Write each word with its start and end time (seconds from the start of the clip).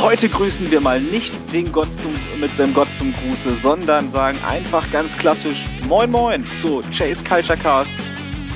Heute 0.00 0.28
grüßen 0.28 0.70
wir 0.70 0.80
mal 0.80 1.00
nicht 1.00 1.34
den 1.52 1.72
Gott 1.72 1.88
zum, 2.00 2.14
mit 2.40 2.54
seinem 2.54 2.72
Gott 2.72 2.86
zum 2.96 3.12
Gruße, 3.14 3.56
sondern 3.56 4.08
sagen 4.12 4.38
einfach 4.48 4.88
ganz 4.92 5.18
klassisch 5.18 5.66
Moin 5.88 6.08
Moin 6.12 6.44
zu 6.62 6.84
Chase 6.96 7.22
Culture 7.24 7.58
Cast, 7.58 7.90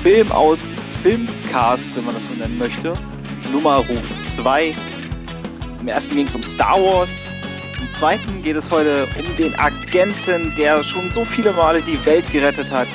Film 0.01 0.31
aus 0.31 0.59
Filmcast, 1.03 1.83
wenn 1.95 2.05
man 2.05 2.15
das 2.15 2.23
so 2.23 2.33
nennen 2.41 2.57
möchte, 2.57 2.93
Nummer 3.51 3.83
2. 4.37 4.73
Im 5.81 5.87
ersten 5.89 6.15
ging 6.15 6.27
es 6.27 6.33
um 6.33 6.43
Star 6.43 6.81
Wars, 6.81 7.23
im 7.81 7.93
zweiten 7.93 8.41
geht 8.41 8.55
es 8.55 8.71
heute 8.71 9.05
um 9.19 9.35
den 9.35 9.53
Agenten, 9.59 10.53
der 10.57 10.81
schon 10.81 11.11
so 11.11 11.25
viele 11.25 11.51
Male 11.51 11.81
die 11.81 12.03
Welt 12.05 12.25
gerettet 12.31 12.71
hat. 12.71 12.87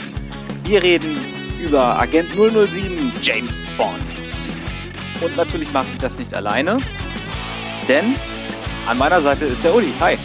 Wir 0.64 0.82
reden 0.82 1.20
über 1.62 1.98
Agent 1.98 2.30
007 2.30 3.12
James 3.20 3.68
Bond. 3.76 3.98
Und 5.20 5.36
natürlich 5.36 5.70
mache 5.70 5.88
ich 5.92 5.98
das 5.98 6.18
nicht 6.18 6.32
alleine, 6.32 6.78
denn 7.88 8.14
an 8.88 8.96
meiner 8.96 9.20
Seite 9.20 9.44
ist 9.44 9.62
der 9.62 9.74
Uli. 9.74 9.92
Hi. 10.00 10.16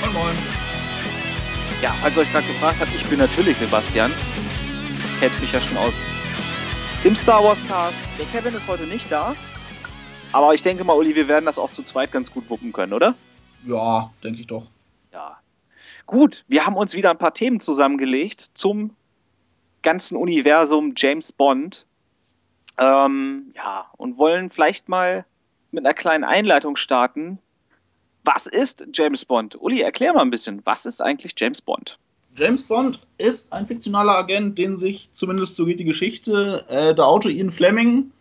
Moin 0.00 0.12
Moin. 0.12 0.36
Ja, 1.80 1.94
falls 2.00 2.16
ihr 2.16 2.22
euch 2.22 2.32
gerade 2.32 2.46
gefragt 2.48 2.80
habt, 2.80 2.92
ich 2.92 3.08
bin 3.08 3.20
natürlich 3.20 3.56
Sebastian. 3.56 4.12
Kennt 5.20 5.40
mich 5.40 5.52
ja 5.52 5.60
schon 5.60 5.76
aus 5.76 5.94
dem 7.04 7.14
Star 7.14 7.42
Wars 7.44 7.60
Cast. 7.68 7.96
Der 8.18 8.26
Kevin 8.26 8.54
ist 8.54 8.66
heute 8.66 8.82
nicht 8.82 9.10
da. 9.12 9.36
Aber 10.32 10.54
ich 10.54 10.62
denke 10.62 10.82
mal, 10.82 10.94
Uli, 10.94 11.14
wir 11.14 11.28
werden 11.28 11.46
das 11.46 11.56
auch 11.56 11.70
zu 11.70 11.84
zweit 11.84 12.10
ganz 12.10 12.32
gut 12.32 12.50
wuppen 12.50 12.72
können, 12.72 12.92
oder? 12.92 13.14
Ja, 13.64 14.10
denke 14.24 14.40
ich 14.40 14.46
doch. 14.48 14.66
Ja. 15.12 15.38
Gut, 16.06 16.44
wir 16.48 16.66
haben 16.66 16.76
uns 16.76 16.94
wieder 16.94 17.10
ein 17.10 17.18
paar 17.18 17.34
Themen 17.34 17.60
zusammengelegt 17.60 18.50
zum 18.54 18.96
ganzen 19.82 20.16
Universum 20.16 20.94
James 20.96 21.30
Bond. 21.30 21.86
Ähm, 22.76 23.52
ja, 23.54 23.86
und 23.96 24.18
wollen 24.18 24.50
vielleicht 24.50 24.88
mal 24.88 25.24
mit 25.70 25.84
einer 25.84 25.94
kleinen 25.94 26.24
Einleitung 26.24 26.74
starten. 26.74 27.38
Was 28.32 28.46
ist 28.46 28.84
James 28.92 29.24
Bond? 29.24 29.60
Uli, 29.60 29.80
erklär 29.80 30.12
mal 30.12 30.20
ein 30.20 30.30
bisschen, 30.30 30.60
was 30.64 30.86
ist 30.86 31.02
eigentlich 31.02 31.34
James 31.36 31.60
Bond? 31.60 31.98
James 32.36 32.62
Bond 32.62 33.00
ist 33.18 33.52
ein 33.52 33.66
fiktionaler 33.66 34.18
Agent, 34.18 34.56
den 34.56 34.76
sich, 34.76 35.12
zumindest 35.12 35.56
so 35.56 35.66
geht 35.66 35.80
die 35.80 35.84
Geschichte, 35.84 36.64
äh, 36.68 36.94
der 36.94 37.06
Autor 37.06 37.32
Ian 37.32 37.50
Fleming 37.50 38.12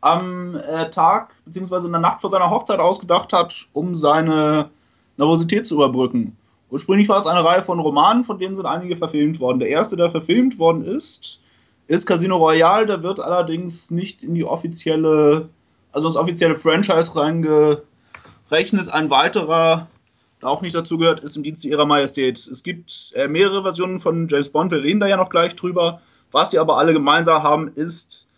am 0.00 0.54
äh, 0.54 0.90
Tag 0.90 1.34
bzw. 1.44 1.84
in 1.84 1.92
der 1.92 2.00
Nacht 2.00 2.22
vor 2.22 2.30
seiner 2.30 2.48
Hochzeit 2.48 2.78
ausgedacht 2.78 3.34
hat, 3.34 3.54
um 3.74 3.94
seine 3.94 4.70
Nervosität 5.18 5.66
zu 5.66 5.74
überbrücken. 5.74 6.34
Ursprünglich 6.70 7.08
war 7.10 7.18
es 7.18 7.26
eine 7.26 7.44
Reihe 7.44 7.60
von 7.60 7.78
Romanen, 7.78 8.24
von 8.24 8.38
denen 8.38 8.56
sind 8.56 8.64
einige 8.64 8.96
verfilmt 8.96 9.38
worden. 9.38 9.58
Der 9.58 9.68
erste, 9.68 9.96
der 9.96 10.10
verfilmt 10.10 10.58
worden 10.58 10.82
ist, 10.82 11.42
ist 11.88 12.06
Casino 12.06 12.38
Royale. 12.38 12.86
Der 12.86 13.02
wird 13.02 13.20
allerdings 13.20 13.90
nicht 13.90 14.22
in 14.22 14.34
die 14.34 14.44
offizielle, 14.44 15.50
also 15.92 16.08
das 16.08 16.16
offizielle 16.16 16.56
Franchise 16.56 17.10
reingerechnet. 18.50 18.92
Ein 18.92 19.10
weiterer, 19.10 19.88
der 20.40 20.48
auch 20.48 20.62
nicht 20.62 20.74
dazu 20.74 20.98
gehört, 20.98 21.20
ist 21.20 21.36
im 21.36 21.42
Dienste 21.42 21.68
ihrer 21.68 21.86
Majestät. 21.86 22.38
Es 22.38 22.62
gibt 22.62 23.12
äh, 23.14 23.28
mehrere 23.28 23.62
Versionen 23.62 24.00
von 24.00 24.28
James 24.28 24.50
Bond, 24.50 24.70
wir 24.70 24.82
reden 24.82 25.00
da 25.00 25.06
ja 25.06 25.16
noch 25.16 25.30
gleich 25.30 25.54
drüber. 25.56 26.00
Was 26.30 26.50
sie 26.50 26.58
aber 26.58 26.76
alle 26.76 26.92
gemeinsam 26.92 27.42
haben, 27.42 27.68
ist, 27.68 28.28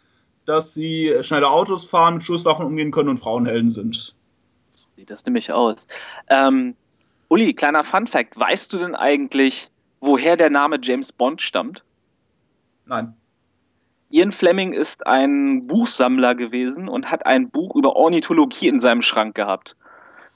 dass 0.47 0.75
sie 0.75 1.17
schnelle 1.23 1.49
Autos 1.49 1.85
fahren, 1.85 2.15
mit 2.15 2.23
Schusswaffen 2.25 2.67
umgehen 2.67 2.93
können 2.93 3.09
und 3.09 3.19
Frauenhelden 3.19 3.73
sind. 3.73 4.15
Sieht 4.97 5.11
das 5.11 5.25
nämlich 5.25 5.53
aus. 5.53 5.87
Ähm, 6.29 6.77
Uli, 7.29 7.53
kleiner 7.53 7.85
Fun 7.85 8.07
Fact: 8.07 8.39
Weißt 8.39 8.73
du 8.73 8.79
denn 8.79 8.95
eigentlich, 8.95 9.71
woher 10.01 10.37
der 10.37 10.51
Name 10.51 10.79
James 10.81 11.13
Bond 11.13 11.43
stammt? 11.43 11.83
Nein. 12.87 13.15
Ian 14.13 14.33
Fleming 14.33 14.73
ist 14.73 15.07
ein 15.07 15.67
Buchsammler 15.69 16.35
gewesen 16.35 16.89
und 16.89 17.11
hat 17.11 17.27
ein 17.27 17.49
Buch 17.49 17.77
über 17.77 17.95
Ornithologie 17.95 18.67
in 18.67 18.81
seinem 18.81 19.03
Schrank 19.03 19.37
gehabt. 19.37 19.77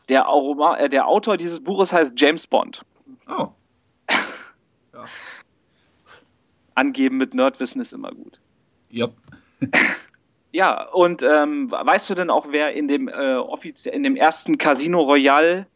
Der, 0.09 0.27
Aroma, 0.27 0.77
äh, 0.77 0.89
der 0.89 1.07
Autor 1.07 1.37
dieses 1.37 1.63
Buches 1.63 1.93
heißt 1.93 2.13
James 2.17 2.47
Bond. 2.47 2.85
Oh. 3.29 3.49
ja. 4.93 5.05
Angeben 6.75 7.17
mit 7.17 7.35
Nerdwissen 7.35 7.81
ist 7.81 7.93
immer 7.93 8.11
gut. 8.11 8.39
Ja. 8.91 9.09
Ja, 10.55 10.85
und 10.91 11.25
ähm, 11.25 11.73
weißt 11.73 12.09
du 12.09 12.15
denn 12.15 12.31
auch, 12.31 12.47
wer 12.51 12.75
in 12.75 12.87
dem, 12.87 13.09
äh, 13.09 13.41
in 13.91 14.05
dem 14.05 14.15
ersten 14.15 14.57
Casino 14.57 15.01
Royale, 15.01 15.67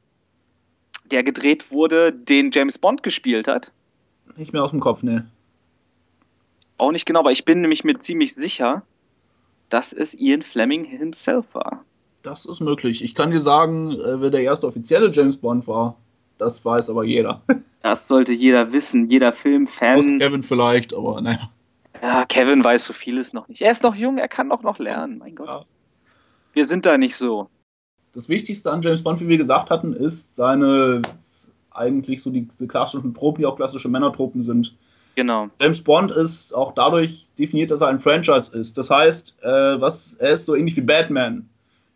der 1.10 1.24
gedreht 1.24 1.72
wurde, 1.72 2.12
den 2.12 2.53
James 2.53 2.78
Bond 2.78 3.03
gespielt 3.03 3.48
hat? 3.48 3.72
Nicht 4.36 4.53
mehr 4.53 4.62
aus 4.62 4.70
dem 4.70 4.78
Kopf, 4.78 5.03
ne. 5.03 5.28
Auch 6.76 6.92
nicht 6.92 7.06
genau, 7.06 7.19
aber 7.19 7.32
ich 7.32 7.44
bin 7.44 7.60
nämlich 7.60 7.82
mir 7.82 7.98
ziemlich 7.98 8.36
sicher, 8.36 8.82
dass 9.69 9.92
es 9.92 10.14
Ian 10.14 10.42
Fleming 10.42 10.84
himself 10.84 11.47
war. 11.54 11.84
Das 12.22 12.44
ist 12.44 12.60
möglich. 12.60 13.04
Ich 13.04 13.14
kann 13.14 13.30
dir 13.30 13.40
sagen, 13.40 13.92
äh, 13.92 14.20
wer 14.20 14.30
der 14.30 14.42
erste 14.42 14.66
offizielle 14.66 15.10
James 15.10 15.36
Bond 15.36 15.66
war. 15.66 15.96
Das 16.38 16.64
weiß 16.64 16.90
aber 16.90 17.04
jeder. 17.04 17.42
Das 17.80 18.08
sollte 18.08 18.32
jeder 18.32 18.72
wissen, 18.72 19.08
jeder 19.08 19.32
Filmfan. 19.32 19.98
Aus 19.98 20.06
Kevin 20.18 20.42
vielleicht, 20.42 20.92
aber 20.92 21.20
naja. 21.20 21.48
Ja, 22.02 22.24
Kevin 22.26 22.62
weiß 22.62 22.86
so 22.86 22.92
vieles 22.92 23.32
noch 23.32 23.46
nicht. 23.46 23.62
Er 23.62 23.70
ist 23.70 23.84
noch 23.84 23.94
jung, 23.94 24.18
er 24.18 24.26
kann 24.26 24.48
doch 24.48 24.64
noch 24.64 24.80
lernen, 24.80 25.18
mein 25.18 25.36
Gott. 25.36 25.46
Ja. 25.46 25.64
Wir 26.52 26.64
sind 26.64 26.86
da 26.86 26.98
nicht 26.98 27.14
so. 27.14 27.48
Das 28.14 28.28
Wichtigste 28.28 28.72
an 28.72 28.82
James 28.82 29.04
Bond, 29.04 29.20
wie 29.20 29.28
wir 29.28 29.38
gesagt 29.38 29.70
hatten, 29.70 29.92
ist 29.92 30.34
seine 30.34 31.02
eigentlich 31.70 32.22
so 32.22 32.30
die, 32.30 32.48
die 32.58 32.66
klassischen 32.66 33.14
Tropen, 33.14 33.42
die 33.42 33.46
auch 33.46 33.56
klassische 33.56 33.88
Männertropen 33.88 34.42
sind. 34.42 34.74
Genau. 35.14 35.48
James 35.60 35.82
Bond 35.82 36.10
ist 36.10 36.52
auch 36.52 36.74
dadurch 36.74 37.26
definiert, 37.38 37.70
dass 37.70 37.80
er 37.80 37.88
ein 37.88 37.98
Franchise 38.00 38.56
ist. 38.58 38.76
Das 38.78 38.90
heißt, 38.90 39.42
äh, 39.42 39.80
was, 39.80 40.14
er 40.14 40.30
ist 40.30 40.46
so 40.46 40.54
ähnlich 40.54 40.76
wie 40.76 40.82
Batman. 40.82 41.48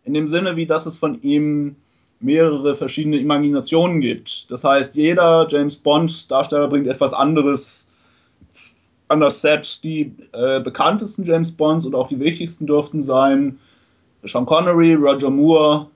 In 0.04 0.14
dem 0.14 0.28
Sinne, 0.28 0.56
wie 0.56 0.66
dass 0.66 0.86
es 0.86 0.98
von 0.98 1.20
ihm 1.22 1.76
mehrere 2.20 2.74
verschiedene 2.74 3.18
Imaginationen 3.18 4.00
gibt. 4.00 4.50
Das 4.50 4.64
heißt, 4.64 4.94
jeder 4.94 5.46
James 5.50 5.76
Bond-Darsteller 5.76 6.68
bringt 6.68 6.86
etwas 6.86 7.12
anderes 7.12 7.90
an 9.08 9.20
das 9.20 9.40
Set. 9.40 9.82
Die 9.84 10.14
äh, 10.32 10.60
bekanntesten 10.60 11.24
James 11.24 11.52
Bonds 11.52 11.84
und 11.84 11.94
auch 11.94 12.08
die 12.08 12.20
wichtigsten 12.20 12.66
dürften 12.66 13.02
sein 13.02 13.58
Sean 14.22 14.46
Connery, 14.46 14.94
Roger 14.94 15.30
Moore, 15.30 15.88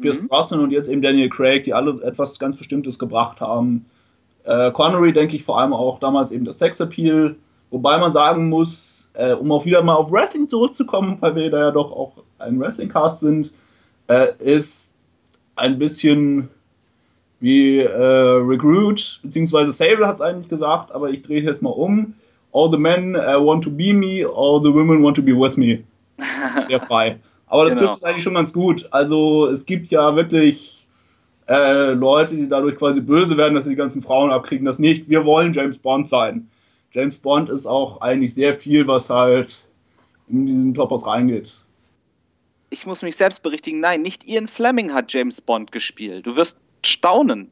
Pierce 0.00 0.20
Mhm. 0.20 0.28
Brosnan 0.28 0.60
und 0.60 0.70
jetzt 0.70 0.88
eben 0.88 1.02
Daniel 1.02 1.28
Craig, 1.28 1.64
die 1.64 1.74
alle 1.74 2.02
etwas 2.02 2.38
ganz 2.38 2.56
Bestimmtes 2.56 2.98
gebracht 2.98 3.40
haben. 3.40 3.86
Äh, 4.44 4.70
Connery, 4.72 5.12
denke 5.12 5.36
ich, 5.36 5.44
vor 5.44 5.58
allem 5.58 5.72
auch 5.72 5.98
damals 5.98 6.32
eben 6.32 6.44
das 6.44 6.58
Sexappeal. 6.58 7.36
Wobei 7.70 7.98
man 7.98 8.12
sagen 8.12 8.48
muss, 8.48 9.10
äh, 9.14 9.32
um 9.32 9.50
auch 9.52 9.64
wieder 9.64 9.82
mal 9.82 9.94
auf 9.94 10.10
Wrestling 10.10 10.48
zurückzukommen, 10.48 11.16
weil 11.20 11.34
wir 11.36 11.50
da 11.50 11.58
ja 11.58 11.70
doch 11.70 11.92
auch 11.92 12.12
ein 12.38 12.58
Wrestling-Cast 12.58 13.20
sind, 13.20 13.52
äh, 14.08 14.28
ist 14.38 14.96
ein 15.56 15.78
bisschen 15.78 16.48
wie 17.38 17.78
äh, 17.78 17.86
Recruit, 17.96 19.20
beziehungsweise 19.22 19.72
Sable 19.72 20.06
hat 20.06 20.16
es 20.16 20.20
eigentlich 20.20 20.48
gesagt, 20.48 20.92
aber 20.92 21.10
ich 21.10 21.22
drehe 21.22 21.42
jetzt 21.42 21.62
mal 21.62 21.70
um. 21.70 22.14
All 22.52 22.68
the 22.70 22.76
men 22.76 23.14
uh, 23.14 23.38
want 23.38 23.62
to 23.62 23.70
be 23.70 23.94
me, 23.94 24.26
all 24.26 24.60
the 24.60 24.74
women 24.74 25.02
want 25.04 25.16
to 25.16 25.22
be 25.22 25.32
with 25.32 25.56
me. 25.56 25.84
Sehr 26.68 26.80
frei. 26.80 27.20
Aber 27.46 27.64
das 27.64 27.74
Genau. 27.74 27.86
trifft 27.86 27.98
es 27.98 28.04
eigentlich 28.04 28.24
schon 28.24 28.34
ganz 28.34 28.52
gut. 28.52 28.88
Also 28.90 29.46
es 29.46 29.64
gibt 29.64 29.88
ja 29.90 30.16
wirklich 30.16 30.86
äh, 31.48 31.92
Leute, 31.92 32.34
die 32.36 32.48
dadurch 32.48 32.76
quasi 32.76 33.00
böse 33.00 33.36
werden, 33.36 33.54
dass 33.54 33.64
sie 33.64 33.70
die 33.70 33.76
ganzen 33.76 34.02
Frauen 34.02 34.32
abkriegen. 34.32 34.66
Das 34.66 34.80
nicht. 34.80 35.08
Wir 35.08 35.24
wollen 35.24 35.52
James 35.52 35.78
Bond 35.78 36.08
sein. 36.08 36.48
James 36.92 37.16
Bond 37.16 37.48
ist 37.50 37.66
auch 37.66 38.00
eigentlich 38.00 38.34
sehr 38.34 38.54
viel, 38.54 38.86
was 38.86 39.10
halt 39.10 39.64
in 40.28 40.46
diesen 40.46 40.74
Topos 40.74 41.06
reingeht. 41.06 41.52
Ich 42.70 42.86
muss 42.86 43.02
mich 43.02 43.16
selbst 43.16 43.42
berichtigen. 43.42 43.80
Nein, 43.80 44.02
nicht 44.02 44.24
Ian 44.26 44.48
Fleming 44.48 44.92
hat 44.92 45.12
James 45.12 45.40
Bond 45.40 45.72
gespielt. 45.72 46.26
Du 46.26 46.36
wirst 46.36 46.56
staunen. 46.84 47.50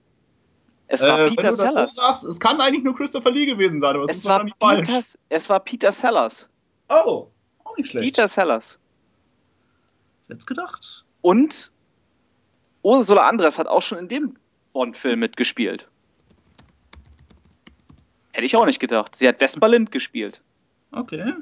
Es 0.87 1.03
war 1.03 1.21
Äh, 1.21 1.25
wenn 1.25 1.37
Peter 1.37 1.51
du 1.51 1.57
das 1.57 1.73
Sellers. 1.73 1.95
so 1.95 2.03
sagst, 2.03 2.25
es 2.25 2.41
kann 2.41 2.61
eigentlich 2.61 2.85
nur 2.85 2.95
Christopher 2.97 3.31
Lee 3.31 3.47
gewesen 3.47 3.81
sein, 3.81 3.95
aber 3.95 4.05
es, 4.05 4.11
es, 4.11 4.17
ist 4.19 4.25
war 4.25 4.33
wahrscheinlich 4.33 4.55
falsch. 4.59 4.87
Peter, 4.89 5.19
es 5.29 5.49
war 5.49 5.61
Peter 5.61 5.93
Sellers. 5.93 6.49
Oh, 6.89 7.27
auch 7.65 7.77
nicht 7.77 7.91
schlecht. 7.91 8.07
Peter 8.17 8.29
Sellers. 8.29 8.79
Jetzt 10.29 10.47
gedacht. 10.47 11.05
Und 11.21 11.71
Ursula 12.83 13.29
Andres 13.29 13.59
hat 13.59 13.67
auch 13.67 13.83
schon 13.83 13.99
in 13.99 14.09
dem 14.09 14.37
Bond-Film 14.73 15.19
mitgespielt. 15.21 15.89
Hätte 18.33 18.47
ich 18.47 18.57
auch 18.57 18.67
nicht 18.67 18.81
gedacht. 18.81 19.17
Sie 19.17 19.27
hat 19.27 19.39
Vespa 19.39 19.67
Lind 19.67 19.91
gespielt. 19.91 20.41
Okay. 20.93 21.33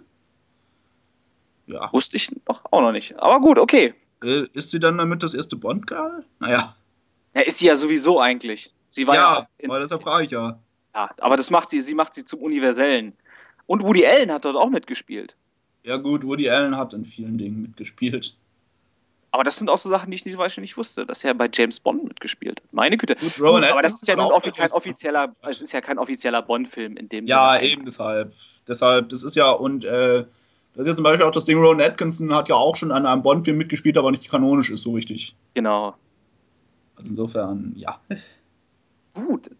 Ja. 1.66 1.92
Wusste 1.92 2.16
ich 2.16 2.30
noch, 2.46 2.64
auch 2.70 2.80
noch 2.80 2.92
nicht. 2.92 3.18
Aber 3.18 3.40
gut, 3.40 3.58
okay. 3.58 3.94
Äh, 4.22 4.46
ist 4.52 4.70
sie 4.70 4.80
dann 4.80 4.98
damit 4.98 5.22
das 5.22 5.34
erste 5.34 5.56
Bond-Girl? 5.56 6.24
Naja. 6.38 6.76
Ja, 7.34 7.40
ist 7.42 7.58
sie 7.58 7.66
ja 7.66 7.76
sowieso 7.76 8.20
eigentlich. 8.20 8.72
Sie 8.88 9.06
war 9.06 9.14
ja, 9.14 9.46
Ja, 9.60 9.68
aber 9.68 9.78
deshalb 9.80 10.02
frage 10.02 10.24
ich 10.24 10.30
ja. 10.30 10.58
ja, 10.94 11.10
aber 11.18 11.36
das 11.36 11.50
macht 11.50 11.68
sie, 11.68 11.82
sie 11.82 11.94
macht 11.94 12.14
sie 12.14 12.24
zum 12.24 12.40
Universellen. 12.40 13.12
Und 13.66 13.82
Woody 13.82 14.06
Allen 14.06 14.32
hat 14.32 14.44
dort 14.44 14.56
auch 14.56 14.70
mitgespielt. 14.70 15.34
Ja 15.82 15.96
gut, 15.96 16.24
Woody 16.24 16.48
Allen 16.48 16.76
hat 16.76 16.94
in 16.94 17.04
vielen 17.04 17.36
Dingen 17.36 17.62
mitgespielt. 17.62 18.36
Aber 19.30 19.44
das 19.44 19.56
sind 19.56 19.68
auch 19.68 19.78
so 19.78 19.88
Sachen, 19.90 20.10
die 20.10 20.14
ich 20.14 20.24
nicht, 20.24 20.38
Beispiel 20.38 20.62
nicht 20.62 20.76
wusste, 20.76 21.04
dass 21.04 21.22
er 21.24 21.34
bei 21.34 21.48
James 21.52 21.80
Bond 21.80 22.04
mitgespielt 22.04 22.60
hat. 22.62 22.72
Meine 22.72 22.96
Güte. 22.96 23.16
Gut, 23.16 23.38
Rowan 23.40 23.64
aber 23.64 23.82
das 23.82 23.94
ist 23.94 24.08
ja 24.08 24.16
nun 24.16 24.30
kein 24.40 24.70
offizieller, 24.70 25.32
es 25.42 25.60
ist 25.60 25.72
ja 25.72 25.80
kein 25.80 25.98
offizieller 25.98 26.42
Bond-Film 26.42 26.96
in 26.96 27.08
dem 27.08 27.26
Ja, 27.26 27.54
Sinne. 27.56 27.68
eben 27.70 27.84
deshalb. 27.84 28.32
Deshalb, 28.66 29.08
das 29.10 29.22
ist 29.22 29.36
ja, 29.36 29.50
und 29.50 29.84
äh, 29.84 30.24
das 30.74 30.82
ist 30.82 30.86
ja 30.88 30.94
zum 30.94 31.04
Beispiel 31.04 31.26
auch 31.26 31.30
das 31.32 31.44
Ding, 31.44 31.58
Rowan 31.58 31.80
Atkinson 31.80 32.34
hat 32.34 32.48
ja 32.48 32.54
auch 32.54 32.76
schon 32.76 32.92
an 32.92 33.04
einem 33.04 33.22
Bond-Film 33.22 33.58
mitgespielt, 33.58 33.98
aber 33.98 34.10
nicht 34.10 34.30
kanonisch 34.30 34.70
ist 34.70 34.82
so 34.82 34.92
richtig. 34.92 35.34
Genau. 35.54 35.94
Also 36.96 37.10
insofern, 37.10 37.74
ja. 37.76 38.00
Gut, 39.14 39.50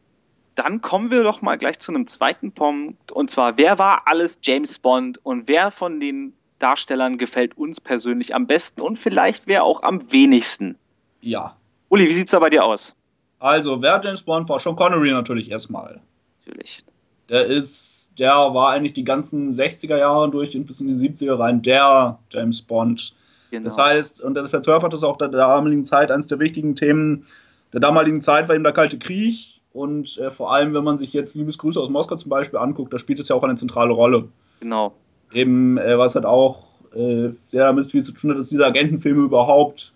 dann 0.55 0.81
kommen 0.81 1.11
wir 1.11 1.23
doch 1.23 1.43
mal 1.43 1.57
gleich 1.57 1.79
zu 1.81 1.93
einem 1.93 2.07
zweiten 2.07 2.53
Punkt. 2.53 3.13
Und 3.13 3.31
zwar, 3.31 3.59
wer 3.59 3.79
war 3.79 4.03
alles 4.07 4.39
James 4.43 4.79
Bond 4.79 5.19
und 5.25 5.49
wer 5.49 5.71
von 5.71 6.01
den 6.01 6.33
Darstellern 6.59 7.19
gefällt 7.19 7.57
uns 7.57 7.81
persönlich 7.81 8.35
am 8.35 8.47
besten 8.47 8.81
und 8.81 8.99
vielleicht 8.99 9.47
wer 9.47 9.65
auch 9.65 9.83
am 9.83 10.11
wenigsten? 10.11 10.77
Ja. 11.21 11.57
Uli, 11.89 12.09
wie 12.09 12.15
sieht's 12.15 12.31
da 12.31 12.39
bei 12.39 12.51
dir 12.51 12.65
aus? 12.65 12.95
Also, 13.39 13.83
wer 13.83 14.01
James 14.03 14.23
Bond 14.23 14.49
war? 14.49 14.59
Sean 14.59 14.77
Connery 14.77 15.13
natürlich 15.13 15.51
erstmal. 15.51 16.01
Natürlich. 16.45 16.83
Der 17.29 17.45
ist, 17.47 18.15
der 18.19 18.33
war 18.33 18.71
eigentlich 18.71 18.95
die 18.95 19.05
ganzen 19.05 19.53
60er 19.53 19.99
Jahre 19.99 20.31
durch 20.31 20.57
und 20.57 20.67
bis 20.67 20.81
in 20.81 20.89
die 20.89 20.95
70er 20.95 21.39
rein 21.39 21.61
der 21.61 22.19
James 22.31 22.63
Bond. 22.63 23.15
Genau. 23.51 23.65
Das 23.65 23.79
heißt, 23.79 24.21
und 24.23 24.35
der 24.35 24.47
verkörpert 24.47 24.93
das 24.93 25.03
auch 25.03 25.17
der 25.17 25.29
damaligen 25.29 25.85
Zeit, 25.85 26.11
eines 26.11 26.29
der 26.29 26.39
wichtigen 26.39 26.75
Themen 26.77 27.27
der 27.73 27.81
damaligen 27.81 28.23
Zeit 28.23 28.49
war 28.49 28.55
eben 28.55 28.65
der 28.65 28.73
Kalte 28.73 28.99
Krieg. 28.99 29.61
Und 29.73 30.17
äh, 30.17 30.31
vor 30.31 30.53
allem, 30.53 30.73
wenn 30.73 30.85
man 30.85 30.97
sich 30.97 31.13
jetzt 31.13 31.35
Liebesgrüße 31.35 31.79
aus 31.79 31.91
Moskau 31.91 32.17
zum 32.17 32.31
Beispiel 32.31 32.59
anguckt, 32.59 32.93
da 32.93 32.99
spielt 32.99 33.21
es 33.21 33.29
ja 33.29 33.37
auch 33.37 33.43
eine 33.43 33.57
zentrale 33.57 33.93
Rolle. 33.93 34.29
Genau. 34.61 34.95
Eben, 35.33 35.79
äh, 35.79 35.99
was 35.99 36.15
halt 36.15 36.25
auch 36.25 36.65
äh, 36.95 37.31
sehr 37.49 37.67
damit 37.67 37.91
viel 37.91 38.03
zu 38.03 38.13
tun 38.13 38.31
hat, 38.31 38.39
dass 38.39 38.49
diese 38.49 38.67
Agentenfilme 38.67 39.23
überhaupt 39.23 39.93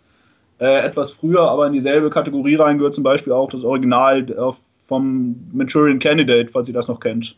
äh, 0.59 0.85
etwas 0.85 1.13
früher, 1.13 1.43
aber 1.43 1.67
in 1.67 1.73
dieselbe 1.73 2.11
Kategorie 2.11 2.57
reingehört, 2.57 2.95
zum 2.95 3.05
Beispiel 3.05 3.33
auch 3.33 3.51
das 3.51 3.65
Original 3.65 4.31
äh, 4.31 4.53
vom 4.85 5.37
Manchurian 5.53 5.99
Candidate, 5.99 6.49
falls 6.51 6.69
ihr 6.69 6.75
das 6.75 6.89
noch 6.89 7.01
kennt. 7.01 7.37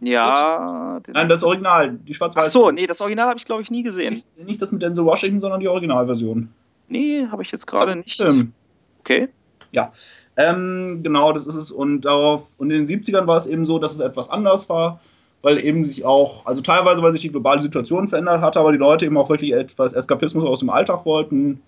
Ja. 0.00 1.00
Das, 1.02 1.14
nein, 1.14 1.28
das 1.28 1.44
Original, 1.44 1.92
die 1.92 2.14
schwarz-weiß. 2.14 2.46
Ach 2.48 2.50
so, 2.50 2.70
nee, 2.70 2.86
das 2.86 3.00
Original 3.00 3.28
habe 3.28 3.38
ich 3.38 3.44
glaube 3.44 3.62
ich 3.62 3.70
nie 3.70 3.82
gesehen. 3.82 4.14
Nicht, 4.14 4.46
nicht, 4.46 4.62
das 4.62 4.72
mit 4.72 4.82
Denzel 4.82 5.04
Washington, 5.04 5.40
sondern 5.40 5.60
die 5.60 5.68
Originalversion. 5.68 6.48
Nee, 6.88 7.26
habe 7.30 7.42
ich 7.42 7.52
jetzt 7.52 7.66
gerade 7.66 7.96
nicht. 7.96 8.20
Film. 8.20 8.52
Okay. 9.00 9.28
Ja, 9.72 9.92
ähm, 10.36 11.00
genau, 11.02 11.32
das 11.32 11.46
ist 11.46 11.54
es. 11.54 11.70
Und 11.70 12.02
darauf, 12.02 12.48
und 12.58 12.70
in 12.70 12.84
den 12.84 13.02
70ern 13.02 13.26
war 13.26 13.36
es 13.36 13.46
eben 13.46 13.64
so, 13.64 13.78
dass 13.78 13.94
es 13.94 14.00
etwas 14.00 14.30
anders 14.30 14.68
war, 14.68 15.00
weil 15.42 15.64
eben 15.64 15.84
sich 15.84 16.04
auch, 16.04 16.46
also 16.46 16.62
teilweise, 16.62 17.02
weil 17.02 17.12
sich 17.12 17.22
die 17.22 17.30
globale 17.30 17.62
Situation 17.62 18.08
verändert 18.08 18.42
hatte, 18.42 18.60
aber 18.60 18.72
die 18.72 18.78
Leute 18.78 19.06
eben 19.06 19.16
auch 19.16 19.28
wirklich 19.28 19.52
etwas 19.52 19.92
Eskapismus 19.92 20.44
aus 20.44 20.60
dem 20.60 20.70
Alltag 20.70 21.06
wollten. 21.06 21.62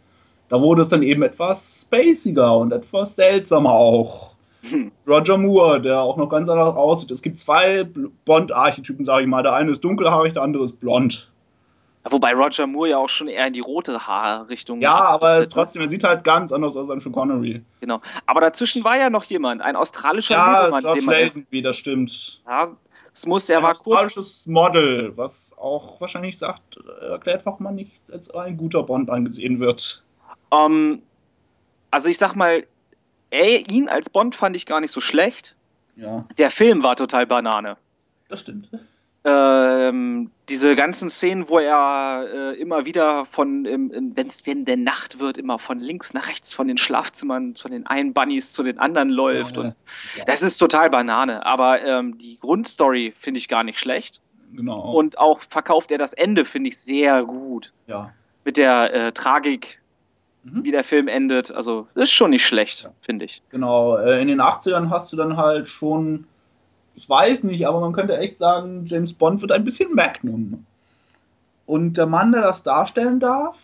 Da 0.48 0.60
wurde 0.60 0.82
es 0.82 0.88
dann 0.88 1.02
eben 1.02 1.22
etwas 1.22 1.86
spaciger 1.86 2.58
und 2.58 2.72
etwas 2.72 3.16
seltsamer 3.16 3.72
auch. 3.72 4.32
Hm. 4.68 4.92
Roger 5.08 5.38
Moore, 5.38 5.80
der 5.80 6.00
auch 6.00 6.16
noch 6.16 6.28
ganz 6.28 6.48
anders 6.48 6.76
aussieht. 6.76 7.10
Es 7.10 7.22
gibt 7.22 7.38
zwei 7.38 7.86
Bond-Archetypen, 8.24 9.04
sage 9.06 9.22
ich 9.22 9.28
mal. 9.28 9.42
Der 9.42 9.54
eine 9.54 9.70
ist 9.70 9.82
dunkelhaarig, 9.82 10.34
der 10.34 10.42
andere 10.42 10.64
ist 10.64 10.78
blond. 10.78 11.32
Wobei 12.04 12.34
Roger 12.34 12.66
Moore 12.66 12.90
ja 12.90 12.98
auch 12.98 13.08
schon 13.08 13.28
eher 13.28 13.46
in 13.46 13.52
die 13.52 13.60
rote 13.60 14.06
Haarrichtung. 14.06 14.80
Ja, 14.80 14.96
aber 14.96 15.32
er 15.32 15.38
ist 15.38 15.52
trotzdem, 15.52 15.82
er 15.82 15.88
sieht 15.88 16.02
halt 16.02 16.24
ganz 16.24 16.52
anders 16.52 16.76
aus 16.76 16.90
als 16.90 17.04
Sean 17.04 17.12
Connery. 17.12 17.62
Genau. 17.80 18.00
Aber 18.26 18.40
dazwischen 18.40 18.82
war 18.82 18.98
ja 18.98 19.08
noch 19.08 19.24
jemand, 19.24 19.62
ein 19.62 19.76
australischer 19.76 20.34
ja, 20.34 20.62
Lebemann. 20.62 20.80
George 20.80 21.04
Lazenby, 21.06 21.62
das 21.62 21.76
stimmt. 21.76 22.42
Ja, 22.46 22.72
es 23.14 23.26
muss, 23.26 23.48
er 23.48 23.58
ein 23.58 23.64
war 23.64 23.72
australisches 23.72 24.46
Model, 24.46 25.16
was 25.16 25.54
auch 25.58 26.00
wahrscheinlich 26.00 26.38
sagt, 26.38 26.78
erklärt, 27.00 27.44
warum 27.44 27.64
man 27.64 27.74
nicht 27.74 28.00
als 28.10 28.30
ein 28.30 28.56
guter 28.56 28.82
Bond 28.82 29.10
angesehen 29.10 29.60
wird. 29.60 30.04
Um, 30.50 30.58
ähm, 30.60 31.02
also 31.90 32.08
ich 32.08 32.18
sag 32.18 32.34
mal, 32.34 32.66
ey, 33.30 33.64
ihn 33.68 33.88
als 33.88 34.08
Bond 34.08 34.34
fand 34.34 34.56
ich 34.56 34.66
gar 34.66 34.80
nicht 34.80 34.92
so 34.92 35.00
schlecht. 35.00 35.54
Ja. 35.96 36.26
Der 36.38 36.50
Film 36.50 36.82
war 36.82 36.96
total 36.96 37.26
Banane. 37.26 37.76
Das 38.28 38.40
stimmt 38.40 38.70
ähm, 39.24 40.30
diese 40.48 40.74
ganzen 40.74 41.08
Szenen, 41.08 41.48
wo 41.48 41.58
er 41.58 42.26
äh, 42.32 42.60
immer 42.60 42.84
wieder 42.84 43.24
von, 43.26 43.64
wenn 43.64 44.26
es 44.26 44.42
denn 44.42 44.64
der 44.64 44.76
Nacht 44.76 45.20
wird, 45.20 45.38
immer 45.38 45.58
von 45.58 45.78
links 45.78 46.12
nach 46.12 46.28
rechts 46.28 46.52
von 46.52 46.66
den 46.66 46.76
Schlafzimmern, 46.76 47.54
von 47.54 47.70
den 47.70 47.86
einen 47.86 48.12
Bunnies 48.12 48.52
zu 48.52 48.64
den 48.64 48.78
anderen 48.78 49.10
läuft. 49.10 49.56
Ja, 49.56 49.62
und 49.62 49.74
ja. 50.16 50.24
Das 50.24 50.42
ist 50.42 50.58
total 50.58 50.90
Banane. 50.90 51.46
Aber 51.46 51.82
ähm, 51.82 52.18
die 52.18 52.38
Grundstory 52.38 53.14
finde 53.18 53.38
ich 53.38 53.48
gar 53.48 53.62
nicht 53.62 53.78
schlecht. 53.78 54.20
Genau. 54.54 54.92
Und 54.92 55.18
auch 55.18 55.40
verkauft 55.48 55.90
er 55.92 55.98
das 55.98 56.12
Ende, 56.12 56.44
finde 56.44 56.70
ich 56.70 56.78
sehr 56.78 57.22
gut. 57.24 57.72
Ja. 57.86 58.12
Mit 58.44 58.56
der 58.56 58.92
äh, 58.92 59.12
Tragik, 59.12 59.80
mhm. 60.42 60.64
wie 60.64 60.72
der 60.72 60.84
Film 60.84 61.06
endet. 61.06 61.52
Also, 61.52 61.86
ist 61.94 62.10
schon 62.10 62.30
nicht 62.30 62.44
schlecht, 62.44 62.82
ja. 62.82 62.90
finde 63.02 63.24
ich. 63.26 63.40
Genau. 63.50 63.96
Äh, 63.96 64.20
in 64.20 64.28
den 64.28 64.40
80ern 64.40 64.90
hast 64.90 65.12
du 65.12 65.16
dann 65.16 65.36
halt 65.36 65.68
schon 65.68 66.26
ich 66.94 67.08
weiß 67.08 67.44
nicht, 67.44 67.66
aber 67.66 67.80
man 67.80 67.92
könnte 67.92 68.18
echt 68.18 68.38
sagen, 68.38 68.84
James 68.86 69.14
Bond 69.14 69.40
wird 69.40 69.52
ein 69.52 69.64
bisschen 69.64 69.94
Magnum. 69.94 70.66
Und 71.66 71.96
der 71.96 72.06
Mann, 72.06 72.32
der 72.32 72.42
das 72.42 72.62
darstellen 72.62 73.20
darf, 73.20 73.56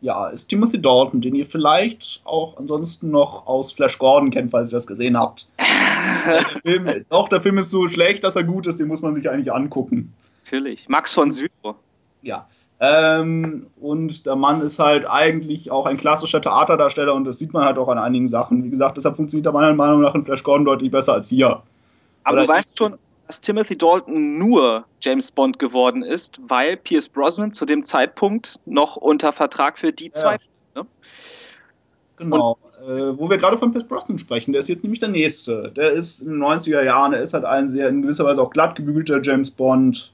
ja, 0.00 0.28
ist 0.28 0.48
Timothy 0.48 0.82
Dalton, 0.82 1.20
den 1.20 1.34
ihr 1.34 1.46
vielleicht 1.46 2.22
auch 2.24 2.56
ansonsten 2.58 3.10
noch 3.10 3.46
aus 3.46 3.72
Flash 3.72 3.98
Gordon 3.98 4.30
kennt, 4.30 4.50
falls 4.50 4.72
ihr 4.72 4.76
das 4.76 4.88
gesehen 4.88 5.16
habt. 5.16 5.48
der 6.26 6.44
Film, 6.60 7.04
auch 7.08 7.28
der 7.28 7.40
Film 7.40 7.58
ist 7.58 7.70
so 7.70 7.86
schlecht, 7.86 8.24
dass 8.24 8.34
er 8.34 8.42
gut 8.42 8.66
ist, 8.66 8.80
den 8.80 8.88
muss 8.88 9.00
man 9.00 9.14
sich 9.14 9.30
eigentlich 9.30 9.52
angucken. 9.52 10.12
Natürlich. 10.44 10.88
Max 10.88 11.14
von 11.14 11.30
Sydow. 11.30 11.76
Ja. 12.20 12.48
Ähm, 12.80 13.66
und 13.80 14.26
der 14.26 14.36
Mann 14.36 14.60
ist 14.60 14.80
halt 14.80 15.08
eigentlich 15.08 15.70
auch 15.70 15.86
ein 15.86 15.96
klassischer 15.96 16.40
Theaterdarsteller 16.40 17.14
und 17.14 17.24
das 17.24 17.38
sieht 17.38 17.52
man 17.52 17.64
halt 17.64 17.78
auch 17.78 17.88
an 17.88 17.98
einigen 17.98 18.28
Sachen. 18.28 18.64
Wie 18.64 18.70
gesagt, 18.70 18.96
deshalb 18.96 19.16
funktioniert 19.16 19.46
er 19.46 19.52
meiner 19.52 19.74
Meinung 19.74 20.00
nach 20.00 20.14
in 20.14 20.24
Flash 20.24 20.42
Gordon 20.42 20.64
deutlich 20.64 20.90
besser 20.90 21.14
als 21.14 21.28
hier. 21.28 21.62
Aber 22.24 22.38
Oder 22.38 22.46
du 22.46 22.52
weißt 22.52 22.78
schon, 22.78 22.98
dass 23.26 23.40
Timothy 23.40 23.76
Dalton 23.76 24.38
nur 24.38 24.84
James 25.00 25.30
Bond 25.30 25.58
geworden 25.58 26.02
ist, 26.02 26.38
weil 26.48 26.76
Pierce 26.76 27.08
Brosnan 27.08 27.52
zu 27.52 27.64
dem 27.64 27.84
Zeitpunkt 27.84 28.58
noch 28.66 28.96
unter 28.96 29.32
Vertrag 29.32 29.78
für 29.78 29.92
die 29.92 30.12
zwei. 30.12 30.38
Ja. 30.74 30.82
Ne? 30.82 30.86
Genau. 32.16 32.58
Äh, 32.86 33.16
wo 33.16 33.30
wir 33.30 33.38
gerade 33.38 33.56
von 33.56 33.70
Pierce 33.70 33.86
Brosnan 33.86 34.18
sprechen, 34.18 34.52
der 34.52 34.58
ist 34.58 34.68
jetzt 34.68 34.82
nämlich 34.82 34.98
der 34.98 35.08
nächste. 35.08 35.72
Der 35.76 35.92
ist 35.92 36.22
in 36.22 36.30
den 36.30 36.42
90er 36.42 36.82
Jahren, 36.82 37.12
er 37.12 37.22
ist 37.22 37.32
halt 37.32 37.44
ein 37.44 37.68
sehr 37.68 37.88
in 37.88 38.02
gewisser 38.02 38.24
Weise 38.24 38.42
auch 38.42 38.50
glatt 38.50 38.74
gebügelter 38.74 39.20
James 39.22 39.50
Bond. 39.50 40.12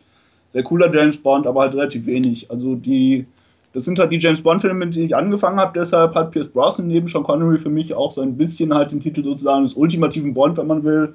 Sehr 0.51 0.63
cooler 0.63 0.95
James 0.95 1.17
Bond, 1.17 1.47
aber 1.47 1.63
halt 1.63 1.75
relativ 1.75 2.07
wenig. 2.07 2.51
Also 2.51 2.75
die, 2.75 3.27
das 3.73 3.85
sind 3.85 3.99
halt 3.99 4.13
die 4.13 4.19
James 4.19 4.43
Bond-Filme, 4.43 4.87
mit 4.87 4.95
denen 4.95 5.07
ich 5.07 5.17
angefangen 5.17 5.59
habe. 5.59 5.79
Deshalb 5.79 6.15
hat 6.15 6.31
Pierce 6.31 6.49
Brosnan 6.49 6.89
neben 6.89 7.09
Sean 7.09 7.23
Connery 7.23 7.59
für 7.59 7.69
mich 7.69 7.95
auch 7.95 8.13
so 8.13 8.21
ein 8.21 8.37
bisschen 8.37 8.75
halt 8.75 8.93
den 8.93 9.01
Titel 9.01 9.25
sozusagen 9.25 9.65
des 9.65 9.75
ultimativen 9.75 10.35
Bond, 10.35 10.57
wenn 10.57 10.67
man 10.67 10.85
will. 10.85 11.15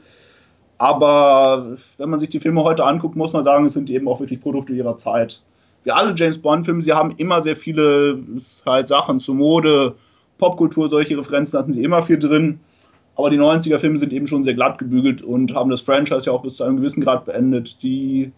Aber 0.84 1.78
wenn 1.98 2.10
man 2.10 2.20
sich 2.20 2.28
die 2.28 2.42
Filme 2.42 2.62
heute 2.62 2.84
anguckt, 2.84 3.16
muss 3.16 3.32
man 3.32 3.46
sagen, 3.46 3.64
es 3.64 3.74
sind 3.74 3.90
eben 3.90 4.06
auch 4.10 4.20
wirklich 4.20 4.42
Produkte 4.42 4.74
ihrer 4.74 4.98
Zeit. 4.98 5.40
Wie 5.86 5.92
alle 5.92 6.14
James 6.14 6.40
Bond-Filme, 6.40 6.82
sie 6.82 6.92
haben 6.92 7.14
immer 7.16 7.40
sehr 7.40 7.56
viele 7.56 8.20
halt 8.66 8.90
Sachen 8.90 9.18
zu 9.18 9.34
Mode, 9.34 9.96
Popkultur, 10.38 10.90
solche 10.90 11.18
Referenzen 11.18 11.58
hatten 11.58 11.72
sie 11.72 11.86
immer 11.86 12.04
viel 12.04 12.20
drin. 12.20 12.60
Aber 13.16 13.30
die 13.30 13.40
90er-Filme 13.40 13.98
sind 13.98 14.12
eben 14.12 14.28
schon 14.28 14.44
sehr 14.44 14.56
glatt 14.56 14.78
gebügelt 14.78 15.22
und 15.22 15.56
haben 15.56 15.70
das 15.70 15.80
Franchise 15.80 16.26
ja 16.26 16.34
auch 16.34 16.42
bis 16.42 16.58
zu 16.58 16.66
einem 16.66 16.76
gewissen 16.76 17.02
Grad 17.02 17.24
beendet. 17.24 17.82
Die 17.82 18.34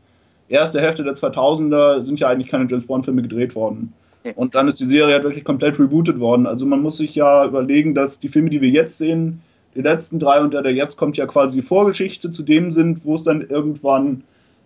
erste 0.48 0.79
Hälfte 0.79 1.03
der 1.03 1.15
2000er 1.15 2.01
sind 2.01 2.19
ja 2.19 2.27
eigentlich 2.27 2.51
keine 2.51 2.67
James 2.69 2.86
Bond-Filme 2.86 3.24
gedreht 3.24 3.55
worden. 3.55 3.91
Und 4.36 4.53
dann 4.53 4.67
ist 4.67 4.79
die 4.79 4.86
Serie 4.86 5.15
halt 5.15 5.24
wirklich 5.24 5.43
komplett 5.43 5.79
rebootet 5.79 6.19
worden. 6.19 6.46
Also 6.46 6.67
man 6.67 6.84
muss 6.84 6.98
sich 6.98 7.15
ja 7.15 7.43
überlegen, 7.43 7.96
dass 7.96 8.19
die 8.19 8.29
Filme, 8.29 8.51
die 8.51 8.62
wir 8.62 8.69
jetzt 8.69 9.00
sehen, 9.00 9.41
die 9.75 9.82
letzten 9.82 10.20
drei 10.20 10.39
und 10.39 10.53
der, 10.53 10.65
jetzt 10.72 10.98
kommt 10.98 11.17
ja 11.17 11.25
quasi 11.25 11.58
die 11.58 11.65
Vorgeschichte 11.65 12.32
zu 12.32 12.44
dem 12.44 12.72
sind, 12.72 13.05
wo 13.05 13.15
es 13.15 13.24
dann 13.24 13.41
irgendwann 13.41 14.24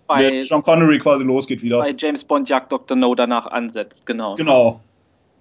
bei, 0.08 0.32
mit 0.32 0.42
Sean 0.44 0.62
Connery 0.62 1.00
quasi 1.00 1.24
losgeht 1.24 1.62
wieder. 1.62 1.80
Bei 1.80 1.94
James 1.98 2.24
Bond 2.24 2.50
jagt 2.50 2.72
Dr. 2.72 2.96
No 2.96 3.16
danach 3.16 3.48
ansetzt, 3.48 4.06
genau. 4.06 4.36
Genau. 4.36 4.82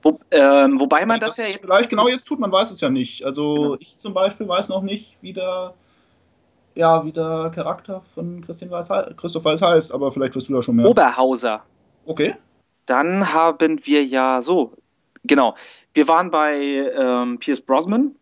Wo, 0.02 0.18
ähm, 0.30 0.78
wobei 0.78 1.04
man 1.04 1.20
das, 1.20 1.36
das, 1.36 1.44
ja 1.44 1.52
jetzt. 1.52 1.64
Vielleicht 1.64 1.90
genau 1.90 2.08
jetzt 2.08 2.24
tut, 2.24 2.38
man 2.38 2.52
weiß 2.52 2.70
es 2.70 2.80
ja 2.80 2.88
nicht. 2.88 3.24
Also 3.24 3.54
genau. 3.54 3.76
ich 3.80 3.98
zum 3.98 4.14
Beispiel 4.14 4.46
weiß 4.46 4.68
noch 4.68 4.82
nicht, 4.82 5.16
wie 5.20 5.32
der, 5.32 5.74
ja, 6.74 7.04
wie 7.04 7.12
der 7.12 7.50
Charakter 7.54 8.02
von 8.14 8.40
Christian 8.40 8.70
Weiß, 8.70 8.88
Christoph 9.16 9.44
Weiß 9.44 9.60
heißt, 9.60 9.92
aber 9.92 10.10
vielleicht 10.10 10.36
wirst 10.36 10.48
du 10.48 10.54
da 10.54 10.62
schon 10.62 10.76
mehr. 10.76 10.86
Oberhauser. 10.86 11.62
Okay. 12.06 12.36
Dann 12.86 13.32
haben 13.32 13.80
wir 13.84 14.04
ja 14.04 14.40
so, 14.40 14.72
genau. 15.24 15.56
Wir 15.92 16.06
waren 16.08 16.30
bei 16.30 16.56
ähm, 16.56 17.38
Pierce 17.38 17.60
Brosnan, 17.60 18.14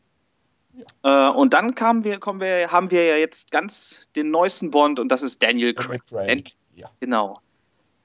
äh, 1.03 1.29
und 1.29 1.55
dann 1.55 1.75
kamen 1.75 2.05
wir, 2.05 2.19
kommen 2.19 2.41
wir, 2.41 2.71
haben 2.71 2.91
wir 2.91 3.05
ja 3.05 3.17
jetzt 3.17 3.51
ganz 3.51 4.01
den 4.15 4.31
neuesten 4.31 4.71
Bond 4.71 4.99
und 4.99 5.09
das 5.09 5.23
ist 5.23 5.43
Daniel 5.43 5.75
Craig. 5.75 6.03
Craig. 6.09 6.51
Ja. 6.75 6.91
Genau. 7.01 7.41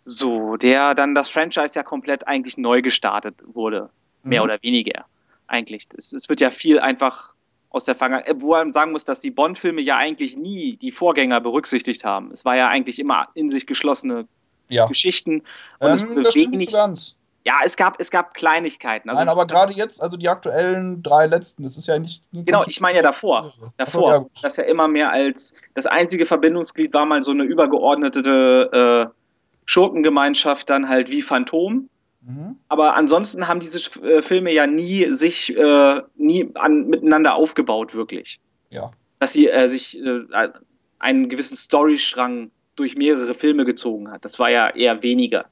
So, 0.03 0.57
der 0.57 0.95
dann 0.95 1.13
das 1.13 1.29
Franchise 1.29 1.75
ja 1.75 1.83
komplett 1.83 2.27
eigentlich 2.27 2.57
neu 2.57 2.81
gestartet 2.81 3.35
wurde. 3.43 3.89
Mehr 4.23 4.41
mhm. 4.41 4.45
oder 4.45 4.63
weniger. 4.63 5.05
Eigentlich. 5.47 5.87
Es, 5.97 6.13
es, 6.13 6.29
wird 6.29 6.41
ja 6.41 6.51
viel 6.51 6.79
einfach 6.79 7.33
aus 7.69 7.85
der 7.85 7.95
Vergangenheit, 7.95 8.41
wo 8.41 8.51
man 8.51 8.73
sagen 8.73 8.91
muss, 8.91 9.05
dass 9.05 9.19
die 9.19 9.31
Bond-Filme 9.31 9.81
ja 9.81 9.97
eigentlich 9.97 10.35
nie 10.35 10.75
die 10.75 10.91
Vorgänger 10.91 11.39
berücksichtigt 11.41 12.03
haben. 12.03 12.31
Es 12.31 12.45
war 12.45 12.55
ja 12.55 12.67
eigentlich 12.67 12.99
immer 12.99 13.29
in 13.33 13.49
sich 13.49 13.65
geschlossene 13.65 14.27
ja. 14.69 14.87
Geschichten. 14.87 15.41
Und 15.79 15.87
ähm, 15.87 15.93
es 15.93 16.09
wurde 16.09 16.23
das 16.23 16.35
wenig, 16.35 16.71
ganz. 16.71 17.17
Ja, 17.43 17.55
es 17.65 17.75
gab, 17.75 17.99
es 17.99 18.11
gab 18.11 18.35
Kleinigkeiten. 18.35 19.09
Also 19.09 19.19
Nein, 19.19 19.29
aber 19.29 19.47
gerade 19.47 19.73
jetzt, 19.73 20.01
also 20.01 20.15
die 20.15 20.29
aktuellen 20.29 21.01
drei 21.01 21.25
letzten, 21.25 21.63
das 21.63 21.75
ist 21.75 21.87
ja 21.87 21.97
nicht. 21.97 22.23
Genau, 22.31 22.61
ich 22.67 22.81
meine 22.81 22.97
ja 22.97 23.01
davor. 23.01 23.51
Davor. 23.77 24.11
Ja, 24.11 24.25
das 24.43 24.57
ja 24.57 24.63
immer 24.65 24.87
mehr 24.87 25.11
als 25.11 25.53
das 25.73 25.87
einzige 25.87 26.27
Verbindungsglied 26.27 26.93
war 26.93 27.05
mal 27.05 27.23
so 27.23 27.31
eine 27.31 27.43
übergeordnete 27.43 29.09
äh, 29.11 29.21
Schurkengemeinschaft, 29.65 30.69
dann 30.69 30.87
halt 30.87 31.09
wie 31.09 31.23
Phantom. 31.23 31.89
Mhm. 32.21 32.57
Aber 32.67 32.95
ansonsten 32.95 33.47
haben 33.47 33.59
diese 33.59 33.79
äh, 34.01 34.21
Filme 34.21 34.53
ja 34.53 34.67
nie 34.67 35.07
sich 35.07 35.55
äh, 35.57 36.01
nie 36.15 36.51
an, 36.55 36.87
miteinander 36.87 37.33
aufgebaut, 37.33 37.95
wirklich. 37.95 38.39
Ja. 38.69 38.91
Dass 39.19 39.33
sie 39.33 39.47
äh, 39.47 39.67
sich 39.67 39.97
äh, 39.97 40.21
einen 40.99 41.29
gewissen 41.29 41.55
Storyschrang 41.55 42.51
durch 42.75 42.95
mehrere 42.95 43.33
Filme 43.33 43.65
gezogen 43.65 44.11
hat. 44.11 44.23
Das 44.23 44.37
war 44.37 44.51
ja 44.51 44.69
eher 44.69 45.01
weniger. 45.01 45.45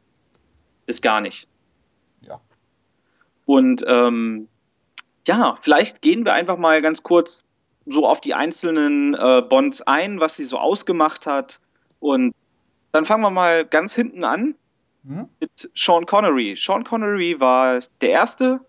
Ist 0.86 1.02
gar 1.02 1.22
nicht. 1.22 1.48
Und 3.50 3.84
ähm, 3.88 4.48
ja, 5.26 5.58
vielleicht 5.64 6.04
gehen 6.04 6.24
wir 6.24 6.34
einfach 6.34 6.60
mal 6.60 6.84
ganz 6.84 7.02
kurz 7.02 7.48
so 7.88 8.06
auf 8.06 8.22
die 8.22 8.36
einzelnen 8.36 9.16
äh, 9.16 9.42
Bonds 9.42 9.82
ein, 9.82 10.20
was 10.20 10.36
sie 10.36 10.44
so 10.44 10.60
ausgemacht 10.60 11.26
hat. 11.26 11.60
Und 12.00 12.36
dann 12.92 13.06
fangen 13.06 13.24
wir 13.24 13.32
mal 13.32 13.66
ganz 13.66 13.96
hinten 13.96 14.24
an 14.24 14.54
hm? 15.04 15.30
mit 15.40 15.72
Sean 15.74 16.06
Connery. 16.06 16.56
Sean 16.60 16.84
Connery 16.84 17.40
war 17.40 17.82
der 18.02 18.12
erste. 18.12 18.60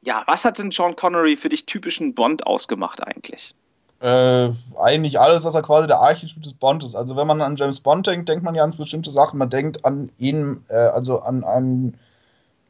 Ja, 0.00 0.22
was 0.26 0.46
hat 0.46 0.58
denn 0.58 0.70
Sean 0.70 0.96
Connery 0.96 1.36
für 1.36 1.50
dich 1.50 1.66
typischen 1.66 2.14
Bond 2.14 2.46
ausgemacht 2.46 3.06
eigentlich? 3.06 3.54
Äh, 4.00 4.52
eigentlich 4.80 5.20
alles, 5.20 5.42
dass 5.42 5.54
er 5.54 5.60
quasi 5.60 5.86
der 5.86 5.98
Archetyp 5.98 6.42
des 6.42 6.54
Bond 6.54 6.82
ist. 6.82 6.94
Also 6.94 7.16
wenn 7.16 7.26
man 7.26 7.42
an 7.42 7.56
James 7.56 7.80
Bond 7.80 8.06
denkt, 8.06 8.30
denkt 8.30 8.42
man 8.42 8.54
ja 8.54 8.64
an 8.64 8.74
bestimmte 8.74 9.10
Sachen. 9.10 9.38
Man 9.38 9.50
denkt 9.50 9.84
an 9.84 10.10
ihn, 10.16 10.62
äh, 10.70 10.76
also 10.76 11.20
an 11.20 11.44
einen 11.44 11.98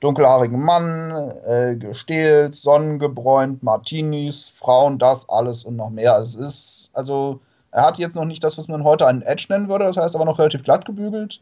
dunkelhaarigen 0.04 0.60
Mann, 0.60 1.30
äh, 1.46 1.76
gestählt, 1.76 2.54
sonnengebräunt, 2.54 3.62
Martinis, 3.62 4.52
Frauen, 4.54 4.98
das 4.98 5.28
alles 5.28 5.64
und 5.64 5.76
noch 5.76 5.90
mehr. 5.90 6.18
Es 6.18 6.34
ist, 6.34 6.90
also 6.92 7.40
er 7.70 7.84
hat 7.86 7.98
jetzt 7.98 8.14
noch 8.14 8.24
nicht 8.24 8.44
das, 8.44 8.56
was 8.58 8.68
man 8.68 8.84
heute 8.84 9.06
einen 9.06 9.22
Edge 9.22 9.46
nennen 9.48 9.68
würde, 9.68 9.86
das 9.86 9.96
heißt 9.96 10.14
aber 10.14 10.24
noch 10.24 10.38
relativ 10.38 10.62
glatt 10.62 10.84
gebügelt. 10.84 11.40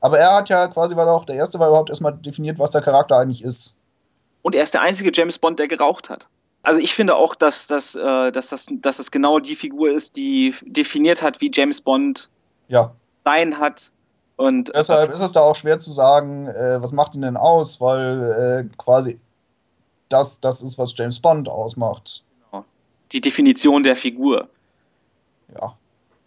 Aber 0.00 0.18
er 0.18 0.36
hat 0.36 0.48
ja 0.48 0.66
quasi, 0.68 0.96
weil 0.96 1.06
er 1.06 1.12
auch 1.12 1.24
der 1.24 1.36
Erste 1.36 1.58
war, 1.58 1.68
überhaupt 1.68 1.90
erstmal 1.90 2.14
definiert, 2.14 2.58
was 2.58 2.70
der 2.70 2.82
Charakter 2.82 3.16
eigentlich 3.16 3.44
ist. 3.44 3.76
Und 4.42 4.54
er 4.54 4.62
ist 4.62 4.74
der 4.74 4.80
einzige 4.80 5.10
James 5.12 5.38
Bond, 5.38 5.58
der 5.58 5.68
geraucht 5.68 6.08
hat. 6.08 6.26
Also 6.62 6.80
ich 6.80 6.94
finde 6.94 7.16
auch, 7.16 7.34
dass, 7.34 7.66
dass, 7.66 7.94
äh, 7.94 8.32
dass, 8.32 8.48
das, 8.48 8.66
dass 8.70 8.96
das 8.96 9.10
genau 9.10 9.38
die 9.38 9.54
Figur 9.54 9.90
ist, 9.90 10.16
die 10.16 10.54
definiert 10.62 11.22
hat, 11.22 11.40
wie 11.40 11.50
James 11.52 11.80
Bond 11.80 12.28
ja. 12.68 12.92
sein 13.24 13.58
hat. 13.58 13.90
Und 14.38 14.70
Deshalb 14.72 15.10
ist 15.10 15.20
es 15.20 15.32
da 15.32 15.40
auch 15.40 15.56
schwer 15.56 15.80
zu 15.80 15.90
sagen, 15.90 16.46
äh, 16.46 16.80
was 16.80 16.92
macht 16.92 17.16
ihn 17.16 17.22
denn 17.22 17.36
aus, 17.36 17.80
weil 17.80 18.68
äh, 18.70 18.76
quasi 18.78 19.18
das, 20.08 20.40
das 20.40 20.62
ist, 20.62 20.78
was 20.78 20.96
James 20.96 21.18
Bond 21.18 21.48
ausmacht. 21.48 22.22
Genau. 22.50 22.64
Die 23.10 23.20
Definition 23.20 23.82
der 23.82 23.96
Figur. 23.96 24.48
Ja. 25.52 25.76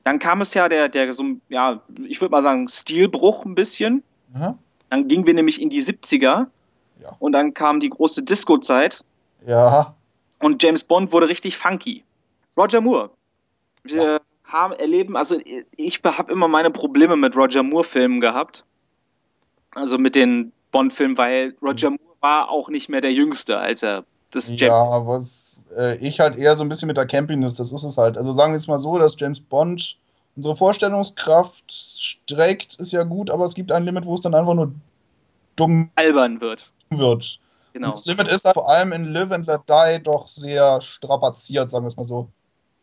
Dann 0.03 0.20
kam 0.20 0.41
es 0.41 0.53
ja 0.53 0.68
der, 0.68 0.89
der 0.89 1.13
so, 1.13 1.24
ja, 1.48 1.82
ich 2.06 2.20
würde 2.20 2.32
mal 2.32 2.44
sagen, 2.44 2.68
Stilbruch 2.68 3.46
ein 3.46 3.56
bisschen. 3.56 4.03
Mhm. 4.34 4.56
Dann 4.89 5.08
gingen 5.08 5.25
wir 5.25 5.34
nämlich 5.34 5.62
in 5.62 5.70
die 5.70 5.82
70er. 5.82 6.48
Ja. 7.01 7.15
Und 7.20 7.32
dann 7.32 7.53
kam 7.53 7.80
die 7.80 7.89
große 7.89 8.24
Disco-Zeit. 8.24 9.06
Ja. 9.48 9.96
Und 10.39 10.62
James 10.62 10.84
Bond 10.84 11.13
wurde 11.13 11.30
richtig 11.30 11.56
funky. 11.56 12.03
Roger 12.58 12.82
Moore. 12.82 13.10
Ja. 13.88 14.20
Haben, 14.51 14.74
erleben, 14.74 15.15
also 15.15 15.38
ich 15.75 16.01
habe 16.03 16.31
immer 16.31 16.48
meine 16.48 16.72
Probleme 16.72 17.15
mit 17.15 17.36
Roger 17.36 17.63
Moore-Filmen 17.63 18.20
gehabt. 18.20 18.65
Also 19.74 19.98
mit 19.98 20.15
den 20.15 20.51
Bond-Filmen, 20.72 21.17
weil 21.17 21.55
Roger 21.62 21.91
mhm. 21.91 21.98
Moore 22.01 22.17
war 22.20 22.50
auch 22.50 22.70
nicht 22.70 22.89
mehr 22.89 23.01
der 23.01 23.13
Jüngste, 23.13 23.58
als 23.58 23.84
er 23.84 24.03
das 24.31 24.48
James 24.48 24.62
Ja, 24.62 25.08
was 25.08 25.65
äh, 25.77 25.98
ich 25.98 26.20
halt 26.20 26.38
eher 26.38 26.55
so 26.55 26.63
ein 26.63 26.70
bisschen 26.70 26.88
mit 26.88 26.98
der 26.98 27.05
Campiness, 27.05 27.55
das 27.55 27.72
ist 27.72 27.84
es 27.84 27.98
halt. 27.98 28.17
Also 28.17 28.31
sagen 28.31 28.53
wir 28.53 28.58
es 28.58 28.67
mal 28.67 28.79
so, 28.79 28.98
dass 28.98 29.20
James 29.20 29.39
Bond 29.39 29.98
unsere 30.36 30.55
Vorstellungskraft 30.55 31.72
streckt, 31.72 32.75
ist 32.75 32.91
ja 32.93 33.03
gut, 33.03 33.29
aber 33.29 33.46
es 33.46 33.53
gibt 33.53 33.72
ein 33.72 33.84
Limit, 33.84 34.05
wo 34.05 34.15
es 34.15 34.22
dann 34.22 34.34
einfach 34.34 34.53
nur 34.53 34.72
dumm 35.55 35.91
albern 35.96 36.39
wird. 36.41 36.72
wird. 36.89 37.39
Genau. 37.74 37.91
das 37.91 38.05
Limit 38.05 38.27
ist 38.27 38.48
vor 38.48 38.70
allem 38.70 38.91
in 38.91 39.05
Live 39.05 39.31
and 39.31 39.48
Let 39.48 39.62
Die 39.70 40.03
doch 40.03 40.27
sehr 40.27 40.81
strapaziert, 40.81 41.70
sagen 41.70 41.86
wir 41.86 41.89
es 41.89 41.98
mal 41.98 42.05
so. 42.05 42.27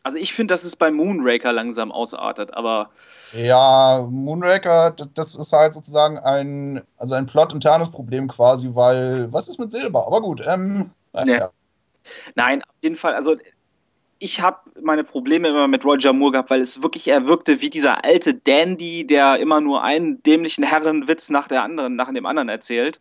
Also 0.09 0.17
ich 0.17 0.33
finde, 0.33 0.55
dass 0.55 0.63
es 0.63 0.75
bei 0.75 0.89
Moonraker 0.89 1.53
langsam 1.53 1.91
ausartet, 1.91 2.51
aber. 2.55 2.89
Ja, 3.31 4.07
Moonraker, 4.09 4.95
das 5.13 5.35
ist 5.35 5.53
halt 5.53 5.71
sozusagen 5.71 6.17
ein, 6.17 6.81
also 6.97 7.13
ein 7.13 7.27
plot-internes 7.27 7.91
Problem 7.91 8.27
quasi, 8.27 8.69
weil, 8.73 9.31
was 9.31 9.47
ist 9.47 9.59
mit 9.59 9.71
Silber? 9.71 10.07
Aber 10.07 10.19
gut, 10.21 10.41
ähm, 10.47 10.89
Nee. 11.25 11.39
Nein, 12.33 12.63
auf 12.63 12.75
jeden 12.81 12.95
Fall. 12.95 13.13
Also 13.13 13.37
ich 14.17 14.41
habe 14.41 14.57
meine 14.81 15.03
Probleme 15.03 15.49
immer 15.49 15.67
mit 15.67 15.85
Roger 15.85 16.11
Moore 16.11 16.31
gehabt, 16.31 16.49
weil 16.49 16.61
es 16.61 16.81
wirklich, 16.81 17.07
er 17.07 17.27
wirkte 17.27 17.61
wie 17.61 17.69
dieser 17.69 18.03
alte 18.03 18.33
Dandy, 18.33 19.05
der 19.05 19.37
immer 19.37 19.61
nur 19.61 19.83
einen 19.83 20.23
dämlichen 20.23 20.63
Herrenwitz 20.63 21.29
nach 21.29 21.47
der 21.47 21.61
anderen, 21.61 21.95
nach 21.95 22.11
dem 22.11 22.25
anderen 22.25 22.49
erzählt. 22.49 22.99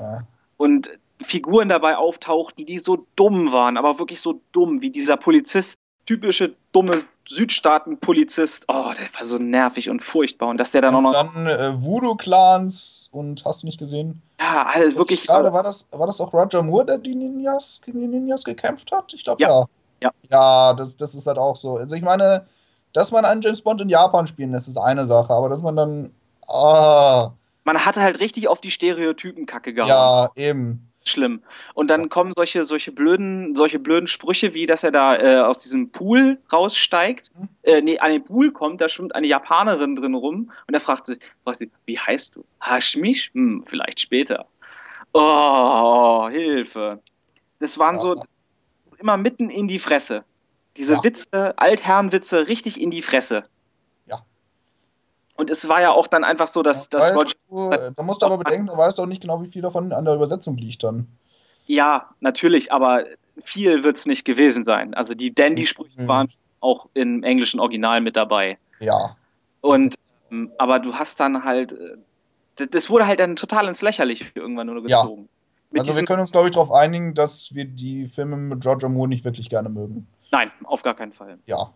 Ja. 0.00 0.20
Und 0.56 0.90
Figuren 1.26 1.68
dabei 1.68 1.98
auftauchten, 1.98 2.64
die 2.64 2.78
so 2.78 3.06
dumm 3.16 3.52
waren, 3.52 3.76
aber 3.76 3.98
wirklich 3.98 4.22
so 4.22 4.40
dumm, 4.52 4.80
wie 4.80 4.90
dieser 4.90 5.18
Polizist, 5.18 5.78
typische 6.08 6.54
dumme 6.72 7.04
Südstaaten-Polizist. 7.26 8.64
Oh, 8.68 8.92
der 8.98 9.08
war 9.18 9.26
so 9.26 9.36
nervig 9.36 9.90
und 9.90 10.02
furchtbar. 10.02 10.48
Und 10.48 10.56
dass 10.56 10.70
der 10.70 10.80
dann 10.80 10.94
und 10.94 11.04
auch 11.04 11.12
noch. 11.12 11.34
Dann 11.34 11.46
äh, 11.46 11.82
Voodoo-Clans 11.84 13.10
und 13.12 13.44
hast 13.44 13.62
du 13.62 13.66
nicht 13.66 13.78
gesehen? 13.78 14.22
Ja, 14.40 14.66
also 14.72 14.96
wirklich. 14.96 15.26
Gerade 15.26 15.52
war 15.52 15.62
das, 15.62 15.86
war 15.90 16.06
das 16.06 16.18
auch 16.22 16.32
Roger 16.32 16.62
Moore, 16.62 16.86
der 16.86 16.98
die 16.98 17.14
Ninjas, 17.14 17.82
die 17.86 17.92
Ninjas 17.92 18.42
gekämpft 18.42 18.90
hat? 18.90 19.12
Ich 19.12 19.22
glaube 19.22 19.42
ja. 19.42 19.48
ja. 19.50 19.64
Ja, 20.00 20.12
ja 20.30 20.74
das, 20.74 20.96
das 20.96 21.14
ist 21.14 21.26
halt 21.26 21.36
auch 21.36 21.56
so. 21.56 21.76
Also 21.76 21.94
ich 21.94 22.02
meine, 22.02 22.46
dass 22.94 23.12
man 23.12 23.26
einen 23.26 23.42
James 23.42 23.60
Bond 23.60 23.82
in 23.82 23.90
Japan 23.90 24.26
spielen 24.26 24.52
lässt, 24.52 24.66
ist 24.66 24.78
eine 24.78 25.04
Sache, 25.04 25.34
aber 25.34 25.50
dass 25.50 25.60
man 25.60 25.76
dann. 25.76 26.10
Ah. 26.48 27.32
Man 27.64 27.84
hatte 27.84 28.00
halt 28.00 28.18
richtig 28.20 28.48
auf 28.48 28.62
die 28.62 28.70
Stereotypen-Kacke 28.70 29.74
gehauen. 29.74 29.88
Ja, 29.90 30.30
eben 30.36 30.90
schlimm. 31.08 31.42
Und 31.74 31.88
dann 31.88 32.08
kommen 32.08 32.32
solche, 32.34 32.64
solche 32.64 32.92
blöden, 32.92 33.54
solche 33.54 33.78
blöden 33.78 34.06
Sprüche, 34.06 34.54
wie 34.54 34.66
dass 34.66 34.84
er 34.84 34.90
da 34.90 35.16
äh, 35.16 35.40
aus 35.40 35.58
diesem 35.58 35.90
Pool 35.90 36.38
raussteigt, 36.52 37.30
mhm. 37.36 37.48
äh, 37.62 37.80
nee, 37.80 37.98
an 37.98 38.12
den 38.12 38.24
Pool 38.24 38.52
kommt, 38.52 38.80
da 38.80 38.88
schwimmt 38.88 39.14
eine 39.14 39.26
Japanerin 39.26 39.96
drin 39.96 40.14
rum 40.14 40.50
und 40.66 40.74
er 40.74 40.80
fragt 40.80 41.06
sie, 41.06 41.18
wie 41.86 41.98
heißt 41.98 42.36
du? 42.36 42.44
Hashmish? 42.60 43.30
Hm, 43.34 43.64
vielleicht 43.66 44.00
später. 44.00 44.46
Oh, 45.12 46.28
Hilfe. 46.30 47.00
Das 47.58 47.78
waren 47.78 47.98
so 47.98 48.22
immer 48.98 49.16
mitten 49.16 49.50
in 49.50 49.68
die 49.68 49.78
Fresse. 49.78 50.24
Diese 50.76 50.94
ja. 50.94 51.02
Witze, 51.02 51.58
Altherrenwitze, 51.58 52.46
richtig 52.46 52.80
in 52.80 52.90
die 52.90 53.02
Fresse. 53.02 53.44
Und 55.38 55.50
es 55.50 55.68
war 55.68 55.80
ja 55.80 55.92
auch 55.92 56.08
dann 56.08 56.24
einfach 56.24 56.48
so, 56.48 56.62
dass 56.62 56.88
das. 56.88 57.10
Da 57.10 58.02
musst 58.02 58.22
du 58.22 58.26
aber 58.26 58.38
bedenken, 58.38 58.66
du 58.66 58.76
weißt 58.76 58.98
doch 58.98 59.06
nicht 59.06 59.22
genau, 59.22 59.40
wie 59.40 59.46
viel 59.46 59.62
davon 59.62 59.92
an 59.92 60.04
der 60.04 60.14
Übersetzung 60.14 60.56
liegt 60.56 60.82
dann. 60.82 61.06
Ja, 61.66 62.08
natürlich, 62.18 62.72
aber 62.72 63.04
viel 63.44 63.84
wird 63.84 63.98
es 63.98 64.06
nicht 64.06 64.24
gewesen 64.24 64.64
sein. 64.64 64.94
Also 64.94 65.14
die 65.14 65.32
Dandy-Sprüche 65.32 66.02
mhm. 66.02 66.08
waren 66.08 66.32
auch 66.58 66.88
im 66.94 67.22
englischen 67.22 67.60
Original 67.60 68.00
mit 68.00 68.16
dabei. 68.16 68.58
Ja. 68.80 69.16
Und 69.60 69.94
ähm, 70.32 70.50
aber 70.58 70.80
du 70.80 70.94
hast 70.94 71.20
dann 71.20 71.44
halt, 71.44 71.72
äh, 71.72 72.66
das 72.66 72.90
wurde 72.90 73.06
halt 73.06 73.20
dann 73.20 73.36
total 73.36 73.68
ins 73.68 73.80
Lächerliche 73.80 74.26
irgendwann 74.34 74.66
nur 74.66 74.82
gezogen. 74.82 75.28
Ja. 75.72 75.80
also 75.80 75.96
wir 75.96 76.04
können 76.04 76.20
uns, 76.20 76.32
glaube 76.32 76.48
ich, 76.48 76.54
darauf 76.54 76.72
einigen, 76.72 77.14
dass 77.14 77.54
wir 77.54 77.64
die 77.64 78.08
Filme 78.08 78.36
mit 78.36 78.60
George 78.60 78.88
Moore 78.88 79.08
nicht 79.08 79.24
wirklich 79.24 79.48
gerne 79.48 79.68
mögen. 79.68 80.08
Nein, 80.32 80.50
auf 80.64 80.82
gar 80.82 80.94
keinen 80.94 81.12
Fall. 81.12 81.38
Ja. 81.46 81.72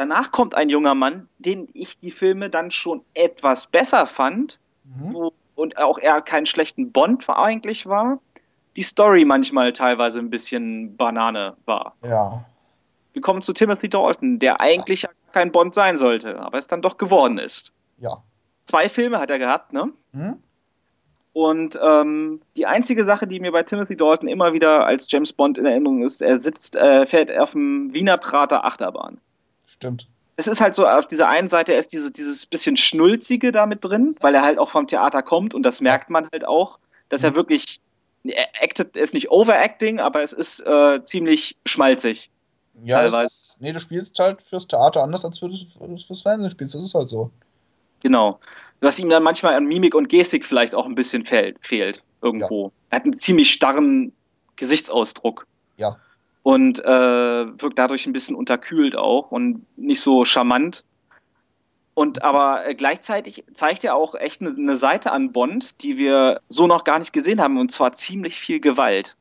Danach 0.00 0.32
kommt 0.32 0.54
ein 0.54 0.70
junger 0.70 0.94
Mann, 0.94 1.28
den 1.36 1.68
ich 1.74 1.98
die 1.98 2.10
Filme 2.10 2.48
dann 2.48 2.70
schon 2.70 3.02
etwas 3.12 3.66
besser 3.66 4.06
fand 4.06 4.58
mhm. 4.84 5.12
wo, 5.12 5.32
und 5.56 5.76
auch 5.76 5.98
er 5.98 6.22
keinen 6.22 6.46
schlechten 6.46 6.90
Bond 6.90 7.28
eigentlich 7.28 7.84
war. 7.84 8.18
Die 8.76 8.82
Story 8.82 9.26
manchmal 9.26 9.74
teilweise 9.74 10.18
ein 10.18 10.30
bisschen 10.30 10.96
Banane 10.96 11.54
war. 11.66 11.96
Ja. 12.02 12.46
Wir 13.12 13.20
kommen 13.20 13.42
zu 13.42 13.52
Timothy 13.52 13.90
Dalton, 13.90 14.38
der 14.38 14.62
eigentlich 14.62 15.02
ja. 15.02 15.10
kein 15.32 15.52
Bond 15.52 15.74
sein 15.74 15.98
sollte, 15.98 16.40
aber 16.40 16.56
es 16.56 16.66
dann 16.66 16.80
doch 16.80 16.96
geworden 16.96 17.36
ist. 17.36 17.70
Ja. 17.98 18.22
Zwei 18.64 18.88
Filme 18.88 19.18
hat 19.18 19.28
er 19.28 19.38
gehabt, 19.38 19.74
ne? 19.74 19.92
Mhm. 20.12 20.42
Und 21.34 21.78
ähm, 21.82 22.40
die 22.56 22.64
einzige 22.64 23.04
Sache, 23.04 23.26
die 23.26 23.38
mir 23.38 23.52
bei 23.52 23.64
Timothy 23.64 23.98
Dalton 23.98 24.28
immer 24.30 24.54
wieder 24.54 24.86
als 24.86 25.12
James 25.12 25.34
Bond 25.34 25.58
in 25.58 25.66
Erinnerung 25.66 26.02
ist, 26.04 26.22
er 26.22 26.38
sitzt, 26.38 26.74
äh, 26.74 27.06
fährt 27.06 27.30
auf 27.38 27.50
dem 27.50 27.92
Wiener 27.92 28.16
Prater 28.16 28.64
Achterbahn. 28.64 29.20
Stimmt. 29.80 30.06
Es 30.36 30.46
ist 30.46 30.60
halt 30.60 30.74
so, 30.74 30.86
auf 30.86 31.06
dieser 31.06 31.28
einen 31.28 31.48
Seite 31.48 31.72
ist 31.72 31.92
dieses, 31.92 32.12
dieses 32.12 32.44
bisschen 32.44 32.76
Schnulzige 32.76 33.50
da 33.50 33.64
mit 33.64 33.82
drin, 33.82 34.14
weil 34.20 34.34
er 34.34 34.42
halt 34.42 34.58
auch 34.58 34.70
vom 34.70 34.86
Theater 34.86 35.22
kommt 35.22 35.54
und 35.54 35.62
das 35.62 35.80
merkt 35.80 36.10
man 36.10 36.28
halt 36.32 36.46
auch, 36.46 36.78
dass 37.08 37.22
er 37.22 37.30
mhm. 37.30 37.36
wirklich, 37.36 37.80
er 38.24 38.46
acted, 38.62 38.94
ist 38.94 39.14
nicht 39.14 39.30
overacting, 39.30 40.00
aber 40.00 40.22
es 40.22 40.34
ist 40.34 40.60
äh, 40.60 41.02
ziemlich 41.04 41.56
schmalzig. 41.64 42.30
Ja, 42.82 43.04
es, 43.04 43.56
nee, 43.58 43.72
du 43.72 43.80
spielst 43.80 44.18
halt 44.18 44.42
fürs 44.42 44.68
Theater 44.68 45.02
anders 45.02 45.24
als 45.24 45.38
für 45.38 45.48
das, 45.48 45.62
fürs 46.06 46.22
Fernsehen 46.22 46.50
spielst, 46.50 46.74
das 46.74 46.82
ist 46.82 46.94
halt 46.94 47.08
so. 47.08 47.30
Genau. 48.00 48.38
Was 48.80 48.98
ihm 48.98 49.08
dann 49.08 49.22
manchmal 49.22 49.54
an 49.54 49.66
Mimik 49.66 49.94
und 49.94 50.08
Gestik 50.10 50.44
vielleicht 50.46 50.74
auch 50.74 50.86
ein 50.86 50.94
bisschen 50.94 51.24
fehlt, 51.24 51.56
fehlt 51.66 52.02
irgendwo. 52.22 52.66
Ja. 52.66 52.72
Er 52.90 52.96
hat 52.96 53.04
einen 53.04 53.14
ziemlich 53.14 53.50
starren 53.50 54.12
Gesichtsausdruck. 54.56 55.46
Ja 55.76 55.96
und 56.42 56.78
äh, 56.84 56.84
wirkt 57.62 57.78
dadurch 57.78 58.06
ein 58.06 58.12
bisschen 58.12 58.36
unterkühlt 58.36 58.96
auch 58.96 59.30
und 59.30 59.66
nicht 59.76 60.00
so 60.00 60.24
charmant. 60.24 60.84
Und 61.94 62.22
aber 62.22 62.66
äh, 62.66 62.74
gleichzeitig 62.74 63.44
zeigt 63.52 63.84
er 63.84 63.94
auch 63.94 64.14
echt 64.14 64.40
eine, 64.40 64.50
eine 64.50 64.76
Seite 64.76 65.10
an 65.12 65.32
Bond, 65.32 65.82
die 65.82 65.98
wir 65.98 66.40
so 66.48 66.66
noch 66.66 66.84
gar 66.84 66.98
nicht 66.98 67.12
gesehen 67.12 67.40
haben, 67.40 67.58
und 67.58 67.72
zwar 67.72 67.92
ziemlich 67.92 68.38
viel 68.40 68.60
Gewalt. 68.60 69.16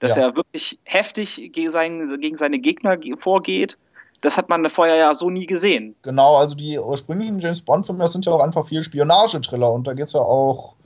Dass 0.00 0.16
Ja. 0.16 0.22
er 0.28 0.36
wirklich 0.36 0.78
heftig 0.84 1.50
gegen, 1.52 1.72
seinen, 1.72 2.20
gegen 2.20 2.36
seine 2.36 2.60
Gegner 2.60 2.96
ge- 2.96 3.16
vorgeht, 3.18 3.76
das 4.20 4.36
hat 4.36 4.48
man 4.48 4.68
vorher 4.70 4.96
ja 4.96 5.14
so 5.14 5.28
nie 5.28 5.46
gesehen. 5.46 5.96
Genau, 6.02 6.36
also 6.36 6.56
die 6.56 6.78
ursprünglichen 6.78 7.40
James 7.40 7.62
Bond-Filme, 7.62 8.00
das 8.00 8.12
sind 8.12 8.24
ja 8.24 8.32
auch 8.32 8.42
einfach 8.42 8.64
viel 8.64 8.82
Spionagetriller 8.82 9.70
und 9.70 9.86
da 9.86 9.92
geht 9.92 10.06
es 10.06 10.12
ja 10.12 10.20
auch 10.20 10.76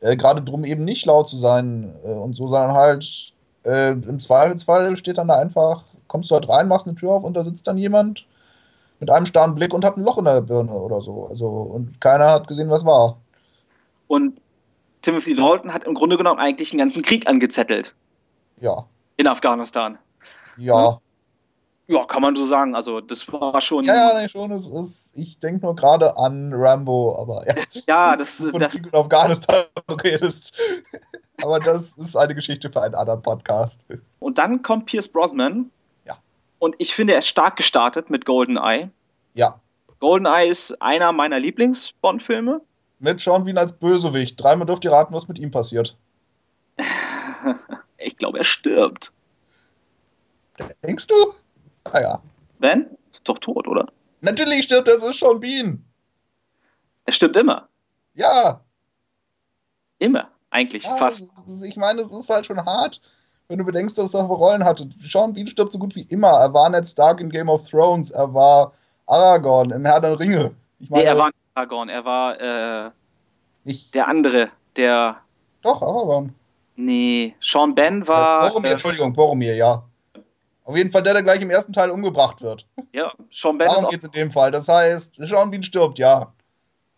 äh, 0.00 0.16
gerade 0.16 0.42
drum, 0.42 0.64
eben 0.64 0.84
nicht 0.84 1.06
laut 1.06 1.28
zu 1.28 1.36
sein 1.36 1.94
äh, 2.04 2.08
und 2.08 2.34
so, 2.34 2.48
sondern 2.48 2.72
halt 2.72 3.32
äh, 3.66 3.90
im 3.92 4.20
Zweifelsfall 4.20 4.96
steht 4.96 5.18
dann 5.18 5.28
da 5.28 5.34
einfach, 5.34 5.82
kommst 6.06 6.30
du 6.30 6.34
halt 6.34 6.48
rein, 6.48 6.68
machst 6.68 6.86
eine 6.86 6.96
Tür 6.96 7.10
auf 7.12 7.24
und 7.24 7.34
da 7.34 7.44
sitzt 7.44 7.66
dann 7.66 7.76
jemand 7.78 8.26
mit 9.00 9.10
einem 9.10 9.26
starren 9.26 9.54
Blick 9.54 9.74
und 9.74 9.84
hat 9.84 9.96
ein 9.96 10.04
Loch 10.04 10.18
in 10.18 10.24
der 10.24 10.40
Birne 10.40 10.72
oder 10.72 11.00
so. 11.00 11.26
Also, 11.26 11.46
und 11.48 12.00
keiner 12.00 12.30
hat 12.30 12.46
gesehen, 12.48 12.70
was 12.70 12.84
war. 12.86 13.18
Und 14.06 14.40
Timothy 15.02 15.34
Dalton 15.34 15.72
hat 15.74 15.84
im 15.84 15.94
Grunde 15.94 16.16
genommen 16.16 16.40
eigentlich 16.40 16.72
einen 16.72 16.78
ganzen 16.78 17.02
Krieg 17.02 17.26
angezettelt 17.28 17.94
Ja. 18.60 18.84
in 19.16 19.26
Afghanistan. 19.26 19.98
Ja. 20.56 20.98
Ja, 21.88 22.04
kann 22.04 22.20
man 22.20 22.34
so 22.34 22.46
sagen. 22.46 22.74
Also 22.74 23.00
das 23.00 23.30
war 23.32 23.60
schon. 23.60 23.84
Ja, 23.84 23.94
ja, 23.94 24.20
nee, 24.20 24.28
schon. 24.28 24.50
Es 24.50 24.66
ist, 24.66 25.16
ich 25.16 25.38
denke 25.38 25.64
nur 25.64 25.76
gerade 25.76 26.16
an 26.16 26.52
Rambo, 26.52 27.16
aber 27.20 27.46
ja, 27.46 27.62
Ja, 27.86 28.16
das, 28.16 28.36
du 28.36 28.50
von 28.50 28.60
das, 28.60 28.72
Krieg 28.72 28.86
in 28.86 28.94
Afghanistan 28.94 29.64
redest. 30.02 30.60
aber 31.42 31.60
das 31.60 31.96
ist 31.96 32.16
eine 32.16 32.34
Geschichte 32.34 32.70
für 32.70 32.82
einen 32.82 32.94
anderen 32.94 33.22
Podcast. 33.22 33.86
Und 34.18 34.38
dann 34.38 34.62
kommt 34.62 34.86
Pierce 34.86 35.08
Brosnan. 35.08 35.70
Ja. 36.04 36.18
Und 36.58 36.74
ich 36.78 36.94
finde, 36.94 37.12
er 37.12 37.20
ist 37.20 37.28
stark 37.28 37.56
gestartet 37.56 38.10
mit 38.10 38.24
GoldenEye. 38.24 38.90
Ja. 39.34 39.60
GoldenEye 40.00 40.48
ist 40.48 40.82
einer 40.82 41.12
meiner 41.12 41.38
Lieblings-Bond-Filme. 41.38 42.62
Mit 42.98 43.20
Sean 43.20 43.44
Bean 43.44 43.58
als 43.58 43.72
Bösewicht. 43.78 44.42
Dreimal 44.42 44.66
dürft 44.66 44.84
ihr 44.84 44.92
raten, 44.92 45.14
was 45.14 45.28
mit 45.28 45.38
ihm 45.38 45.50
passiert. 45.50 45.96
Ich 47.98 48.16
glaube, 48.18 48.38
er 48.38 48.44
stirbt. 48.44 49.10
Denkst 50.84 51.06
du? 51.08 51.14
Naja. 51.92 52.20
Ben? 52.58 52.86
Ist 53.12 53.26
doch 53.28 53.38
tot, 53.38 53.66
oder? 53.68 53.86
Natürlich 54.20 54.64
stirbt 54.64 54.88
er, 54.88 54.94
es 54.96 55.02
ist 55.02 55.18
Sean 55.20 55.40
Bean. 55.40 55.84
Er 57.04 57.12
stirbt 57.12 57.36
immer. 57.36 57.68
Ja. 58.14 58.60
Immer. 59.98 60.28
Eigentlich 60.50 60.84
ja 60.84 60.96
fast. 60.96 61.20
ist- 61.20 61.64
ich 61.66 61.76
meine, 61.76 62.00
es 62.00 62.12
ist 62.12 62.28
halt 62.30 62.46
schon 62.46 62.62
hart, 62.64 63.00
wenn 63.48 63.58
du 63.58 63.64
bedenkst, 63.64 63.96
dass 63.98 64.14
er 64.14 64.22
Rollen 64.24 64.64
hatte. 64.64 64.88
Sean 65.00 65.32
Bean 65.32 65.46
stirbt 65.46 65.72
so 65.72 65.78
gut 65.78 65.94
wie 65.94 66.02
immer. 66.02 66.28
Er 66.40 66.52
war 66.52 66.68
Ned 66.70 66.86
Stark 66.86 67.20
in 67.20 67.30
Game 67.30 67.48
of 67.48 67.66
Thrones. 67.68 68.10
Er 68.10 68.32
war 68.32 68.72
Aragorn 69.06 69.70
im 69.70 69.84
Herr 69.84 70.00
der 70.00 70.18
Ringe. 70.18 70.54
Ich 70.78 70.90
Nee, 70.90 71.04
er 71.04 71.16
war 71.16 71.26
nicht 71.28 71.36
Aragorn. 71.54 71.88
Er 71.88 72.04
war 72.04 72.40
äh, 72.86 72.90
nicht. 73.64 73.94
der 73.94 74.08
andere. 74.08 74.50
Der. 74.76 75.16
Doch, 75.62 75.80
Aragorn. 75.82 76.34
Nee. 76.76 77.34
Sean 77.40 77.74
Ben 77.74 78.06
war. 78.06 78.40
Boromir, 78.48 78.68
äh, 78.70 78.72
Entschuldigung, 78.72 79.12
Boromir, 79.12 79.54
ja. 79.54 79.82
Auf 80.66 80.76
jeden 80.76 80.90
Fall 80.90 81.02
der, 81.02 81.12
der 81.14 81.22
gleich 81.22 81.40
im 81.40 81.50
ersten 81.50 81.72
Teil 81.72 81.90
umgebracht 81.90 82.42
wird. 82.42 82.66
ja, 82.92 83.12
Sean 83.30 83.58
ist 83.60 83.66
Darum 83.66 83.88
geht 83.88 83.98
es 84.00 84.04
in 84.04 84.10
dem 84.10 84.30
Fall. 84.32 84.50
Das 84.50 84.66
heißt, 84.68 85.16
Sean 85.20 85.50
Bean 85.50 85.62
stirbt, 85.62 85.98
ja. 85.98 86.32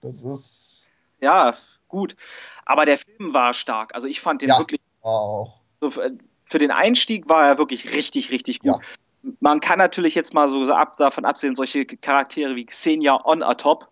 Das 0.00 0.22
ist. 0.22 0.90
Ja, 1.20 1.54
gut. 1.86 2.16
Aber 2.64 2.86
der 2.86 2.96
Film 2.98 3.34
war 3.34 3.52
stark. 3.52 3.94
Also 3.94 4.08
ich 4.08 4.20
fand 4.22 4.40
den 4.40 4.48
Ja. 4.48 4.58
wirklich, 4.58 4.80
War 5.02 5.12
auch. 5.20 5.60
so 5.80 5.90
für, 5.90 6.12
für 6.46 6.58
den 6.58 6.70
Einstieg 6.70 7.28
war 7.28 7.46
er 7.46 7.58
wirklich 7.58 7.92
richtig, 7.92 8.30
richtig 8.30 8.60
gut. 8.60 8.76
Man 9.40 9.60
kann 9.60 9.78
natürlich 9.78 10.14
jetzt 10.14 10.32
mal 10.32 10.48
so 10.48 10.64
ab, 10.72 10.96
davon 10.96 11.26
absehen, 11.26 11.54
solche 11.54 11.84
Charaktere 11.84 12.56
wie 12.56 12.64
Xenia 12.64 13.20
on 13.26 13.42
a 13.42 13.54
top, 13.54 13.88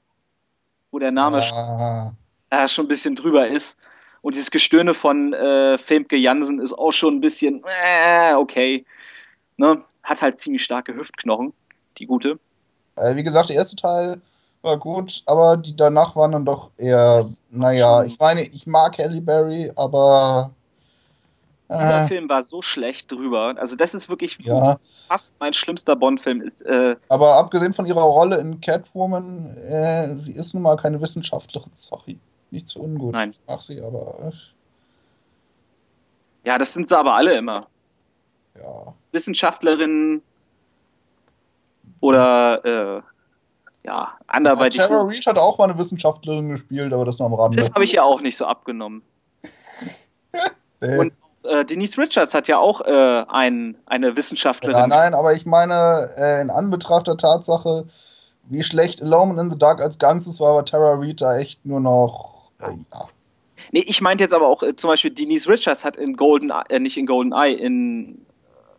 wo 0.91 0.99
der 0.99 1.11
Name 1.11 1.43
Ah, 1.53 2.13
äh, 2.49 2.67
schon 2.69 2.87
ein 2.87 2.89
bisschen 2.89 3.15
drüber 3.15 3.47
ist. 3.49 3.77
Und 4.23 4.37
dieses 4.37 4.51
Gestöhne 4.51 4.95
von 4.95 5.35
äh, 5.35 5.77
Femke 5.79 6.17
Jansen 6.17 6.61
ist 6.61 6.73
auch 6.73 6.93
schon 6.93 7.17
ein 7.17 7.21
bisschen, 7.21 7.63
äh, 7.85 8.33
okay. 8.35 8.87
Ne? 9.57 9.83
Hat 10.03 10.23
halt 10.23 10.41
ziemlich 10.41 10.63
starke 10.65 10.95
Hüftknochen, 10.95 11.53
die 11.99 12.07
gute. 12.07 12.39
äh, 12.97 13.15
wie 13.17 13.23
gesagt, 13.25 13.49
der 13.49 13.57
erste 13.57 13.77
Teil 13.77 14.21
war 14.63 14.79
gut, 14.79 15.23
aber 15.27 15.57
die 15.57 15.75
danach 15.77 16.17
waren 16.17 16.33
dann 16.33 16.45
doch 16.45 16.71
eher, 16.77 17.25
naja, 17.51 18.05
ich 18.05 18.19
meine, 18.19 18.43
ich 18.43 18.67
mag 18.67 18.99
Halle 18.99 19.21
Berry, 19.21 19.71
aber. 19.77 20.51
Dieser 21.69 22.05
Äh, 22.05 22.07
Film 22.07 22.29
war 22.29 22.45
so 22.45 22.63
schlecht 22.63 23.11
drüber. 23.11 23.55
Also 23.57 23.75
das 23.75 23.93
ist 23.93 24.09
wirklich 24.09 24.39
ja, 24.41 24.79
fast 25.09 25.33
mein 25.41 25.53
schlimmster 25.53 25.97
Bond-Film. 25.97 26.41
Ist, 26.43 26.63
äh, 26.63 26.95
aber 27.09 27.35
abgesehen 27.35 27.73
von 27.73 27.87
ihrer 27.87 28.03
Rolle 28.03 28.39
in 28.39 28.61
Catwoman, 28.61 29.39
äh, 29.69 30.15
sie 30.15 30.33
ist 30.33 30.55
nun 30.55 30.63
mal 30.63 30.77
keine 30.77 31.01
Wissenschaftlerin, 31.01 31.73
sorry. 31.75 32.19
Nicht 32.53 32.69
zu 32.69 32.81
ungut. 32.81 33.13
Nein. 33.15 33.31
Ich 33.33 33.49
mag 33.49 33.61
sie, 33.63 33.81
aber. 33.83 34.33
ja, 36.45 36.57
das 36.59 36.73
sind 36.73 36.87
sie 36.87 36.97
aber 36.97 37.15
alle 37.15 37.37
immer. 37.37 37.67
Ja. 38.63 38.95
Wissenschaftlerinnen 39.13 40.23
oder 42.01 42.65
äh, 42.65 43.03
ja, 43.87 44.13
anderweitig. 44.27 44.81
Tara 44.81 45.03
Reid 45.03 45.27
hat 45.27 45.39
auch 45.39 45.59
mal 45.59 45.65
eine 45.65 45.79
Wissenschaftlerin 45.79 46.49
gespielt, 46.49 46.93
aber 46.93 47.05
das 47.05 47.19
nur 47.19 47.27
am 47.27 47.35
Rande. 47.35 47.57
Das 47.59 47.71
habe 47.71 47.85
ich 47.85 47.93
ja 47.93 48.03
auch 48.03 48.21
nicht 48.21 48.37
so 48.37 48.47
abgenommen. 48.47 49.03
Nee. 50.79 50.99
Und 50.99 51.13
äh, 51.45 51.65
Denise 51.65 51.97
Richards 51.97 52.35
hat 52.35 52.49
ja 52.49 52.59
auch 52.59 52.83
äh, 52.83 53.25
ein, 53.29 53.79
eine 53.87 54.15
Wissenschaftlerin. 54.15 54.77
Ja, 54.77 54.87
nein, 54.87 55.15
aber 55.15 55.33
ich 55.33 55.47
meine, 55.47 56.07
äh, 56.19 56.43
in 56.43 56.51
Anbetracht 56.51 57.07
der 57.07 57.17
Tatsache, 57.17 57.87
wie 58.45 58.63
schlecht 58.63 59.03
Alone 59.03 59.41
in 59.41 59.51
the 59.51 59.59
Dark 59.59 59.83
als 59.83 59.99
Ganzes 59.99 60.39
war, 60.39 60.55
war 60.55 60.67
Tara 60.67 60.97
Reid 60.99 61.23
da 61.23 61.39
echt 61.39 61.65
nur 61.65 61.81
noch. 61.81 62.51
Äh, 62.61 62.73
ja. 62.93 63.09
Nee, 63.73 63.85
ich 63.87 64.01
meinte 64.03 64.25
jetzt 64.25 64.35
aber 64.35 64.49
auch 64.49 64.63
äh, 64.63 64.77
zum 64.77 64.89
Beispiel 64.89 65.11
Denise 65.11 65.49
Richards 65.49 65.85
hat 65.85 65.97
in 65.97 66.17
Golden, 66.17 66.53
äh, 66.69 66.79
nicht 66.79 66.99
in 66.99 67.07
Golden 67.07 67.33
Eye, 67.33 67.55
in 67.55 68.26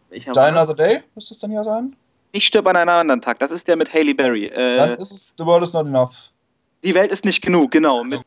ich 0.10 0.26
Die 0.26 0.40
Another 0.40 0.74
Day 0.74 1.00
müsste 1.16 1.34
es 1.34 1.40
dann 1.40 1.52
ja 1.52 1.64
sein? 1.64 1.96
nicht 2.34 2.46
stirb 2.46 2.68
an 2.68 2.76
einem 2.76 2.90
anderen 2.90 3.22
Tag. 3.22 3.40
Das 3.40 3.52
ist 3.52 3.68
der 3.68 3.76
mit 3.76 3.92
Haley 3.94 4.14
Berry. 4.14 4.50
Dann 4.50 4.90
Äh, 4.90 4.94
ist 4.96 5.12
es 5.12 5.34
The 5.38 5.46
World 5.46 5.64
is 5.64 5.74
Not 5.74 5.88
Enough. 5.88 6.32
die 6.84 6.94
Welt 6.94 7.12
ist 7.12 7.26
nicht 7.26 7.42
genug, 7.42 7.72
genau. 7.72 8.04
Mit 8.04 8.22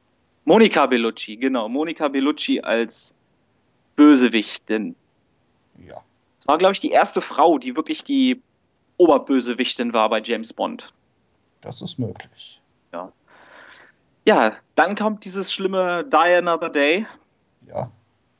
Monica 0.44 0.86
Bellucci, 0.86 1.36
genau. 1.36 1.68
Monica 1.68 2.08
Bellucci 2.08 2.60
als 2.60 3.14
Bösewichtin. 3.96 4.96
Ja. 5.86 5.96
Das 6.38 6.48
war, 6.48 6.58
glaube 6.58 6.72
ich, 6.72 6.80
die 6.80 6.90
erste 6.90 7.20
Frau, 7.20 7.58
die 7.58 7.76
wirklich 7.76 8.02
die 8.02 8.40
Oberbösewichtin 8.96 9.92
war 9.92 10.08
bei 10.08 10.20
James 10.20 10.52
Bond. 10.52 10.92
Das 11.60 11.80
ist 11.82 11.98
möglich. 11.98 12.56
Ja, 14.26 14.56
dann 14.74 14.96
kommt 14.96 15.24
dieses 15.24 15.50
schlimme 15.52 16.04
Die 16.04 16.14
Another 16.16 16.68
Day. 16.68 17.06
Ja. 17.66 17.90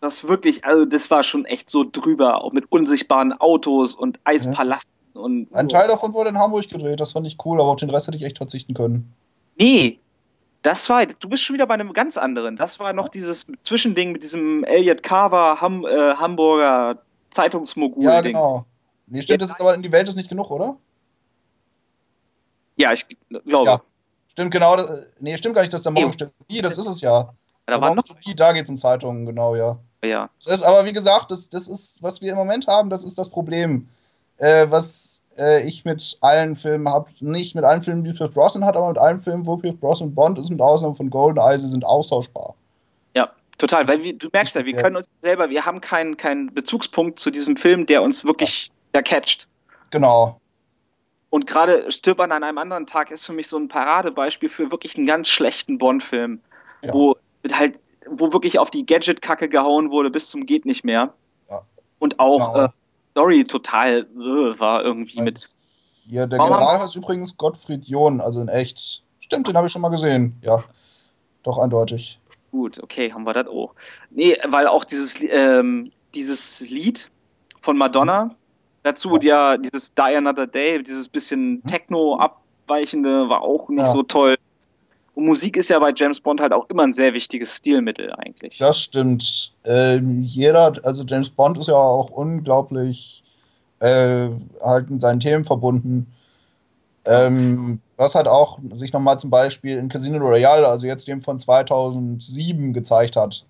Das 0.01 0.27
wirklich, 0.27 0.65
also 0.65 0.85
das 0.87 1.11
war 1.11 1.23
schon 1.23 1.45
echt 1.45 1.69
so 1.69 1.85
drüber, 1.85 2.43
auch 2.43 2.53
mit 2.53 2.71
unsichtbaren 2.73 3.33
Autos 3.35 3.95
und 3.95 4.19
Eispalasten 4.25 4.89
und. 5.15 5.55
Ein 5.55 5.69
Teil 5.69 5.89
davon 5.89 6.15
wurde 6.15 6.31
in 6.31 6.39
Hamburg 6.39 6.69
gedreht, 6.69 7.01
das 7.01 7.13
fand 7.13 7.27
ich 7.27 7.37
cool, 7.45 7.61
aber 7.61 7.71
auf 7.71 7.77
den 7.77 7.91
Rest 7.91 8.07
hätte 8.07 8.17
ich 8.17 8.25
echt 8.25 8.39
verzichten 8.39 8.73
können. 8.75 9.13
Nee, 9.57 9.99
das 10.63 10.89
war, 10.89 11.05
du 11.05 11.29
bist 11.29 11.43
schon 11.43 11.55
wieder 11.55 11.67
bei 11.67 11.75
einem 11.75 11.93
ganz 11.93 12.17
anderen. 12.17 12.57
Das 12.57 12.79
war 12.79 12.93
noch 12.93 13.09
dieses 13.09 13.47
Zwischending 13.63 14.13
mit 14.13 14.23
diesem 14.23 14.65
Elliot 14.65 15.03
Carver 15.03 15.61
Ham, 15.61 15.85
äh, 15.85 16.15
Hamburger 16.15 17.03
Zeitungsmogul. 17.33 18.03
Ja, 18.05 18.21
genau. 18.23 18.65
Nee, 19.07 19.23
stimmt, 19.23 19.41
Ja. 19.43 19.47
das 19.47 19.57
ist 19.57 19.61
aber 19.61 19.75
in 19.75 19.83
die 19.83 19.93
Welt 19.93 20.09
ist 20.09 20.17
nicht 20.17 20.29
genug, 20.29 20.51
oder? 20.51 20.77
Ja, 22.77 22.93
ich 22.93 23.07
glaube. 23.45 23.71
Ja. 23.71 23.81
Stimmt, 24.29 24.53
genau. 24.53 24.77
Das, 24.77 24.87
äh, 25.01 25.13
nee, 25.21 25.37
stimmt 25.37 25.55
gar 25.55 25.63
nicht, 25.63 25.73
dass 25.75 25.83
der 25.83 25.93
morgen 25.93 26.07
Nee. 26.07 26.13
stimmt. 26.13 26.33
Nee, 26.49 26.63
das 26.63 26.79
ist 26.79 26.87
es 26.87 27.01
ja. 27.01 27.35
da 27.67 27.81
war 27.81 27.95
noch. 27.95 28.05
Da 28.37 28.53
geht 28.53 28.65
es 28.65 28.71
um 28.71 28.77
Zeitungen, 28.77 29.27
genau, 29.27 29.55
ja. 29.57 29.79
Ja. 30.03 30.31
Das 30.43 30.59
ist, 30.59 30.65
aber 30.65 30.85
wie 30.85 30.93
gesagt, 30.93 31.31
das, 31.31 31.49
das 31.49 31.69
ist, 31.69 32.03
was 32.03 32.23
wir 32.23 32.33
im 32.33 32.39
Moment 32.39 32.67
haben, 32.67 32.91
das 32.91 33.05
ist 33.05 33.19
das 33.19 33.29
Problem. 33.29 33.89
Äh, 34.39 34.71
was 34.71 35.23
äh, 35.37 35.63
ich 35.69 35.85
mit 35.85 36.17
allen 36.23 36.57
Filmen 36.57 36.89
habe, 36.89 37.11
nicht 37.21 37.55
mit 37.55 37.65
allen 37.65 37.83
Filmen, 37.83 38.05
die 38.05 38.13
Pierce 38.13 38.33
Brosnan 38.33 38.65
hat, 38.65 38.77
aber 38.77 38.89
mit 38.89 38.99
allen 38.99 39.21
Filmen, 39.21 39.47
wo 39.47 39.59
Pierce 39.59 39.77
Brosnan 39.77 40.15
Bond 40.15 40.39
ist, 40.39 40.49
mit 40.51 40.61
Ausnahme 40.61 40.95
von 40.95 41.11
GoldenEye, 41.11 41.59
sie 41.59 41.69
sind 41.69 41.85
austauschbar. 41.85 42.55
Ja, 43.15 43.31
total. 43.59 43.87
Weil 43.87 44.03
wir, 44.03 44.17
du 44.17 44.29
merkst 44.33 44.55
ja, 44.55 44.65
wir 44.65 44.77
können 44.77 44.97
uns 44.97 45.07
selber, 45.21 45.51
wir 45.51 45.67
haben 45.67 45.83
keinen 45.83 46.17
keinen 46.17 46.55
Bezugspunkt 46.55 47.21
zu 47.21 47.31
diesem 47.31 47.59
Film, 47.59 47.85
der 47.85 48.03
uns 48.03 48.25
wirklich 48.25 48.71
da 48.93 49.03
catcht. 49.03 49.47
Genau. 49.91 50.41
Und 51.29 51.47
gerade 51.47 51.91
Stirb 51.93 52.19
an 52.21 52.33
einem 52.33 52.59
anderen 52.59 52.87
Tag 52.87 53.11
ist 53.11 53.27
für 53.27 53.33
mich 53.33 53.47
so 53.47 53.57
ein 53.59 53.69
Paradebeispiel 53.69 54.49
für 54.49 54.71
wirklich 54.71 54.97
einen 54.97 55.07
ganz 55.07 55.29
schlechten 55.29 55.79
Bond-Film, 55.79 56.41
Ja. 56.83 56.93
wo 56.95 57.17
halt, 57.53 57.79
wo 58.09 58.33
wirklich 58.33 58.59
auf 58.59 58.71
die 58.71 58.87
Gadget-Kacke 58.87 59.49
gehauen 59.49 59.91
wurde 59.91 60.11
bis 60.11 60.29
zum 60.29 60.47
geht 60.47 60.65
nicht 60.65 60.85
mehr. 60.85 61.13
Ja. 61.51 61.63
Und 61.99 62.19
auch 62.19 62.53
Genau. 62.55 62.65
äh, 62.67 62.69
Story 63.13 63.45
total 63.45 64.07
äh, 64.15 64.59
war 64.59 64.85
irgendwie 64.85 65.21
mit. 65.21 65.47
Hier, 66.09 66.27
der 66.27 66.39
Warum 66.39 66.55
General 66.55 66.81
heißt 66.81 66.97
übrigens 66.97 67.37
Gottfried 67.37 67.87
John, 67.87 68.21
also 68.21 68.41
in 68.41 68.49
echt. 68.49 69.03
Stimmt, 69.21 69.49
den 69.49 69.57
habe 69.57 69.67
ich 69.67 69.73
schon 69.73 69.83
mal 69.83 69.91
gesehen. 69.91 70.37
Ja. 70.43 70.65
Doch 71.43 71.59
eindeutig. 71.59 72.19
Gut, 72.51 72.83
okay, 72.83 73.13
haben 73.13 73.25
wir 73.25 73.33
das 73.33 73.47
auch. 73.49 73.75
Nee, 74.11 74.37
weil 74.49 74.67
auch 74.67 74.85
dieses, 74.85 75.15
ähm, 75.21 75.93
dieses 76.15 76.61
Lied 76.61 77.09
von 77.63 77.77
Madonna, 77.77 78.35
dazu 78.83 79.17
Ja. 79.17 79.53
ja. 79.53 79.57
dieses 79.57 79.95
Die 79.95 80.01
Another 80.03 80.47
Day, 80.47 80.83
dieses 80.83 81.07
bisschen 81.09 81.63
Techno 81.65 82.17
ab, 82.17 82.39
Abweichende 82.67 83.29
war 83.29 83.43
auch 83.43 83.69
nicht 83.69 83.81
Ja. 83.81 83.93
so 83.93 84.05
toll. 84.05 84.37
Und 85.21 85.27
Musik 85.27 85.59
ist 85.59 85.69
ja 85.69 85.79
bei 85.79 85.93
James 85.95 86.19
Bond 86.19 86.41
halt 86.41 86.53
auch 86.55 86.69
immer 86.71 86.83
ein 86.83 86.95
sehr 86.95 87.13
wichtiges 87.13 87.55
Stilmittel 87.55 88.11
eigentlich. 88.15 88.57
Das 88.57 88.81
stimmt. 88.81 89.53
Ähm, 89.67 90.23
jeder, 90.23 90.73
also 90.83 91.05
James 91.05 91.31
Bond 91.31 91.59
ist 91.59 91.69
ja 91.69 91.75
auch 91.75 92.11
unglaublich 92.11 93.23
äh, 93.81 94.29
halt 94.63 94.89
mit 94.89 95.03
seinen 95.03 95.21
Themen 95.21 95.45
verbunden. 95.45 96.11
Ähm, 97.05 97.81
was 97.99 98.15
halt 98.15 98.29
auch 98.29 98.61
sich 98.75 98.95
nochmal 98.95 99.19
zum 99.19 99.29
Beispiel 99.29 99.77
in 99.77 99.91
Casino 99.91 100.17
Royale, 100.19 100.67
also 100.67 100.87
jetzt 100.87 101.07
dem 101.07 101.21
von 101.21 101.39
2007, 101.39 102.73
gezeigt 102.73 103.17
hat. 103.17 103.45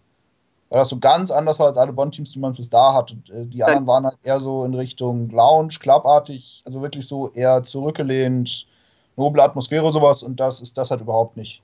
Weil 0.71 0.81
das 0.81 0.89
so 0.89 0.99
ganz 0.99 1.31
anders 1.31 1.61
war 1.61 1.69
als 1.69 1.79
alle 1.79 1.93
Bond-Teams, 1.93 2.33
die 2.33 2.41
man 2.41 2.53
bis 2.53 2.69
da 2.69 2.95
hatte. 2.95 3.15
Äh, 3.33 3.47
Die 3.47 3.63
anderen 3.63 3.87
waren 3.87 4.07
halt 4.07 4.19
eher 4.25 4.41
so 4.41 4.65
in 4.65 4.75
Richtung 4.75 5.31
Lounge, 5.31 5.75
Clubartig, 5.81 6.63
also 6.67 6.83
wirklich 6.83 7.07
so 7.07 7.31
eher 7.33 7.63
zurückgelehnt, 7.63 8.67
noble 9.17 9.43
Atmosphäre, 9.43 9.91
sowas. 9.91 10.23
Und 10.23 10.39
das 10.41 10.61
ist 10.61 10.77
das 10.79 10.91
halt 10.91 11.01
überhaupt 11.01 11.37
nicht. 11.37 11.63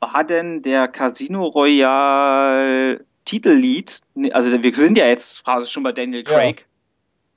War 0.00 0.24
denn 0.24 0.62
der 0.62 0.88
Casino 0.88 1.46
Royale 1.46 3.04
Titellied, 3.26 4.00
nee, 4.14 4.32
also 4.32 4.50
wir 4.50 4.74
sind 4.74 4.96
ja 4.96 5.06
jetzt 5.06 5.44
quasi 5.44 5.68
schon 5.70 5.82
bei 5.82 5.92
Daniel 5.92 6.24
Ja. 6.26 6.30
Craig. 6.30 6.66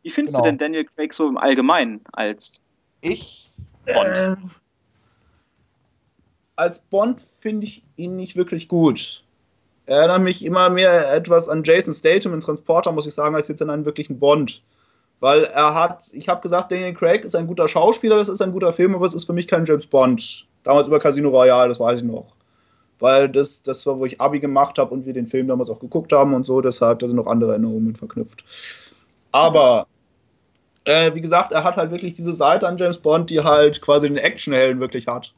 Wie 0.01 0.09
findest 0.09 0.33
Genau. 0.35 0.43
du 0.45 0.49
denn 0.49 0.57
Daniel 0.57 0.85
Craig 0.85 1.13
so 1.13 1.27
im 1.27 1.37
Allgemeinen 1.37 2.01
als 2.13 2.59
Ich. 3.01 3.49
Bond? 3.85 4.07
Äh, 4.07 4.35
als 6.55 6.79
Bond 6.79 7.19
finde 7.21 7.65
ich 7.65 7.83
ihn 7.95 8.15
nicht 8.15 8.35
wirklich 8.35 8.67
gut. 8.67 9.23
Er 9.85 9.97
erinnert 9.97 10.21
mich 10.21 10.45
immer 10.45 10.69
mehr 10.69 11.13
etwas 11.13 11.49
an 11.49 11.63
Jason 11.65 11.93
Statham 11.93 12.33
in 12.33 12.39
Transporter, 12.41 12.91
muss 12.93 13.07
ich 13.07 13.13
sagen, 13.13 13.35
als 13.35 13.49
jetzt 13.49 13.61
an 13.61 13.69
einen 13.69 13.85
wirklichen 13.85 14.19
Bond. 14.19 14.61
Weil 15.19 15.43
er 15.45 15.73
hat, 15.73 16.09
ich 16.13 16.27
habe 16.27 16.41
gesagt, 16.41 16.71
Daniel 16.71 16.93
Craig 16.93 17.23
ist 17.23 17.35
ein 17.35 17.47
guter 17.47 17.67
Schauspieler, 17.67 18.17
das 18.17 18.29
ist 18.29 18.41
ein 18.41 18.51
guter 18.51 18.73
Film, 18.73 18.93
aber 18.95 19.05
es 19.05 19.13
ist 19.13 19.25
für 19.25 19.33
mich 19.33 19.47
kein 19.47 19.65
James 19.65 19.87
Bond. 19.87 20.47
Damals 20.63 20.87
über 20.87 20.99
Casino 20.99 21.29
Royale, 21.29 21.69
das 21.69 21.79
weiß 21.79 21.99
ich 21.99 22.05
noch. 22.05 22.35
Weil 22.99 23.29
das, 23.29 23.61
das 23.63 23.85
war, 23.85 23.99
wo 23.99 24.05
ich 24.05 24.19
Abi 24.19 24.39
gemacht 24.39 24.77
habe 24.77 24.93
und 24.93 25.05
wir 25.05 25.13
den 25.13 25.27
Film 25.27 25.47
damals 25.47 25.69
auch 25.69 25.79
geguckt 25.79 26.11
haben 26.11 26.33
und 26.33 26.45
so, 26.45 26.61
deshalb, 26.61 26.99
da 26.99 27.07
sind 27.07 27.15
noch 27.15 27.27
andere 27.27 27.51
Erinnerungen 27.51 27.87
mit 27.87 27.97
verknüpft. 27.97 28.43
Aber 29.31 29.87
äh, 30.85 31.13
wie 31.13 31.21
gesagt, 31.21 31.51
er 31.53 31.63
hat 31.63 31.77
halt 31.77 31.91
wirklich 31.91 32.13
diese 32.13 32.33
Seite 32.33 32.67
an 32.67 32.77
James 32.77 32.99
Bond, 32.99 33.29
die 33.29 33.39
halt 33.41 33.81
quasi 33.81 34.07
den 34.07 34.17
Actionhelden 34.17 34.79
wirklich 34.79 35.07
hat. 35.07 35.33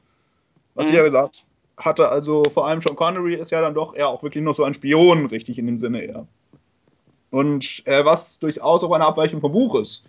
Was 0.74 0.88
Mhm. 0.88 0.92
ich 0.92 0.98
ja 0.98 1.04
gesagt 1.04 1.44
hatte, 1.80 2.10
also 2.10 2.44
vor 2.46 2.68
allem 2.68 2.80
Sean 2.80 2.96
Connery 2.96 3.36
ist 3.36 3.52
ja 3.52 3.62
dann 3.62 3.74
doch 3.74 3.96
eher 3.96 4.08
auch 4.08 4.24
wirklich 4.24 4.44
noch 4.44 4.56
so 4.56 4.64
ein 4.64 4.74
Spion, 4.74 5.26
richtig 5.28 5.60
in 5.60 5.68
dem 5.68 5.78
Sinne 5.78 6.02
eher. 6.02 6.26
Und 7.36 7.82
äh, 7.86 8.06
was 8.06 8.39
durchaus 8.39 8.82
auch 8.86 8.91
eine 8.93 9.06
Abweichung 9.06 9.41
vom 9.41 9.52
Buch 9.52 9.76
ist. 9.76 10.06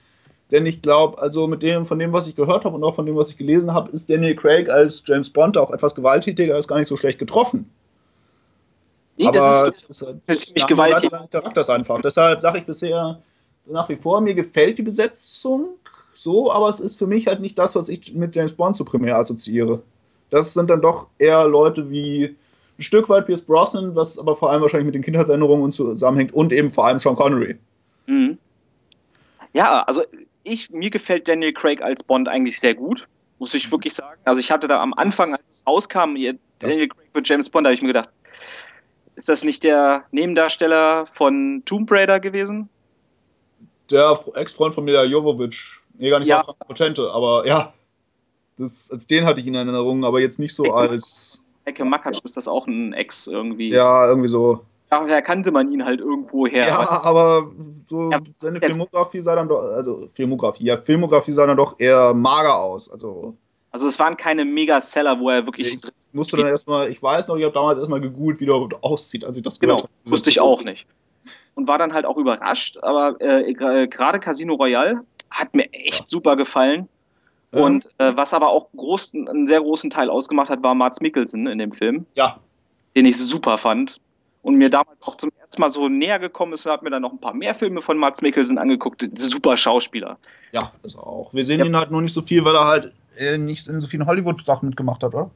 Denn 0.53 0.65
ich 0.65 0.81
glaube, 0.81 1.21
also 1.21 1.49
mit 1.49 1.61
dem, 1.65 1.85
von 1.85 1.99
dem, 1.99 2.13
was 2.13 2.29
ich 2.29 2.37
gehört 2.37 2.65
habe 2.65 2.77
und 2.77 2.85
auch 2.85 2.95
von 2.95 3.05
dem, 3.05 3.17
was 3.17 3.31
ich 3.31 3.37
gelesen 3.37 3.75
habe, 3.75 3.91
ist 3.91 4.09
Daniel 4.09 4.37
Craig 4.37 4.71
als 4.71 5.03
James 5.05 5.29
Bond 5.29 5.59
auch 5.59 5.73
etwas 5.73 5.93
gewalttätiger, 5.93 6.57
ist 6.57 6.69
gar 6.69 6.79
nicht 6.79 6.87
so 6.87 6.97
schlecht 6.97 7.19
getroffen. 7.19 7.69
Nee, 9.17 9.27
aber 9.27 9.65
das 9.65 9.79
ist, 9.79 9.85
es 9.89 10.03
ist 10.03 10.07
halt 10.07 10.41
ziemlich 10.41 10.67
gewaltig- 10.67 11.11
seines 11.11 11.31
Charakters 11.31 11.69
einfach. 11.69 12.01
Deshalb 12.01 12.41
sage 12.41 12.59
ich 12.59 12.65
bisher 12.65 13.21
nach 13.65 13.89
wie 13.89 13.97
vor, 13.97 14.21
mir 14.21 14.35
gefällt 14.35 14.79
die 14.79 14.83
Besetzung 14.83 15.71
so, 16.15 16.53
aber 16.53 16.69
es 16.69 16.79
ist 16.79 16.97
für 16.97 17.09
mich 17.09 17.27
halt 17.27 17.41
nicht 17.41 17.59
das, 17.59 17.75
was 17.75 17.89
ich 17.89 18.15
mit 18.15 18.37
James 18.37 18.53
Bond 18.53 18.77
so 18.77 18.85
primär 18.85 19.19
assoziiere. 19.19 19.83
Das 20.31 20.55
sind 20.55 20.71
dann 20.71 20.81
doch 20.81 21.09
eher 21.19 21.45
Leute 21.45 21.91
wie 21.91 22.37
ein 22.79 22.83
Stück 22.83 23.09
weit 23.09 23.27
Pierce 23.27 23.43
Brosnan, 23.43 23.95
was 23.95 24.19
aber 24.19 24.37
vor 24.37 24.51
allem 24.51 24.63
wahrscheinlich 24.63 24.87
mit 24.87 24.95
den 24.95 25.03
Kindheitserinnerungen 25.03 25.73
zusammenhängt 25.73 26.33
und 26.35 26.53
eben 26.53 26.71
vor 26.71 26.87
allem 26.87 27.01
Sean 27.01 27.17
Connery. 27.17 27.57
Mhm. 28.07 28.39
Ja, 29.53 29.83
also 29.85 30.03
ich, 30.43 30.71
mir 30.71 30.91
gefällt 30.91 31.27
Daniel 31.29 31.53
Craig 31.55 31.81
als 31.83 32.03
Bond 32.03 32.29
eigentlich 32.29 32.61
sehr 32.61 32.75
gut, 32.75 33.09
muss 33.39 33.55
ich 33.55 33.71
wirklich 33.71 33.95
sagen. 33.95 34.21
Also 34.25 34.41
ich 34.41 34.51
hatte 34.51 34.69
da 34.69 34.81
am 34.83 34.93
Anfang, 34.95 35.33
als 35.33 35.43
es 35.43 35.63
rauskam, 35.67 36.17
ihr- 36.17 36.39
Daniel 36.59 36.89
Craig 36.89 37.09
mit 37.15 37.29
James 37.29 37.49
Bond, 37.49 37.65
da 37.65 37.69
habe 37.69 37.75
ich 37.75 37.83
mir 37.83 37.89
gedacht, 37.89 38.09
ist 39.15 39.29
das 39.31 39.45
nicht 39.45 39.65
der 39.65 40.05
Nebendarsteller 40.11 41.07
von 41.11 41.63
Tomb 41.65 41.91
Raider 41.91 42.21
gewesen? 42.21 42.69
Der 43.91 44.19
Ex-Freund 44.35 44.75
von 44.75 44.85
Mila 44.85 45.05
Jovovich. 45.05 45.79
Nee, 45.95 46.11
gar 46.11 46.19
nicht 46.19 46.29
Ja. 46.29 46.43
Frank 46.43 46.59
Potente, 46.67 47.11
aber 47.11 47.47
ja. 47.47 47.73
Das, 48.59 48.91
als 48.91 49.07
den 49.07 49.25
hatte 49.27 49.41
ich 49.41 49.47
ihn 49.47 49.55
in 49.55 49.69
Erinnerung, 49.69 50.05
aber 50.05 50.21
jetzt 50.21 50.39
nicht 50.39 50.55
so 50.55 50.73
als. 50.73 51.43
Ecke 51.67 51.85
Makatsch 51.85 52.21
ist 52.25 52.37
das 52.37 52.49
auch 52.49 52.67
ein 52.67 52.93
Ex 52.93 53.27
irgendwie. 53.27 53.69
Ja, 53.71 54.09
irgendwie 54.09 54.29
so. 54.29 54.61
Daher 54.89 55.21
kannte 55.21 55.51
man 55.51 55.73
ihn 55.73 55.85
halt 55.85 55.99
irgendwo 56.01 56.47
her. 56.47 56.69
Ja, 56.69 57.01
aber 57.03 57.51
so 57.87 58.11
Ja, 58.13 58.21
seine 58.35 58.61
ja. 58.61 58.69
Filmografie 58.69 59.21
sah 59.21 59.35
dann 59.35 59.49
doch, 59.49 59.61
also 59.61 60.07
Filmografie, 60.07 60.65
ja, 60.65 60.77
Filmografie 60.77 61.33
sah 61.33 61.45
dann 61.47 61.57
doch 61.57 61.79
eher 61.81 62.15
mager 62.15 62.57
aus. 62.57 62.89
Also 62.91 63.37
Also 63.73 63.89
es 63.89 63.99
waren 63.99 64.17
keine 64.17 64.45
Mega-Seller, 64.45 65.19
wo 65.19 65.29
er 65.31 65.45
wirklich 65.45 65.75
ich 65.75 65.83
musste 66.13 66.37
dann 66.37 66.47
erstmal, 66.47 66.89
ich 66.89 67.03
weiß 67.03 67.27
noch, 67.27 67.37
ich 67.37 67.43
habe 67.43 67.53
damals 67.53 67.79
erstmal 67.81 68.01
gegoogelt, 68.01 68.41
wie 68.41 68.47
der 68.47 68.55
aussieht, 68.81 69.25
als 69.25 69.37
ich 69.37 69.43
das 69.43 69.59
Genau, 69.59 69.75
gehört 69.77 69.91
habe. 70.05 70.11
wusste 70.13 70.31
ich 70.31 70.39
auch 70.41 70.63
nicht. 70.63 70.87
Und 71.57 71.67
war 71.67 71.79
dann 71.79 71.93
halt 71.93 72.07
auch 72.07 72.17
überrascht, 72.17 72.79
aber 72.81 73.21
äh, 73.21 73.51
gra- 73.55 73.89
gerade 73.89 74.21
Casino 74.21 74.55
Royale 74.55 75.01
hat 75.31 75.53
mir 75.53 75.69
echt 75.73 76.09
super 76.09 76.37
gefallen. 76.37 76.89
Ähm, 77.57 77.63
Und 77.65 77.89
äh, 77.99 78.17
was 78.17 78.33
aber 78.35 78.49
auch 78.49 78.69
groß, 78.77 79.15
einen 79.15 79.47
sehr 79.47 79.61
großen 79.61 79.91
Teil 79.91 80.11
ausgemacht 80.11 80.49
hat, 80.51 80.63
war 80.63 80.75
Mats 80.75 81.01
Mikkelsen 81.01 81.47
in 81.47 81.59
dem 81.59 81.73
Film, 81.73 82.07
ja, 82.15 82.39
den 82.95 83.07
ich 83.07 83.17
super 83.19 83.59
fand. 83.59 83.99
Und 84.43 84.55
mir 84.55 84.71
damals 84.71 85.03
auch 85.09 85.17
zum 85.17 85.33
ersten 85.41 85.61
Mal 85.61 85.71
so 85.71 85.89
näher 85.89 86.21
gekommen 86.21 86.53
ist, 86.53 86.65
habe 86.67 86.85
mir 86.85 86.91
dann 86.91 87.03
noch 87.03 87.11
ein 87.13 87.19
paar 87.19 87.35
mehr 87.35 87.55
Filme 87.57 87.83
von 87.83 87.99
Mats 87.99 88.23
Mikkelsen 88.23 88.59
angeguckt. 88.59 89.09
Super 89.17 89.57
Schauspieler. 89.57 90.19
ja, 90.53 90.61
das 90.85 90.97
auch. 90.97 91.35
Wir 91.35 91.45
sehen 91.45 91.59
Ja. 91.59 91.67
ihn 91.67 91.77
halt 91.77 91.91
nur 91.91 92.01
nicht 92.01 92.15
so 92.15 92.23
viel, 92.23 92.45
weil 92.45 92.55
er 92.55 92.65
halt 92.65 92.93
äh, 93.19 93.39
nicht 93.39 93.67
in 93.67 93.81
so 93.81 93.89
vielen 93.89 94.07
Hollywood-Sachen 94.07 94.69
mitgemacht 94.69 95.03
hat, 95.03 95.15
oder? 95.15 95.31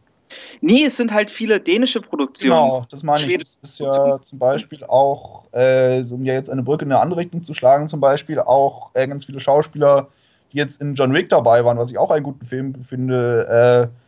Nee, 0.60 0.84
es 0.84 0.96
sind 0.96 1.12
halt 1.12 1.28
viele 1.28 1.58
dänische 1.58 2.00
Produktionen. 2.00 2.52
Genau, 2.54 2.84
das 2.88 3.02
meine 3.02 3.26
ich. 3.26 3.36
Das 3.36 3.58
ist 3.60 3.80
ja 3.80 4.20
zum 4.22 4.38
Beispiel 4.38 4.84
auch, 4.84 5.46
äh, 5.52 6.04
um 6.08 6.22
ja 6.24 6.34
jetzt 6.34 6.48
eine 6.48 6.62
Brücke 6.62 6.84
in 6.84 6.92
eine 6.92 7.00
andere 7.00 7.18
Richtung 7.20 7.42
zu 7.42 7.52
schlagen, 7.52 7.88
zum 7.88 7.98
Beispiel 8.00 8.38
auch 8.38 8.90
äh, 8.94 9.08
ganz 9.08 9.24
viele 9.24 9.40
Schauspieler, 9.40 10.06
die 10.52 10.58
jetzt 10.58 10.80
in 10.80 10.94
John 10.94 11.12
Wick 11.14 11.28
dabei 11.28 11.64
waren, 11.64 11.78
was 11.78 11.90
ich 11.90 11.98
auch 11.98 12.10
einen 12.10 12.24
guten 12.24 12.44
Film 12.44 12.74
finde. 12.82 13.90
Äh, 13.90 14.00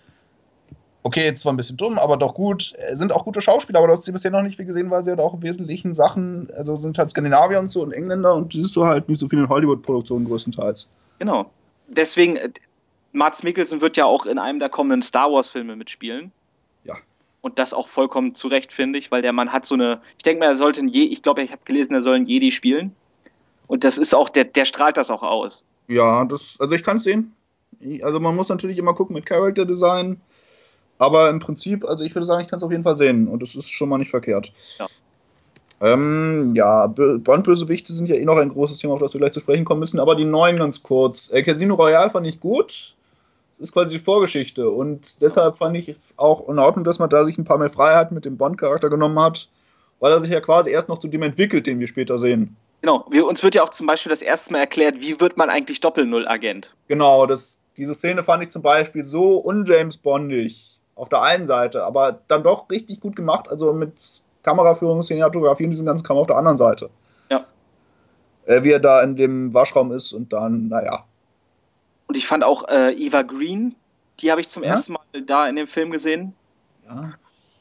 okay, 1.02 1.24
jetzt 1.24 1.42
zwar 1.42 1.52
ein 1.52 1.56
bisschen 1.56 1.76
dumm, 1.76 1.98
aber 1.98 2.16
doch 2.16 2.34
gut. 2.34 2.72
Äh, 2.76 2.94
sind 2.94 3.12
auch 3.12 3.24
gute 3.24 3.40
Schauspieler, 3.40 3.78
aber 3.78 3.88
du 3.88 3.92
hast 3.92 4.04
sie 4.04 4.12
bisher 4.12 4.30
noch 4.30 4.42
nicht 4.42 4.56
viel 4.56 4.66
gesehen, 4.66 4.90
weil 4.90 5.04
sie 5.04 5.10
halt 5.10 5.20
auch 5.20 5.34
im 5.34 5.42
Wesentlichen 5.42 5.94
Sachen, 5.94 6.48
also 6.56 6.76
sind 6.76 6.98
halt 6.98 7.10
Skandinavier 7.10 7.58
und 7.58 7.70
so 7.70 7.82
und 7.82 7.92
Engländer 7.92 8.34
und 8.34 8.52
siehst 8.52 8.74
du 8.76 8.86
halt 8.86 9.08
nicht 9.08 9.20
so 9.20 9.28
viel 9.28 9.40
in 9.40 9.48
Hollywood-Produktionen 9.48 10.24
größtenteils. 10.24 10.88
Genau. 11.18 11.50
Deswegen, 11.88 12.36
äh, 12.36 12.50
Mats 13.12 13.42
Mikkelsen 13.42 13.80
wird 13.80 13.96
ja 13.96 14.06
auch 14.06 14.26
in 14.26 14.38
einem 14.38 14.58
der 14.58 14.70
kommenden 14.70 15.02
Star 15.02 15.30
Wars-Filme 15.30 15.76
mitspielen. 15.76 16.32
Ja. 16.84 16.94
Und 17.42 17.58
das 17.58 17.74
auch 17.74 17.88
vollkommen 17.88 18.34
zu 18.34 18.48
Recht, 18.48 18.72
finde 18.72 18.98
ich, 18.98 19.10
weil 19.10 19.22
der 19.22 19.32
Mann 19.32 19.52
hat 19.52 19.66
so 19.66 19.74
eine. 19.74 20.00
Ich 20.16 20.22
denke 20.22 20.40
mal, 20.40 20.46
er 20.46 20.54
sollte 20.54 20.80
ein 20.80 20.88
Je 20.88 21.04
ich 21.04 21.22
glaube, 21.22 21.42
ich 21.42 21.52
habe 21.52 21.62
gelesen, 21.64 21.92
er 21.92 22.00
soll 22.00 22.16
ein 22.16 22.26
Jedi 22.26 22.52
spielen. 22.52 22.96
Und 23.66 23.84
das 23.84 23.98
ist 23.98 24.14
auch, 24.14 24.28
der, 24.28 24.44
der 24.44 24.64
strahlt 24.64 24.96
das 24.96 25.10
auch 25.10 25.22
aus. 25.22 25.64
Ja, 25.88 26.24
das, 26.24 26.56
also 26.58 26.74
ich 26.74 26.82
kann 26.82 26.96
es 26.96 27.04
sehen. 27.04 27.32
Also 28.02 28.20
man 28.20 28.36
muss 28.36 28.48
natürlich 28.48 28.78
immer 28.78 28.94
gucken 28.94 29.14
mit 29.14 29.26
Character 29.26 29.64
Design. 29.64 30.20
Aber 30.98 31.30
im 31.30 31.40
Prinzip, 31.40 31.84
also 31.84 32.04
ich 32.04 32.14
würde 32.14 32.26
sagen, 32.26 32.42
ich 32.42 32.48
kann 32.48 32.58
es 32.58 32.62
auf 32.62 32.70
jeden 32.70 32.84
Fall 32.84 32.96
sehen. 32.96 33.26
Und 33.26 33.42
das 33.42 33.56
ist 33.56 33.68
schon 33.68 33.88
mal 33.88 33.98
nicht 33.98 34.10
verkehrt. 34.10 34.52
Ja. 34.78 34.86
Ähm, 35.80 36.52
ja, 36.54 36.84
Bö- 36.84 37.18
Bond-Bösewichte 37.18 37.92
sind 37.92 38.08
ja 38.08 38.14
eh 38.14 38.24
noch 38.24 38.36
ein 38.36 38.50
großes 38.50 38.78
Thema, 38.78 38.94
auf 38.94 39.00
das 39.00 39.12
wir 39.12 39.18
gleich 39.18 39.32
zu 39.32 39.40
sprechen 39.40 39.64
kommen 39.64 39.80
müssen. 39.80 39.98
Aber 39.98 40.14
die 40.14 40.24
neuen 40.24 40.58
ganz 40.58 40.80
kurz. 40.82 41.28
Äh, 41.32 41.42
Casino 41.42 41.74
Royale 41.74 42.08
fand 42.08 42.26
ich 42.28 42.38
gut. 42.38 42.94
Das 43.50 43.58
ist 43.58 43.72
quasi 43.72 43.96
die 43.96 44.02
Vorgeschichte. 44.02 44.70
Und 44.70 45.20
deshalb 45.22 45.56
fand 45.56 45.76
ich 45.76 45.88
es 45.88 46.14
auch 46.18 46.48
in 46.48 46.60
Ordnung, 46.60 46.84
dass 46.84 47.00
man 47.00 47.10
da 47.10 47.24
sich 47.24 47.36
ein 47.36 47.44
paar 47.44 47.58
mehr 47.58 47.68
Freiheiten 47.68 48.14
mit 48.14 48.24
dem 48.24 48.36
Bond-Charakter 48.36 48.88
genommen 48.88 49.18
hat. 49.18 49.48
Weil 49.98 50.12
er 50.12 50.20
sich 50.20 50.30
ja 50.30 50.40
quasi 50.40 50.70
erst 50.70 50.88
noch 50.88 50.98
zu 50.98 51.08
dem 51.08 51.22
entwickelt, 51.22 51.66
den 51.66 51.80
wir 51.80 51.88
später 51.88 52.16
sehen. 52.16 52.56
Genau. 52.82 53.06
Wir, 53.10 53.26
uns 53.26 53.42
wird 53.42 53.54
ja 53.54 53.62
auch 53.62 53.70
zum 53.70 53.86
Beispiel 53.86 54.10
das 54.10 54.22
erste 54.22 54.52
Mal 54.52 54.58
erklärt, 54.58 54.96
wie 55.00 55.18
wird 55.20 55.36
man 55.36 55.48
eigentlich 55.48 55.80
Doppel-Null-Agent. 55.80 56.74
Genau, 56.88 57.26
das, 57.26 57.60
diese 57.76 57.94
Szene 57.94 58.22
fand 58.22 58.42
ich 58.42 58.50
zum 58.50 58.60
Beispiel 58.62 59.04
so 59.04 59.40
un-James 59.42 59.96
Bondig 59.98 60.80
auf 60.96 61.08
der 61.08 61.22
einen 61.22 61.46
Seite, 61.46 61.84
aber 61.84 62.20
dann 62.28 62.42
doch 62.42 62.68
richtig 62.70 63.00
gut 63.00 63.16
gemacht, 63.16 63.48
also 63.48 63.72
mit 63.72 63.94
Kameraführung, 64.42 65.00
Cinematografie 65.00 65.64
und 65.64 65.70
diesem 65.70 65.86
ganzen 65.86 66.04
Kram 66.04 66.18
auf 66.18 66.26
der 66.26 66.36
anderen 66.36 66.56
Seite. 66.56 66.90
Ja. 67.30 67.46
Äh, 68.44 68.64
wie 68.64 68.72
er 68.72 68.80
da 68.80 69.00
in 69.02 69.14
dem 69.16 69.54
Waschraum 69.54 69.92
ist 69.92 70.12
und 70.12 70.32
dann, 70.32 70.66
naja. 70.66 71.04
Und 72.08 72.16
ich 72.16 72.26
fand 72.26 72.42
auch 72.42 72.68
äh, 72.68 72.92
Eva 72.94 73.22
Green, 73.22 73.76
die 74.20 74.30
habe 74.32 74.40
ich 74.40 74.48
zum 74.48 74.64
Ja? 74.64 74.70
ersten 74.72 74.94
Mal 74.94 75.00
da 75.24 75.48
in 75.48 75.54
dem 75.56 75.68
Film 75.68 75.92
gesehen. 75.92 76.34
Ja, 76.88 77.12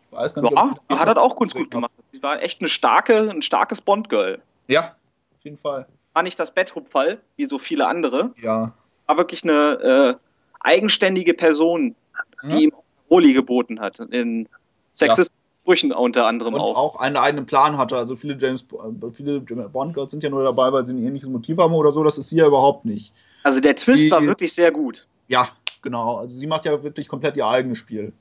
ich 0.06 0.12
weiß 0.12 0.34
gar 0.34 0.42
nicht, 0.42 0.52
Ja, 0.52 0.74
die 0.90 0.96
hat 0.96 1.08
das 1.08 1.18
auch 1.18 1.38
ganz 1.38 1.54
gut 1.54 1.70
gemacht. 1.70 1.92
Sie 2.12 2.22
war 2.24 2.42
echt 2.42 2.60
eine 2.60 2.68
starke, 2.70 3.30
ein 3.30 3.44
starkes 3.44 3.80
Bond-Girl. 3.82 4.42
Ja, 4.68 4.96
auf 5.42 5.46
jeden 5.46 5.58
Fall. 5.58 5.88
War 6.14 6.22
nicht 6.24 6.40
das 6.40 6.52
Betthupferl, 6.52 7.20
wie 7.36 7.48
so 7.48 7.58
viele 7.58 7.88
andere. 7.88 8.30
Ja. 8.44 8.74
War 9.08 9.18
wirklich 9.18 9.44
eine 9.44 9.72
äh, 10.14 10.16
eigenständige 10.60 11.34
Person, 11.34 11.96
die 12.44 12.48
Mhm. 12.48 12.58
ihm 12.58 12.74
auch 12.76 12.84
Roli 13.10 13.34
geboten 13.34 13.80
hat. 13.80 14.00
In 14.00 14.48
sexistischen 14.92 15.34
Sprüchen 15.64 15.92
unter 15.94 16.28
anderem 16.28 16.54
Und 16.54 16.60
auch. 16.62 16.78
auch 16.78 17.00
einen 17.00 17.18
eigenen 17.18 17.46
Plan 17.48 17.78
hatte. 17.78 17.98
Also 17.98 18.16
viele 18.16 18.38
James 18.38 18.64
äh, 18.72 19.12
viele 19.14 19.40
Bond-Girls 19.42 20.12
sind 20.12 20.24
ja 20.24 20.30
nur 20.30 20.44
dabei, 20.44 20.72
weil 20.72 20.86
sie 20.86 20.94
ein 20.94 21.04
ähnliches 21.04 21.30
Motiv 21.30 21.58
haben 21.58 21.74
oder 21.74 21.92
so. 21.92 22.04
Das 22.04 22.18
ist 22.20 22.30
hier 22.30 22.46
überhaupt 22.46 22.86
nicht. 22.86 23.12
Also 23.44 23.60
der 23.60 23.76
Twist 23.76 24.04
die- 24.04 24.12
war 24.12 24.22
wirklich 24.24 24.54
sehr 24.54 24.72
gut. 24.72 25.08
Ja, 25.28 25.48
genau. 25.82 26.18
Also 26.18 26.38
sie 26.38 26.46
macht 26.48 26.66
ja 26.66 26.84
wirklich 26.84 27.08
komplett 27.08 27.36
ihr 27.38 27.48
eigenes 27.48 27.80
Spiel. 27.80 28.14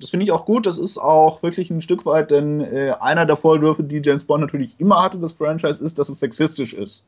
Das 0.00 0.10
finde 0.10 0.24
ich 0.24 0.32
auch 0.32 0.44
gut. 0.44 0.66
Das 0.66 0.78
ist 0.78 0.98
auch 0.98 1.42
wirklich 1.42 1.70
ein 1.70 1.82
Stück 1.82 2.06
weit, 2.06 2.30
denn 2.30 2.60
äh, 2.60 2.94
einer 3.00 3.26
der 3.26 3.36
Vorwürfe, 3.36 3.82
die 3.82 4.02
James 4.04 4.24
Bond 4.24 4.40
natürlich 4.40 4.78
immer 4.78 5.02
hatte, 5.02 5.18
das 5.18 5.32
Franchise, 5.32 5.82
ist, 5.82 5.98
dass 5.98 6.08
es 6.08 6.20
sexistisch 6.20 6.74
ist. 6.74 7.06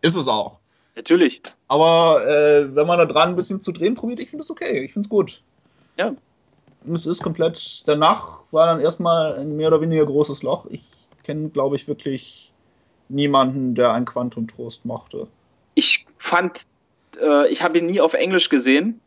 Ist 0.00 0.16
es 0.16 0.28
auch. 0.28 0.58
Natürlich. 0.94 1.42
Aber 1.68 2.26
äh, 2.26 2.74
wenn 2.74 2.86
man 2.86 2.98
da 2.98 3.06
dran 3.06 3.30
ein 3.30 3.36
bisschen 3.36 3.60
zu 3.60 3.72
drehen 3.72 3.94
probiert, 3.94 4.20
ich 4.20 4.30
finde 4.30 4.42
es 4.42 4.50
okay. 4.50 4.84
Ich 4.84 4.92
finde 4.92 5.06
es 5.06 5.08
gut. 5.08 5.42
Ja. 5.96 6.14
Es 6.92 7.06
ist 7.06 7.22
komplett. 7.22 7.82
Danach 7.86 8.52
war 8.52 8.66
dann 8.66 8.80
erstmal 8.80 9.38
ein 9.38 9.56
mehr 9.56 9.68
oder 9.68 9.80
weniger 9.80 10.06
großes 10.06 10.42
Loch. 10.42 10.66
Ich 10.70 10.82
kenne, 11.24 11.50
glaube 11.50 11.76
ich, 11.76 11.86
wirklich 11.88 12.52
niemanden, 13.08 13.74
der 13.74 13.92
ein 13.92 14.04
Quantum 14.04 14.46
Trost 14.46 14.84
mochte. 14.84 15.28
Ich 15.74 16.06
fand, 16.18 16.62
äh, 17.20 17.48
ich 17.48 17.62
habe 17.62 17.78
ihn 17.78 17.86
nie 17.86 18.00
auf 18.00 18.14
Englisch 18.14 18.48
gesehen. 18.48 19.00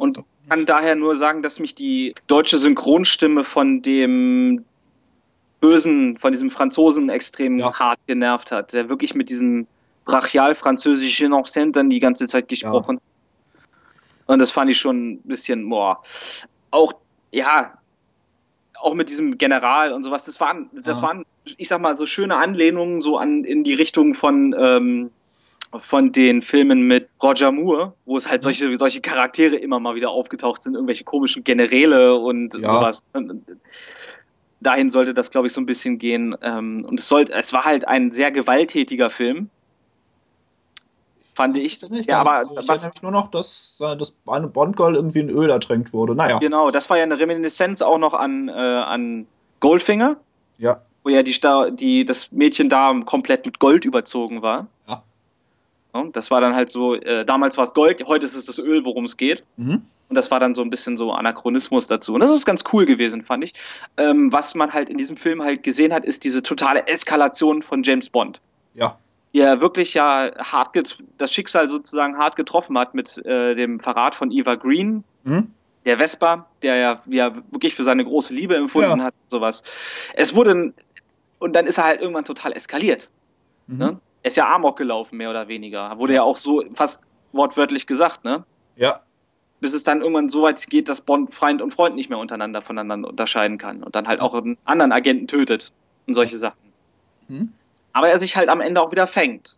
Und 0.00 0.18
kann 0.48 0.64
daher 0.64 0.96
nur 0.96 1.14
sagen, 1.14 1.42
dass 1.42 1.60
mich 1.60 1.74
die 1.74 2.14
deutsche 2.26 2.56
Synchronstimme 2.56 3.44
von 3.44 3.82
dem 3.82 4.64
Bösen, 5.60 6.16
von 6.16 6.32
diesem 6.32 6.50
Franzosen 6.50 7.10
extrem 7.10 7.58
Ja. 7.58 7.74
hart 7.78 7.98
genervt 8.06 8.50
hat, 8.50 8.72
der 8.72 8.88
wirklich 8.88 9.14
mit 9.14 9.28
diesem 9.28 9.66
brachial 10.06 10.54
französischen 10.54 11.34
Akzent 11.34 11.76
dann 11.76 11.90
die 11.90 12.00
ganze 12.00 12.26
Zeit 12.28 12.48
gesprochen 12.48 12.96
hat. 12.96 13.02
Und 14.24 14.38
das 14.38 14.50
fand 14.50 14.70
ich 14.70 14.78
schon 14.78 15.10
ein 15.10 15.22
bisschen, 15.22 15.68
boah. 15.68 16.00
Auch, 16.70 16.94
ja, 17.30 17.74
auch 18.80 18.94
mit 18.94 19.10
diesem 19.10 19.36
General 19.36 19.92
und 19.92 20.02
sowas, 20.02 20.24
das 20.24 20.40
waren, 20.40 20.70
das 20.72 21.00
Ja. 21.00 21.08
waren, 21.08 21.26
ich 21.58 21.68
sag 21.68 21.82
mal, 21.82 21.94
so 21.94 22.06
schöne 22.06 22.36
Anlehnungen 22.36 23.02
so 23.02 23.18
an 23.18 23.44
in 23.44 23.64
die 23.64 23.74
Richtung 23.74 24.14
von, 24.14 24.54
ähm, 24.58 25.10
von 25.82 26.10
den 26.12 26.42
Filmen 26.42 26.82
mit 26.82 27.08
Roger 27.22 27.52
Moore, 27.52 27.92
wo 28.04 28.16
es 28.16 28.28
halt 28.28 28.42
solche, 28.42 28.74
solche 28.76 29.00
Charaktere 29.00 29.54
immer 29.56 29.78
mal 29.78 29.94
wieder 29.94 30.10
aufgetaucht 30.10 30.62
sind, 30.62 30.74
irgendwelche 30.74 31.04
komischen 31.04 31.44
Generäle 31.44 32.16
und 32.16 32.54
Ja. 32.54 32.70
sowas. 32.72 33.02
Dahin 34.62 34.90
sollte 34.90 35.14
das, 35.14 35.30
glaube 35.30 35.46
ich, 35.46 35.52
so 35.52 35.60
ein 35.60 35.66
bisschen 35.66 35.98
gehen. 35.98 36.36
Ähm, 36.42 36.84
und 36.86 37.00
es 37.00 37.08
sollte, 37.08 37.32
es 37.32 37.52
war 37.52 37.64
halt 37.64 37.86
ein 37.88 38.12
sehr 38.12 38.30
gewalttätiger 38.30 39.08
Film. 39.08 39.48
Fand 41.34 41.56
ich. 41.56 41.80
Ich 41.82 42.04
Ja, 42.06 42.20
aber. 42.20 42.32
Also 42.34 42.58
ich 42.58 42.68
was, 42.68 43.02
nur 43.02 43.12
noch, 43.12 43.28
dass 43.28 43.80
äh, 43.82 43.96
das 43.96 44.14
eine 44.26 44.48
Bond-Girl 44.48 44.96
irgendwie 44.96 45.20
in 45.20 45.30
Öl 45.30 45.48
ertränkt 45.48 45.92
wurde. 45.94 46.14
Naja. 46.14 46.38
genau, 46.38 46.70
das 46.70 46.90
war 46.90 46.98
ja 46.98 47.04
eine 47.04 47.18
Reminiszenz 47.18 47.80
auch 47.80 47.96
noch 47.98 48.12
an, 48.12 48.48
äh, 48.48 48.52
an 48.52 49.26
Goldfinger, 49.60 50.16
Ja. 50.58 50.82
wo 51.04 51.08
ja 51.08 51.22
die, 51.22 51.34
die, 51.76 52.04
das 52.04 52.30
Mädchen 52.30 52.68
da 52.68 52.92
komplett 53.06 53.46
mit 53.46 53.58
Gold 53.60 53.86
überzogen 53.86 54.42
war. 54.42 54.66
Ja. 54.88 55.02
Das 56.12 56.30
war 56.30 56.40
dann 56.40 56.54
halt 56.54 56.70
so, 56.70 56.94
äh, 56.94 57.24
damals 57.24 57.56
war 57.56 57.64
es 57.64 57.74
Gold, 57.74 58.04
heute 58.06 58.24
ist 58.26 58.34
es 58.36 58.44
das 58.44 58.58
Öl, 58.58 58.84
worum 58.84 59.04
es 59.04 59.16
geht. 59.16 59.42
Mhm. 59.56 59.82
Und 60.08 60.16
das 60.16 60.30
war 60.30 60.40
dann 60.40 60.54
so 60.54 60.62
ein 60.62 60.70
bisschen 60.70 60.96
so 60.96 61.12
Anachronismus 61.12 61.86
dazu. 61.86 62.14
Und 62.14 62.20
das 62.20 62.30
ist 62.30 62.44
ganz 62.44 62.64
cool 62.72 62.84
gewesen, 62.86 63.22
fand 63.22 63.44
ich. 63.44 63.54
Ähm, 63.96 64.32
was 64.32 64.54
man 64.54 64.72
halt 64.72 64.88
in 64.88 64.98
diesem 64.98 65.16
Film 65.16 65.42
halt 65.42 65.62
gesehen 65.62 65.92
hat, 65.92 66.04
ist 66.04 66.24
diese 66.24 66.42
totale 66.42 66.86
Eskalation 66.88 67.62
von 67.62 67.82
James 67.84 68.08
Bond. 68.08 68.40
Ja. 68.74 68.98
Die 69.32 69.40
er 69.40 69.60
wirklich 69.60 69.94
ja 69.94 70.32
hart 70.38 70.76
das 71.18 71.32
Schicksal 71.32 71.68
sozusagen 71.68 72.18
hart 72.18 72.34
getroffen 72.34 72.76
hat 72.76 72.94
mit 72.94 73.18
äh, 73.24 73.54
dem 73.54 73.78
Verrat 73.78 74.14
von 74.16 74.30
Eva 74.32 74.56
Green, 74.56 75.04
Mhm. 75.22 75.52
der 75.84 75.98
Vespa, 75.98 76.46
der 76.62 76.76
ja, 76.76 77.02
ja 77.06 77.34
wirklich 77.52 77.74
für 77.74 77.84
seine 77.84 78.04
große 78.04 78.34
Liebe 78.34 78.56
empfunden 78.56 78.98
Ja. 78.98 79.04
hat 79.04 79.14
und 79.24 79.30
sowas. 79.30 79.62
Es 80.14 80.34
wurde, 80.34 80.72
und 81.38 81.52
dann 81.54 81.66
ist 81.66 81.78
er 81.78 81.84
halt 81.84 82.00
irgendwann 82.00 82.24
total 82.24 82.52
eskaliert. 82.52 83.08
Mhm. 83.68 83.78
Ne? 83.78 84.00
Er 84.22 84.28
ist 84.28 84.36
ja 84.36 84.54
Amok 84.54 84.76
gelaufen, 84.76 85.16
mehr 85.16 85.30
oder 85.30 85.48
weniger. 85.48 85.98
Wurde 85.98 86.14
ja 86.14 86.22
auch 86.22 86.36
so 86.36 86.62
fast 86.74 87.00
wortwörtlich 87.32 87.86
gesagt, 87.86 88.24
ne? 88.24 88.44
Ja. 88.76 89.00
bis 89.60 89.74
es 89.74 89.84
dann 89.84 90.00
irgendwann 90.00 90.28
so 90.30 90.42
weit 90.42 90.66
geht, 90.68 90.88
dass 90.88 91.00
Bond 91.02 91.34
Feind 91.34 91.60
und 91.60 91.74
Freund 91.74 91.94
nicht 91.94 92.08
mehr 92.08 92.18
untereinander 92.18 92.62
voneinander 92.62 93.08
unterscheiden 93.08 93.58
kann 93.58 93.82
und 93.82 93.94
dann 93.94 94.08
halt 94.08 94.20
auch 94.20 94.32
einen 94.34 94.56
anderen 94.64 94.90
Agenten 94.92 95.26
tötet 95.28 95.70
und 96.06 96.14
solche 96.14 96.38
Sachen. 96.38 96.72
Mhm. 97.28 97.52
Aber 97.92 98.08
er 98.08 98.18
sich 98.18 98.36
halt 98.36 98.48
am 98.48 98.60
Ende 98.62 98.80
auch 98.80 98.90
wieder 98.90 99.06
fängt, 99.06 99.54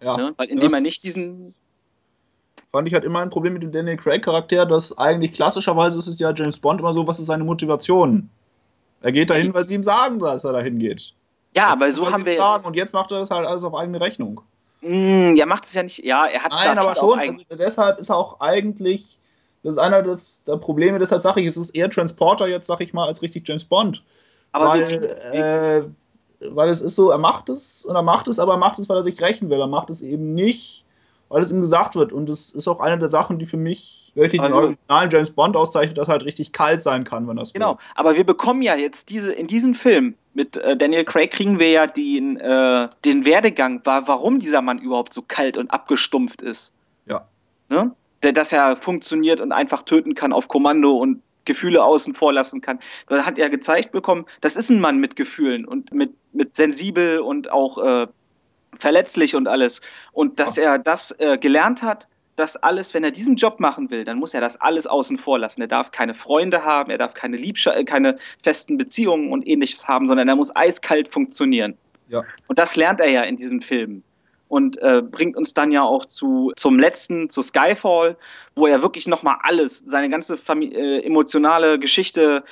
Ja. 0.00 0.16
ne? 0.16 0.32
weil 0.36 0.48
indem 0.48 0.70
Das 0.70 0.72
er 0.72 0.80
nicht 0.80 1.04
diesen 1.04 1.54
Fand 2.70 2.88
ich 2.88 2.94
halt 2.94 3.04
immer 3.04 3.20
ein 3.20 3.28
Problem 3.28 3.52
mit 3.52 3.62
dem 3.62 3.72
Daniel 3.72 3.98
Craig-Charakter, 3.98 4.64
dass 4.64 4.96
eigentlich 4.96 5.32
klassischerweise 5.34 5.98
ist 5.98 6.06
es 6.06 6.18
ja 6.18 6.32
James 6.34 6.58
Bond 6.58 6.80
immer 6.80 6.94
so, 6.94 7.06
was 7.06 7.20
ist 7.20 7.26
seine 7.26 7.44
Motivation? 7.44 8.30
Er 9.02 9.12
geht 9.12 9.28
dahin, 9.28 9.52
weil 9.52 9.66
sie 9.66 9.74
ihm 9.74 9.82
sagen, 9.82 10.18
dass 10.18 10.44
er 10.44 10.52
dahin 10.54 10.78
geht. 10.78 11.12
Ja, 11.54 11.68
aber 11.68 11.90
so 11.92 12.10
haben 12.10 12.24
wir 12.24 12.32
sagen 12.32 12.64
und 12.64 12.76
jetzt 12.76 12.94
macht 12.94 13.10
er 13.10 13.20
das 13.20 13.30
halt 13.30 13.46
alles 13.46 13.64
auf 13.64 13.74
eigene 13.74 14.00
Rechnung. 14.00 14.40
Mm, 14.80 15.34
ja 15.36 15.46
macht 15.46 15.64
es 15.64 15.74
ja 15.74 15.82
nicht, 15.82 16.04
ja, 16.04 16.26
er 16.26 16.42
hat 16.42 16.52
Nein, 16.52 16.76
da 16.76 16.82
aber 16.82 16.94
schon. 16.94 17.18
Also 17.18 17.42
deshalb 17.50 17.98
ist 17.98 18.08
er 18.08 18.16
auch 18.16 18.40
eigentlich, 18.40 19.18
das 19.62 19.76
ist 19.76 19.78
einer 19.78 20.02
des, 20.02 20.42
der 20.44 20.56
Probleme, 20.56 20.98
deshalb 20.98 21.22
sage 21.22 21.40
ich, 21.40 21.46
es 21.46 21.56
ist 21.56 21.70
eher 21.70 21.90
Transporter 21.90 22.48
jetzt, 22.48 22.66
sag 22.66 22.80
ich 22.80 22.92
mal, 22.92 23.06
als 23.06 23.22
richtig 23.22 23.46
James 23.46 23.64
Bond. 23.64 24.02
aber 24.50 24.70
weil, 24.70 25.04
äh, 25.32 25.82
weil 26.54 26.70
es 26.70 26.80
ist 26.80 26.96
so, 26.96 27.10
er 27.10 27.18
macht 27.18 27.48
es 27.48 27.84
und 27.84 27.94
er 27.94 28.02
macht 28.02 28.26
es, 28.26 28.38
aber 28.38 28.54
er 28.54 28.58
macht 28.58 28.78
es, 28.78 28.88
weil 28.88 28.96
er 28.96 29.04
sich 29.04 29.20
rächen 29.20 29.48
will. 29.50 29.60
Er 29.60 29.68
macht 29.68 29.90
es 29.90 30.00
eben 30.00 30.34
nicht, 30.34 30.84
weil 31.32 31.42
es 31.42 31.50
ihm 31.50 31.60
gesagt 31.60 31.96
wird. 31.96 32.12
Und 32.12 32.28
das 32.28 32.50
ist 32.50 32.68
auch 32.68 32.80
eine 32.80 32.98
der 32.98 33.10
Sachen, 33.10 33.38
die 33.38 33.46
für 33.46 33.56
mich 33.56 34.12
wirklich 34.14 34.40
den 34.42 34.52
Aber- 34.52 34.64
originalen 34.66 35.10
James 35.10 35.30
Bond 35.30 35.56
auszeichnet, 35.56 35.96
dass 35.96 36.08
er 36.08 36.12
halt 36.12 36.24
richtig 36.24 36.52
kalt 36.52 36.82
sein 36.82 37.04
kann, 37.04 37.26
wenn 37.26 37.38
es 37.38 37.52
Genau, 37.52 37.78
aber 37.94 38.16
wir 38.16 38.24
bekommen 38.24 38.62
ja 38.62 38.74
jetzt 38.76 39.08
diese 39.08 39.32
in 39.32 39.46
diesem 39.46 39.74
Film 39.74 40.14
mit 40.34 40.56
äh, 40.58 40.76
Daniel 40.76 41.04
Craig 41.04 41.30
kriegen 41.30 41.58
wir 41.58 41.70
ja 41.70 41.86
den, 41.86 42.36
äh, 42.38 42.88
den 43.04 43.24
Werdegang, 43.24 43.80
wa 43.84 44.02
warum 44.06 44.38
dieser 44.38 44.62
Mann 44.62 44.78
überhaupt 44.78 45.14
so 45.14 45.22
kalt 45.22 45.56
und 45.56 45.70
abgestumpft 45.70 46.42
ist. 46.42 46.72
Ja. 47.06 47.22
Ne? 47.68 47.92
Der, 48.22 48.32
dass 48.32 48.52
er 48.52 48.76
funktioniert 48.76 49.40
und 49.40 49.52
einfach 49.52 49.82
töten 49.82 50.14
kann 50.14 50.32
auf 50.32 50.48
Kommando 50.48 50.96
und 50.96 51.22
Gefühle 51.44 51.82
außen 51.82 52.14
vor 52.14 52.32
lassen 52.32 52.60
kann. 52.60 52.78
Da 53.08 53.24
hat 53.24 53.36
er 53.36 53.50
gezeigt 53.50 53.90
bekommen, 53.92 54.26
das 54.40 54.54
ist 54.54 54.70
ein 54.70 54.80
Mann 54.80 54.98
mit 54.98 55.16
Gefühlen 55.16 55.64
und 55.64 55.92
mit, 55.92 56.12
mit 56.32 56.56
sensibel 56.56 57.18
und 57.18 57.50
auch 57.50 57.78
äh, 57.78 58.06
verletzlich 58.78 59.34
und 59.34 59.48
alles. 59.48 59.80
Und 60.12 60.40
dass 60.40 60.56
er 60.56 60.78
das 60.78 61.12
äh, 61.18 61.38
gelernt 61.38 61.82
hat, 61.82 62.08
dass 62.36 62.56
alles, 62.56 62.94
wenn 62.94 63.04
er 63.04 63.10
diesen 63.10 63.36
Job 63.36 63.60
machen 63.60 63.90
will, 63.90 64.04
dann 64.04 64.18
muss 64.18 64.34
er 64.34 64.40
das 64.40 64.60
alles 64.60 64.86
außen 64.86 65.18
vor 65.18 65.38
lassen. 65.38 65.60
Er 65.60 65.68
darf 65.68 65.90
keine 65.90 66.14
Freunde 66.14 66.64
haben, 66.64 66.90
er 66.90 66.98
darf 66.98 67.14
keine 67.14 67.36
Liebscha 67.36 67.72
äh, 67.72 67.84
keine 67.84 68.18
festen 68.42 68.78
Beziehungen 68.78 69.30
und 69.30 69.46
ähnliches 69.46 69.86
haben, 69.86 70.06
sondern 70.06 70.28
er 70.28 70.36
muss 70.36 70.54
eiskalt 70.54 71.12
funktionieren. 71.12 71.76
Ja. 72.08 72.22
Und 72.48 72.58
das 72.58 72.76
lernt 72.76 73.00
er 73.00 73.10
ja 73.10 73.22
in 73.22 73.36
diesem 73.36 73.62
Film. 73.62 74.02
Und 74.48 74.76
äh, 74.82 75.00
bringt 75.02 75.34
uns 75.36 75.54
dann 75.54 75.72
ja 75.72 75.82
auch 75.82 76.04
zu, 76.04 76.52
zum 76.56 76.78
letzten, 76.78 77.30
zu 77.30 77.40
Skyfall, 77.40 78.16
wo 78.54 78.66
er 78.66 78.82
wirklich 78.82 79.06
nochmal 79.06 79.36
alles, 79.42 79.78
seine 79.78 80.10
ganze 80.10 80.36
Famili 80.36 80.74
äh, 80.74 81.06
emotionale 81.06 81.78
Geschichte 81.78 82.44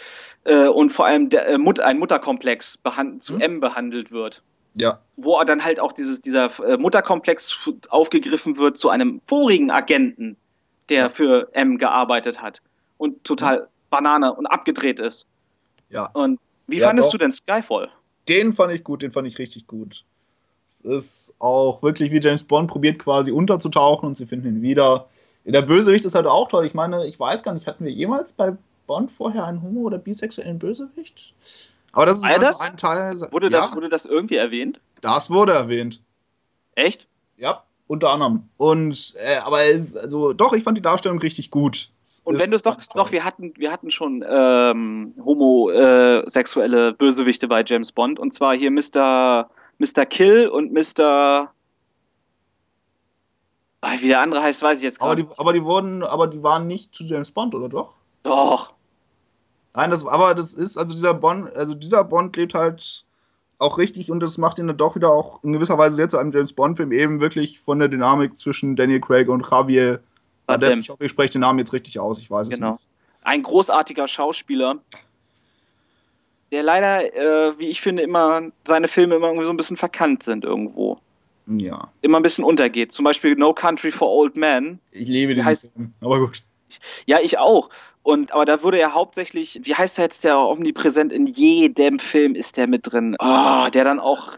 äh, 0.44 0.66
und 0.66 0.94
vor 0.94 1.04
allem 1.04 1.28
der, 1.28 1.46
äh, 1.46 1.58
Mut 1.58 1.78
ein 1.78 1.98
Mutterkomplex 1.98 2.78
zu 3.18 3.34
Mhm. 3.34 3.40
M 3.40 3.60
behandelt 3.60 4.12
wird 4.12 4.42
Ja. 4.74 5.00
wo 5.16 5.36
er 5.38 5.44
dann 5.44 5.64
halt 5.64 5.80
auch 5.80 5.92
dieses, 5.92 6.20
dieser 6.22 6.50
äh, 6.64 6.76
Mutterkomplex 6.76 7.68
aufgegriffen 7.88 8.56
wird 8.56 8.78
zu 8.78 8.88
einem 8.88 9.20
vorigen 9.26 9.70
Agenten, 9.70 10.36
der 10.88 11.10
für 11.10 11.48
M 11.52 11.78
gearbeitet 11.78 12.40
hat 12.40 12.60
und 12.98 13.22
total 13.24 13.68
Banane 13.90 14.32
und 14.32 14.46
abgedreht 14.46 15.00
ist. 15.00 15.26
Ja. 15.88 16.08
Und 16.12 16.38
wie 16.68 16.78
Ja, 16.78 16.86
fandest 16.86 17.08
doch. 17.08 17.12
du 17.12 17.18
denn 17.18 17.32
Skyfall? 17.32 17.88
Den 18.28 18.52
fand 18.52 18.72
ich 18.72 18.84
gut, 18.84 19.02
den 19.02 19.10
fand 19.12 19.26
ich 19.26 19.38
richtig 19.38 19.66
gut. 19.66 20.04
Es 20.68 20.80
ist 20.82 21.34
auch 21.40 21.82
wirklich 21.82 22.12
wie 22.12 22.20
James 22.20 22.44
Bond 22.44 22.70
probiert 22.70 23.00
quasi 23.00 23.32
unterzutauchen 23.32 24.06
und 24.08 24.16
sie 24.16 24.26
finden 24.26 24.46
ihn 24.46 24.62
wieder. 24.62 25.08
Der 25.44 25.62
Bösewicht 25.62 26.04
ist 26.04 26.14
halt 26.14 26.26
auch 26.26 26.46
toll. 26.46 26.64
Ich 26.64 26.74
meine, 26.74 27.06
ich 27.06 27.18
weiß 27.18 27.42
gar 27.42 27.54
nicht, 27.54 27.66
hatten 27.66 27.84
wir 27.84 27.90
jemals 27.90 28.32
bei 28.34 28.56
Bond 28.86 29.10
vorher 29.10 29.44
einen 29.46 29.62
homo- 29.62 29.80
oder 29.86 29.98
bisexuellen 29.98 30.60
Bösewicht? 30.60 31.34
Aber 31.92 32.06
das 32.06 32.18
ist 32.18 32.24
einfach 32.24 32.40
das? 32.40 32.60
ein 32.60 32.76
Teil. 32.76 33.20
Wurde, 33.32 33.48
ja, 33.50 33.58
das, 33.60 33.74
wurde 33.74 33.88
das 33.88 34.04
irgendwie 34.06 34.36
erwähnt? 34.36 34.80
das 35.00 35.30
wurde 35.30 35.52
erwähnt. 35.52 36.02
Echt? 36.74 37.08
Ja, 37.36 37.64
unter 37.86 38.10
anderem. 38.10 38.48
Und, 38.56 39.14
äh, 39.18 39.36
aber 39.38 39.64
es, 39.64 39.96
also, 39.96 40.32
doch, 40.32 40.52
ich 40.52 40.62
fand 40.62 40.76
die 40.78 40.82
Darstellung 40.82 41.18
richtig 41.18 41.50
gut. 41.50 41.90
Es 42.04 42.20
Und 42.24 42.38
wenn 42.38 42.50
du 42.50 42.56
es 42.56 42.62
doch, 42.62 42.76
toll. 42.76 43.02
doch, 43.02 43.12
wir 43.12 43.24
hatten, 43.24 43.52
wir 43.56 43.72
hatten 43.72 43.90
schon 43.90 44.24
ähm, 44.28 45.14
homosexuelle 45.24 46.92
Bösewichte 46.92 47.48
bei 47.48 47.64
James 47.66 47.92
Bond 47.92 48.18
und 48.18 48.32
zwar 48.34 48.54
hier 48.54 48.70
Mr. 48.70 49.48
Mr. 49.78 50.06
Kill 50.06 50.48
und 50.48 50.72
Mr. 50.72 51.52
Ah, 53.82 53.92
Wie 54.00 54.08
der 54.08 54.20
andere 54.20 54.42
heißt, 54.42 54.62
weiß 54.62 54.78
ich 54.78 54.84
jetzt 54.84 55.00
aber 55.00 55.16
gerade. 55.16 55.24
die, 55.24 55.38
aber 55.38 55.52
die 55.54 55.64
wurden, 55.64 56.02
aber 56.04 56.26
die 56.26 56.42
waren 56.42 56.66
nicht 56.66 56.94
zu 56.94 57.04
James 57.04 57.32
Bond, 57.32 57.54
oder 57.54 57.68
doch? 57.68 57.94
Doch. 58.22 58.74
Nein, 59.74 59.90
das, 59.90 60.04
aber 60.06 60.34
das 60.34 60.54
ist, 60.54 60.76
also 60.76 60.94
dieser 60.94 61.14
Bond, 61.14 61.54
also 61.56 61.74
dieser 61.74 62.02
Bond 62.04 62.36
lebt 62.36 62.54
halt 62.54 63.04
auch 63.58 63.78
richtig 63.78 64.10
und 64.10 64.20
das 64.20 64.38
macht 64.38 64.58
ihn 64.58 64.66
dann 64.66 64.76
doch 64.76 64.96
wieder 64.96 65.10
auch 65.10 65.42
in 65.44 65.52
gewisser 65.52 65.76
Weise 65.78 65.94
sehr 65.96 66.08
zu 66.08 66.18
einem 66.18 66.30
James 66.32 66.52
Bond-Film, 66.54 66.92
eben 66.92 67.20
wirklich 67.20 67.60
von 67.60 67.78
der 67.78 67.88
Dynamik 67.88 68.38
zwischen 68.38 68.74
Daniel 68.74 69.00
Craig 69.00 69.28
und 69.28 69.46
Javier. 69.50 70.00
Bardem. 70.46 70.80
Ich 70.80 70.88
hoffe, 70.88 71.04
ich 71.04 71.10
spreche 71.10 71.32
den 71.32 71.42
Namen 71.42 71.58
jetzt 71.60 71.72
richtig 71.72 71.98
aus, 72.00 72.18
ich 72.18 72.30
weiß 72.30 72.48
Genau. 72.50 72.70
es 72.70 72.78
nicht. 72.80 72.88
Ein 73.22 73.42
großartiger 73.42 74.08
Schauspieler, 74.08 74.78
der 76.50 76.62
leider, 76.62 77.14
äh, 77.14 77.58
wie 77.58 77.68
ich 77.68 77.80
finde, 77.80 78.02
immer 78.02 78.42
seine 78.66 78.88
Filme 78.88 79.16
immer 79.16 79.28
irgendwie 79.28 79.44
so 79.44 79.50
ein 79.52 79.56
bisschen 79.56 79.76
verkannt 79.76 80.22
sind 80.22 80.44
irgendwo. 80.44 80.98
Ja. 81.46 81.90
immer 82.00 82.18
ein 82.20 82.22
bisschen 82.22 82.44
untergeht. 82.44 82.92
Zum 82.92 83.04
Beispiel 83.04 83.34
No 83.34 83.52
Country 83.52 83.90
for 83.90 84.08
Old 84.08 84.36
Men. 84.36 84.78
Ich 84.92 85.08
liebe 85.08 85.34
diesen 85.34 85.48
heißt- 85.50 85.72
Film. 85.72 85.92
Aber 86.00 86.20
gut. 86.20 86.42
Ja, 87.06 87.18
ich 87.20 87.38
auch. 87.38 87.70
Und 88.02 88.32
aber 88.32 88.44
da 88.46 88.62
wurde 88.62 88.78
er 88.78 88.94
hauptsächlich, 88.94 89.60
wie 89.62 89.74
heißt 89.74 89.98
er 89.98 90.04
jetzt 90.04 90.24
der 90.24 90.38
omnipräsent 90.38 91.12
in 91.12 91.26
jedem 91.26 91.98
Film 91.98 92.34
ist 92.34 92.56
der 92.56 92.66
mit 92.66 92.90
drin. 92.90 93.14
Ah, 93.18 93.68
der 93.70 93.84
dann 93.84 94.00
auch, 94.00 94.32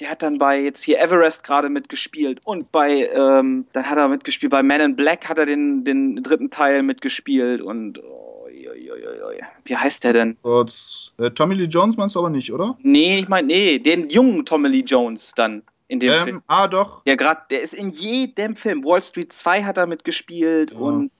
der 0.00 0.10
hat 0.10 0.22
dann 0.22 0.38
bei 0.38 0.60
jetzt 0.60 0.82
hier 0.82 0.98
Everest 0.98 1.44
gerade 1.44 1.68
mitgespielt 1.68 2.40
und 2.44 2.72
bei, 2.72 3.08
ähm, 3.08 3.66
dann 3.72 3.88
hat 3.88 3.98
er 3.98 4.08
mitgespielt 4.08 4.50
bei 4.50 4.62
Man 4.64 4.80
in 4.80 4.96
Black 4.96 5.28
hat 5.28 5.38
er 5.38 5.46
den 5.46 5.84
den 5.84 6.22
dritten 6.24 6.50
Teil 6.50 6.82
mitgespielt 6.82 7.60
und 7.62 8.02
oh, 8.02 8.46
oi, 8.46 8.68
oi, 8.68 8.90
oi, 8.90 9.22
oi. 9.22 9.40
wie 9.64 9.76
heißt 9.76 10.02
der 10.02 10.12
denn? 10.12 10.36
Äh, 10.44 11.30
Tommy 11.30 11.54
Lee 11.54 11.64
Jones 11.68 11.96
meinst 11.96 12.16
du 12.16 12.18
aber 12.18 12.30
nicht, 12.30 12.52
oder? 12.52 12.76
Nee, 12.82 13.20
ich 13.20 13.28
meine 13.28 13.46
nee, 13.46 13.78
den 13.78 14.10
jungen 14.10 14.44
Tommy 14.44 14.68
Lee 14.68 14.82
Jones 14.84 15.32
dann 15.36 15.62
in 15.86 16.00
dem 16.00 16.10
Film. 16.10 16.36
Ähm, 16.36 16.42
ah, 16.46 16.68
doch. 16.68 17.04
Der 17.04 17.16
gerade, 17.16 17.42
der 17.50 17.62
ist 17.62 17.74
in 17.74 17.90
jedem 17.90 18.56
Film. 18.56 18.84
Wall 18.84 19.02
Street 19.02 19.32
2 19.32 19.64
hat 19.64 19.76
er 19.76 19.86
mitgespielt 19.86 20.72
Ja. 20.72 20.78
und 20.78 21.10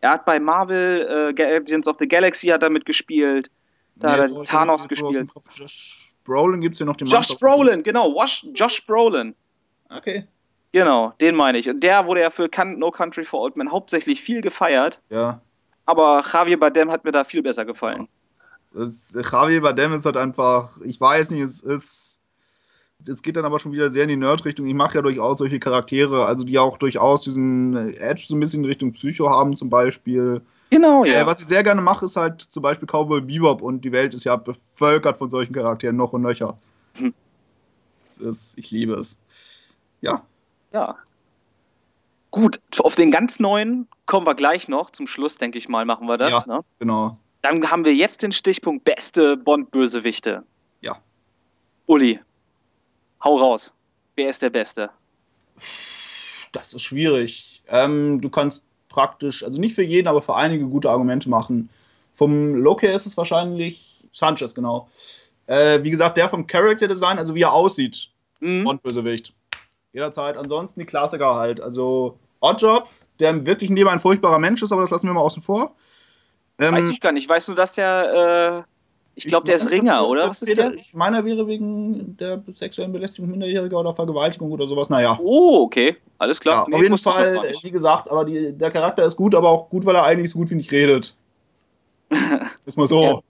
er 0.00 0.10
hat 0.10 0.24
bei 0.24 0.38
Marvel 0.40 1.30
äh, 1.30 1.34
Guardians 1.34 1.86
of 1.88 1.96
the 1.98 2.06
Galaxy 2.08 2.48
hat 2.48 2.62
er 2.62 2.70
mitgespielt. 2.70 3.50
Da 3.96 4.12
hat 4.12 4.30
er 4.30 4.44
Thanos 4.44 4.86
gespielt. 4.88 5.30
Josh 5.56 6.12
Brolin 6.24 6.60
gibt's 6.60 6.78
hier 6.78 6.86
noch 6.86 6.96
den 6.96 7.06
Josh 7.08 7.38
Brolin, 7.38 7.82
genau, 7.82 8.14
Wash, 8.14 8.44
Josh 8.54 8.84
Brolin. 8.86 9.34
Okay. 9.88 10.26
Genau, 10.72 11.12
den 11.20 11.34
meine 11.34 11.58
ich. 11.58 11.68
Und 11.70 11.80
der 11.80 12.04
wurde 12.06 12.20
ja 12.20 12.30
für 12.30 12.50
No 12.76 12.90
Country 12.90 13.24
for 13.24 13.40
Old 13.40 13.56
Men 13.56 13.70
hauptsächlich 13.72 14.20
viel 14.20 14.42
gefeiert, 14.42 14.98
Ja. 15.08 15.40
aber 15.86 16.22
Javier 16.30 16.58
Bardem 16.60 16.90
hat 16.90 17.04
mir 17.04 17.12
da 17.12 17.24
viel 17.24 17.42
besser 17.42 17.64
gefallen. 17.64 18.08
Es, 18.74 19.16
Javier 19.32 19.62
Bardem 19.62 19.94
ist 19.94 20.04
halt 20.04 20.16
einfach, 20.18 20.78
ich 20.84 21.00
weiß 21.00 21.30
nicht, 21.30 21.40
es 21.42 21.62
ist, 21.62 22.20
es 23.08 23.22
geht 23.22 23.36
dann 23.36 23.44
aber 23.44 23.58
schon 23.58 23.72
wieder 23.72 23.90
sehr 23.90 24.04
in 24.04 24.08
die 24.08 24.16
Nerd-Richtung. 24.16 24.66
Ich 24.66 24.74
mache 24.74 24.96
ja 24.96 25.02
durchaus 25.02 25.38
solche 25.38 25.58
Charaktere, 25.58 26.26
also 26.26 26.44
die 26.44 26.58
auch 26.58 26.76
durchaus 26.76 27.22
diesen 27.22 27.76
Edge 27.94 28.24
so 28.28 28.36
ein 28.36 28.40
bisschen 28.40 28.64
in 28.64 28.68
Richtung 28.68 28.92
Psycho 28.92 29.30
haben 29.30 29.54
zum 29.56 29.70
Beispiel. 29.70 30.42
Genau, 30.70 31.04
ja. 31.04 31.22
Äh, 31.22 31.26
was 31.26 31.40
ich 31.40 31.46
sehr 31.46 31.62
gerne 31.62 31.80
mache, 31.80 32.06
ist 32.06 32.16
halt 32.16 32.40
zum 32.40 32.62
Beispiel 32.62 32.88
Cowboy 32.88 33.20
Bebop 33.20 33.62
und 33.62 33.84
die 33.84 33.92
Welt 33.92 34.14
ist 34.14 34.24
ja 34.24 34.36
bevölkert 34.36 35.16
von 35.16 35.30
solchen 35.30 35.54
Charakteren 35.54 35.96
noch 35.96 36.12
und 36.12 36.22
nöcher. 36.22 36.58
Hm. 36.94 37.14
Ist, 38.18 38.58
ich 38.58 38.70
liebe 38.70 38.94
es. 38.94 39.20
Ja, 40.00 40.22
ja. 40.76 40.96
Gut, 42.30 42.60
auf 42.80 42.96
den 42.96 43.10
ganz 43.10 43.40
neuen 43.40 43.88
kommen 44.04 44.26
wir 44.26 44.34
gleich 44.34 44.68
noch. 44.68 44.90
Zum 44.90 45.06
Schluss, 45.06 45.38
denke 45.38 45.56
ich 45.56 45.70
mal, 45.70 45.86
machen 45.86 46.06
wir 46.06 46.18
das. 46.18 46.32
Ja. 46.32 46.44
Ne? 46.46 46.60
genau. 46.78 47.16
Dann 47.40 47.70
haben 47.70 47.84
wir 47.84 47.94
jetzt 47.94 48.22
den 48.22 48.32
Stichpunkt 48.32 48.84
beste 48.84 49.38
Bond-Bösewichte. 49.38 50.42
Ja. 50.82 50.96
Uli, 51.86 52.20
hau 53.26 53.36
raus. 53.38 53.72
Wer 54.14 54.30
ist 54.30 54.40
der 54.40 54.50
Beste? 54.50 54.90
Das 56.52 56.72
ist 56.72 56.82
schwierig. 56.82 57.62
Ähm, 57.68 58.20
du 58.20 58.30
kannst 58.30 58.64
praktisch, 58.88 59.42
also 59.44 59.60
nicht 59.60 59.74
für 59.74 59.82
jeden, 59.82 60.08
aber 60.08 60.22
für 60.22 60.36
einige 60.36 60.66
gute 60.66 60.88
Argumente 60.90 61.28
machen. 61.28 61.68
Vom 62.12 62.54
Loki 62.54 62.86
ist 62.86 63.04
es 63.06 63.16
wahrscheinlich 63.16 64.08
Sanchez, 64.12 64.54
genau. 64.54 64.88
Äh, 65.46 65.82
wie 65.82 65.90
gesagt, 65.90 66.16
der 66.16 66.28
vom 66.28 66.46
Character 66.46 66.88
Design, 66.88 67.18
also 67.18 67.34
wie 67.34 67.42
er 67.42 67.52
aussieht, 67.52 68.08
Hm? 68.40 68.64
Bond-Bösewicht. 68.64 69.32
Jederzeit. 69.92 70.36
Ansonsten 70.36 70.80
die 70.80 70.86
Klassiker 70.86 71.34
halt. 71.34 71.60
Also 71.60 72.18
Oddjob, 72.40 72.86
der 73.18 73.30
im 73.30 73.46
wirklichen 73.46 73.74
Leben 73.76 73.88
ein 73.88 74.00
furchtbarer 74.00 74.38
Mensch 74.38 74.62
ist, 74.62 74.72
aber 74.72 74.82
das 74.82 74.90
lassen 74.90 75.06
wir 75.06 75.14
mal 75.14 75.20
außen 75.20 75.42
vor. 75.42 75.74
Weiß 76.58 76.68
Ähm, 76.68 76.90
ich 76.90 77.00
gar 77.00 77.12
nicht. 77.12 77.28
Weißt 77.28 77.48
du, 77.48 77.54
dass 77.54 77.72
der, 77.72 78.64
äh, 78.66 78.75
ich 79.18 79.24
glaube, 79.26 79.46
der 79.46 79.56
ist 79.56 79.70
Ringer, 79.70 80.06
oder? 80.06 80.28
Was 80.28 80.42
ist 80.42 80.56
der? 80.56 80.74
Ich 80.74 80.92
meine, 80.94 81.16
er 81.16 81.24
wäre 81.24 81.46
wegen 81.48 82.16
der 82.18 82.42
sexuellen 82.52 82.92
Belästigung 82.92 83.30
Minderjähriger 83.30 83.80
oder 83.80 83.92
Vergewaltigung 83.92 84.52
oder 84.52 84.68
sowas. 84.68 84.90
Naja. 84.90 85.18
Oh, 85.22 85.64
okay. 85.64 85.96
Alles 86.18 86.36
Ja, 86.38 86.42
klar. 86.42 86.62
auf 86.62 86.68
Nee, 86.68 86.82
jeden 86.82 86.98
Fall, 86.98 87.54
wie 87.62 87.70
gesagt, 87.70 88.10
aber 88.10 88.24
die, 88.26 88.52
der 88.52 88.70
Charakter 88.70 89.04
ist 89.04 89.16
gut, 89.16 89.34
aber 89.34 89.48
auch 89.48 89.68
gut, 89.70 89.84
weil 89.86 89.96
er 89.96 90.04
eigentlich 90.04 90.30
so 90.30 90.38
gut 90.38 90.50
wie 90.50 90.54
nicht 90.54 90.70
redet. 90.70 91.16
Ist 92.66 92.76
mal 92.78 92.86
so. 92.88 93.02
Ja. 93.02 93.20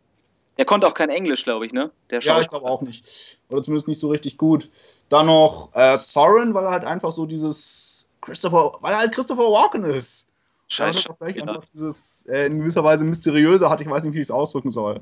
Der 0.59 0.65
konnte 0.65 0.87
auch 0.87 0.95
kein 0.95 1.11
Englisch, 1.11 1.45
glaube 1.45 1.67
ich, 1.67 1.73
ne? 1.73 1.91
Der 2.11 2.21
Ja, 2.21 2.41
ich 2.41 2.49
glaube 2.49 2.67
auch 2.67 2.81
nicht. 2.83 3.39
Oder 3.51 3.63
zumindest 3.63 3.89
nicht 3.89 4.01
so 4.01 4.09
richtig 4.09 4.39
gut. 4.39 4.69
Dann 5.09 5.27
noch 5.27 5.71
äh, 5.75 5.97
Soren, 5.97 6.55
weil 6.55 6.65
er 6.65 6.71
halt 6.71 6.85
einfach 6.85 7.13
so 7.13 7.27
dieses 7.27 8.09
Christopher, 8.23 8.73
weil 8.81 8.93
er 8.93 8.99
halt 9.01 9.13
Christopher 9.13 9.43
Walken 9.43 9.85
ist. 9.85 10.29
Scheiße. 10.69 10.99
hat 10.99 11.07
er 11.07 11.11
auch 11.13 11.19
gleich 11.19 11.37
Ja. 11.37 11.43
einfach 11.45 11.65
dieses 11.73 12.27
äh, 12.27 12.47
in 12.47 12.59
gewisser 12.59 12.83
Weise 12.83 13.05
mysteriöse 13.05 13.69
hat, 13.71 13.81
ich 13.81 13.89
weiß 13.89 14.03
nicht, 14.05 14.15
wie 14.15 14.19
ich 14.19 14.25
es 14.25 14.31
ausdrücken 14.31 14.73
soll. 14.73 15.01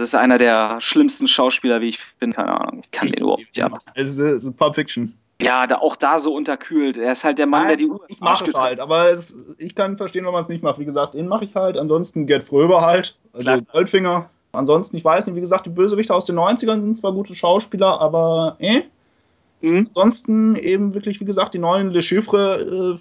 Das 0.00 0.08
ist 0.08 0.14
einer 0.14 0.38
der 0.38 0.78
schlimmsten 0.80 1.28
Schauspieler, 1.28 1.82
wie 1.82 1.90
ich 1.90 1.98
bin. 2.18 2.32
Keine 2.32 2.58
Ahnung. 2.58 2.80
Ich 2.84 2.90
kann 2.90 3.06
den 3.06 3.20
überhaupt 3.20 3.40
nicht 3.40 3.62
ab. 3.62 3.72
Es 3.94 4.16
ist, 4.16 4.18
ist 4.18 4.56
Pulp 4.56 4.74
Fiction. 4.74 5.12
Ja, 5.42 5.66
da, 5.66 5.74
auch 5.74 5.94
da 5.94 6.18
so 6.18 6.34
unterkühlt. 6.34 6.96
Er 6.96 7.12
ist 7.12 7.22
halt 7.22 7.36
der 7.36 7.46
Mann, 7.46 7.68
der 7.68 7.76
die 7.76 7.86
Uhr. 7.86 8.00
ich 8.08 8.18
mache 8.18 8.46
es 8.46 8.54
halt, 8.54 8.80
aber 8.80 9.10
es, 9.10 9.56
ich 9.58 9.74
kann 9.74 9.98
verstehen, 9.98 10.24
wenn 10.24 10.32
man 10.32 10.42
es 10.42 10.48
nicht 10.48 10.62
macht. 10.62 10.78
Wie 10.78 10.86
gesagt, 10.86 11.12
den 11.12 11.28
mache 11.28 11.44
ich 11.44 11.54
halt. 11.54 11.76
Ansonsten 11.76 12.24
Gerd 12.24 12.42
Fröber 12.42 12.80
halt, 12.80 13.14
also. 13.34 13.62
Goldfinger. 13.72 14.30
Ansonsten, 14.52 14.96
ich 14.96 15.04
weiß 15.04 15.26
nicht, 15.26 15.36
wie 15.36 15.42
gesagt, 15.42 15.66
die 15.66 15.70
Bösewichte 15.70 16.14
aus 16.14 16.24
den 16.24 16.38
90ern 16.38 16.80
sind 16.80 16.96
zwar 16.96 17.12
gute 17.12 17.34
Schauspieler, 17.34 18.00
aber 18.00 18.56
eh. 18.58 18.84
Mhm. 19.60 19.84
Ansonsten 19.88 20.56
eben 20.56 20.94
wirklich, 20.94 21.20
wie 21.20 21.26
gesagt, 21.26 21.52
die 21.52 21.58
neuen 21.58 21.90
Le 21.90 22.00
Chiffre, 22.00 22.56
äh, 22.56 22.98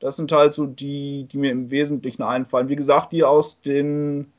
das 0.00 0.16
sind 0.16 0.30
halt 0.32 0.52
so 0.52 0.66
die, 0.66 1.26
die 1.32 1.38
mir 1.38 1.50
im 1.50 1.70
Wesentlichen 1.70 2.22
einfallen. 2.22 2.68
Wie 2.68 2.76
gesagt, 2.76 3.12
die 3.12 3.24
aus 3.24 3.62
den 3.62 4.33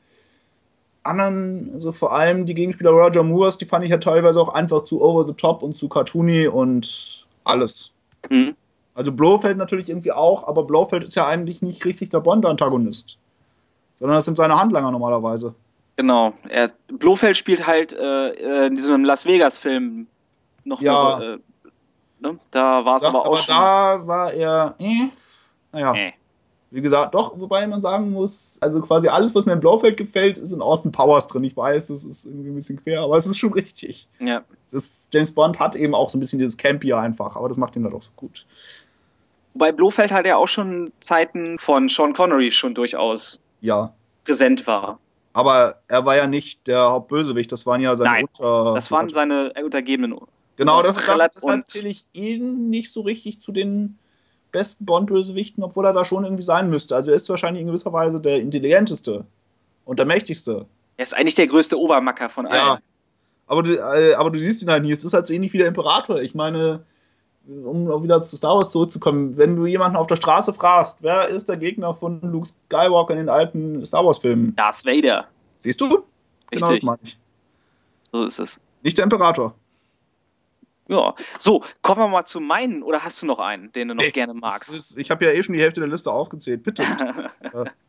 anderen, 1.06 1.70
also 1.74 1.92
vor 1.92 2.12
allem 2.12 2.46
die 2.46 2.54
Gegenspieler 2.54 2.90
Roger 2.90 3.22
Moores, 3.22 3.58
die 3.58 3.64
fand 3.64 3.84
ich 3.84 3.90
ja 3.90 3.98
teilweise 3.98 4.40
auch 4.40 4.54
einfach 4.54 4.84
zu 4.84 5.02
over 5.02 5.24
the 5.26 5.32
top 5.34 5.62
und 5.62 5.74
zu 5.76 5.88
cartoony 5.88 6.48
und 6.48 7.26
alles. 7.44 7.92
Mhm. 8.30 8.54
Also 8.94 9.12
Blofeld 9.12 9.58
natürlich 9.58 9.88
irgendwie 9.88 10.12
auch, 10.12 10.46
aber 10.48 10.64
Blofeld 10.64 11.04
ist 11.04 11.14
ja 11.16 11.26
eigentlich 11.26 11.62
nicht 11.62 11.84
richtig 11.84 12.08
der 12.10 12.20
Bond-Antagonist. 12.20 13.18
Sondern 13.98 14.16
das 14.16 14.24
sind 14.24 14.36
seine 14.36 14.58
Handlanger 14.58 14.90
normalerweise. 14.90 15.54
Genau. 15.96 16.32
Er, 16.48 16.70
Blofeld 16.88 17.36
spielt 17.36 17.66
halt 17.66 17.92
äh, 17.92 18.28
äh, 18.30 18.66
in 18.66 18.76
diesem 18.76 19.04
Las 19.04 19.24
Vegas-Film 19.24 20.06
noch 20.64 20.80
Ja. 20.80 21.16
eine, 21.16 21.24
äh, 21.34 21.38
ne? 22.20 22.38
Da 22.50 22.84
war 22.84 22.96
es 22.96 23.02
aber 23.02 23.20
auch 23.20 23.26
aber 23.26 23.36
schon. 23.38 23.54
da 23.54 24.06
war 24.06 24.32
er, 24.32 24.74
eh, 24.78 25.08
naja, 25.72 25.94
Äh. 25.94 26.12
Wie 26.70 26.80
gesagt, 26.80 27.14
doch, 27.14 27.38
wobei 27.38 27.66
man 27.66 27.80
sagen 27.80 28.10
muss, 28.12 28.58
also 28.60 28.80
quasi 28.80 29.08
alles, 29.08 29.34
was 29.34 29.46
mir 29.46 29.52
in 29.52 29.60
Blofeld 29.60 29.96
gefällt, 29.96 30.36
ist 30.36 30.52
in 30.52 30.60
Austin 30.60 30.90
Powers 30.92 31.26
drin. 31.28 31.44
Ich 31.44 31.56
weiß, 31.56 31.90
es 31.90 32.04
ist 32.04 32.26
irgendwie 32.26 32.50
ein 32.50 32.54
bisschen 32.56 32.82
quer, 32.82 33.02
aber 33.02 33.16
es 33.16 33.26
ist 33.26 33.38
schon 33.38 33.52
richtig. 33.52 34.08
Ja. 34.18 34.42
Ist, 34.70 35.08
James 35.14 35.32
Bond 35.32 35.58
hat 35.60 35.76
eben 35.76 35.94
auch 35.94 36.10
so 36.10 36.18
ein 36.18 36.20
bisschen 36.20 36.38
dieses 36.40 36.56
Campy 36.56 36.92
einfach, 36.92 37.36
aber 37.36 37.48
das 37.48 37.56
macht 37.56 37.76
ihn 37.76 37.82
dann 37.84 37.92
doch 37.92 38.02
so 38.02 38.10
gut. 38.16 38.46
Wobei 39.54 39.72
Blofeld 39.72 40.10
halt 40.12 40.26
ja 40.26 40.36
auch 40.36 40.48
schon 40.48 40.92
Zeiten 41.00 41.58
von 41.58 41.88
Sean 41.88 42.12
Connery 42.12 42.50
schon 42.50 42.74
durchaus 42.74 43.40
Ja. 43.60 43.94
präsent 44.24 44.66
war. 44.66 44.98
Aber 45.32 45.76
er 45.88 46.04
war 46.04 46.16
ja 46.16 46.26
nicht 46.26 46.66
der 46.66 46.90
Hauptbösewicht, 46.90 47.52
das 47.52 47.64
waren 47.66 47.80
ja 47.80 47.94
seine 47.94 48.10
Nein, 48.10 48.24
Unter. 48.38 48.74
Das 48.74 48.90
waren 48.90 49.08
seine 49.08 49.52
Untergebenen. 49.62 50.18
Genau, 50.56 50.82
Das 50.82 50.96
das 50.96 51.04
deshalb 51.06 51.32
und- 51.58 51.68
zähle 51.68 51.88
ich 51.90 52.06
ihn 52.14 52.70
nicht 52.70 52.90
so 52.92 53.02
richtig 53.02 53.40
zu 53.42 53.52
den 53.52 53.98
besten 54.56 54.86
Bond-Bösewichten, 54.86 55.62
obwohl 55.62 55.84
er 55.84 55.92
da 55.92 56.04
schon 56.04 56.24
irgendwie 56.24 56.42
sein 56.42 56.70
müsste. 56.70 56.96
Also 56.96 57.10
er 57.10 57.16
ist 57.16 57.28
wahrscheinlich 57.28 57.60
in 57.60 57.66
gewisser 57.66 57.92
Weise 57.92 58.20
der 58.20 58.40
intelligenteste 58.40 59.26
und 59.84 59.98
der 59.98 60.06
mächtigste. 60.06 60.64
Er 60.96 61.04
ist 61.04 61.14
eigentlich 61.14 61.34
der 61.34 61.46
größte 61.46 61.78
Obermacker 61.78 62.30
von 62.30 62.46
allen. 62.46 62.56
Ja. 62.56 62.78
Aber 63.46 63.62
du, 63.62 63.74
äh, 63.74 64.14
aber 64.14 64.30
du 64.30 64.38
siehst 64.38 64.62
ihn 64.62 64.70
halt 64.70 64.82
nie. 64.82 64.92
Es 64.92 65.04
ist 65.04 65.12
halt 65.12 65.26
so 65.26 65.34
ähnlich 65.34 65.52
wie 65.52 65.58
der 65.58 65.68
Imperator. 65.68 66.22
Ich 66.22 66.34
meine, 66.34 66.80
um 67.46 67.88
auch 67.90 68.02
wieder 68.02 68.20
zu 68.22 68.36
Star 68.36 68.56
Wars 68.56 68.70
zurückzukommen, 68.70 69.36
wenn 69.36 69.54
du 69.54 69.66
jemanden 69.66 69.96
auf 69.96 70.06
der 70.06 70.16
Straße 70.16 70.52
fragst, 70.54 71.02
wer 71.02 71.28
ist 71.28 71.48
der 71.48 71.58
Gegner 71.58 71.92
von 71.92 72.20
Luke 72.22 72.48
Skywalker 72.48 73.12
in 73.12 73.18
den 73.18 73.28
alten 73.28 73.84
Star 73.84 74.04
Wars-Filmen? 74.04 74.56
Darth 74.56 74.84
Vader. 74.84 75.26
Siehst 75.54 75.80
du? 75.80 76.04
Genau 76.50 76.66
das 76.66 76.70
Richtig. 76.70 76.86
meine 76.86 76.98
ich. 77.02 77.18
So 78.10 78.24
ist 78.24 78.40
es. 78.40 78.58
Nicht 78.82 78.96
der 78.96 79.04
Imperator. 79.04 79.54
Ja. 80.88 81.14
So, 81.38 81.64
kommen 81.82 82.00
wir 82.00 82.08
mal 82.08 82.26
zu 82.26 82.40
meinen. 82.40 82.82
Oder 82.82 83.02
hast 83.04 83.20
du 83.22 83.26
noch 83.26 83.38
einen, 83.38 83.72
den 83.72 83.88
du 83.88 83.94
noch 83.94 84.04
Nee, 84.04 84.10
gerne 84.10 84.34
magst? 84.34 84.72
Ist, 84.72 84.98
ich 84.98 85.10
habe 85.10 85.24
ja 85.24 85.32
eh 85.32 85.42
schon 85.42 85.54
die 85.54 85.60
Hälfte 85.60 85.80
der 85.80 85.88
Liste 85.88 86.10
aufgezählt. 86.10 86.62
Bitte. 86.62 86.84
bitte. 87.42 87.72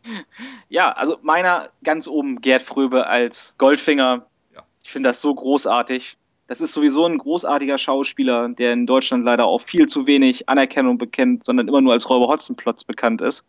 Ja, 0.70 0.92
also 0.92 1.18
meiner 1.22 1.70
ganz 1.84 2.08
oben 2.08 2.40
Gerd 2.40 2.62
Fröbe 2.62 3.08
als 3.08 3.54
Goldfinger. 3.58 4.26
Ja. 4.54 4.62
Ich 4.82 4.90
finde 4.90 5.10
das 5.10 5.20
so 5.20 5.36
großartig. 5.36 6.18
Das 6.48 6.62
ist 6.62 6.72
sowieso 6.72 7.06
ein 7.06 7.18
großartiger 7.18 7.78
Schauspieler, 7.78 8.48
der 8.50 8.72
in 8.72 8.88
Deutschland 8.88 9.26
leider 9.26 9.46
auch 9.46 9.62
viel 9.64 9.88
zu 9.88 10.08
wenig 10.08 10.48
Anerkennung 10.48 10.98
bekennt, 10.98 11.46
sondern 11.46 11.68
immer 11.68 11.82
nur 11.82 11.92
als 11.92 12.10
Räuber 12.10 12.30
Hotzenplotz 12.30 12.86
bekannt 12.86 13.22
ist. 13.22 13.44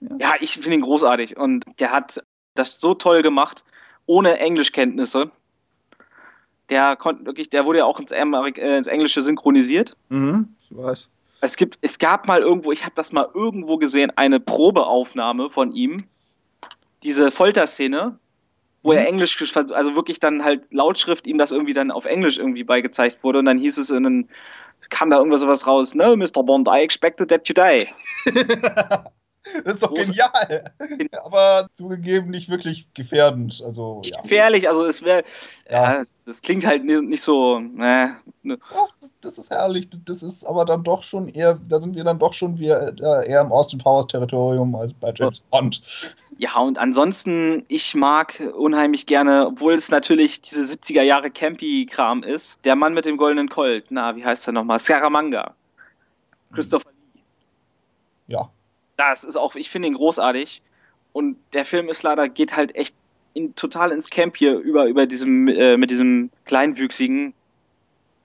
Ja. 0.00 0.16
Ja, 0.18 0.34
ich 0.40 0.54
finde 0.54 0.74
ihn 0.74 0.80
großartig 0.80 1.36
und 1.36 1.64
der 1.78 1.92
hat 1.92 2.22
das 2.54 2.80
so 2.80 2.94
toll 2.94 3.22
gemacht, 3.22 3.64
ohne 4.06 4.38
Englischkenntnisse. 4.38 5.30
Der 6.68 6.96
konnte 6.96 7.24
wirklich, 7.26 7.48
der 7.50 7.64
wurde 7.64 7.78
ja 7.78 7.84
auch 7.84 8.00
ins, 8.00 8.12
Amerik 8.12 8.58
äh, 8.58 8.76
ins 8.76 8.86
Englische 8.86 9.22
synchronisiert. 9.22 9.96
mhm, 10.08 10.48
ich 10.60 10.76
weiß. 10.76 11.10
Es 11.42 11.56
gibt, 11.56 11.78
es 11.82 11.98
gab 11.98 12.26
mal 12.26 12.40
irgendwo, 12.40 12.72
ich 12.72 12.82
habe 12.82 12.94
das 12.94 13.12
mal 13.12 13.28
irgendwo 13.34 13.76
gesehen, 13.76 14.10
eine 14.16 14.40
Probeaufnahme 14.40 15.50
von 15.50 15.72
ihm. 15.72 16.04
Diese 17.02 17.30
Folterszene, 17.30 18.18
wo 18.82 18.92
er 18.92 19.02
Mhm. 19.02 19.06
Englisch, 19.06 19.56
also 19.56 19.94
wirklich 19.94 20.18
dann 20.18 20.42
halt 20.44 20.62
Lautschrift 20.72 21.26
ihm 21.26 21.36
das 21.36 21.50
irgendwie 21.50 21.74
dann 21.74 21.90
auf 21.90 22.06
Englisch 22.06 22.38
irgendwie 22.38 22.64
beigezeigt 22.64 23.22
wurde 23.22 23.40
und 23.40 23.44
dann 23.44 23.58
hieß 23.58 23.76
es 23.78 23.90
in 23.90 24.06
einem, 24.06 24.28
kam 24.88 25.10
da 25.10 25.18
irgendwas 25.18 25.42
sowas 25.42 25.66
raus, 25.66 25.94
no, 25.94 26.16
Mr. 26.16 26.42
Bond, 26.42 26.68
I 26.68 26.80
expected 26.80 27.28
that 27.28 27.46
you 27.48 27.54
die. 27.54 27.84
Das 29.64 29.74
ist 29.74 29.82
doch 29.82 29.94
genial. 29.94 30.64
Aber 31.24 31.68
zugegeben 31.72 32.30
nicht 32.30 32.48
wirklich 32.48 32.92
gefährdend. 32.94 33.62
Also, 33.64 34.02
ja. 34.04 34.20
Gefährlich, 34.22 34.68
also 34.68 34.84
es 34.86 35.02
wäre, 35.02 35.24
Ja. 35.70 35.98
ja. 36.00 36.04
das 36.24 36.42
klingt 36.42 36.66
halt 36.66 36.84
ni- 36.84 37.00
nicht 37.00 37.22
so, 37.22 37.60
ne, 37.60 38.16
ne. 38.42 38.58
Doch, 38.70 38.88
das, 39.00 39.14
das 39.20 39.38
ist 39.38 39.50
herrlich. 39.50 39.88
Das, 40.04 40.22
ist 40.22 40.44
aber 40.44 40.64
dann 40.64 40.82
doch 40.82 41.02
schon 41.02 41.28
eher, 41.28 41.58
da 41.68 41.78
sind 41.80 41.94
wir 41.94 42.02
dann 42.04 42.18
doch 42.18 42.32
schon 42.32 42.58
wir, 42.58 42.94
äh, 43.00 43.30
eher 43.30 43.40
im 43.42 43.52
Austin 43.52 43.78
Powers 43.78 44.06
Territorium 44.08 44.74
als 44.74 44.94
bei 44.94 45.12
James 45.14 45.40
Bond. 45.40 45.80
Ja, 46.38 46.58
und 46.58 46.76
ansonsten, 46.76 47.64
ich 47.68 47.94
mag 47.94 48.42
unheimlich 48.56 49.06
gerne, 49.06 49.46
obwohl 49.46 49.74
es 49.74 49.88
natürlich 49.88 50.42
diese 50.42 50.62
70er 50.64 51.02
Jahre 51.02 51.30
Campy-Kram 51.30 52.22
ist, 52.24 52.58
der 52.64 52.76
Mann 52.76 52.92
mit 52.94 53.04
dem 53.06 53.16
goldenen 53.16 53.48
Colt, 53.48 53.86
na, 53.90 54.16
wie 54.16 54.24
heißt 54.24 54.46
er 54.48 54.52
nochmal? 54.52 54.78
Scaramanga. 54.80 55.54
Christopher 56.52 56.90
Lee. 57.14 57.20
Ja. 58.26 58.50
Das 58.96 59.24
ist 59.24 59.36
auch, 59.36 59.54
ich 59.54 59.70
finde 59.70 59.88
ihn 59.88 59.94
großartig. 59.94 60.62
Und 61.12 61.36
der 61.52 61.64
Film 61.64 61.88
ist 61.88 62.02
leider, 62.02 62.28
geht 62.28 62.54
halt 62.56 62.74
echt 62.74 62.94
in, 63.34 63.54
total 63.54 63.92
ins 63.92 64.08
Camp 64.10 64.36
hier 64.36 64.56
über, 64.58 64.86
über 64.86 65.06
diesem, 65.06 65.48
äh, 65.48 65.76
mit 65.76 65.90
diesem 65.90 66.30
kleinwüchsigen. 66.44 67.34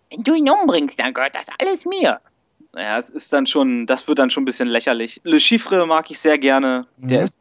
Wenn 0.10 0.24
du 0.24 0.34
ihn 0.34 0.50
umbringst, 0.50 1.00
dann 1.00 1.14
gehört 1.14 1.36
das 1.36 1.46
alles 1.60 1.86
mir. 1.86 2.20
Naja, 2.74 2.98
es 2.98 3.10
ist 3.10 3.34
dann 3.34 3.46
schon, 3.48 3.86
das 3.88 4.08
wird 4.08 4.20
dann 4.20 4.30
schon 4.30 4.44
ein 4.44 4.46
bisschen 4.46 4.68
lächerlich. 4.70 5.20
Le 5.24 5.40
Chiffre 5.40 5.86
mag 5.86 6.10
ich 6.12 6.20
sehr 6.20 6.38
gerne. 6.38 6.86
Der 6.98 7.20
Mhm. 7.20 7.24
ist 7.26 7.34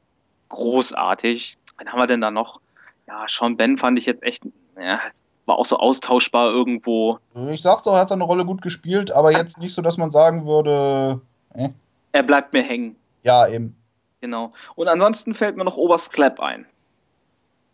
großartig. 0.49 1.57
Wen 1.79 1.89
haben 1.91 1.99
wir 1.99 2.07
denn 2.07 2.21
da 2.21 2.31
noch? 2.31 2.61
Ja, 3.07 3.25
Sean 3.29 3.57
Ben 3.57 3.79
fand 3.79 3.99
ich 3.99 4.07
jetzt 4.07 4.23
echt, 4.23 4.45
ja, 4.81 5.01
war 5.47 5.59
auch 5.59 5.67
so 5.67 5.77
austauschbar 5.79 6.51
irgendwo. 6.51 7.19
Ich 7.51 7.63
sag's 7.63 7.83
doch, 7.83 7.95
er 7.95 8.01
hat 8.01 8.09
seine 8.09 8.25
Rolle 8.25 8.45
gut 8.45 8.63
gespielt, 8.63 9.11
aber 9.13 9.33
jetzt 9.33 9.59
nicht 9.59 9.75
so, 9.75 9.83
dass 9.83 9.97
man 9.97 10.11
sagen 10.11 10.47
würde, 10.47 11.21
äh, 11.55 11.69
Er 12.13 12.23
bleibt 12.23 12.53
mir 12.53 12.63
hängen. 12.63 12.97
Ja, 13.23 13.47
eben. 13.49 13.77
Genau. 14.21 14.53
Und 14.75 14.89
ansonsten 14.89 15.35
fällt 15.35 15.57
mir 15.57 15.65
noch 15.65 15.77
Oberst 15.77 16.13
Klepp 16.13 16.41
ein. 16.41 16.67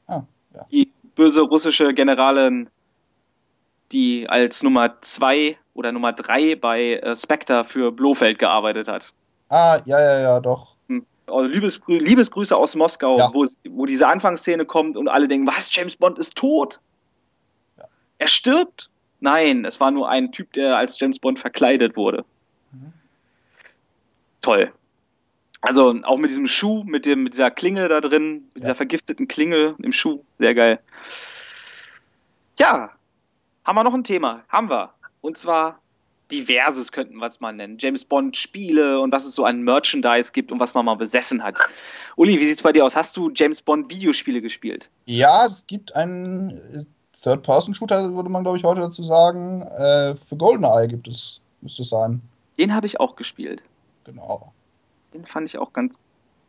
Ah, 0.06 0.22
ja. 0.54 0.60
Die 0.70 0.92
böse 1.16 1.40
russische 1.40 1.92
Generalin, 1.92 2.68
die 3.92 4.28
als 4.28 4.62
Nummer 4.62 5.00
zwei 5.02 5.58
oder 5.74 5.92
Nummer 5.92 6.12
drei 6.12 6.54
bei 6.54 6.94
äh, 6.94 7.16
Spectre 7.16 7.64
für 7.64 7.90
Blofeld 7.92 8.38
gearbeitet 8.38 8.88
hat. 8.88 9.12
Ah, 9.48 9.78
ja, 9.84 10.00
ja, 10.00 10.20
ja, 10.20 10.40
doch. 10.40 10.76
Also 11.28 11.42
Liebesgrü 11.48 11.98
Liebesgrüße 11.98 12.56
aus 12.56 12.76
Moskau, 12.76 13.18
Ja. 13.18 13.30
wo 13.32 13.86
diese 13.86 14.06
Anfangsszene 14.06 14.64
kommt 14.64 14.96
und 14.96 15.08
alle 15.08 15.26
denken, 15.26 15.46
was, 15.46 15.74
James 15.74 15.96
Bond 15.96 16.18
ist 16.18 16.36
tot? 16.36 16.78
Ja. 17.76 17.84
Er 18.18 18.28
stirbt? 18.28 18.90
Nein, 19.18 19.64
es 19.64 19.80
war 19.80 19.90
nur 19.90 20.08
ein 20.08 20.30
Typ, 20.30 20.52
der 20.52 20.76
als 20.76 21.00
James 21.00 21.18
Bond 21.18 21.40
verkleidet 21.40 21.96
wurde. 21.96 22.24
Mhm. 22.70 22.92
Toll. 24.40 24.72
Also 25.62 25.94
auch 26.04 26.18
mit 26.18 26.30
diesem 26.30 26.46
Schuh, 26.46 26.84
mit, 26.84 27.06
dem, 27.06 27.22
mit 27.24 27.32
dieser 27.34 27.50
Klinge 27.50 27.88
da 27.88 28.00
drin, 28.00 28.44
mit 28.54 28.56
Ja. 28.56 28.60
dieser 28.60 28.74
vergifteten 28.74 29.26
Klinge 29.28 29.74
im 29.82 29.92
Schuh, 29.92 30.22
sehr 30.38 30.54
geil. 30.54 30.78
Ja, 32.58 32.90
haben 33.64 33.76
wir 33.76 33.84
noch 33.84 33.94
ein 33.94 34.04
Thema? 34.04 34.42
Haben 34.48 34.70
wir. 34.70 34.90
Und 35.20 35.36
zwar 35.38 35.80
diverses 36.32 36.90
könnten 36.92 37.16
wir 37.18 37.26
es 37.26 37.40
mal 37.40 37.52
nennen. 37.52 37.76
James 37.78 38.04
Bond 38.04 38.36
Spiele 38.36 39.00
und 39.00 39.12
was 39.12 39.24
es 39.24 39.34
so 39.34 39.44
an 39.44 39.62
Merchandise 39.62 40.32
gibt 40.32 40.50
und 40.50 40.58
was 40.58 40.74
man 40.74 40.84
mal 40.84 40.96
besessen 40.96 41.42
hat. 41.42 41.56
Uli, 42.16 42.38
wie 42.40 42.44
sieht's 42.44 42.62
bei 42.62 42.72
dir 42.72 42.84
aus? 42.84 42.96
Hast 42.96 43.16
du 43.16 43.30
James 43.34 43.62
Bond 43.62 43.88
Videospiele 43.90 44.40
gespielt? 44.40 44.88
Ja, 45.04 45.46
es 45.46 45.66
gibt 45.66 45.94
einen 45.94 46.50
äh, 46.50 46.84
Third-Person-Shooter, 47.20 48.14
würde 48.14 48.28
man, 48.28 48.42
glaube 48.42 48.58
ich, 48.58 48.64
heute 48.64 48.80
dazu 48.80 49.02
sagen. 49.04 49.62
Äh, 49.62 50.16
für 50.16 50.36
GoldenEye 50.36 50.88
gibt 50.88 51.06
es, 51.08 51.40
müsste 51.60 51.82
es 51.82 51.90
sein. 51.90 52.20
Den 52.58 52.74
habe 52.74 52.86
ich 52.86 52.98
auch 52.98 53.14
gespielt. 53.16 53.62
Genau. 54.04 54.52
Den 55.16 55.26
fand 55.26 55.46
ich 55.46 55.58
auch 55.58 55.72
ganz 55.72 55.98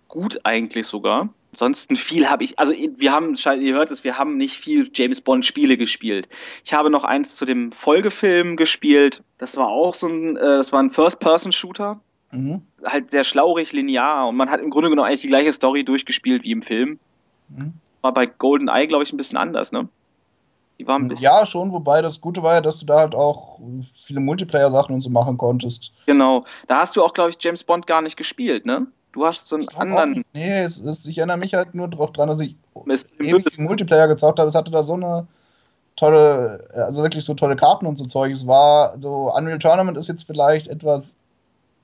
gut 0.07 0.39
eigentlich 0.43 0.88
sogar. 0.88 1.30
Ansonsten 1.53 1.95
viel 1.95 2.30
habe 2.30 2.43
ich, 2.43 2.59
also 2.59 2.74
wir 2.74 3.11
haben, 3.11 3.36
ihr 3.59 3.74
hört 3.74 3.89
es, 3.91 4.03
wir 4.03 4.18
haben 4.18 4.38
nicht 4.38 4.57
viel 4.57 4.89
James 4.93 5.22
Bond 5.22 5.45
Spiele 5.45 5.78
gespielt. 5.78 6.28
Ich 6.65 6.74
habe 6.74 6.89
noch 6.89 7.03
eins 7.03 7.36
zu 7.36 7.45
dem 7.45 7.72
Folgefilm 7.72 8.57
gespielt. 8.57 9.24
Das 9.38 9.57
war 9.57 9.68
auch 9.68 9.95
so 9.95 10.07
ein, 10.07 10.36
äh, 10.36 10.41
das 10.41 10.72
war 10.72 10.82
ein 10.82 10.91
First-Person-Shooter. 10.91 11.99
Mhm. 12.34 12.61
Halt 12.84 13.11
sehr 13.11 13.24
schlaurig, 13.24 13.72
linear 13.72 14.28
und 14.28 14.36
man 14.36 14.49
hat 14.49 14.59
im 14.59 14.70
Grunde 14.70 14.89
genommen 14.89 15.07
eigentlich 15.07 15.22
die 15.22 15.28
gleiche 15.28 15.53
Story 15.53 15.84
durchgespielt 15.84 16.43
wie 16.43 16.51
im 16.51 16.61
Film. 16.61 16.99
Mhm. 17.49 17.74
War 18.01 18.13
bei 18.13 18.26
GoldenEye, 18.26 18.88
glaube 18.88 19.05
ich, 19.05 19.13
ein 19.13 19.18
bisschen 19.18 19.38
anders, 19.38 19.72
ne? 19.72 19.88
Die 20.80 20.86
war 20.86 20.99
ein 20.99 21.07
bisschen, 21.07 21.23
Ja, 21.23 21.45
schon, 21.45 21.71
wobei 21.71 22.01
das 22.01 22.21
Gute 22.21 22.43
war 22.43 22.55
ja, 22.55 22.61
dass 22.61 22.80
du 22.80 22.86
da 22.86 22.99
halt 22.99 23.15
auch 23.15 23.59
viele 24.01 24.19
Multiplayer-Sachen 24.19 24.93
und 24.93 25.01
so 25.01 25.09
machen 25.09 25.38
konntest. 25.38 25.91
genau. 26.05 26.45
Da 26.67 26.82
hast 26.82 26.95
du 26.95 27.03
auch, 27.03 27.13
glaube 27.13 27.32
ich, 27.32 27.38
James 27.39 27.63
Bond 27.63 27.88
gar 27.88 28.01
nicht 28.01 28.17
gespielt, 28.17 28.65
ne? 28.65 28.88
Du 29.13 29.25
hast 29.25 29.47
so 29.47 29.55
einen 29.55 29.67
anderen. 29.69 30.11
nicht. 30.11 30.25
Nee, 30.34 30.59
es 30.59 30.78
ist, 30.78 31.07
ich 31.07 31.17
erinnere 31.17 31.38
mich 31.38 31.55
halt 31.55 31.73
nur 31.73 31.88
darauf 31.88 32.11
dran, 32.11 32.30
dass 32.30 32.39
ich 32.39 32.55
Mist, 32.86 33.19
ewig 33.19 33.57
Multiplayer 33.57 34.07
gezockt 34.07 34.38
habe. 34.38 34.49
Es 34.49 34.53
hatte 34.53 34.71
da 34.71 34.84
so 34.84 34.93
eine 34.93 35.28
tolle, 35.95 36.59
also 36.75 37.01
wirklich 37.01 37.25
so 37.25 37.34
tolle 37.34 37.55
Karten 37.55 37.88
und 37.88 37.97
so 37.97 38.05
Zeug. 38.05 38.32
Es 38.32 38.45
war 38.45 38.99
so, 38.99 39.34
Unreal 39.36 39.57
Tournament 39.57 39.97
ist 39.97 40.07
jetzt 40.07 40.28
vielleicht 40.28 40.67
etwas 40.67 41.17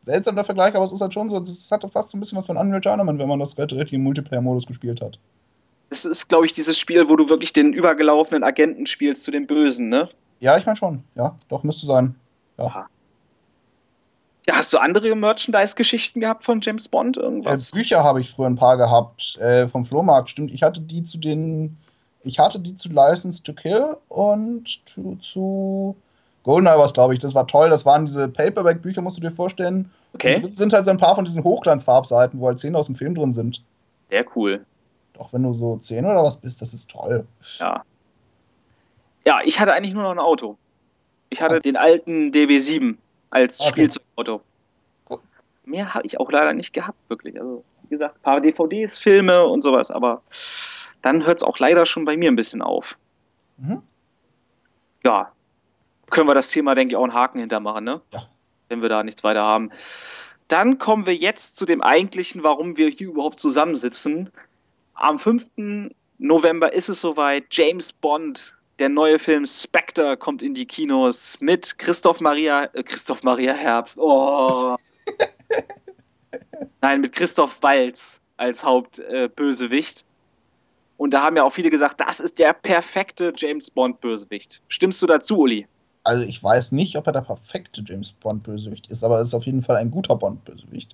seltsam 0.02 0.36
der 0.36 0.44
Vergleich, 0.44 0.76
aber 0.76 0.86
es 0.86 0.92
ist 0.92 1.02
halt 1.02 1.14
schon 1.14 1.30
so, 1.30 1.38
es 1.40 1.72
hatte 1.72 1.90
fast 1.90 2.12
so 2.12 2.18
ein 2.18 2.20
bisschen 2.20 2.38
was 2.38 2.46
von 2.46 2.58
Unreal 2.58 2.82
Tournament, 2.82 3.20
wenn 3.20 3.28
man 3.28 3.40
das 3.40 3.58
richtig 3.58 3.94
im 3.94 4.04
Multiplayer-Modus 4.04 4.68
gespielt 4.68 5.02
hat. 5.02 5.18
Das 5.94 6.06
ist, 6.06 6.28
glaube 6.28 6.48
ich, 6.48 6.54
dieses 6.54 6.76
Spiel, 6.80 7.08
wo 7.08 7.16
du 7.16 7.30
wirklich 7.30 7.54
den 7.54 7.72
übergelaufenen 7.72 8.44
Agenten 8.44 8.88
spielst 8.88 9.24
zu 9.24 9.30
den 9.30 9.46
Bösen, 9.46 9.90
ne? 9.90 10.10
Ja, 10.40 10.58
ich 10.58 10.66
meine 10.66 10.76
schon. 10.76 11.04
Ja, 11.14 11.38
doch, 11.50 11.62
müsste 11.62 11.86
sein. 11.86 12.16
Ja. 12.58 12.88
Ja, 14.48 14.56
hast 14.56 14.74
du 14.74 14.80
andere 14.80 15.16
Merchandise-Geschichten 15.16 16.20
gehabt 16.20 16.46
von 16.46 16.62
James 16.62 16.88
Bond? 16.88 17.16
Äh, 17.18 17.20
Irgendwas? 17.20 17.70
Bücher 17.70 18.04
habe 18.04 18.22
ich 18.22 18.32
früher 18.32 18.48
ein 18.48 18.56
paar 18.56 18.76
gehabt, 18.76 19.38
äh, 19.38 19.68
vom 19.68 19.86
Flohmarkt, 19.86 20.32
stimmt. 20.32 20.52
Ich 20.52 20.64
hatte 20.64 20.82
die 20.82 21.04
zu 21.04 21.20
den, 21.20 21.78
ich 22.24 22.40
hatte 22.40 22.60
die 22.60 22.76
zu 22.76 22.90
License 22.90 23.44
to 23.44 23.54
Kill 23.54 23.96
und 24.08 24.68
zu, 24.90 25.16
zu 25.18 25.96
GoldenEye 26.42 26.80
was, 26.80 26.94
glaube 26.94 27.14
ich. 27.14 27.20
Das 27.20 27.36
war 27.36 27.46
toll. 27.46 27.70
Das 27.70 27.86
waren 27.86 28.08
diese 28.08 28.30
Paperback-Bücher, 28.30 29.04
musst 29.04 29.18
du 29.18 29.22
dir 29.22 29.32
vorstellen. 29.32 29.92
Okay. 30.16 30.42
Und 30.44 30.58
sind 30.58 30.74
halt 30.74 30.86
so 30.86 30.92
ein 30.92 30.98
paar 30.98 31.14
von 31.14 31.24
diesen 31.24 31.44
Hochglanzfarbseiten, 31.44 32.40
wo 32.40 32.48
halt 32.48 32.58
Szenen 32.58 32.78
aus 32.78 32.88
dem 32.88 32.96
Film 32.96 33.14
drin 33.14 33.36
sind. 33.36 33.64
Sehr 34.10 34.26
cool. 34.36 34.66
Doch 35.24 35.32
wenn 35.32 35.44
du 35.44 35.54
so 35.54 35.78
10 35.78 36.04
oder 36.04 36.22
was 36.22 36.36
bist, 36.36 36.62
das 36.62 36.74
ist 36.74 36.92
toll. 36.92 37.26
Ja. 37.58 37.86
Ja, 39.24 39.40
ich 39.46 39.58
hatte 39.58 39.74
eigentlich 39.74 39.94
nur 39.94 40.04
noch 40.04 40.12
ein 40.12 40.20
Auto. 40.20 40.58
Ich 41.30 41.42
hatte 41.42 41.62
den 41.62 41.78
alten 41.78 42.32
DB7 42.32 42.98
als 43.30 43.62
Okay. 43.62 43.70
Spielzeugauto. 43.70 44.42
Cool. 45.10 45.20
Mehr 45.64 45.94
habe 45.94 46.06
ich 46.06 46.20
auch 46.20 46.30
leider 46.30 46.52
nicht 46.52 46.74
gehabt, 46.74 46.98
wirklich. 47.08 47.40
Also, 47.40 47.64
wie 47.84 47.88
gesagt, 47.88 48.18
ein 48.18 48.22
paar 48.22 48.42
DVDs, 48.42 48.98
Filme 48.98 49.46
und 49.46 49.62
sowas, 49.62 49.92
aber 49.92 50.22
dann 51.02 51.26
hört 51.26 51.38
es 51.38 51.44
auch 51.44 51.58
leider 51.58 51.86
schon 51.86 52.04
bei 52.04 52.18
mir 52.18 52.30
ein 52.30 52.36
bisschen 52.36 52.62
auf. 52.62 52.98
Mhm. 53.56 53.82
Ja. 55.06 55.32
Können 56.10 56.28
wir 56.28 56.36
das 56.36 56.50
Thema, 56.50 56.76
denke 56.76 56.92
ich, 56.92 56.98
auch 56.98 57.04
einen 57.04 57.14
Haken 57.14 57.40
hintermachen, 57.40 57.86
ne? 57.86 58.02
Ja. 58.12 58.24
Wenn 58.68 58.82
wir 58.82 58.90
da 58.90 59.04
nichts 59.04 59.24
weiter 59.24 59.44
haben. 59.44 59.72
Dann 60.50 60.80
kommen 60.80 61.06
wir 61.06 61.16
jetzt 61.16 61.56
zu 61.56 61.66
dem 61.66 61.82
eigentlichen, 61.82 62.44
warum 62.44 62.76
wir 62.76 62.90
hier 62.90 63.08
überhaupt 63.08 63.40
zusammensitzen. 63.40 64.30
Am 64.94 65.20
5. 65.20 65.46
November 66.18 66.74
ist 66.74 66.90
es 66.90 67.02
soweit. 67.02 67.46
James 67.52 67.92
Bond, 67.92 68.56
der 68.80 68.90
neue 68.90 69.20
Film 69.20 69.46
Spectre, 69.46 70.18
kommt 70.18 70.42
in 70.42 70.54
die 70.54 70.66
Kinos 70.66 71.38
mit 71.40 71.78
Christoph 71.78 72.20
Maria, 72.20 72.66
äh, 72.74 72.84
Christoph 72.84 73.24
Maria 73.24 73.54
Herbst. 73.54 73.98
Oh. 73.98 74.76
Nein, 76.82 77.02
mit 77.02 77.14
Christoph 77.14 77.62
Walz 77.62 78.22
als 78.38 78.64
Hauptbösewicht. 78.64 80.00
Äh. 80.00 80.04
Und 80.98 81.12
da 81.12 81.24
haben 81.24 81.36
ja 81.36 81.44
auch 81.44 81.54
viele 81.54 81.70
gesagt, 81.70 82.00
das 82.00 82.20
ist 82.20 82.40
der 82.40 82.54
perfekte 82.54 83.34
James 83.36 83.70
Bond 83.70 84.00
Bösewicht. 84.00 84.62
Stimmst 84.68 85.02
du 85.02 85.08
dazu, 85.08 85.40
Uli? 85.40 85.68
Also 86.04 86.26
ich 86.26 86.44
weiß 86.44 86.74
nicht, 86.74 86.98
ob 86.98 87.08
er 87.08 87.14
der 87.14 87.22
perfekte 87.22 87.82
James 87.86 88.12
Bond-Bösewicht 88.12 88.88
ist, 88.88 89.04
aber 89.04 89.16
er 89.16 89.22
ist 89.22 89.34
auf 89.34 89.46
jeden 89.46 89.62
Fall 89.62 89.78
ein 89.78 89.90
guter 89.90 90.16
Bond-Bösewicht. 90.16 90.94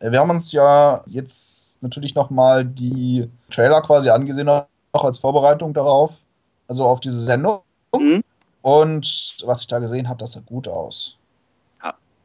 Äh, 0.00 0.10
Wir 0.10 0.20
haben 0.20 0.30
uns 0.30 0.52
ja 0.52 1.02
jetzt 1.06 1.82
natürlich 1.82 2.14
nochmal 2.14 2.64
die 2.64 3.28
Trailer 3.50 3.82
quasi 3.82 4.10
angesehen, 4.10 4.48
auch 4.48 5.04
als 5.04 5.18
Vorbereitung 5.18 5.74
darauf, 5.74 6.22
also 6.68 6.84
auf 6.84 7.00
diese 7.00 7.24
Sendung. 7.24 7.60
Mhm. 7.96 8.22
Und 8.62 9.42
was 9.44 9.60
ich 9.60 9.66
da 9.66 9.78
gesehen 9.78 10.08
habe, 10.08 10.18
das 10.18 10.32
sah 10.32 10.40
gut 10.40 10.68
aus. 10.68 11.18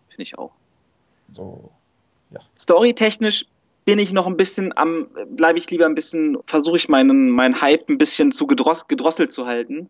Finde 0.09 0.23
ich 0.23 0.37
auch. 0.37 0.51
So, 1.33 1.69
Storytechnisch 2.57 3.45
bin 3.85 3.99
ich 3.99 4.11
noch 4.11 4.27
ein 4.27 4.37
bisschen 4.37 4.77
am, 4.77 5.07
bleibe 5.29 5.57
ich 5.57 5.69
lieber 5.71 5.85
ein 5.85 5.95
bisschen, 5.95 6.37
versuche 6.45 6.75
ich 6.75 6.89
meinen, 6.89 7.29
meinen 7.29 7.61
Hype 7.61 7.89
ein 7.89 7.97
bisschen 7.97 8.31
zu 8.31 8.45
gedross, 8.45 8.87
gedrosselt 8.87 9.31
zu 9.31 9.45
halten. 9.45 9.89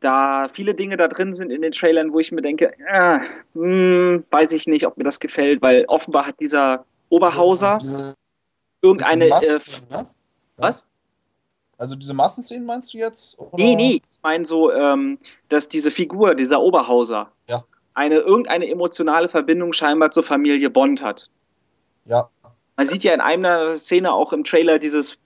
Da 0.00 0.48
viele 0.54 0.74
Dinge 0.74 0.96
da 0.96 1.08
drin 1.08 1.34
sind 1.34 1.50
in 1.50 1.60
den 1.62 1.72
Trailern, 1.72 2.12
wo 2.12 2.18
ich 2.20 2.32
mir 2.32 2.40
denke, 2.42 2.72
äh, 2.78 3.20
hm, 3.54 4.24
weiß 4.30 4.52
ich 4.52 4.66
nicht, 4.66 4.86
ob 4.86 4.96
mir 4.96 5.04
das 5.04 5.20
gefällt, 5.20 5.60
weil 5.60 5.84
offenbar 5.88 6.26
hat 6.26 6.40
dieser 6.40 6.84
Oberhauser 7.10 7.78
Diese 7.82 8.14
irgendeine, 8.80 9.26
äh, 9.26 9.58
ne? 9.90 10.06
was? 10.56 10.84
Also 11.76 11.96
diese 11.96 12.14
Massenszenen 12.14 12.64
meinst 12.66 12.94
du 12.94 12.98
jetzt? 12.98 13.38
Oder? 13.38 13.50
Nee, 13.56 13.74
nee, 13.74 13.92
ich 14.10 14.18
meine 14.22 14.46
so, 14.46 14.72
ähm, 14.72 15.18
dass 15.48 15.68
diese 15.68 15.90
Figur, 15.90 16.34
dieser 16.34 16.60
Oberhauser, 16.60 17.30
Ja. 17.48 17.62
eine 17.94 18.16
irgendeine 18.16 18.68
emotionale 18.68 19.28
Verbindung 19.28 19.72
scheinbar 19.72 20.10
zur 20.12 20.22
Familie 20.22 20.70
Bond 20.70 21.02
hat. 21.02 21.30
Ja, 22.06 22.28
Man 22.76 22.86
sieht 22.86 23.04
ja 23.04 23.12
in 23.12 23.20
einer 23.20 23.76
Szene 23.76 24.12
auch 24.12 24.32
im 24.32 24.44
Trailer 24.44 24.78
dieses 24.78 25.18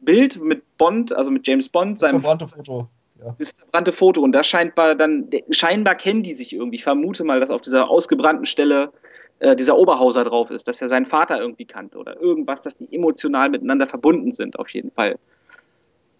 Bild 0.00 0.40
mit 0.42 0.64
Bond, 0.78 1.12
also 1.12 1.30
mit 1.30 1.46
James 1.46 1.68
Bond, 1.68 2.00
das 2.00 2.10
seinem 2.10 2.20
verbrannte 2.20 2.48
Foto. 2.48 2.88
Ja. 3.24 3.34
das 3.38 3.52
verbrannte 3.52 3.92
Foto 3.92 4.20
und 4.20 4.32
das 4.32 4.46
scheinbar 4.46 4.94
dann 4.94 5.30
scheinbar 5.50 5.94
kennen 5.94 6.22
die 6.22 6.34
sich 6.34 6.52
irgendwie. 6.52 6.76
Ich 6.76 6.84
vermute 6.84 7.24
mal, 7.24 7.40
dass 7.40 7.50
auf 7.50 7.62
dieser 7.62 7.88
ausgebrannten 7.88 8.44
Stelle 8.46 8.92
äh, 9.38 9.56
dieser 9.56 9.76
Oberhauser 9.76 10.24
drauf 10.24 10.50
ist, 10.50 10.68
dass 10.68 10.80
er 10.82 10.88
seinen 10.88 11.06
Vater 11.06 11.38
irgendwie 11.40 11.64
kannte 11.64 11.96
oder 11.98 12.20
irgendwas, 12.20 12.62
dass 12.62 12.74
die 12.76 12.88
emotional 12.94 13.48
miteinander 13.50 13.86
verbunden 13.86 14.32
sind, 14.32 14.58
auf 14.58 14.68
jeden 14.70 14.90
Fall. 14.90 15.18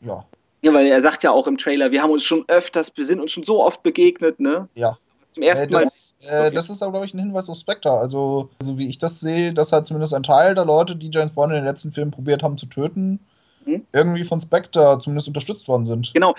Ja, 0.01 0.24
Ja, 0.62 0.72
weil 0.72 0.86
er 0.86 1.03
sagt 1.03 1.22
ja 1.22 1.30
auch 1.30 1.47
im 1.47 1.59
Trailer, 1.59 1.90
wir 1.90 2.03
haben 2.03 2.11
uns 2.11 2.24
schon 2.24 2.44
öfters, 2.49 2.92
wir 2.94 3.05
sind 3.05 3.20
uns 3.20 3.30
schon 3.30 3.44
so 3.44 3.62
oft 3.62 3.82
begegnet, 3.82 4.40
ne? 4.40 4.68
ja. 4.74 4.94
Zum 5.32 5.42
Äh, 5.42 5.49
ersten 5.49 5.72
Mal. 5.72 5.82
das, 5.82 6.14
äh, 6.30 6.51
das 6.51 6.70
ist 6.70 6.82
aber, 6.82 6.92
glaube 6.92 7.05
ich, 7.07 7.12
ein 7.12 7.18
Hinweis 7.18 7.51
auf 7.51 7.59
Spectre. 7.59 7.90
Also, 7.90 8.49
so 8.59 8.78
wie 8.78 8.88
ich 8.88 8.99
das 8.99 9.20
sehe, 9.20 9.53
dass 9.53 9.70
halt 9.70 9.84
zumindest 9.84 10.14
ein 10.14 10.22
Teil 10.22 10.55
der 10.55 10.64
Leute, 10.64 10.97
die 10.97 11.11
James 11.12 11.32
Bond 11.32 11.51
in 11.53 11.57
den 11.59 11.66
letzten 11.66 11.92
Filmen 11.92 12.11
probiert 12.11 12.42
haben 12.42 12.57
zu 12.57 12.64
töten, 12.66 13.20
Mhm. 13.66 13.84
irgendwie 13.92 14.24
von 14.24 14.40
Spectre 14.40 14.99
zumindest 15.01 15.28
unterstützt 15.28 15.68
worden 15.68 15.84
sind. 15.86 16.11
Genau. 16.14 16.34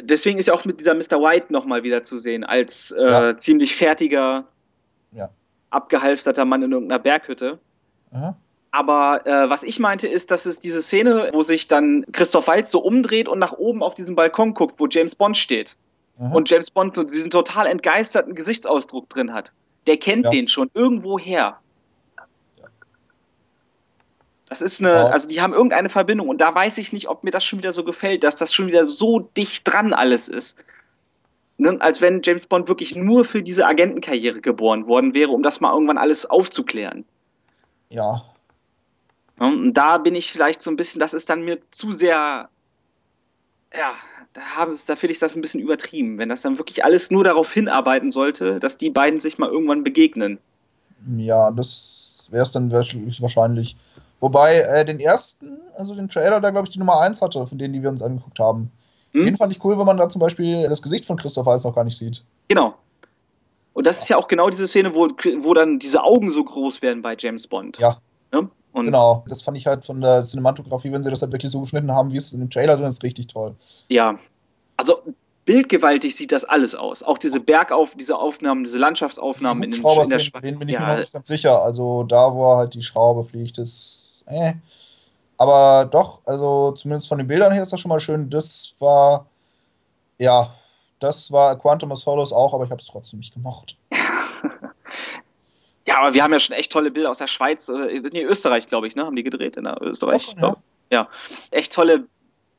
Deswegen 0.00 0.38
ist 0.38 0.46
ja 0.46 0.54
auch 0.54 0.64
mit 0.64 0.80
dieser 0.80 0.94
Mr. 0.94 1.20
White 1.22 1.52
nochmal 1.52 1.82
wieder 1.82 2.02
zu 2.02 2.16
sehen, 2.18 2.44
als 2.44 2.92
äh, 2.92 3.02
Ja. 3.04 3.36
ziemlich 3.36 3.74
fertiger, 3.76 4.44
Ja. 5.12 5.28
abgehalfterter 5.70 6.44
Mann 6.44 6.62
in 6.62 6.72
irgendeiner 6.72 6.98
Berghütte. 6.98 7.58
Aha. 8.12 8.36
Aber 8.70 9.26
äh, 9.26 9.50
was 9.50 9.62
ich 9.62 9.78
meinte, 9.78 10.08
ist, 10.08 10.30
dass 10.30 10.46
es 10.46 10.58
diese 10.58 10.80
Szene, 10.80 11.28
wo 11.32 11.42
sich 11.42 11.68
dann 11.68 12.06
Christoph 12.12 12.46
Waltz 12.46 12.70
so 12.70 12.80
umdreht 12.80 13.28
und 13.28 13.38
nach 13.38 13.52
oben 13.52 13.82
auf 13.82 13.94
diesen 13.94 14.14
Balkon 14.14 14.54
guckt, 14.54 14.76
wo 14.78 14.86
James 14.86 15.14
Bond 15.14 15.36
steht. 15.36 15.76
Aha. 16.18 16.34
Und 16.34 16.48
James 16.48 16.70
Bond 16.70 16.96
so 16.96 17.02
diesen 17.02 17.30
total 17.30 17.66
entgeisterten 17.66 18.34
Gesichtsausdruck 18.34 19.10
drin 19.10 19.32
hat. 19.34 19.52
Der 19.86 19.98
kennt 19.98 20.24
Ja. 20.24 20.30
den 20.30 20.48
schon 20.48 20.70
irgendwo 20.72 21.18
her. 21.18 21.58
Das 24.52 24.60
ist 24.60 24.80
eine, 24.80 25.10
also 25.10 25.28
die 25.28 25.40
haben 25.40 25.54
irgendeine 25.54 25.88
Verbindung 25.88 26.28
und 26.28 26.42
da 26.42 26.54
weiß 26.54 26.76
ich 26.76 26.92
nicht, 26.92 27.08
ob 27.08 27.24
mir 27.24 27.30
das 27.30 27.42
schon 27.42 27.58
wieder 27.58 27.72
so 27.72 27.84
gefällt, 27.84 28.22
dass 28.22 28.36
das 28.36 28.52
schon 28.52 28.66
wieder 28.66 28.86
so 28.86 29.20
dicht 29.20 29.62
dran 29.64 29.94
alles 29.94 30.28
ist. 30.28 30.58
Ne? 31.56 31.78
Als 31.80 32.02
wenn 32.02 32.20
James 32.22 32.46
Bond 32.46 32.68
wirklich 32.68 32.94
nur 32.94 33.24
für 33.24 33.42
diese 33.42 33.64
Agentenkarriere 33.64 34.42
geboren 34.42 34.88
worden 34.88 35.14
wäre, 35.14 35.30
um 35.30 35.42
das 35.42 35.60
mal 35.60 35.72
irgendwann 35.72 35.96
alles 35.96 36.26
aufzuklären. 36.26 37.06
Ja, 37.88 38.22
Ja, 39.38 39.46
Und 39.46 39.72
da 39.72 39.96
bin 39.96 40.14
ich 40.14 40.30
vielleicht 40.30 40.60
so 40.60 40.70
ein 40.70 40.76
bisschen, 40.76 41.00
das 41.00 41.14
ist 41.14 41.30
dann 41.30 41.46
mir 41.46 41.58
zu 41.70 41.92
sehr, 41.92 42.50
ja, 43.74 43.94
da 44.34 44.40
haben 44.54 44.70
sie, 44.70 44.84
da 44.86 44.96
finde 44.96 45.14
ich 45.14 45.18
das 45.18 45.34
ein 45.34 45.40
bisschen 45.40 45.60
übertrieben, 45.60 46.18
wenn 46.18 46.28
das 46.28 46.42
dann 46.42 46.58
wirklich 46.58 46.84
alles 46.84 47.10
nur 47.10 47.24
darauf 47.24 47.50
hinarbeiten 47.50 48.12
sollte, 48.12 48.60
dass 48.60 48.76
die 48.76 48.90
beiden 48.90 49.18
sich 49.18 49.38
mal 49.38 49.48
irgendwann 49.48 49.82
begegnen. 49.82 50.40
ja, 51.16 51.50
das 51.50 52.28
wäre 52.30 52.42
es 52.42 52.50
dann 52.50 52.70
wahrscheinlich. 52.70 53.76
Wobei, 54.22 54.58
äh, 54.60 54.84
den 54.84 55.00
ersten, 55.00 55.58
also 55.76 55.96
den 55.96 56.08
Trailer, 56.08 56.40
der 56.40 56.52
glaube 56.52 56.68
ich 56.68 56.72
die 56.72 56.78
Nummer 56.78 57.00
1 57.00 57.20
hatte, 57.20 57.44
von 57.44 57.58
denen, 57.58 57.74
die 57.74 57.82
wir 57.82 57.90
uns 57.90 58.02
angeguckt 58.02 58.38
haben. 58.38 58.70
Hm? 59.10 59.24
Den 59.24 59.36
fand 59.36 59.52
ich 59.52 59.62
cool, 59.64 59.76
wenn 59.76 59.84
man 59.84 59.96
da 59.96 60.08
zum 60.08 60.20
Beispiel 60.20 60.64
das 60.68 60.80
Gesicht 60.80 61.06
von 61.06 61.16
Christoph 61.16 61.44
Waltz 61.44 61.64
noch 61.64 61.74
gar 61.74 61.82
nicht 61.82 61.98
sieht. 61.98 62.22
Genau. 62.46 62.74
Und 63.72 63.84
das 63.84 64.00
ist 64.00 64.08
ja 64.08 64.16
auch 64.16 64.28
genau 64.28 64.48
diese 64.48 64.68
Szene, 64.68 64.94
wo, 64.94 65.08
wo 65.08 65.54
dann 65.54 65.80
diese 65.80 66.04
Augen 66.04 66.30
so 66.30 66.44
groß 66.44 66.82
werden 66.82 67.02
bei 67.02 67.16
James 67.18 67.48
Bond. 67.48 67.78
Ja. 67.78 67.96
Ne? 68.30 68.48
Und 68.70 68.84
Genau, 68.84 69.24
das 69.26 69.42
fand 69.42 69.58
ich 69.58 69.66
halt 69.66 69.84
von 69.84 70.00
der 70.00 70.22
Cinematografie, 70.22 70.92
wenn 70.92 71.02
sie 71.02 71.10
das 71.10 71.20
halt 71.20 71.32
wirklich 71.32 71.50
so 71.50 71.60
geschnitten 71.60 71.90
haben, 71.90 72.12
wie 72.12 72.18
es 72.18 72.32
in 72.32 72.38
dem 72.38 72.48
Trailer 72.48 72.76
drin 72.76 72.86
ist, 72.86 73.02
richtig 73.02 73.26
toll. 73.26 73.56
ja, 73.88 74.20
also 74.76 75.02
bildgewaltig 75.44 76.14
sieht 76.14 76.30
das 76.30 76.44
alles 76.44 76.76
aus. 76.76 77.02
Auch 77.02 77.18
diese 77.18 77.40
Bergauf, 77.40 77.96
diese 77.96 78.16
Aufnahmen, 78.16 78.62
diese 78.62 78.78
Landschaftsaufnahmen 78.78 79.64
in, 79.64 79.70
den, 79.72 79.80
in 79.80 80.08
der 80.08 80.20
bei 80.32 80.40
denen 80.40 80.58
bin 80.60 80.68
ich 80.68 80.76
mir 80.76 80.82
ja, 80.82 80.92
noch 80.92 80.98
nicht 80.98 81.12
ganz 81.12 81.26
sicher. 81.26 81.60
Also 81.62 82.04
da, 82.04 82.32
wo 82.32 82.52
er 82.52 82.58
halt 82.58 82.74
die 82.74 82.82
Schraube 82.82 83.24
fliegt, 83.24 83.58
ist. 83.58 84.11
Äh. 84.26 84.54
Aber 85.38 85.86
doch, 85.86 86.20
also 86.26 86.72
zumindest 86.72 87.08
von 87.08 87.18
den 87.18 87.26
Bildern 87.26 87.52
her 87.52 87.62
ist 87.62 87.72
das 87.72 87.80
schon 87.80 87.88
mal 87.88 88.00
schön. 88.00 88.30
Das 88.30 88.76
war. 88.78 89.26
Ja, 90.18 90.52
das 91.00 91.32
war 91.32 91.58
Quantum 91.58 91.90
of 91.90 91.98
Solace 91.98 92.32
auch, 92.32 92.54
aber 92.54 92.64
ich 92.64 92.70
habe 92.70 92.80
es 92.80 92.86
trotzdem 92.86 93.18
nicht 93.18 93.34
gemocht. 93.34 93.76
Ja, 95.84 95.98
aber 95.98 96.14
wir 96.14 96.22
haben 96.22 96.32
ja 96.32 96.40
schon 96.40 96.54
echt 96.54 96.70
tolle 96.70 96.90
Bilder 96.90 97.10
aus 97.10 97.18
der 97.18 97.26
Schweiz, 97.26 97.68
nee, 97.68 98.22
Österreich, 98.22 98.66
glaube 98.66 98.86
ich, 98.86 98.94
ne? 98.94 99.04
Haben 99.04 99.16
die 99.16 99.24
gedreht 99.24 99.56
in 99.56 99.64
der 99.64 99.82
Österreich? 99.82 100.22
Schon, 100.22 100.38
ja. 100.38 100.56
ja. 100.90 101.08
Echt 101.50 101.72
tolle 101.72 102.04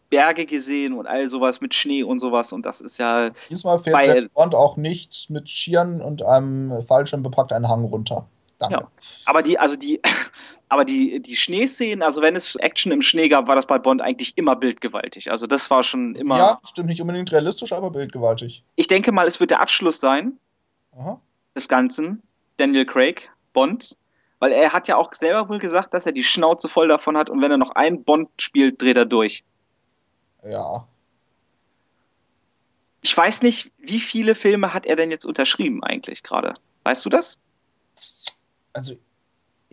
Berge 0.09 0.45
gesehen 0.45 0.93
und 0.93 1.07
all 1.07 1.29
sowas 1.29 1.61
mit 1.61 1.73
Schnee 1.73 2.03
und 2.03 2.19
sowas 2.19 2.51
und 2.51 2.65
das 2.65 2.81
ist 2.81 2.99
ja, 2.99 3.29
Diesmal 3.49 3.79
fährt 3.79 3.95
Bei- 3.95 4.07
James 4.07 4.29
Bond 4.29 4.53
auch 4.53 4.77
nicht 4.77 5.29
mit 5.29 5.49
Skiern 5.49 6.01
und 6.01 6.21
einem 6.21 6.81
Fallschirm 6.83 7.23
bepackt 7.23 7.53
einen 7.53 7.69
Hang 7.69 7.85
runter. 7.85 8.27
Danke. 8.59 8.75
Ja. 8.81 8.87
aber 9.25 9.41
die, 9.41 9.57
also 9.57 9.75
die, 9.75 10.01
aber 10.73 10.85
die, 10.85 11.19
die 11.19 11.35
Schneeszenen, 11.35 12.01
also 12.01 12.23
wenn 12.23 12.35
es 12.35 12.55
Action 12.55 12.91
im 12.91 13.03
Schnee 13.03 13.29
gab, 13.29 13.47
war 13.47 13.55
das 13.55 13.67
bei 13.67 13.77
Bond 13.77 14.01
eigentlich 14.01 14.35
immer 14.39 14.55
bildgewaltig. 14.55 15.29
Also 15.29 15.45
das 15.45 15.69
war 15.69 15.83
schon 15.83 16.15
immer. 16.15 16.35
Ja, 16.35 16.57
stimmt 16.65 16.89
nicht 16.89 16.99
unbedingt 16.99 17.31
realistisch, 17.31 17.71
aber 17.73 17.91
bildgewaltig. 17.91 18.63
Ich 18.75 18.87
denke 18.87 19.11
mal, 19.11 19.27
es 19.27 19.39
wird 19.39 19.51
der 19.51 19.61
Abschluss 19.61 19.99
sein 19.99 20.39
Aha. 20.97 21.21
des 21.55 21.67
Ganzen, 21.67 22.23
Daniel 22.57 22.87
Craig, 22.87 23.29
Bond, 23.53 23.95
weil 24.39 24.51
er 24.51 24.73
hat 24.73 24.87
ja 24.87 24.97
auch 24.97 25.13
selber 25.13 25.47
wohl 25.47 25.59
gesagt, 25.59 25.93
dass 25.93 26.07
er 26.07 26.11
die 26.11 26.23
Schnauze 26.23 26.67
voll 26.67 26.87
davon 26.87 27.17
hat 27.17 27.29
und 27.29 27.39
wenn 27.39 27.51
er 27.51 27.57
noch 27.59 27.75
einen 27.75 28.03
Bond 28.03 28.29
spielt, 28.41 28.81
dreht 28.81 28.97
er 28.97 29.05
durch. 29.05 29.43
Ja. 30.43 30.87
Ich 33.03 33.15
weiß 33.15 33.43
nicht, 33.43 33.71
wie 33.77 33.99
viele 33.99 34.33
Filme 34.33 34.73
hat 34.73 34.87
er 34.87 34.95
denn 34.95 35.11
jetzt 35.11 35.25
unterschrieben 35.25 35.83
eigentlich 35.83 36.23
gerade? 36.23 36.55
Weißt 36.83 37.05
du 37.05 37.09
das? 37.09 37.37
Also, 38.73 38.95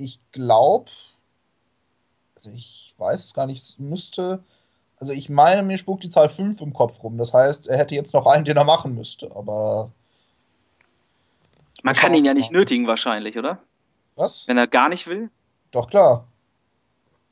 ich 0.00 0.18
glaube, 0.32 0.90
also 2.36 2.50
ich 2.50 2.94
weiß 2.98 3.24
es 3.24 3.34
gar 3.34 3.46
nicht, 3.46 3.78
müsste, 3.78 4.42
also 4.98 5.12
ich 5.12 5.28
meine, 5.28 5.62
mir 5.62 5.78
spukt 5.78 6.04
die 6.04 6.08
Zahl 6.08 6.28
5 6.28 6.60
im 6.60 6.72
Kopf 6.72 7.02
rum. 7.02 7.16
Das 7.18 7.32
heißt, 7.32 7.68
er 7.68 7.78
hätte 7.78 7.94
jetzt 7.94 8.14
noch 8.14 8.26
einen, 8.26 8.44
den 8.44 8.56
er 8.56 8.64
machen 8.64 8.94
müsste, 8.94 9.30
aber 9.34 9.90
Man 11.82 11.94
kann 11.94 12.14
ihn 12.14 12.24
ja 12.24 12.34
nicht 12.34 12.46
sagen. 12.46 12.56
nötigen 12.56 12.86
wahrscheinlich, 12.86 13.36
oder? 13.38 13.58
was? 14.16 14.46
Wenn 14.48 14.58
er 14.58 14.66
gar 14.66 14.88
nicht 14.90 15.06
will. 15.06 15.30
Doch 15.70 15.88
klar. 15.88 16.26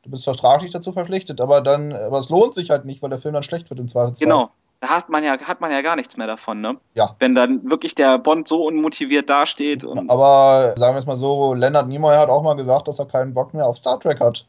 Du 0.03 0.11
bist 0.11 0.25
vertraglich 0.25 0.71
dazu 0.71 0.93
verpflichtet, 0.93 1.41
aber 1.41 1.61
dann, 1.61 1.93
aber 1.93 2.19
es 2.19 2.31
lohnt 2.31 2.55
sich 2.55 2.71
halt 2.71 2.85
nicht, 2.87 3.03
weil 3.03 3.11
der 3.11 3.19
Film 3.19 3.35
dann 3.35 3.43
schlecht 3.43 3.69
wird 3.69 3.81
im 3.81 3.89
Zweifelsfall. 3.89 4.27
Genau. 4.27 4.51
Da 4.81 4.89
hat 4.91 5.09
man 5.09 5.24
ja, 5.24 5.39
hat 5.41 5.61
man 5.61 5.72
ja 5.72 5.83
gar 5.83 5.97
nichts 5.97 6.16
mehr 6.16 6.29
davon, 6.29 6.61
ne? 6.61 6.76
Ja. 6.95 7.16
Wenn 7.18 7.35
dann 7.35 7.68
wirklich 7.68 7.95
der 7.97 8.16
Bond 8.18 8.47
so 8.47 8.64
unmotiviert 8.64 9.29
dasteht 9.29 9.83
und 9.83 10.09
Aber 10.09 10.74
sagen 10.76 10.95
wir 10.95 10.99
es 11.01 11.07
mal 11.07 11.16
so, 11.16 11.55
Leonard 11.55 11.89
Nimoy 11.89 12.14
hat 12.14 12.29
auch 12.29 12.43
mal 12.45 12.55
gesagt, 12.55 12.87
dass 12.87 13.01
er 13.01 13.07
keinen 13.07 13.35
Bock 13.35 13.55
mehr 13.55 13.66
auf 13.66 13.76
Star 13.76 13.99
Trek 13.99 14.20
hat. 14.20 14.47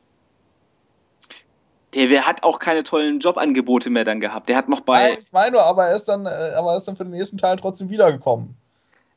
der, 1.95 2.07
der 2.07 2.27
hat 2.27 2.43
auch 2.43 2.59
keine 2.59 2.83
tollen 2.83 3.19
Jobangebote 3.19 3.89
mehr 3.89 4.05
dann 4.05 4.19
gehabt. 4.19 4.47
Der 4.49 4.55
hat 4.55 4.69
noch 4.69 4.81
bei, 4.81 5.01
Nein, 5.01 5.17
ich 5.19 5.31
meine 5.33 5.53
nur, 5.53 5.63
aber 5.63 5.85
er 5.85 5.95
ist 5.95 6.07
dann, 6.07 6.25
äh, 6.27 6.29
aber 6.59 6.71
er 6.73 6.77
ist 6.77 6.87
dann 6.87 6.95
für 6.95 7.05
den 7.05 7.13
nächsten 7.13 7.37
Teil 7.37 7.55
trotzdem 7.55 7.89
wiedergekommen. 7.89 8.55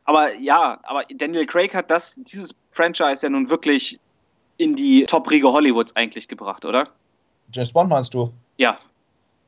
aber 0.05 0.35
ja, 0.37 0.79
aber 0.83 1.05
Daniel 1.15 1.47
Craig 1.47 1.75
hat 1.75 1.91
das, 1.91 2.15
dieses 2.17 2.55
Franchise 2.73 3.23
ja 3.27 3.29
nun 3.29 3.51
wirklich 3.51 4.01
in 4.57 4.77
die 4.77 5.05
Top-Riege 5.05 5.53
Hollywoods 5.53 5.95
eigentlich 5.95 6.27
gebracht, 6.29 6.65
oder? 6.65 6.89
James 7.53 7.73
Bond 7.73 7.91
meinst 7.91 8.15
du? 8.15 8.33
Ja, 8.57 8.79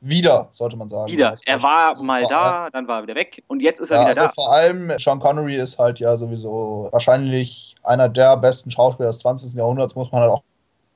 Wieder, 0.07 0.51
sollte 0.53 0.77
man 0.77 0.91
sagen. 0.91 1.11
wieder. 1.11 1.35
Er 1.47 1.63
war 1.63 1.89
Also 1.89 2.03
mal 2.03 2.23
da, 2.29 2.69
dann 2.71 2.87
war 2.87 2.99
er 2.99 3.03
wieder 3.05 3.15
weg 3.15 3.43
und 3.47 3.61
jetzt 3.61 3.81
ist 3.81 3.91
er 3.91 4.03
Ja, 4.03 4.11
wieder 4.11 4.23
also 4.23 4.35
da. 4.37 4.43
vor 4.43 4.53
allem 4.53 4.93
Sean 4.99 5.19
Connery 5.19 5.57
ist 5.57 5.79
halt 5.79 5.99
ja 5.99 6.15
sowieso 6.19 6.89
wahrscheinlich 6.93 7.75
einer 7.85 8.11
der 8.11 8.37
besten 8.37 8.71
Schauspieler 8.71 9.09
des 9.09 9.21
20. 9.21 9.55
Jahrhunderts, 9.55 9.95
muss 9.95 10.13
man 10.13 10.21
halt 10.21 10.31
auch, 10.31 10.43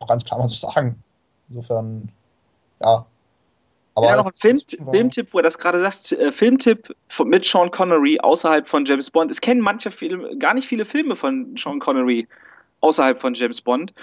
auch 0.00 0.06
ganz 0.06 0.26
klar 0.26 0.38
mal 0.38 0.48
so 0.48 0.66
sagen. 0.68 1.02
Insofern, 1.48 2.12
ja. 2.82 3.06
Aber 3.94 4.06
ja, 4.06 4.16
noch 4.16 4.26
ein 4.26 4.32
Film, 4.36 4.58
Filmtipp, 4.92 5.32
wo 5.32 5.38
er 5.38 5.42
das 5.42 5.56
gerade 5.56 5.80
sagt, 5.80 6.12
äh, 6.12 6.30
Filmtipp 6.30 6.94
von, 7.08 7.28
mit 7.28 7.46
Sean 7.46 7.70
Connery 7.70 8.20
außerhalb 8.20 8.68
von 8.68 8.84
James 8.84 9.10
Bond. 9.10 9.30
Es 9.30 9.40
kennen 9.40 9.62
manche 9.62 9.90
Filme, 9.90 10.36
gar 10.36 10.52
nicht 10.52 10.68
viele 10.68 10.84
Filme 10.84 11.16
von 11.16 11.56
Sean 11.56 11.80
Connery 11.80 12.28
außerhalb 12.82 13.18
von 13.18 13.32
James 13.32 13.62
Bond. 13.62 13.94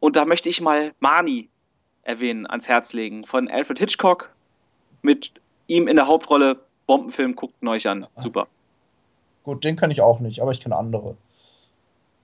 Und 0.00 0.16
da 0.16 0.26
möchte 0.26 0.50
ich 0.50 0.60
mal 0.60 0.92
Marnie 1.00 1.48
erwähnen, 2.02 2.46
ans 2.46 2.68
Herz 2.68 2.92
legen, 2.92 3.24
von 3.26 3.48
Alfred 3.48 3.78
Hitchcock 3.78 4.28
mit 5.02 5.32
ihm 5.66 5.88
in 5.88 5.96
der 5.96 6.06
Hauptrolle. 6.06 6.58
Bombenfilm, 6.86 7.36
guckt 7.36 7.54
ihn 7.62 7.68
euch 7.68 7.86
an. 7.88 8.04
Super. 8.16 8.48
Gut, 9.44 9.62
den 9.64 9.76
kenne 9.76 9.92
ich 9.92 10.00
auch 10.02 10.18
nicht, 10.20 10.40
aber 10.42 10.50
ich 10.50 10.60
kenne 10.60 10.74
andere. 10.76 11.16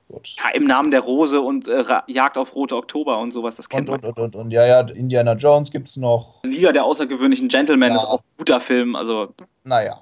Gut. 0.08 0.36
Ja, 0.38 0.50
im 0.54 0.66
Namen 0.66 0.90
der 0.92 1.00
Rose 1.00 1.40
und 1.40 1.66
äh, 1.68 1.84
Jagd 2.08 2.36
auf 2.36 2.54
Rote 2.54 2.76
Oktober 2.76 3.18
und 3.18 3.32
sowas, 3.32 3.56
das 3.56 3.68
kennt 3.68 3.88
Und, 3.88 4.02
man. 4.02 4.10
und, 4.10 4.18
und, 4.18 4.34
und, 4.34 4.40
und, 4.46 4.50
ja, 4.52 4.64
ja, 4.66 4.80
Indiana 4.80 5.32
Jones 5.34 5.70
gibt's 5.70 5.96
noch. 5.96 6.42
Liga 6.44 6.70
der 6.72 6.84
außergewöhnlichen 6.84 7.48
Gentlemen 7.48 7.90
Ja. 7.90 7.96
ist 7.96 8.04
auch 8.04 8.18
ein 8.20 8.38
guter 8.38 8.60
Film. 8.60 8.94
Also, 8.96 9.34
Naja. 9.64 9.98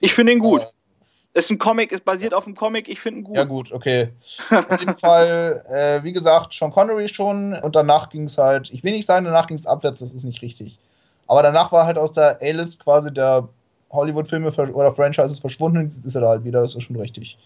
ich 0.00 0.14
finde 0.14 0.32
ihn 0.32 0.38
gut. 0.38 0.62
Äh, 0.62 1.38
Ist 1.38 1.50
ein 1.50 1.58
Comic, 1.58 1.92
ist 1.92 2.04
basiert 2.04 2.32
auf 2.32 2.46
einem 2.46 2.56
Comic, 2.56 2.88
ich 2.88 2.98
finde 3.00 3.20
ihn 3.20 3.24
gut. 3.24 3.36
Ja, 3.36 3.44
gut, 3.44 3.72
okay. 3.72 4.08
Auf 4.50 4.80
jeden 4.80 4.96
Fall, 4.96 5.62
äh, 5.70 6.02
wie 6.02 6.12
gesagt, 6.12 6.54
Sean 6.54 6.70
Connery 6.70 7.08
schon 7.08 7.52
und 7.62 7.76
danach 7.76 8.08
ging 8.08 8.24
es 8.24 8.38
halt, 8.38 8.70
ich 8.72 8.84
will 8.84 8.92
nicht 8.92 9.04
sagen, 9.06 9.26
danach 9.26 9.46
ging 9.46 9.56
es 9.58 9.66
abwärts, 9.66 10.00
das 10.00 10.14
ist 10.14 10.24
nicht 10.24 10.40
richtig. 10.40 10.78
Aber 11.26 11.42
danach 11.42 11.72
war 11.72 11.86
halt 11.86 11.98
aus 11.98 12.12
der 12.12 12.38
A-List 12.40 12.80
quasi 12.80 13.12
der 13.12 13.48
Hollywood-Filme 13.92 14.50
oder 14.72 14.90
Franchises 14.92 15.38
verschwunden. 15.40 15.82
Jetzt 15.82 16.04
ist 16.04 16.14
er 16.14 16.20
da 16.22 16.28
halt 16.28 16.44
wieder, 16.44 16.60
das 16.60 16.74
ist 16.74 16.82
schon 16.82 16.96
richtig. 16.96 17.38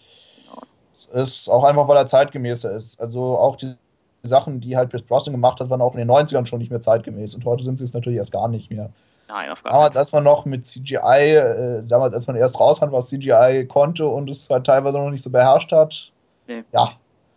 Es 1.12 1.30
ist 1.30 1.48
auch 1.48 1.64
einfach, 1.64 1.88
weil 1.88 1.96
er 1.96 2.06
zeitgemäßer 2.06 2.70
ist. 2.72 3.00
Also 3.00 3.38
auch 3.38 3.56
die 3.56 3.74
Sachen, 4.22 4.60
die 4.60 4.76
halt 4.76 4.90
Chris 4.90 5.02
Brosnan 5.02 5.32
gemacht 5.32 5.60
hat, 5.60 5.70
waren 5.70 5.80
auch 5.80 5.94
in 5.94 5.98
den 5.98 6.10
90ern 6.10 6.44
schon 6.46 6.58
nicht 6.58 6.70
mehr 6.70 6.82
zeitgemäß. 6.82 7.34
Und 7.34 7.44
heute 7.46 7.62
sind 7.64 7.78
sie 7.78 7.84
es 7.84 7.94
natürlich 7.94 8.18
erst 8.18 8.32
gar 8.32 8.48
nicht 8.48 8.70
mehr. 8.70 8.90
Nein, 9.28 9.50
auf 9.50 9.62
gar 9.62 9.72
Damals, 9.72 9.96
als 9.96 10.12
man 10.12 10.24
noch 10.24 10.44
mit 10.44 10.66
CGI, 10.66 10.96
äh, 11.36 11.86
damals, 11.86 12.12
als 12.14 12.26
man 12.26 12.36
erst 12.36 12.58
rausfand, 12.60 12.92
was 12.92 13.08
CGI 13.08 13.66
konnte 13.66 14.06
und 14.06 14.28
es 14.28 14.50
halt 14.50 14.66
teilweise 14.66 14.98
noch 14.98 15.10
nicht 15.10 15.22
so 15.22 15.30
beherrscht 15.30 15.72
hat. 15.72 16.12
Nee. 16.46 16.64
Ja, 16.72 16.90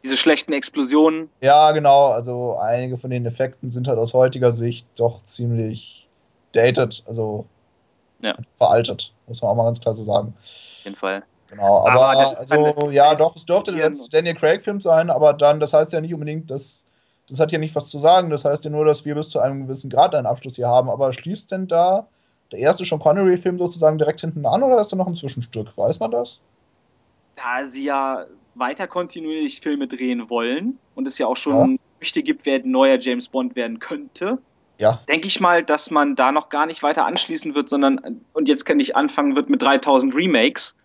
Diese 0.03 0.17
schlechten 0.17 0.51
Explosionen. 0.53 1.29
ja, 1.39 1.71
genau. 1.71 2.07
Also 2.07 2.57
einige 2.57 2.97
von 2.97 3.11
den 3.11 3.25
Effekten 3.25 3.71
sind 3.71 3.87
halt 3.87 3.99
aus 3.99 4.13
heutiger 4.13 4.51
Sicht 4.51 4.87
doch 4.95 5.23
ziemlich 5.23 6.02
dated, 6.53 7.03
also 7.07 7.45
Ja. 8.21 8.35
veraltet, 8.49 9.13
muss 9.27 9.41
man 9.41 9.51
auch 9.51 9.55
mal 9.55 9.65
ganz 9.65 9.81
klar 9.81 9.93
so 9.95 10.03
sagen. 10.03 10.33
Auf 10.39 10.81
jeden 10.85 10.95
Fall. 10.95 11.23
Genau, 11.49 11.79
Aber 11.85 11.91
aber, 12.09 12.39
also 12.39 12.71
dann- 12.73 12.91
ja, 12.91 13.13
doch, 13.15 13.35
es 13.35 13.45
dürfte 13.45 13.71
der 13.73 13.85
letzte 13.87 14.09
Daniel 14.09 14.35
Craig-Film 14.35 14.79
sein, 14.81 15.09
aber 15.11 15.33
dann, 15.33 15.59
das 15.59 15.73
heißt 15.73 15.93
ja 15.93 16.01
nicht 16.01 16.13
unbedingt, 16.13 16.49
dass 16.49 16.85
das 17.29 17.39
hat 17.39 17.51
ja 17.51 17.57
nicht 17.59 17.73
was 17.75 17.87
zu 17.89 17.99
sagen. 17.99 18.29
Das 18.29 18.43
heißt 18.43 18.65
ja 18.65 18.69
nur, 18.71 18.83
dass 18.85 19.05
wir 19.05 19.15
bis 19.15 19.29
zu 19.29 19.39
einem 19.39 19.63
gewissen 19.63 19.89
Grad 19.89 20.13
einen 20.13 20.25
Abschluss 20.27 20.57
hier 20.57 20.67
haben. 20.67 20.89
Aber 20.89 21.13
schließt 21.13 21.51
denn 21.51 21.67
da 21.67 22.05
der 22.51 22.59
erste 22.59 22.83
Sean 22.85 22.99
Connery-Film 22.99 23.57
sozusagen 23.57 23.97
direkt 23.97 24.19
hinten 24.21 24.45
an 24.45 24.61
oder 24.61 24.79
ist 24.81 24.91
da 24.91 24.97
noch 24.97 25.07
ein 25.07 25.15
Zwischenstück? 25.15 25.75
Weiß 25.77 25.99
man 26.01 26.11
das? 26.11 26.41
Da 27.35 27.65
sie 27.65 27.85
ja 27.85 28.25
weiter 28.55 28.87
kontinuierlich 28.87 29.61
Filme 29.61 29.87
drehen 29.87 30.29
wollen 30.29 30.77
und 30.95 31.07
es 31.07 31.17
ja 31.17 31.27
auch 31.27 31.37
schon 31.37 31.71
Ja. 31.73 31.77
Gerüchte 31.99 32.23
gibt, 32.23 32.45
wer 32.45 32.55
ein 32.55 32.69
neuer 32.69 32.99
James 32.99 33.27
Bond 33.29 33.55
werden 33.55 33.79
könnte, 33.79 34.37
Ja. 34.79 34.99
denke 35.07 35.27
ich 35.27 35.39
mal, 35.39 35.63
dass 35.63 35.91
man 35.91 36.15
da 36.15 36.31
noch 36.31 36.49
gar 36.49 36.65
nicht 36.65 36.83
weiter 36.83 37.05
anschließen 37.05 37.53
wird, 37.55 37.69
sondern 37.69 38.21
und 38.33 38.47
jetzt 38.47 38.65
kann 38.65 38.79
ich 38.79 38.95
anfangen 38.95 39.35
wird 39.35 39.49
mit 39.49 39.61
3000 39.61 40.13
Remakes, 40.15 40.75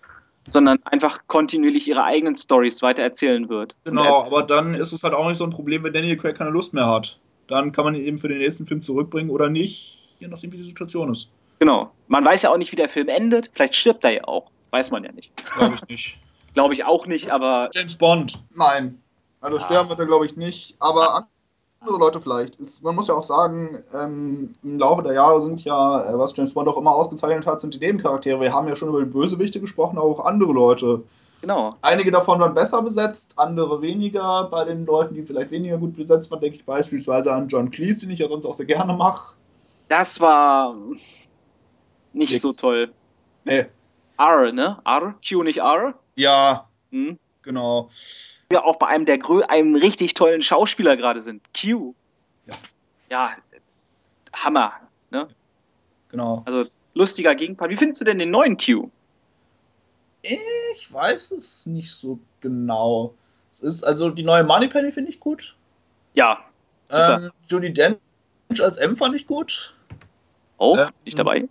sondern 0.49 0.79
einfach 0.85 1.21
kontinuierlich 1.27 1.87
ihre 1.87 2.05
eigenen 2.05 2.37
Stories 2.37 2.83
weiter 2.83 3.03
erzählen 3.03 3.49
wird. 3.49 3.75
Genau, 3.85 4.25
aber 4.25 4.43
dann 4.43 4.75
ist 4.75 4.93
es 4.93 5.03
halt 5.03 5.15
auch 5.15 5.27
nicht 5.29 5.39
so 5.39 5.45
ein 5.45 5.51
Problem, 5.51 5.83
wenn 5.85 5.93
Daniel 5.93 6.17
Craig 6.17 6.37
keine 6.37 6.51
Lust 6.51 6.75
mehr 6.75 6.87
hat. 6.87 7.19
Dann 7.49 7.73
kann 7.73 7.85
man 7.85 7.95
ihn 7.95 8.05
eben 8.05 8.19
für 8.19 8.29
den 8.29 8.39
nächsten 8.39 8.67
Film 8.67 8.83
zurückbringen 8.83 9.31
oder 9.31 9.49
nicht, 9.49 10.17
je 10.21 10.29
nachdem, 10.29 10.53
wie 10.53 10.59
die 10.59 10.63
Situation 10.65 11.11
ist. 11.11 11.31
genau. 11.59 11.91
Man 12.11 12.25
weiß 12.25 12.43
ja 12.43 12.51
auch 12.51 12.57
nicht, 12.57 12.73
wie 12.73 12.77
der 12.77 12.89
Film 12.89 13.09
endet. 13.09 13.51
Vielleicht 13.53 13.75
stirbt 13.75 14.03
er 14.05 14.11
ja 14.11 14.25
auch. 14.25 14.51
Weiß 14.71 14.91
man 14.91 15.05
ja 15.05 15.13
nicht. 15.13 15.31
Glaube 15.55 15.75
ich 15.75 15.89
nicht. 15.89 16.19
Glaube 16.55 16.73
ich 16.75 16.85
auch 16.85 17.07
nicht, 17.07 17.31
aber 17.31 17.69
James 17.73 17.97
Bond. 17.97 18.39
Nein. 18.55 18.99
Also 19.41 19.61
sterben 19.61 19.89
wird 19.91 19.99
er, 19.99 20.07
glaube 20.07 20.25
ich, 20.27 20.37
nicht. 20.37 20.75
Aber 20.81 21.29
andere 21.81 21.99
Leute 21.99 22.21
vielleicht. 22.21 22.57
Ist, 22.57 22.83
man 22.83 22.95
muss 22.95 23.09
ja 23.09 23.15
auch 23.15 23.23
sagen, 23.23 23.79
ähm, 23.95 24.55
im 24.63 24.79
Laufe 24.79 25.03
der 25.03 25.15
Jahre 25.15 25.41
sind 25.43 25.63
ja, 25.65 26.03
äh, 26.11 26.19
was 26.19 26.37
James 26.37 26.53
Bond 26.55 26.69
auch 26.69 26.77
immer 26.79 26.95
ausgezeichnet 26.95 27.47
hat, 27.47 27.61
sind 27.61 27.75
die 27.75 27.79
Nebencharaktere. 27.79 28.41
Wir 28.41 28.53
haben 28.53 28.69
ja 28.69 28.77
schon 28.77 28.89
über 28.89 29.01
die 29.01 29.11
Bösewichte 29.11 29.61
gesprochen, 29.61 29.97
aber 29.99 30.07
auch 30.07 30.25
andere 30.25 30.53
Leute. 30.53 31.03
genau. 31.41 31.77
Einige 31.83 32.11
davon 32.11 32.41
waren 32.41 32.55
besser 32.55 32.83
besetzt, 32.83 33.39
andere 33.39 33.81
weniger. 33.81 34.49
Bei 34.51 34.65
den 34.65 34.85
Leuten, 34.87 35.15
die 35.15 35.23
vielleicht 35.23 35.51
weniger 35.53 35.79
gut 35.79 35.97
besetzt 35.97 36.31
waren, 36.31 36.41
denke 36.41 36.57
ich 36.59 36.65
beispielsweise 36.65 37.33
an 37.33 37.49
John 37.49 37.71
Cleese, 37.71 38.01
den 38.01 38.11
ich 38.11 38.19
ja 38.19 38.29
sonst 38.29 38.47
auch 38.47 38.55
sehr 38.55 38.67
gerne 38.67 38.93
mache. 38.95 39.37
Das 39.89 40.19
war 40.21 40.75
nicht 42.13 42.33
Nix. 42.33 42.43
so 42.43 42.53
toll. 42.61 42.93
Nee. 43.45 43.67
R, 44.19 44.53
ne? 44.53 44.79
R? 44.85 45.15
Q 45.27 45.43
nicht 45.45 45.59
R? 45.59 45.95
Ja, 46.17 46.67
Hm? 46.91 47.19
genau. 47.43 47.89
Wir 48.51 48.65
auch 48.65 48.77
bei 48.77 48.87
einem 48.87 49.05
der 49.05 49.19
grö 49.19 49.43
einem 49.43 49.75
richtig 49.75 50.15
tollen 50.15 50.41
Schauspieler 50.41 50.97
gerade 50.97 51.21
sind. 51.21 51.43
Q. 51.55 51.95
Ja. 52.47 52.55
Ja, 53.11 53.33
Hammer. 54.33 54.73
Ne? 55.11 55.29
Genau. 56.09 56.43
Also 56.47 56.65
lustiger 56.95 57.35
Gegenpart. 57.35 57.71
Wie 57.71 57.77
findest 57.77 58.01
du 58.01 58.07
denn 58.07 58.19
den 58.19 58.31
neuen 58.31 58.57
Q? 58.57 58.91
Ich 60.23 60.93
weiß 60.93 61.33
es 61.33 61.67
nicht 61.67 61.91
so 61.91 62.19
genau. 62.41 63.15
Es 63.53 63.61
ist 63.61 63.85
also 63.85 64.11
die 64.11 64.23
neue 64.25 64.45
Moneypenny 64.45 64.93
finde 64.93 65.11
ich 65.11 65.21
gut. 65.21 65.55
Ja. 66.15 66.43
Super. 66.89 67.23
Ähm, 67.25 67.31
Judy 67.49 67.73
Dench 67.73 67.99
als 68.61 68.79
M 68.79 68.97
fand 68.97 69.15
ich 69.15 69.27
gut. 69.27 69.75
Oh, 70.57 70.77
Ähm, 70.79 70.89
nicht 71.05 71.19
dabei? 71.19 71.47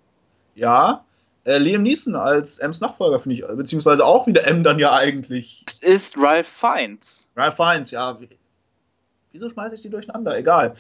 Ja. 0.56 1.06
Äh, 1.48 1.60
Liam 1.60 1.82
Neeson 1.84 2.16
als 2.16 2.60
M's 2.60 2.82
Nachfolger 2.82 3.20
finde 3.22 3.36
ich, 3.36 3.48
beziehungsweise 3.48 4.04
auch 4.06 4.28
wieder 4.28 4.45
M 4.48 4.64
dann 4.66 4.80
ja 4.80 4.91
eigentlich. 4.93 5.64
Es 5.66 5.80
ist 5.80 6.18
Ralph 6.18 6.48
Fiennes. 6.48 7.30
Ralph 7.38 7.56
Fiennes, 7.56 7.91
ja. 7.91 8.20
Wie- 8.20 8.28
Wieso 9.32 9.50
schmeiße 9.50 9.76
ich 9.76 9.82
die 9.82 9.89
durcheinander? 9.89 10.36
Egal. 10.38 10.74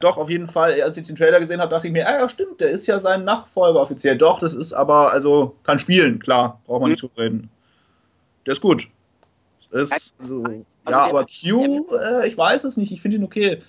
Doch, 0.00 0.16
auf 0.16 0.28
jeden 0.30 0.46
Fall, 0.48 0.80
als 0.82 0.96
ich 0.96 1.06
den 1.06 1.14
Trailer 1.16 1.38
gesehen 1.38 1.60
habe, 1.60 1.70
dachte 1.70 1.86
ich 1.86 1.92
mir, 1.92 2.08
ah, 2.08 2.18
ja, 2.20 2.28
stimmt, 2.28 2.60
der 2.60 2.70
ist 2.70 2.86
ja 2.86 2.98
sein 2.98 3.24
Nachfolger 3.24 3.78
offiziell. 3.80 4.16
Doch, 4.16 4.38
das 4.40 4.54
ist 4.54 4.72
aber, 4.72 5.12
also, 5.12 5.54
kann 5.64 5.78
spielen, 5.78 6.18
klar, 6.18 6.60
braucht 6.66 6.80
man 6.80 6.90
nicht 6.90 7.02
drüber 7.02 7.18
reden. 7.18 7.50
Der 8.46 8.52
ist 8.52 8.60
gut. 8.60 8.88
Ist, 9.70 10.16
also, 10.18 10.44
ja, 10.88 10.98
aber 11.02 11.24
Q, 11.26 11.86
äh, 11.94 12.26
ich 12.26 12.36
weiß 12.36 12.64
es 12.64 12.76
nicht, 12.76 12.90
ich 12.90 13.00
finde 13.02 13.18
ihn 13.18 13.24
okay. 13.24 13.60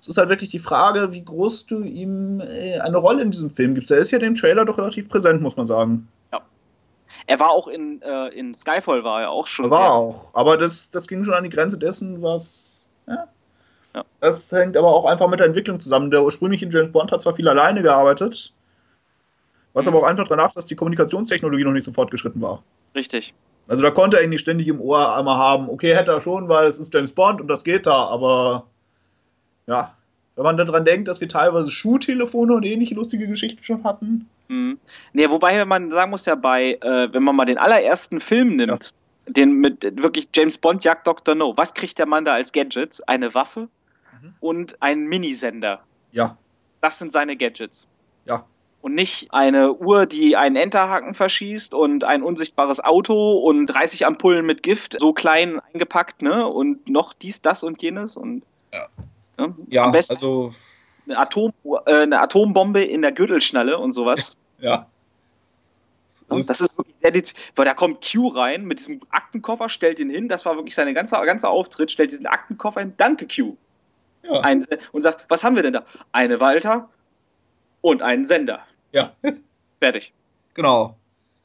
Es 0.00 0.08
ist 0.08 0.16
halt 0.18 0.28
wirklich 0.28 0.50
die 0.50 0.58
Frage, 0.58 1.12
wie 1.12 1.24
groß 1.24 1.66
du 1.66 1.82
ihm 1.82 2.40
äh, 2.40 2.78
eine 2.80 2.98
Rolle 2.98 3.22
in 3.22 3.30
diesem 3.30 3.50
Film 3.50 3.74
gibst. 3.74 3.90
Er 3.90 3.98
ist 3.98 4.10
ja 4.10 4.18
dem 4.18 4.34
Trailer 4.34 4.64
doch 4.64 4.78
relativ 4.78 5.08
präsent, 5.08 5.42
muss 5.42 5.56
man 5.56 5.66
sagen. 5.66 6.08
Er 7.30 7.38
war 7.40 7.50
auch 7.50 7.68
in, 7.68 8.00
äh, 8.00 8.28
in 8.28 8.54
Skyfall 8.54 9.04
war 9.04 9.20
er 9.20 9.30
auch 9.30 9.46
schon. 9.46 9.66
Er 9.66 9.70
war 9.70 9.92
auch. 9.92 10.34
Aber 10.34 10.56
das, 10.56 10.90
das 10.90 11.06
ging 11.06 11.24
schon 11.24 11.34
an 11.34 11.44
die 11.44 11.50
Grenze 11.50 11.78
dessen, 11.78 12.22
was. 12.22 12.88
Ja. 13.06 13.28
Ja. 13.94 14.04
Das 14.20 14.50
hängt 14.50 14.78
aber 14.78 14.88
auch 14.88 15.04
einfach 15.04 15.28
mit 15.28 15.38
der 15.38 15.46
Entwicklung 15.46 15.78
zusammen. 15.78 16.10
Der 16.10 16.22
ursprüngliche 16.24 16.66
James 16.70 16.90
Bond 16.90 17.12
hat 17.12 17.20
zwar 17.20 17.34
viel 17.34 17.46
alleine 17.46 17.82
gearbeitet, 17.82 18.54
was 19.74 19.84
Mhm. 19.84 19.92
aber 19.92 20.02
auch 20.02 20.06
einfach 20.08 20.26
danach, 20.26 20.52
dass 20.52 20.64
die 20.64 20.74
Kommunikationstechnologie 20.76 21.64
noch 21.64 21.72
nicht 21.72 21.84
so 21.84 21.92
fortgeschritten 21.92 22.40
war. 22.40 22.62
Richtig. 22.94 23.34
Also 23.68 23.82
da 23.82 23.90
konnte 23.90 24.16
er 24.16 24.24
ihn 24.24 24.30
nicht 24.30 24.40
ständig 24.40 24.66
im 24.68 24.80
Ohr 24.80 25.14
einmal 25.14 25.36
haben. 25.36 25.68
Okay, 25.68 25.94
hätte 25.94 26.12
er 26.12 26.22
schon, 26.22 26.48
weil 26.48 26.66
es 26.68 26.78
ist 26.78 26.94
James 26.94 27.12
Bond 27.12 27.42
und 27.42 27.48
das 27.48 27.62
geht 27.62 27.86
da, 27.86 28.04
aber 28.06 28.64
ja. 29.68 29.94
Wenn 30.34 30.44
man 30.44 30.56
daran 30.56 30.84
denkt, 30.84 31.08
dass 31.08 31.20
wir 31.20 31.28
teilweise 31.28 31.70
Schuhtelefone 31.72 32.54
und 32.54 32.64
ähnliche 32.64 32.94
lustige 32.94 33.26
Geschichten 33.26 33.64
schon 33.64 33.82
hatten. 33.82 34.28
Mhm. 34.46 34.78
Nee, 35.12 35.28
wobei 35.30 35.64
man 35.64 35.90
sagen 35.90 36.10
muss 36.12 36.26
ja 36.26 36.36
bei, 36.36 36.74
äh, 36.80 37.12
wenn 37.12 37.22
man 37.24 37.34
mal 37.34 37.44
den 37.44 37.58
allerersten 37.58 38.20
Film 38.20 38.54
nimmt, 38.56 38.94
den 39.26 39.54
mit 39.54 39.82
wirklich 40.00 40.28
James 40.32 40.56
Bond 40.56 40.84
jagt 40.84 41.06
Dr. 41.08 41.34
No, 41.34 41.54
was 41.56 41.74
kriegt 41.74 41.98
der 41.98 42.06
Mann 42.06 42.24
da 42.24 42.34
als 42.34 42.52
Gadgets? 42.52 43.00
Eine 43.02 43.34
Waffe 43.34 43.68
Mhm. 44.22 44.34
und 44.40 44.80
einen 44.82 45.06
Minisender. 45.06 45.80
Ja, 46.12 46.36
Das 46.80 46.98
sind 47.00 47.10
seine 47.12 47.36
Gadgets. 47.36 47.86
ja. 48.24 48.44
Und 48.80 48.94
nicht 48.94 49.34
eine 49.34 49.72
Uhr, 49.74 50.06
die 50.06 50.36
einen 50.36 50.54
Enterhaken 50.54 51.14
verschießt 51.14 51.74
und 51.74 52.04
ein 52.04 52.22
unsichtbares 52.22 52.78
Auto 52.78 53.32
und 53.38 53.66
30 53.66 54.06
Ampullen 54.06 54.46
mit 54.46 54.62
Gift, 54.62 54.96
so 55.00 55.12
klein 55.12 55.58
eingepackt, 55.74 56.22
ne? 56.22 56.46
Und 56.46 56.88
noch 56.88 57.12
dies, 57.12 57.42
das 57.42 57.64
und 57.64 57.82
jenes 57.82 58.16
und 58.16 58.44
Ja. 58.72 58.86
Ne? 59.38 59.54
Ja, 59.68 59.90
also, 59.90 60.52
eine, 61.06 61.18
Atom, 61.18 61.52
äh, 61.86 62.02
eine 62.02 62.20
Atombombe 62.20 62.82
in 62.82 63.02
der 63.02 63.12
Gürtelschnalle 63.12 63.78
und 63.78 63.92
sowas. 63.92 64.36
ja. 64.60 64.86
Und 66.28 66.48
das 66.48 66.60
ist 66.60 66.82
wirklich 67.00 67.34
weil 67.54 67.64
da 67.64 67.74
kommt 67.74 68.04
Q 68.04 68.28
rein 68.28 68.64
mit 68.64 68.80
diesem 68.80 69.00
Aktenkoffer, 69.10 69.68
stellt 69.68 69.98
ihn 69.98 70.10
hin, 70.10 70.28
das 70.28 70.44
war 70.44 70.56
wirklich 70.56 70.74
sein 70.74 70.92
ganzer, 70.92 71.24
ganzer 71.24 71.48
Auftritt, 71.48 71.90
stellt 71.90 72.10
diesen 72.10 72.26
Aktenkoffer 72.26 72.80
hin, 72.80 72.94
danke 72.96 73.26
Q. 73.26 73.56
ja. 74.24 74.40
Ein, 74.40 74.66
und 74.92 75.02
sagt, 75.02 75.24
was 75.28 75.44
haben 75.44 75.56
wir 75.56 75.62
denn 75.62 75.74
da? 75.74 75.84
Eine 76.12 76.40
Walter 76.40 76.88
und 77.80 78.02
einen 78.02 78.26
Sender. 78.26 78.60
ja. 78.92 79.12
Fertig. 79.80 80.12
Genau. 80.54 80.96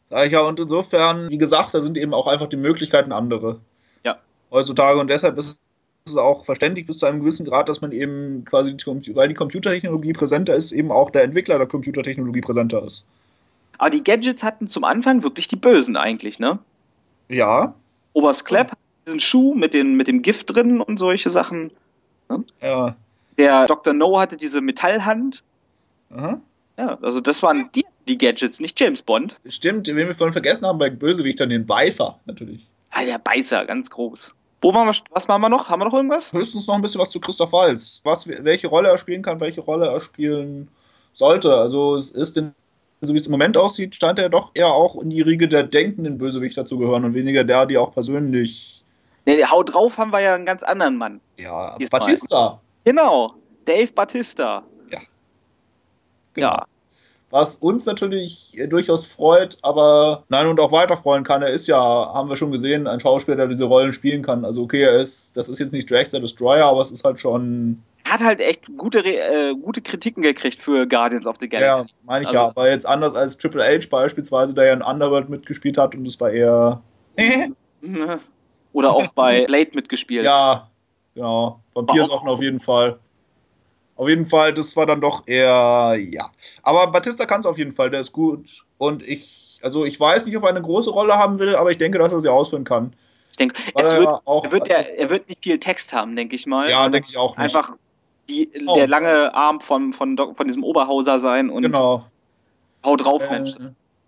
Sag 0.09 0.25
ich 0.25 0.31
ja, 0.31 0.41
und 0.41 0.59
insofern, 0.59 1.29
wie 1.29 1.37
gesagt, 1.37 1.73
da 1.73 1.81
sind 1.81 1.97
eben 1.97 2.13
auch 2.13 2.27
einfach 2.27 2.47
die 2.47 2.57
Möglichkeiten 2.57 3.11
andere. 3.11 3.59
Ja. 4.03 4.17
Heutzutage 4.49 4.99
und 4.99 5.07
deshalb 5.09 5.37
ist 5.37 5.61
es 6.05 6.17
auch 6.17 6.45
verständlich 6.45 6.85
bis 6.85 6.97
zu 6.97 7.05
einem 7.05 7.21
gewissen 7.21 7.45
Grad, 7.45 7.69
dass 7.69 7.81
man 7.81 7.91
eben 7.91 8.45
quasi, 8.45 8.75
die 8.75 9.15
weil 9.15 9.29
die 9.29 9.33
Computertechnologie 9.33 10.13
präsenter 10.13 10.53
ist, 10.53 10.71
eben 10.71 10.91
auch 10.91 11.09
der 11.09 11.23
Entwickler 11.23 11.57
der 11.57 11.67
Computertechnologie 11.67 12.41
präsenter 12.41 12.83
ist. 12.83 13.07
Aber 13.77 13.89
die 13.89 14.03
Gadgets 14.03 14.43
hatten 14.43 14.67
zum 14.67 14.83
Anfang 14.83 15.23
wirklich 15.23 15.47
die 15.47 15.55
Bösen 15.55 15.97
eigentlich, 15.97 16.39
ne? 16.39 16.59
Ja, 17.29 17.73
Oberst 18.13 18.45
Klepp 18.45 18.71
hat 18.71 18.77
diesen 19.07 19.19
Schuh 19.19 19.55
mit, 19.55 19.73
den, 19.73 19.95
mit 19.95 20.07
dem 20.07 20.21
Gift 20.21 20.53
drin 20.53 20.81
und 20.81 20.97
solche 20.97 21.29
Sachen. 21.29 21.71
ja. 22.61 22.95
Der 23.39 23.65
Dr. 23.65 23.93
No 23.93 24.19
hatte 24.19 24.37
diese 24.37 24.61
Metallhand. 24.61 25.41
Aha. 26.11 26.39
Ja, 26.77 26.99
also 27.01 27.19
das 27.19 27.41
waren 27.41 27.69
die, 27.73 27.83
die 28.07 28.19
Gadgets, 28.19 28.59
nicht 28.59 28.79
James 28.79 29.01
Bond. 29.01 29.35
Stimmt, 29.47 29.87
wen 29.87 29.95
wir 29.97 30.13
vorhin 30.13 30.33
vergessen 30.33 30.67
haben 30.67 30.77
bei 30.77 30.91
Bösewichtern, 30.91 31.49
den 31.49 31.65
Beißer 31.65 32.19
natürlich. 32.25 32.67
Ah, 32.91 33.03
der 33.03 33.17
Beißer, 33.17 33.65
ganz 33.65 33.89
groß. 33.89 34.31
Wo 34.63 34.71
machen 34.71 34.87
wir, 34.87 34.95
was 35.11 35.27
machen 35.27 35.41
wir 35.41 35.49
noch? 35.49 35.69
Haben 35.69 35.81
wir 35.81 35.85
noch 35.85 35.93
irgendwas? 35.93 36.31
Höchstens 36.31 36.65
noch 36.67 36.75
ein 36.75 36.81
bisschen 36.81 37.01
was 37.01 37.09
zu 37.09 37.19
Christoph 37.19 37.51
Waltz. 37.51 38.01
Was, 38.03 38.27
welche 38.27 38.67
Rolle 38.67 38.89
er 38.89 38.97
spielen 38.97 39.21
kann, 39.21 39.39
welche 39.41 39.61
Rolle 39.61 39.87
er 39.87 39.99
spielen 39.99 40.69
sollte. 41.11 41.55
Also 41.55 41.97
ist 41.97 42.37
in, 42.37 42.53
so 43.01 43.13
wie 43.13 43.17
es 43.17 43.27
im 43.27 43.31
Moment 43.31 43.57
aussieht, 43.57 43.95
scheint 43.95 44.19
er 44.19 44.29
doch 44.29 44.51
eher 44.53 44.69
auch 44.69 45.01
in 45.01 45.09
die 45.09 45.21
Riege 45.21 45.47
der 45.47 45.63
denkenden 45.63 46.17
Bösewichter 46.17 46.65
zu 46.65 46.77
gehören 46.77 47.03
und 47.03 47.13
weniger 47.13 47.43
der, 47.43 47.65
die 47.65 47.77
auch 47.77 47.91
persönlich. 47.91 48.83
Nee, 49.25 49.35
der 49.35 49.51
Haut 49.51 49.73
drauf 49.73 49.97
haben 49.97 50.11
wir 50.11 50.21
ja 50.21 50.35
einen 50.35 50.45
ganz 50.45 50.63
anderen 50.63 50.97
Mann. 50.97 51.21
Ja. 51.37 51.77
Batista. 51.91 52.59
Genau, 52.85 53.33
Dave 53.65 53.91
Batista. 53.91 54.63
Genau. 56.33 56.47
Ja, 56.47 56.65
was 57.33 57.55
uns 57.55 57.87
natürlich 57.87 58.55
durchaus 58.69 59.07
freut, 59.07 59.57
aber 59.63 60.23
nein 60.29 60.45
und 60.45 60.59
auch 60.59 60.71
weiter 60.71 60.95
freuen 60.95 61.23
kann. 61.23 61.41
Er 61.41 61.49
ist 61.49 61.65
ja, 61.65 61.79
haben 61.79 62.29
wir 62.29 62.35
schon 62.35 62.51
gesehen, 62.51 62.85
ein 62.85 62.99
Schauspieler, 62.99 63.35
der 63.35 63.47
diese 63.47 63.65
Rollen 63.65 63.91
spielen 63.91 64.21
kann. 64.21 64.45
Also 64.45 64.61
okay, 64.61 64.83
er 64.83 64.97
ist, 64.97 65.35
das 65.35 65.49
ist 65.49 65.57
jetzt 65.57 65.73
nicht 65.73 65.89
Drax 65.89 66.11
der 66.11 66.19
Destroyer, 66.19 66.67
aber 66.67 66.81
es 66.81 66.91
ist 66.91 67.03
halt 67.03 67.19
schon. 67.19 67.81
Er 68.05 68.13
hat 68.13 68.21
halt 68.21 68.39
echt 68.39 68.67
gute, 68.77 68.99
äh, 68.99 69.55
gute 69.55 69.81
Kritiken 69.81 70.21
gekriegt 70.21 70.61
für 70.61 70.85
Guardians 70.85 71.25
of 71.25 71.37
the 71.39 71.49
Galaxy. 71.49 71.89
Ja, 71.89 71.95
meine 72.05 72.21
ich 72.21 72.27
also, 72.27 72.39
ja, 72.39 72.45
aber 72.49 72.69
jetzt 72.69 72.85
anders 72.85 73.15
als 73.15 73.35
Triple 73.39 73.63
H 73.63 73.87
beispielsweise, 73.89 74.53
der 74.53 74.65
ja 74.65 74.73
in 74.73 74.83
Underworld 74.83 75.29
mitgespielt 75.29 75.79
hat 75.79 75.95
und 75.95 76.07
es 76.07 76.21
war 76.21 76.29
eher. 76.29 76.83
Oder 78.73 78.91
auch 78.91 79.07
bei 79.07 79.45
Blade 79.47 79.71
mitgespielt. 79.73 80.23
Ja, 80.23 80.69
genau. 81.15 81.61
Vampirsachen 81.73 82.29
auf 82.29 82.43
jeden 82.43 82.59
Fall. 82.59 82.99
Auf 83.95 84.09
jeden 84.09 84.25
Fall, 84.25 84.53
das 84.53 84.75
war 84.75 84.85
dann 84.85 85.01
doch 85.01 85.27
eher, 85.27 85.95
ja. 85.97 86.29
Aber 86.63 86.87
Batista 86.87 87.25
kann 87.25 87.41
es 87.41 87.45
auf 87.45 87.57
jeden 87.57 87.71
Fall, 87.71 87.89
der 87.89 87.99
ist 87.99 88.11
gut. 88.11 88.63
Und 88.77 89.03
ich, 89.03 89.59
also 89.61 89.85
ich 89.85 89.99
weiß 89.99 90.25
nicht, 90.25 90.35
ob 90.35 90.43
er 90.43 90.49
eine 90.49 90.61
große 90.61 90.89
Rolle 90.89 91.15
haben 91.15 91.37
will, 91.39 91.55
aber 91.55 91.71
ich 91.71 91.77
denke, 91.77 91.99
dass 91.99 92.11
er 92.11 92.21
sie 92.21 92.29
ausführen 92.29 92.63
kann. 92.63 92.93
Ich 93.31 93.37
denke, 93.37 93.55
es 93.75 93.91
wird, 93.95 94.07
er, 94.07 94.21
auch, 94.25 94.43
er, 94.43 94.51
wird 94.51 94.67
ja, 94.67 94.77
er 94.77 95.09
wird 95.09 95.27
nicht 95.27 95.43
viel 95.43 95.59
Text 95.59 95.93
haben, 95.93 96.15
denke 96.15 96.35
ich 96.35 96.45
mal. 96.45 96.69
Ja, 96.69 96.87
denke 96.89 97.07
ich 97.09 97.17
auch 97.17 97.37
nicht. 97.37 97.55
Einfach 97.55 97.73
die, 98.29 98.49
oh. 98.67 98.75
der 98.75 98.87
lange 98.87 99.33
Arm 99.33 99.61
von, 99.61 99.93
von, 99.93 100.17
von 100.17 100.47
diesem 100.47 100.63
Oberhauser 100.63 101.19
sein 101.19 101.49
und 101.49 101.63
genau. 101.63 102.05
hau 102.83 102.95
drauf, 102.95 103.23
äh, 103.23 103.29
Mensch. 103.29 103.51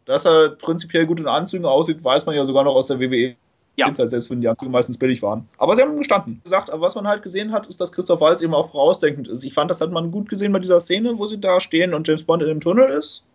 Dass 0.06 0.26
er 0.26 0.50
prinzipiell 0.50 1.06
gut 1.06 1.20
in 1.20 1.28
Anzügen 1.28 1.66
aussieht, 1.66 2.04
weiß 2.04 2.26
man 2.26 2.36
ja 2.36 2.46
sogar 2.46 2.64
noch 2.64 2.76
aus 2.76 2.88
der 2.88 3.00
WWE. 3.00 3.36
Ja. 3.78 3.88
Halt, 3.88 3.98
selbst 3.98 4.32
wenn 4.32 4.40
die 4.40 4.48
Anzüge 4.48 4.72
meistens 4.72 4.98
billig 4.98 5.22
waren. 5.22 5.50
Aber 5.58 5.76
sie 5.76 5.82
haben 5.82 5.98
gestanden. 5.98 6.40
Gesagt, 6.44 6.70
aber 6.70 6.82
was 6.82 6.96
man 6.96 7.08
halt 7.08 7.24
gesehen 7.24 7.52
hat, 7.52 7.68
ist, 7.68 7.80
dass 7.82 7.92
Christoph 7.92 8.22
Waltz 8.22 8.42
eben 8.42 8.54
auch 8.54 8.72
vorausdenkend 8.72 9.28
ist. 9.28 9.44
Ich 9.44 9.54
fand, 9.54 9.70
das 9.70 9.82
hat 9.82 9.92
man 9.92 10.12
gut 10.12 10.30
gesehen 10.30 10.54
bei 10.54 10.60
dieser 10.60 10.80
Szene, 10.80 11.18
wo 11.18 11.28
sie 11.28 11.40
da 11.40 11.60
stehen 11.60 11.94
und 11.94 12.08
James 12.08 12.24
Bond 12.24 12.42
in 12.42 12.48
dem 12.48 12.62
Tunnel 12.62 12.90
ist. 12.90 13.26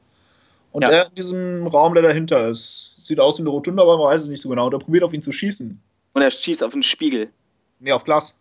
Und 0.73 0.83
ja. 0.83 0.91
er 0.91 1.07
in 1.09 1.15
diesem 1.15 1.67
Raum, 1.67 1.95
der 1.95 2.03
dahinter 2.03 2.49
ist. 2.49 2.95
Sieht 2.99 3.21
aus 3.21 3.39
wie 3.39 3.43
eine 3.43 3.51
Rotunda, 3.51 3.83
aber 3.83 3.99
man 3.99 4.07
weiß 4.07 4.23
es 4.23 4.29
nicht 4.29 4.41
so 4.41 4.49
genau. 4.49 4.67
Und 4.67 4.73
er 4.73 4.79
probiert 4.79 5.05
auf 5.05 5.13
ihn 5.13 5.23
zu 5.23 5.33
schießen. 5.33 5.81
Und 6.13 6.23
er 6.23 6.31
schießt 6.31 6.63
auf 6.63 6.73
einen 6.73 6.83
Spiegel. 6.83 7.31
Nee, 7.81 7.93
auf 7.93 8.05
Glas. 8.05 8.39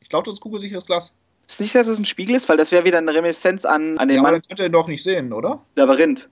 Ich 0.00 0.08
glaube, 0.08 0.26
das 0.26 0.34
ist 0.34 0.40
kugelsicheres 0.40 0.84
Glas. 0.84 1.14
Ist 1.48 1.60
nicht, 1.60 1.74
dass 1.74 1.86
es 1.86 1.98
ein 1.98 2.04
Spiegel 2.04 2.36
ist, 2.36 2.48
weil 2.48 2.56
das 2.56 2.70
wäre 2.70 2.84
wieder 2.84 2.98
eine 2.98 3.12
Reminiszenz 3.12 3.64
an, 3.64 3.98
an 3.98 4.08
den 4.08 4.16
ja, 4.16 4.22
Mann. 4.22 4.34
aber 4.34 4.40
dann 4.40 4.48
könnt 4.48 4.60
ihr 4.60 4.66
ihn 4.66 4.72
doch 4.72 4.88
nicht 4.88 5.02
sehen, 5.02 5.32
oder? 5.32 5.60
Labyrinth. 5.74 6.28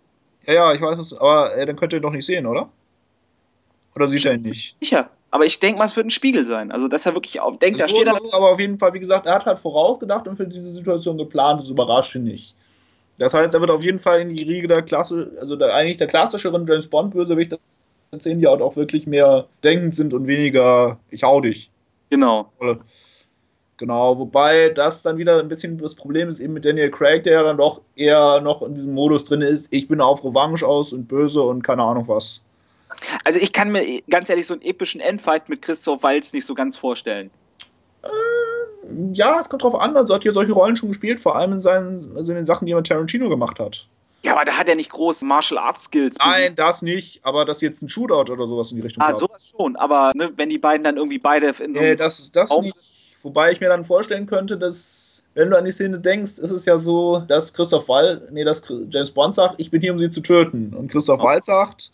Ja, 0.47 0.55
ja, 0.55 0.73
ich 0.73 0.81
weiß 0.81 0.99
es, 0.99 1.13
aber 1.13 1.55
äh, 1.57 1.67
dann 1.67 1.77
könnt 1.77 1.93
ihr 1.93 1.99
ihn 1.99 2.03
doch 2.03 2.13
nicht 2.13 2.25
sehen, 2.25 2.47
oder? 2.47 2.69
Oder 3.99 4.09
sieht 4.09 4.25
er 4.27 4.35
ihn 4.35 4.43
nicht? 4.43 4.77
Sicher. 4.79 5.11
Aber 5.33 5.45
ich 5.45 5.59
denke 5.59 5.81
mal, 5.81 5.87
es 5.87 5.97
wird 5.97 6.07
ein 6.07 6.11
Spiegel 6.11 6.47
sein. 6.47 6.71
Also, 6.71 6.87
dass 6.87 7.05
er 7.05 7.15
wirklich 7.15 7.41
auf, 7.41 7.59
denkt, 7.59 7.81
da 7.81 7.89
steht 7.89 8.07
er. 8.07 8.17
Aber 8.33 8.53
auf 8.53 8.61
jeden 8.61 8.79
Fall, 8.79 8.95
wie 8.95 9.01
gesagt, 9.01 9.27
er 9.27 9.35
hat 9.35 9.45
halt 9.45 9.59
vorausgedacht 9.59 10.29
und 10.29 10.37
für 10.37 10.47
diese 10.47 10.71
Situation 10.71 11.19
geplant. 11.19 11.61
Das 11.61 11.69
überrascht 11.69 12.15
ihn 12.15 12.25
nicht. 12.25 12.55
Das 13.19 13.35
heißt, 13.35 13.53
er 13.53 13.61
wird 13.61 13.73
auf 13.73 13.83
jeden 13.83 13.99
Fall 13.99 14.21
in 14.21 14.29
die 14.29 14.45
Riege 14.45 14.69
der 14.69 14.83
Klasse, 14.83 15.33
also 15.41 15.57
der, 15.57 15.75
eigentlich 15.75 15.97
der 15.97 16.07
klassischeren 16.07 16.65
James 16.67 16.87
Bond-Bösewichte 16.87 17.59
sehen, 18.13 18.39
die 18.39 18.47
halt 18.47 18.63
auch 18.63 18.77
wirklich 18.77 19.09
mehr 19.09 19.49
denkend 19.65 19.97
sind 19.97 20.15
und 20.15 20.29
weniger 20.29 21.01
ich 21.11 21.25
hau 21.25 21.41
dich. 21.41 21.71
Genau. 22.11 22.49
Genau, 23.77 24.19
wobei 24.19 24.71
das 24.71 25.03
dann 25.03 25.19
wieder 25.19 25.41
ein 25.41 25.49
bisschen 25.49 25.79
das 25.79 25.95
Problem 25.95 26.29
ist 26.29 26.41
eben 26.41 26.53
mit 26.53 26.65
Daniel 26.65 26.91
Craig, 26.91 27.23
der 27.23 27.35
ja 27.35 27.43
dann 27.43 27.59
doch 27.59 27.83
eher 27.95 28.41
noch 28.41 28.63
in 28.63 28.75
diesem 28.75 28.93
Modus 28.95 29.25
drin 29.25 29.43
ist, 29.43 29.73
ich 29.73 29.87
bin 29.89 30.01
auf 30.01 30.25
Revanche 30.25 30.67
aus 30.67 30.93
und 30.93 31.07
böse 31.07 31.43
und 31.43 31.63
keine 31.63 31.83
Ahnung 31.83 32.09
was. 32.09 32.43
Also 33.25 33.39
ich 33.39 33.53
kann 33.53 33.71
mir 33.71 34.03
ganz 34.11 34.29
ehrlich 34.29 34.47
so 34.47 34.55
einen 34.55 34.63
epischen 34.63 35.01
Endfight 35.01 35.49
mit 35.49 35.63
Christoph 35.63 36.03
Waltz 36.03 36.33
nicht 36.33 36.47
so 36.47 36.55
ganz 36.55 36.77
vorstellen. 36.77 37.31
Äh, 38.03 38.09
ja, 39.13 39.39
es 39.39 39.49
kommt 39.49 39.63
drauf 39.63 39.75
an, 39.75 39.97
also 39.97 40.15
hat 40.15 40.23
hier 40.23 40.33
solche 40.33 40.53
Rollen 40.53 40.77
schon 40.77 40.89
gespielt, 40.89 41.21
vor 41.21 41.37
allem 41.37 41.55
in 41.55 41.61
seinen, 41.61 42.17
also 42.17 42.33
in 42.33 42.37
den 42.37 42.47
Sachen, 42.47 42.67
die 42.67 42.73
er 42.73 42.77
mit 42.77 42.87
Tarantino 42.87 43.29
gemacht 43.29 43.61
hat. 43.61 43.87
Ja, 44.23 44.35
aber 44.35 44.45
da 44.45 44.53
hat 44.59 44.69
er 44.69 44.75
nicht 44.75 44.91
große 44.91 45.25
Martial 45.25 45.59
Arts 45.59 45.85
Skills. 45.85 46.17
Nein, 46.19 46.55
das 46.57 46.83
nicht, 46.83 47.25
aber 47.25 47.45
das 47.45 47.61
jetzt 47.61 47.83
ein 47.83 47.89
Shootout 47.89 48.33
oder 48.33 48.47
sowas 48.47 48.71
in 48.73 48.79
die 48.79 48.83
Richtung 48.83 49.03
Ah, 49.03 49.11
gab. 49.11 49.21
sowas 49.21 49.47
schon, 49.47 49.77
aber 49.77 50.11
ne, 50.15 50.33
wenn 50.37 50.49
die 50.49 50.59
beiden 50.59 50.83
dann 50.83 50.97
irgendwie 50.97 51.19
beide 51.19 51.55
in 51.63 51.75
so 51.75 51.81
Nee, 51.81 51.95
das, 51.95 52.31
das 52.33 52.51
Raum 52.51 52.65
nicht. 52.65 52.77
Wobei 53.23 53.51
ich 53.51 53.61
mir 53.61 53.69
dann 53.69 53.85
vorstellen 53.85 54.27
könnte, 54.27 54.57
dass, 54.57 55.27
wenn 55.35 55.51
du 55.51 55.59
an 55.59 55.65
die 55.65 55.73
Szene 55.73 55.99
denkst, 55.99 56.39
ist 56.39 56.53
es 56.53 56.65
ja 56.65 56.79
so, 56.79 57.21
dass 57.27 57.53
Christoph 57.53 57.89
Wall, 57.89 58.29
nee, 58.31 58.45
dass 58.45 58.63
James 58.91 59.11
Bond 59.11 59.35
sagt, 59.35 59.57
ich 59.59 59.71
bin 59.71 59.81
hier, 59.81 59.93
um 59.93 59.99
sie 59.99 60.11
zu 60.11 60.21
töten. 60.21 60.73
Und 60.73 60.91
Christoph 60.91 61.21
oh. 61.21 61.25
Wall 61.25 61.43
sagt, 61.43 61.91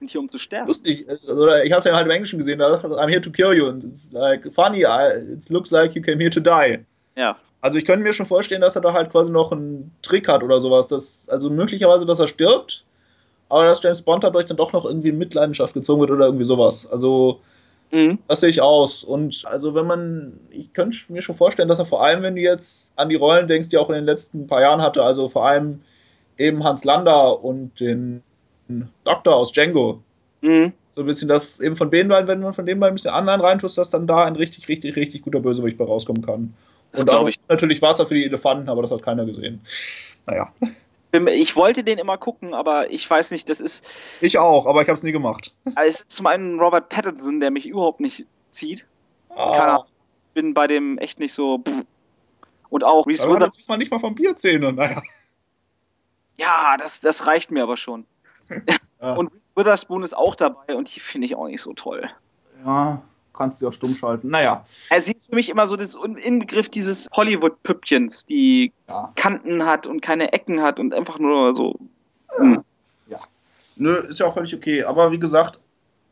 bin 0.00 0.08
hier, 0.08 0.20
um 0.20 0.28
zu 0.28 0.38
sterben. 0.38 0.66
Lustig, 0.66 1.06
oder 1.28 1.64
ich 1.64 1.70
habe 1.70 1.78
es 1.78 1.84
ja 1.84 1.94
halt 1.94 2.06
im 2.06 2.10
Englischen 2.10 2.38
gesehen, 2.38 2.58
da 2.58 2.70
sagt 2.70 2.84
I'm 2.84 3.08
here 3.08 3.20
to 3.20 3.30
kill 3.30 3.52
you. 3.52 3.66
Und 3.66 3.84
it's 3.84 4.12
like 4.12 4.52
funny, 4.52 4.82
it 4.82 5.48
looks 5.50 5.70
like 5.70 5.94
you 5.94 6.02
came 6.02 6.18
here 6.18 6.30
to 6.30 6.40
die. 6.40 6.80
Ja. 7.16 7.36
Also 7.60 7.78
ich 7.78 7.84
könnte 7.84 8.02
mir 8.02 8.12
schon 8.12 8.26
vorstellen, 8.26 8.62
dass 8.62 8.74
er 8.74 8.82
da 8.82 8.92
halt 8.92 9.10
quasi 9.10 9.30
noch 9.30 9.52
einen 9.52 9.94
Trick 10.02 10.26
hat 10.26 10.42
oder 10.42 10.60
sowas. 10.60 10.88
Dass, 10.88 11.28
also 11.28 11.50
möglicherweise, 11.50 12.06
dass 12.06 12.18
er 12.18 12.26
stirbt, 12.26 12.84
aber 13.48 13.66
dass 13.66 13.82
James 13.82 14.02
Bond 14.02 14.24
dadurch 14.24 14.46
dann 14.46 14.56
doch 14.56 14.72
noch 14.72 14.86
irgendwie 14.86 15.10
in 15.10 15.18
Mitleidenschaft 15.18 15.74
gezogen 15.74 16.00
wird 16.00 16.10
oder 16.10 16.24
irgendwie 16.24 16.46
sowas. 16.46 16.90
Also 16.90 17.40
mhm. 17.90 18.18
das 18.26 18.40
sehe 18.40 18.50
ich 18.50 18.62
aus. 18.62 19.04
Und 19.04 19.44
also 19.44 19.74
wenn 19.74 19.86
man, 19.86 20.40
ich 20.50 20.72
könnte 20.72 20.96
mir 21.10 21.20
schon 21.20 21.36
vorstellen, 21.36 21.68
dass 21.68 21.78
er 21.78 21.84
vor 21.84 22.02
allem, 22.02 22.22
wenn 22.22 22.34
du 22.34 22.40
jetzt 22.40 22.98
an 22.98 23.10
die 23.10 23.16
Rollen 23.16 23.46
denkst, 23.46 23.68
die 23.68 23.76
er 23.76 23.82
auch 23.82 23.90
in 23.90 23.96
den 23.96 24.06
letzten 24.06 24.46
paar 24.46 24.62
Jahren 24.62 24.80
hatte, 24.80 25.02
also 25.02 25.28
vor 25.28 25.46
allem 25.46 25.82
eben 26.38 26.64
Hans 26.64 26.84
Lander 26.84 27.44
und 27.44 27.78
den 27.80 28.22
Doktor 29.04 29.36
aus 29.36 29.52
Django. 29.52 30.02
Mhm. 30.40 30.72
So 30.90 31.02
ein 31.02 31.06
bisschen 31.06 31.28
das 31.28 31.60
eben 31.60 31.76
von 31.76 31.90
den 31.90 32.08
beiden, 32.08 32.26
wenn 32.26 32.40
man 32.40 32.52
von 32.52 32.66
den 32.66 32.80
beiden 32.80 32.92
ein 32.92 32.96
bisschen 32.96 33.12
anderen 33.12 33.40
reintust, 33.40 33.78
dass 33.78 33.90
dann 33.90 34.06
da 34.06 34.24
ein 34.24 34.36
richtig, 34.36 34.68
richtig, 34.68 34.96
richtig 34.96 35.22
guter 35.22 35.40
Bösewicht 35.40 35.78
bei 35.78 35.84
rauskommen 35.84 36.24
kann. 36.24 36.54
Das 36.92 37.02
Und 37.02 37.10
auch 37.10 37.28
ich. 37.28 37.38
natürlich 37.48 37.80
Wasser 37.80 38.06
für 38.06 38.14
die 38.14 38.24
Elefanten, 38.24 38.68
aber 38.68 38.82
das 38.82 38.90
hat 38.90 39.02
keiner 39.02 39.24
gesehen. 39.24 39.60
Naja. 40.26 40.52
Ich 41.32 41.56
wollte 41.56 41.82
den 41.82 41.98
immer 41.98 42.18
gucken, 42.18 42.54
aber 42.54 42.90
ich 42.90 43.08
weiß 43.08 43.32
nicht, 43.32 43.48
das 43.48 43.60
ist. 43.60 43.84
Ich 44.20 44.38
auch, 44.38 44.66
aber 44.66 44.82
ich 44.82 44.88
habe 44.88 44.96
es 44.96 45.02
nie 45.02 45.12
gemacht. 45.12 45.54
Es 45.76 46.00
ist 46.00 46.10
zum 46.10 46.26
einen 46.26 46.60
Robert 46.60 46.88
Pattinson, 46.88 47.40
der 47.40 47.50
mich 47.50 47.66
überhaupt 47.66 48.00
nicht 48.00 48.26
zieht. 48.52 48.84
Ah. 49.30 49.84
Ich 49.84 50.34
bin 50.34 50.54
bei 50.54 50.66
dem 50.66 50.98
echt 50.98 51.18
nicht 51.18 51.34
so. 51.34 51.62
Und 52.68 52.84
auch 52.84 53.06
Reese 53.06 53.26
ist 53.56 53.68
man 53.68 53.78
nicht 53.78 53.90
mal 53.90 53.98
vom 53.98 54.14
Bierzähne, 54.14 54.72
naja. 54.72 55.02
Ja, 56.36 56.76
das, 56.78 57.00
das 57.00 57.26
reicht 57.26 57.50
mir 57.50 57.64
aber 57.64 57.76
schon. 57.76 58.06
Ja. 59.02 59.14
Und 59.14 59.30
Witherspoon 59.54 60.02
ist 60.02 60.16
auch 60.16 60.34
dabei 60.34 60.74
und 60.76 60.94
die 60.94 61.00
finde 61.00 61.26
ich 61.26 61.34
auch 61.34 61.46
nicht 61.46 61.62
so 61.62 61.72
toll. 61.72 62.10
Ja, 62.64 63.02
kannst 63.32 63.62
du 63.62 63.68
auch 63.68 63.72
stumm 63.72 63.94
schalten. 63.94 64.28
Naja. 64.28 64.64
Er 64.90 65.00
sieht 65.00 65.22
für 65.22 65.34
mich 65.34 65.48
immer 65.48 65.66
so 65.66 65.76
das 65.76 65.94
Inbegriff 65.94 66.68
dieses 66.68 67.08
Hollywood-Püppchens, 67.12 68.26
die 68.26 68.72
ja. 68.88 69.10
Kanten 69.16 69.64
hat 69.64 69.86
und 69.86 70.02
keine 70.02 70.32
Ecken 70.32 70.60
hat 70.60 70.78
und 70.78 70.92
einfach 70.92 71.18
nur 71.18 71.54
so. 71.54 71.76
Hm. 72.36 72.62
Ja. 73.08 73.18
Nö, 73.76 73.94
ist 73.94 74.20
ja 74.20 74.26
auch 74.26 74.34
völlig 74.34 74.54
okay. 74.54 74.84
Aber 74.84 75.10
wie 75.12 75.18
gesagt, 75.18 75.58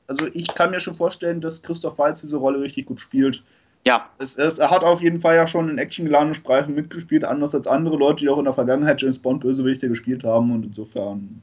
also 0.07 0.26
ich 0.32 0.55
kann 0.55 0.70
mir 0.70 0.80
schon 0.80 0.95
vorstellen, 0.95 1.41
dass 1.41 1.62
Christoph 1.62 1.99
Waltz 1.99 2.22
diese 2.22 2.39
Rolle 2.39 2.61
richtig 2.61 2.86
gut 2.86 3.01
spielt. 3.01 3.43
Ja. 3.84 4.09
Es, 4.18 4.36
es, 4.36 4.59
er 4.59 4.70
hat 4.70 4.84
auf 4.84 5.03
jeden 5.03 5.20
Fall 5.20 5.36
ja 5.36 5.47
schon 5.47 5.68
in 5.68 5.78
actiongeladenen 5.78 6.34
Streifen 6.34 6.74
mitgespielt, 6.74 7.24
anders 7.24 7.55
als 7.55 7.66
andere 7.66 7.97
Leute, 7.97 8.24
die 8.24 8.28
auch 8.28 8.39
in 8.39 8.45
der 8.45 8.55
Vergangenheit 8.55 9.01
James 9.01 9.18
Bond 9.18 9.41
Bösewichte 9.41 9.89
gespielt 9.89 10.24
haben 10.24 10.53
und 10.53 10.64
insofern 10.64 11.43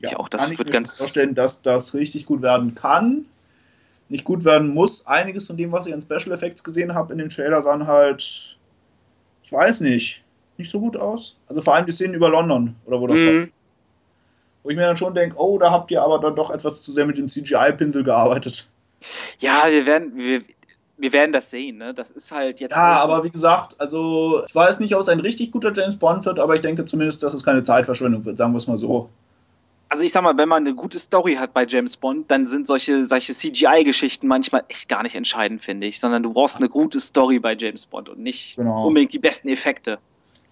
ja, 0.00 0.10
ich 0.10 0.16
auch, 0.16 0.28
das 0.28 0.42
kann 0.42 0.52
ich 0.52 0.58
mir 0.58 0.86
vorstellen, 0.86 1.34
dass 1.34 1.62
das 1.62 1.94
richtig 1.94 2.26
gut 2.26 2.42
werden 2.42 2.74
kann. 2.74 3.26
Nicht 4.08 4.24
gut 4.24 4.44
werden 4.44 4.72
muss. 4.72 5.06
Einiges 5.06 5.46
von 5.46 5.56
dem, 5.56 5.70
was 5.72 5.86
ich 5.86 5.92
an 5.92 6.00
Special 6.00 6.32
Effects 6.32 6.64
gesehen 6.64 6.94
habe 6.94 7.12
in 7.12 7.18
den 7.18 7.28
Trailer, 7.28 7.60
sahen 7.60 7.86
halt, 7.86 8.56
ich 9.42 9.52
weiß 9.52 9.80
nicht, 9.80 10.24
nicht 10.56 10.70
so 10.70 10.80
gut 10.80 10.96
aus. 10.96 11.38
Also 11.46 11.60
vor 11.60 11.74
allem 11.74 11.86
die 11.86 11.92
Szenen 11.92 12.14
über 12.14 12.28
London 12.30 12.74
oder 12.86 13.00
wo 13.00 13.06
das 13.06 13.20
mhm. 13.20 13.40
war. 13.40 13.48
Wo 14.62 14.70
ich 14.70 14.76
mir 14.76 14.82
dann 14.82 14.96
schon 14.96 15.14
denke, 15.14 15.36
oh, 15.38 15.58
da 15.58 15.70
habt 15.70 15.90
ihr 15.90 16.02
aber 16.02 16.18
dann 16.18 16.34
doch 16.34 16.50
etwas 16.50 16.82
zu 16.82 16.92
sehr 16.92 17.06
mit 17.06 17.18
dem 17.18 17.28
CGI-Pinsel 17.28 18.02
gearbeitet. 18.02 18.68
Ja, 19.38 19.64
wir 19.68 19.86
werden, 19.86 20.16
wir, 20.16 20.42
wir 20.96 21.12
werden 21.12 21.32
das 21.32 21.50
sehen, 21.50 21.78
ne? 21.78 21.94
Das 21.94 22.10
ist 22.10 22.32
halt 22.32 22.60
jetzt. 22.60 22.72
Ja, 22.72 22.96
aber 22.98 23.24
wie 23.24 23.30
gesagt, 23.30 23.76
also 23.78 24.42
ich 24.46 24.54
weiß 24.54 24.80
nicht, 24.80 24.94
ob 24.94 25.02
es 25.02 25.08
ein 25.08 25.20
richtig 25.20 25.52
guter 25.52 25.72
James 25.72 25.96
Bond 25.96 26.24
wird, 26.24 26.40
aber 26.40 26.56
ich 26.56 26.60
denke 26.60 26.84
zumindest, 26.84 27.22
dass 27.22 27.34
es 27.34 27.44
keine 27.44 27.62
Zeitverschwendung 27.62 28.24
wird, 28.24 28.36
sagen 28.36 28.52
wir 28.52 28.58
es 28.58 28.66
mal 28.66 28.78
so 28.78 29.08
also 29.88 30.02
ich 30.02 30.12
sag 30.12 30.22
mal, 30.22 30.36
wenn 30.36 30.48
man 30.48 30.66
eine 30.66 30.74
gute 30.74 30.98
Story 30.98 31.36
hat 31.36 31.54
bei 31.54 31.66
James 31.66 31.96
Bond, 31.96 32.30
dann 32.30 32.46
sind 32.46 32.66
solche, 32.66 33.06
solche 33.06 33.32
CGI-Geschichten 33.32 34.26
manchmal 34.26 34.64
echt 34.68 34.88
gar 34.88 35.02
nicht 35.02 35.14
entscheidend, 35.14 35.64
finde 35.64 35.86
ich, 35.86 35.98
sondern 35.98 36.22
du 36.22 36.32
brauchst 36.32 36.58
eine 36.58 36.68
gute 36.68 37.00
Story 37.00 37.38
bei 37.38 37.54
James 37.56 37.86
Bond 37.86 38.08
und 38.08 38.20
nicht 38.20 38.56
genau. 38.56 38.86
unbedingt 38.86 39.12
die 39.12 39.18
besten 39.18 39.48
Effekte. 39.48 39.98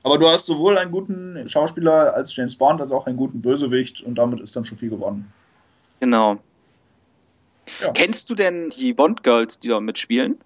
Aber 0.03 0.19
du 0.19 0.29
hast 0.29 0.47
sowohl 0.47 0.79
einen 0.79 0.91
guten 0.91 1.49
Schauspieler 1.49 2.15
als 2.15 2.35
James 2.35 2.57
Bond 2.57 2.81
als 2.81 2.93
auch 2.93 3.07
einen 3.07 3.17
guten 3.17 3.43
Bösewicht 3.43 4.03
und 4.03 4.15
damit 4.15 4.41
ist 4.41 4.55
dann 4.57 4.65
schon 4.65 4.79
viel 4.79 4.91
gewonnen. 4.91 5.33
Genau. 6.01 6.39
Ja. 7.81 7.93
Kennst 7.93 8.31
du 8.31 8.35
denn 8.35 8.71
die 8.71 8.93
Bond-Girls, 8.93 9.61
die 9.61 9.69
da 9.69 9.81
mitspielen? 9.81 10.39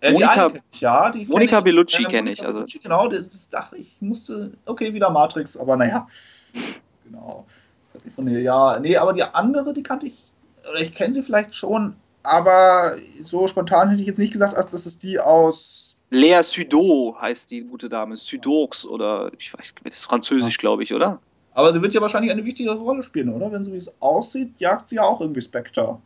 Äh, 0.00 0.12
Monika, 0.12 0.52
ich, 0.72 0.80
ja, 0.80 1.10
die 1.10 1.24
Monika 1.26 1.60
Bellucci 1.60 2.04
kenne 2.04 2.32
ich. 2.32 2.44
Also. 2.44 2.64
Genau, 2.82 3.08
das 3.08 3.48
dachte 3.48 3.76
ich, 3.76 4.00
musste, 4.00 4.52
okay, 4.66 4.92
wieder 4.92 5.10
Matrix, 5.10 5.56
aber 5.56 5.76
naja. 5.76 6.06
Genau. 7.04 7.46
Ja, 8.16 8.78
nee, 8.80 8.96
aber 8.96 9.12
die 9.12 9.22
andere, 9.22 9.72
die 9.72 9.82
kannte 9.82 10.06
ich, 10.06 10.14
oder 10.68 10.80
ich 10.80 10.94
kenne 10.94 11.14
sie 11.14 11.22
vielleicht 11.22 11.54
schon, 11.54 11.96
aber 12.22 12.84
so 13.22 13.46
spontan 13.46 13.88
hätte 13.90 14.02
ich 14.02 14.08
jetzt 14.08 14.18
nicht 14.18 14.32
gesagt, 14.32 14.56
als 14.56 14.70
das 14.70 14.86
ist 14.86 15.02
die 15.02 15.18
aus. 15.18 15.96
Lea 16.10 16.40
Sudo 16.42 17.16
heißt 17.20 17.50
die 17.50 17.62
gute 17.62 17.88
Dame. 17.88 18.16
Sudox 18.16 18.84
oder 18.84 19.30
ich 19.38 19.52
weiß, 19.52 19.74
das 19.84 19.98
ist 19.98 20.04
französisch, 20.04 20.56
glaube 20.58 20.82
ich, 20.82 20.94
oder? 20.94 21.20
Aber 21.52 21.72
sie 21.72 21.82
wird 21.82 21.92
ja 21.92 22.00
wahrscheinlich 22.00 22.32
eine 22.32 22.44
wichtige 22.44 22.70
Rolle 22.70 23.02
spielen, 23.02 23.28
oder? 23.28 23.52
Wenn 23.52 23.64
so 23.64 23.72
wie 23.72 23.76
es 23.76 23.94
aussieht, 24.00 24.58
jagt 24.58 24.88
sie 24.88 24.96
ja 24.96 25.02
auch 25.02 25.20
irgendwie 25.20 25.40
Spectre. 25.40 25.98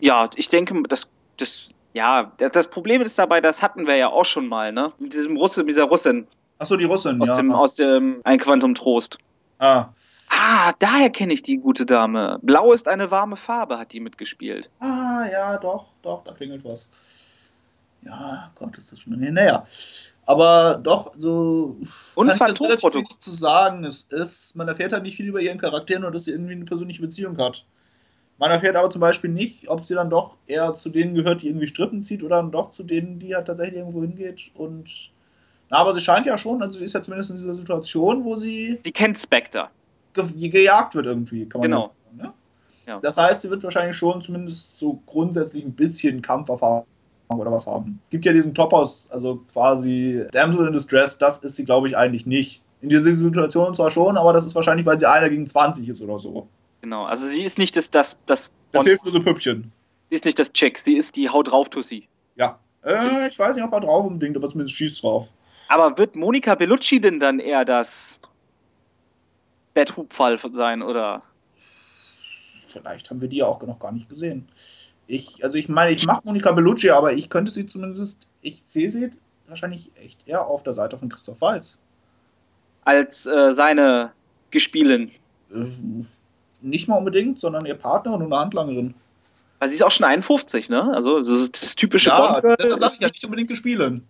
Ja, 0.00 0.30
ich 0.36 0.48
denke, 0.48 0.80
das, 0.88 1.08
das, 1.38 1.70
ja, 1.92 2.32
das 2.38 2.68
Problem 2.68 3.02
ist 3.02 3.18
dabei, 3.18 3.40
das 3.40 3.62
hatten 3.62 3.86
wir 3.86 3.96
ja 3.96 4.08
auch 4.08 4.24
schon 4.24 4.46
mal, 4.46 4.72
ne? 4.72 4.92
Mit 4.98 5.12
diesem 5.12 5.36
Russe, 5.36 5.64
dieser 5.64 5.84
Russin 5.84 6.26
Achso, 6.58 6.76
die 6.76 6.84
Russin, 6.84 7.20
aus 7.20 7.28
ja. 7.28 7.36
dem, 7.36 7.52
aus 7.52 7.74
dem 7.74 8.20
Ein 8.24 8.38
Quantum 8.38 8.74
Trost. 8.74 9.18
Ah. 9.58 9.88
Ah, 10.30 10.72
daher 10.78 11.10
kenne 11.10 11.32
ich 11.32 11.42
die 11.42 11.56
gute 11.56 11.86
Dame. 11.86 12.38
Blau 12.42 12.72
ist 12.72 12.88
eine 12.88 13.10
warme 13.10 13.36
Farbe, 13.36 13.78
hat 13.78 13.92
die 13.92 14.00
mitgespielt. 14.00 14.70
ah, 14.80 15.24
ja, 15.30 15.58
doch, 15.58 15.86
doch, 16.02 16.24
da 16.24 16.32
klingelt 16.32 16.64
was. 16.64 16.88
Ja, 18.02 18.50
Gott, 18.54 18.76
ist 18.76 18.92
das 18.92 19.00
schon. 19.00 19.18
Naja, 19.18 19.64
aber 20.26 20.78
doch, 20.82 21.12
so 21.18 21.76
Und 22.14 22.28
kann 22.28 22.36
ich 22.36 22.48
jetzt 22.48 22.60
relativ 22.60 22.94
wenig 22.94 23.16
zu 23.16 23.30
sagen. 23.30 23.84
Es 23.84 24.02
ist, 24.02 24.56
man 24.56 24.68
erfährt 24.68 24.92
halt 24.92 25.02
nicht 25.02 25.16
viel 25.16 25.26
über 25.26 25.40
ihren 25.40 25.58
Charakter, 25.58 25.98
nur 25.98 26.10
dass 26.10 26.24
sie 26.24 26.32
irgendwie 26.32 26.52
eine 26.52 26.64
persönliche 26.66 27.00
Beziehung 27.00 27.38
hat. 27.38 27.64
Man 28.36 28.50
erfährt 28.50 28.76
aber 28.76 28.90
zum 28.90 29.00
Beispiel 29.00 29.30
nicht, 29.30 29.68
ob 29.68 29.86
sie 29.86 29.94
dann 29.94 30.10
doch 30.10 30.36
eher 30.46 30.74
zu 30.74 30.90
denen 30.90 31.14
gehört, 31.14 31.42
die 31.42 31.48
irgendwie 31.48 31.66
Strippen 31.66 32.02
zieht 32.02 32.22
oder 32.22 32.36
dann 32.36 32.50
doch 32.50 32.72
zu 32.72 32.82
denen, 32.82 33.18
die 33.20 33.34
halt 33.34 33.46
tatsächlich 33.46 33.78
irgendwo 33.78 34.02
hingeht. 34.02 34.50
Und 34.54 35.12
na, 35.70 35.78
aber 35.78 35.92
sie 35.94 36.00
scheint 36.00 36.26
ja 36.26 36.36
schon, 36.38 36.62
also 36.62 36.78
sie 36.78 36.84
ist 36.84 36.92
ja 36.94 37.02
zumindest 37.02 37.30
in 37.30 37.36
dieser 37.36 37.54
Situation, 37.54 38.24
wo 38.24 38.36
sie 38.36 38.78
Sie 38.84 38.92
kennt 38.92 39.18
Spectre. 39.18 39.68
ge 40.12 40.48
gejagt 40.48 40.94
wird 40.94 41.06
irgendwie, 41.06 41.46
kann 41.46 41.60
man 41.60 41.70
Genau. 41.70 41.82
das 41.84 41.92
sagen. 41.92 42.16
Ne? 42.16 42.32
Ja. 42.86 43.00
Das 43.00 43.16
heißt, 43.16 43.42
sie 43.42 43.50
wird 43.50 43.62
wahrscheinlich 43.64 43.96
schon 43.96 44.20
zumindest 44.20 44.78
so 44.78 45.00
grundsätzlich 45.06 45.64
ein 45.64 45.72
bisschen 45.72 46.20
Kampferfahrung 46.22 46.84
oder 47.30 47.50
was 47.50 47.66
haben. 47.66 47.98
Gibt 48.10 48.24
ja 48.26 48.32
diesen 48.32 48.54
Topos, 48.54 49.08
also 49.10 49.42
quasi 49.52 50.24
Damsel 50.32 50.66
in 50.66 50.72
Distress, 50.74 51.16
das 51.18 51.38
ist 51.38 51.56
sie, 51.56 51.64
glaube 51.64 51.88
ich, 51.88 51.96
eigentlich 51.96 52.26
nicht. 52.26 52.62
In 52.82 52.90
dieser 52.90 53.10
Situation 53.10 53.74
zwar 53.74 53.90
schon, 53.90 54.18
aber 54.18 54.34
das 54.34 54.44
ist 54.44 54.54
wahrscheinlich, 54.54 54.84
weil 54.84 54.98
sie 54.98 55.06
einer 55.08 55.30
gegen 55.30 55.46
20 55.46 55.88
ist 55.88 56.02
oder 56.02 56.18
so. 56.18 56.46
Genau. 56.82 57.04
Also 57.06 57.26
sie 57.26 57.42
ist 57.42 57.56
nicht 57.56 57.74
das, 57.76 57.90
das, 57.90 58.16
das, 58.26 58.52
Das 58.72 58.84
hilflose 58.84 59.20
Püppchen. 59.20 59.72
sie 60.10 60.16
ist 60.16 60.26
nicht 60.26 60.38
das 60.38 60.52
Chick, 60.52 60.78
sie 60.78 60.98
ist 60.98 61.16
die 61.16 61.30
Haut 61.30 61.50
drauf 61.50 61.70
Tussi. 61.70 62.06
Ja. 62.36 62.58
Äh, 62.82 63.26
ich 63.28 63.38
weiß 63.38 63.56
nicht, 63.56 63.64
ob 63.64 63.72
er 63.72 63.80
drauf 63.80 64.04
unbedingt, 64.06 64.36
aber 64.36 64.50
zumindest 64.50 64.76
schießt 64.76 65.02
drauf. 65.02 65.32
Aber 65.68 65.96
wird 65.98 66.16
Monika 66.16 66.54
Bellucci 66.54 67.00
denn 67.00 67.20
dann 67.20 67.38
eher 67.40 67.64
das 67.64 68.18
Betthubfall 69.74 70.38
sein 70.52 70.82
oder? 70.82 71.22
Vielleicht 72.68 73.10
haben 73.10 73.20
wir 73.20 73.28
die 73.28 73.38
ja 73.38 73.46
auch 73.46 73.62
noch 73.62 73.78
gar 73.78 73.92
nicht 73.92 74.08
gesehen. 74.08 74.48
Ich, 75.06 75.44
also 75.44 75.56
ich 75.56 75.68
meine, 75.68 75.92
ich 75.92 76.06
mag 76.06 76.24
Monika 76.24 76.52
Bellucci, 76.52 76.90
aber 76.90 77.12
ich 77.12 77.28
könnte 77.28 77.50
sie 77.50 77.66
zumindest, 77.66 78.26
ich 78.40 78.62
sehe 78.64 78.90
sie 78.90 79.10
wahrscheinlich 79.46 79.90
echt 80.02 80.26
eher 80.26 80.46
auf 80.46 80.62
der 80.62 80.72
Seite 80.72 80.96
von 80.96 81.08
Christoph 81.08 81.40
Waltz. 81.40 81.80
als 82.84 83.26
äh, 83.26 83.52
seine 83.52 84.12
Gespielin. 84.50 85.10
Äh, 85.52 85.66
nicht 86.62 86.88
mal 86.88 86.96
unbedingt, 86.96 87.38
sondern 87.38 87.66
ihr 87.66 87.74
Partner 87.74 88.14
und 88.14 88.22
eine 88.22 88.36
Handlangerin. 88.36 88.94
Weil 89.58 89.68
sie 89.68 89.74
ist 89.74 89.82
auch 89.82 89.90
schon 89.90 90.06
51, 90.06 90.68
ne? 90.68 90.92
Also 90.94 91.18
das, 91.18 91.28
ist 91.28 91.62
das 91.62 91.74
typische 91.76 92.08
Ja, 92.08 92.18
Bond-Girl 92.18 92.56
deshalb 92.58 92.80
sag 92.80 92.88
ist 92.88 92.94
ich 92.94 93.00
ja 93.00 93.08
nicht 93.08 93.24
unbedingt 93.24 93.48
gespielen. 93.48 94.06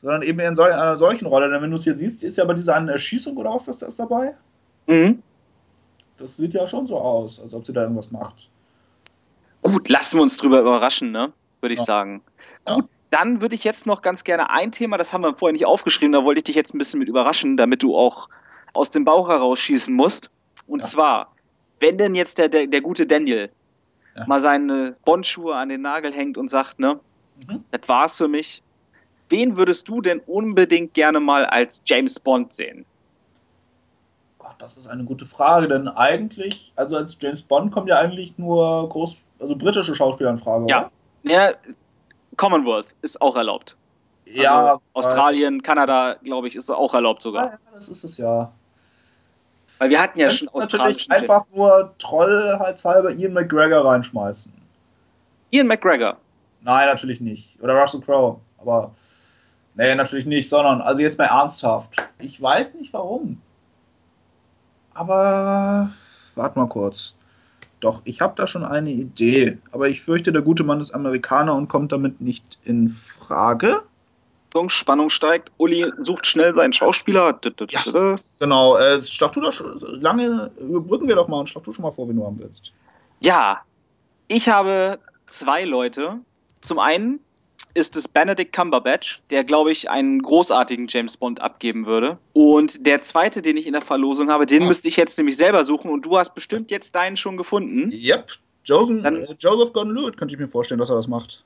Sondern 0.00 0.22
eben 0.22 0.38
in 0.40 0.54
sol 0.56 0.70
einer 0.72 0.96
solchen 0.96 1.26
Rolle. 1.26 1.50
Denn 1.50 1.60
wenn 1.60 1.70
du 1.70 1.76
es 1.76 1.84
hier 1.84 1.96
siehst, 1.96 2.22
ist 2.24 2.36
ja 2.38 2.44
bei 2.44 2.54
dieser 2.54 2.76
einen 2.76 2.88
Erschießung 2.88 3.36
oder 3.36 3.50
was 3.52 3.64
das 3.66 3.78
da 3.78 3.86
ist 3.86 3.98
dabei. 3.98 4.34
Mhm. 4.86 5.22
Das 6.18 6.36
sieht 6.36 6.52
ja 6.54 6.66
schon 6.66 6.86
so 6.86 6.98
aus, 6.98 7.40
als 7.40 7.52
ob 7.54 7.64
sie 7.66 7.72
da 7.72 7.82
irgendwas 7.82 8.10
macht. 8.10 8.48
Gut, 9.62 9.88
lassen 9.88 10.16
wir 10.16 10.22
uns 10.22 10.36
drüber 10.36 10.60
überraschen, 10.60 11.10
ne? 11.10 11.32
Würde 11.60 11.72
ich 11.74 11.80
Ja. 11.80 11.84
sagen. 11.86 12.22
Ja. 12.66 12.74
Gut, 12.76 12.86
dann 13.10 13.40
würde 13.40 13.54
ich 13.54 13.64
jetzt 13.64 13.86
noch 13.86 14.02
ganz 14.02 14.22
gerne 14.24 14.50
ein 14.50 14.70
Thema, 14.72 14.98
das 14.98 15.12
haben 15.12 15.22
wir 15.22 15.34
vorher 15.34 15.52
nicht 15.52 15.66
aufgeschrieben, 15.66 16.12
da 16.12 16.24
wollte 16.24 16.38
ich 16.40 16.44
dich 16.44 16.54
jetzt 16.56 16.74
ein 16.74 16.78
bisschen 16.78 17.00
mit 17.00 17.08
überraschen, 17.08 17.56
damit 17.56 17.82
du 17.82 17.96
auch 17.96 18.28
aus 18.74 18.90
dem 18.90 19.04
Bauch 19.04 19.28
herausschießen 19.28 19.94
musst. 19.94 20.30
Und 20.66 20.82
Ja. 20.82 20.88
zwar, 20.88 21.32
wenn 21.80 21.98
denn 21.98 22.14
jetzt 22.14 22.38
der, 22.38 22.48
der, 22.48 22.66
der 22.66 22.80
gute 22.80 23.06
Daniel 23.06 23.50
mal 24.26 24.40
seine 24.40 24.96
Bondschuhe 25.04 25.54
an 25.54 25.68
den 25.68 25.82
Nagel 25.82 26.12
hängt 26.12 26.36
und 26.38 26.50
sagt, 26.50 26.78
ne, 26.80 26.98
Mhm. 27.48 27.64
das 27.70 27.80
war's 27.86 28.16
für 28.16 28.26
mich. 28.28 28.62
Wen 29.28 29.56
würdest 29.56 29.88
du 29.88 30.00
denn 30.00 30.20
unbedingt 30.26 30.94
gerne 30.94 31.20
mal 31.20 31.44
als 31.44 31.80
James 31.84 32.18
Bond 32.18 32.52
sehen? 32.52 32.84
Gott, 34.38 34.54
das 34.58 34.76
ist 34.78 34.88
eine 34.88 35.04
gute 35.04 35.26
Frage, 35.26 35.68
denn 35.68 35.88
eigentlich, 35.88 36.72
also 36.76 36.96
als 36.96 37.16
James 37.20 37.42
Bond 37.42 37.72
kommen 37.72 37.86
ja 37.88 37.98
eigentlich 37.98 38.38
nur 38.38 38.88
groß, 38.88 39.20
also 39.40 39.56
britische 39.56 39.94
Schauspieler 39.94 40.30
in 40.30 40.38
Frage, 40.38 40.66
Ja. 40.68 40.78
oder? 40.78 40.90
Ja, 41.24 41.50
Commonwealth 42.36 42.94
ist 43.02 43.20
auch 43.20 43.36
erlaubt. 43.36 43.76
Also 44.26 44.42
Ja, 44.42 44.78
Australien, 44.92 45.62
Kanada, 45.62 46.14
glaube 46.22 46.48
ich, 46.48 46.54
ist 46.56 46.70
auch 46.70 46.94
erlaubt 46.94 47.22
sogar. 47.22 47.46
Ja, 47.46 47.58
das 47.74 47.88
ist 47.88 48.04
es 48.04 48.18
ja. 48.18 48.52
Weil 49.78 49.90
wir 49.90 50.00
hatten 50.02 50.18
ja 50.18 50.30
schon 50.30 50.46
natürlich 50.46 50.64
australischen 50.64 51.12
einfach 51.12 51.44
nur 51.54 51.94
trollheitshalber 51.98 53.12
Ian 53.12 53.32
McGregor 53.32 53.84
reinschmeißen. 53.84 54.52
Ian 55.50 55.66
McGregor. 55.66 56.16
Nein, 56.60 56.88
natürlich 56.88 57.20
nicht. 57.20 57.60
Oder 57.62 57.74
Russell 57.80 58.00
Crowe. 58.00 58.40
Aber 58.58 58.90
nee, 59.78 59.94
natürlich 59.94 60.26
nicht, 60.26 60.48
sondern 60.48 60.82
also 60.82 61.00
jetzt 61.00 61.18
mal 61.18 61.24
ernsthaft. 61.24 61.94
Ich 62.18 62.40
weiß 62.40 62.74
nicht 62.74 62.92
warum. 62.92 63.40
Aber 64.92 65.90
warte 66.34 66.58
mal 66.58 66.68
kurz. 66.68 67.14
Doch, 67.80 68.02
ich 68.04 68.20
habe 68.20 68.34
da 68.36 68.46
schon 68.46 68.64
eine 68.64 68.90
Idee. 68.90 69.58
Aber 69.72 69.88
ich 69.88 70.02
fürchte, 70.02 70.32
der 70.32 70.42
gute 70.42 70.64
Mann 70.64 70.80
ist 70.80 70.90
Amerikaner 70.90 71.54
und 71.54 71.68
kommt 71.68 71.92
damit 71.92 72.20
nicht 72.20 72.58
in 72.64 72.88
Frage. 72.88 73.82
Spannung 74.66 75.08
steigt. 75.08 75.52
Uli 75.56 75.86
sucht 76.00 76.26
schnell 76.26 76.52
seinen 76.52 76.72
Schauspieler. 76.72 77.38
Ja. 77.68 78.16
Genau, 78.40 78.76
äh, 78.76 79.00
schlag 79.02 79.30
du 79.30 79.40
doch 79.40 79.52
lange 80.00 80.50
überbrücken 80.58 81.06
wir 81.06 81.14
doch 81.14 81.28
mal 81.28 81.38
und 81.38 81.48
schlag 81.48 81.62
du 81.62 81.72
schon 81.72 81.84
mal 81.84 81.92
vor, 81.92 82.08
wen 82.08 82.16
du 82.16 82.26
haben 82.26 82.40
willst. 82.40 82.72
Ja, 83.20 83.60
ich 84.26 84.48
habe 84.48 84.98
zwei 85.28 85.62
Leute. 85.64 86.16
Zum 86.60 86.80
einen 86.80 87.20
ist 87.74 87.96
es 87.96 88.08
Benedict 88.08 88.52
Cumberbatch, 88.54 89.20
der, 89.30 89.44
glaube 89.44 89.70
ich, 89.72 89.88
einen 89.90 90.22
großartigen 90.22 90.86
James 90.88 91.16
Bond 91.16 91.40
abgeben 91.40 91.86
würde. 91.86 92.18
Und 92.32 92.86
der 92.86 93.02
zweite, 93.02 93.42
den 93.42 93.56
ich 93.56 93.66
in 93.66 93.72
der 93.74 93.82
Verlosung 93.82 94.30
habe, 94.30 94.46
den 94.46 94.62
Ah. 94.62 94.66
müsste 94.66 94.88
ich 94.88 94.96
jetzt 94.96 95.18
nämlich 95.18 95.36
selber 95.36 95.64
suchen. 95.64 95.90
Und 95.90 96.02
du 96.06 96.16
hast 96.18 96.34
bestimmt 96.34 96.70
jetzt 96.70 96.94
deinen 96.94 97.16
schon 97.16 97.36
gefunden. 97.36 97.90
Yep, 97.92 98.26
Joseph, 98.64 99.02
Dann- 99.02 99.16
äh, 99.16 99.34
Joseph 99.38 99.72
Gordon-Lewitt 99.72 100.16
könnte 100.16 100.34
ich 100.34 100.40
mir 100.40 100.48
vorstellen, 100.48 100.78
dass 100.80 100.90
er 100.90 100.96
das 100.96 101.08
macht. 101.08 101.44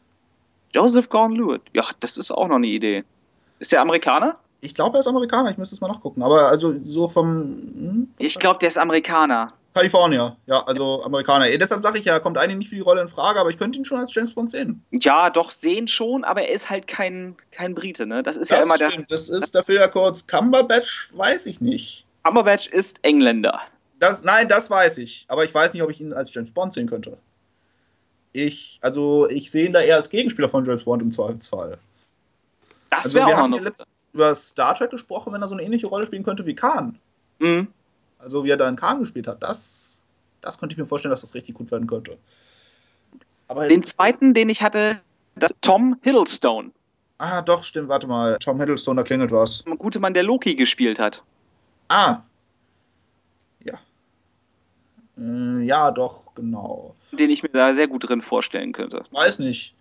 Joseph 0.74 1.08
Gordon-Lewitt. 1.08 1.62
Ja, 1.74 1.84
das 2.00 2.16
ist 2.16 2.30
auch 2.30 2.48
noch 2.48 2.56
eine 2.56 2.66
Idee. 2.66 3.04
Ist 3.58 3.72
der 3.72 3.80
Amerikaner? 3.82 4.38
Ich 4.60 4.74
glaube, 4.74 4.96
er 4.96 5.00
ist 5.00 5.08
Amerikaner, 5.08 5.50
ich 5.50 5.58
müsste 5.58 5.74
es 5.74 5.80
mal 5.80 5.88
nachgucken. 5.88 6.22
Aber 6.22 6.48
also 6.48 6.74
so 6.84 7.08
vom 7.08 7.56
hm, 7.74 8.08
Ich 8.18 8.38
glaube, 8.38 8.58
der 8.60 8.68
ist 8.68 8.78
Amerikaner. 8.78 9.52
Kalifornier, 9.74 10.36
ja, 10.46 10.60
also 10.64 11.02
Amerikaner. 11.04 11.48
Eh, 11.48 11.56
deshalb 11.56 11.80
sage 11.82 11.98
ich 11.98 12.04
ja, 12.04 12.18
kommt 12.20 12.36
eigentlich 12.36 12.58
nicht 12.58 12.68
für 12.68 12.74
die 12.74 12.80
Rolle 12.82 13.00
in 13.00 13.08
Frage, 13.08 13.40
aber 13.40 13.48
ich 13.50 13.56
könnte 13.58 13.78
ihn 13.78 13.84
schon 13.86 13.98
als 13.98 14.14
James 14.14 14.34
Bond 14.34 14.50
sehen. 14.50 14.84
Ja, 14.90 15.30
doch, 15.30 15.50
sehen 15.50 15.88
schon, 15.88 16.24
aber 16.24 16.42
er 16.42 16.50
ist 16.54 16.68
halt 16.68 16.86
kein, 16.86 17.36
kein 17.52 17.74
Brite, 17.74 18.04
ne? 18.06 18.22
Das 18.22 18.36
ist 18.36 18.50
ja 18.50 18.56
Das 18.58 18.66
immer 18.66 18.76
der. 18.78 18.90
stimmt, 18.90 19.10
das 19.10 19.28
ist 19.30 19.54
dafür 19.54 19.80
ja 19.80 19.88
kurz. 19.88 20.26
Cumberbatch 20.26 21.10
weiß 21.14 21.46
ich 21.46 21.60
nicht. 21.62 22.04
Cumberbatch 22.22 22.66
ist 22.68 22.98
Engländer. 23.02 23.60
Das, 23.98 24.24
nein, 24.24 24.48
das 24.48 24.70
weiß 24.70 24.98
ich. 24.98 25.24
Aber 25.28 25.44
ich 25.44 25.54
weiß 25.54 25.72
nicht, 25.74 25.82
ob 25.82 25.90
ich 25.90 26.00
ihn 26.00 26.12
als 26.12 26.34
James 26.34 26.50
Bond 26.52 26.74
sehen 26.74 26.88
könnte. 26.88 27.16
Ich, 28.32 28.78
also, 28.82 29.28
ich 29.28 29.50
sehe 29.50 29.66
ihn 29.66 29.72
da 29.72 29.80
eher 29.80 29.96
als 29.96 30.08
Gegenspieler 30.10 30.48
von 30.48 30.64
James 30.64 30.84
Bond 30.84 31.02
im 31.02 31.12
Zweifelsfall. 31.12 31.78
Das 32.90 33.04
Also, 33.06 33.14
wäre 33.14 33.26
wir 33.28 33.34
auch 33.34 33.36
noch 33.38 33.42
haben 33.44 33.52
eine. 33.54 33.62
ja 33.62 33.68
letztens 33.68 34.10
über 34.12 34.34
Star 34.34 34.74
Trek 34.74 34.90
gesprochen, 34.90 35.32
wenn 35.32 35.40
er 35.42 35.48
so 35.48 35.54
eine 35.54 35.62
ähnliche 35.62 35.86
Rolle 35.86 36.06
spielen 36.06 36.24
könnte 36.24 36.44
wie 36.46 36.54
Khan. 36.54 36.98
Mhm. 37.38 37.68
Also, 38.22 38.44
wie 38.44 38.50
er 38.50 38.56
da 38.56 38.68
in 38.68 38.76
Khan 38.76 39.00
gespielt 39.00 39.26
hat. 39.26 39.42
Das, 39.42 40.02
das 40.40 40.58
könnte 40.58 40.74
ich 40.74 40.78
mir 40.78 40.86
vorstellen, 40.86 41.10
dass 41.10 41.22
das 41.22 41.34
richtig 41.34 41.54
gut 41.54 41.70
werden 41.70 41.86
könnte. 41.86 42.18
Aber 43.48 43.68
Den 43.68 43.82
zweiten, 43.82 44.32
den 44.32 44.48
ich 44.48 44.62
hatte, 44.62 45.00
das 45.34 45.50
Tom 45.60 45.96
Hiddlestone. 46.02 46.70
Ah, 47.18 47.42
doch, 47.42 47.62
stimmt, 47.62 47.88
warte 47.88 48.06
mal. 48.06 48.36
Tom 48.38 48.58
Hiddleston, 48.58 48.96
da 48.96 49.02
klingelt 49.02 49.30
was. 49.30 49.64
Ein 49.66 49.78
guter 49.78 50.00
Mann, 50.00 50.14
der 50.14 50.22
Loki 50.22 50.54
gespielt 50.54 50.98
hat. 50.98 51.22
Ah. 51.88 52.22
Ja. 53.62 53.74
Äh, 55.18 55.62
ja, 55.62 55.90
doch, 55.90 56.34
genau. 56.34 56.96
Den 57.12 57.30
ich 57.30 57.42
mir 57.42 57.50
da 57.50 57.74
sehr 57.74 57.88
gut 57.88 58.08
drin 58.08 58.22
vorstellen 58.22 58.72
könnte. 58.72 59.04
Weiß 59.10 59.38
nicht. 59.38 59.74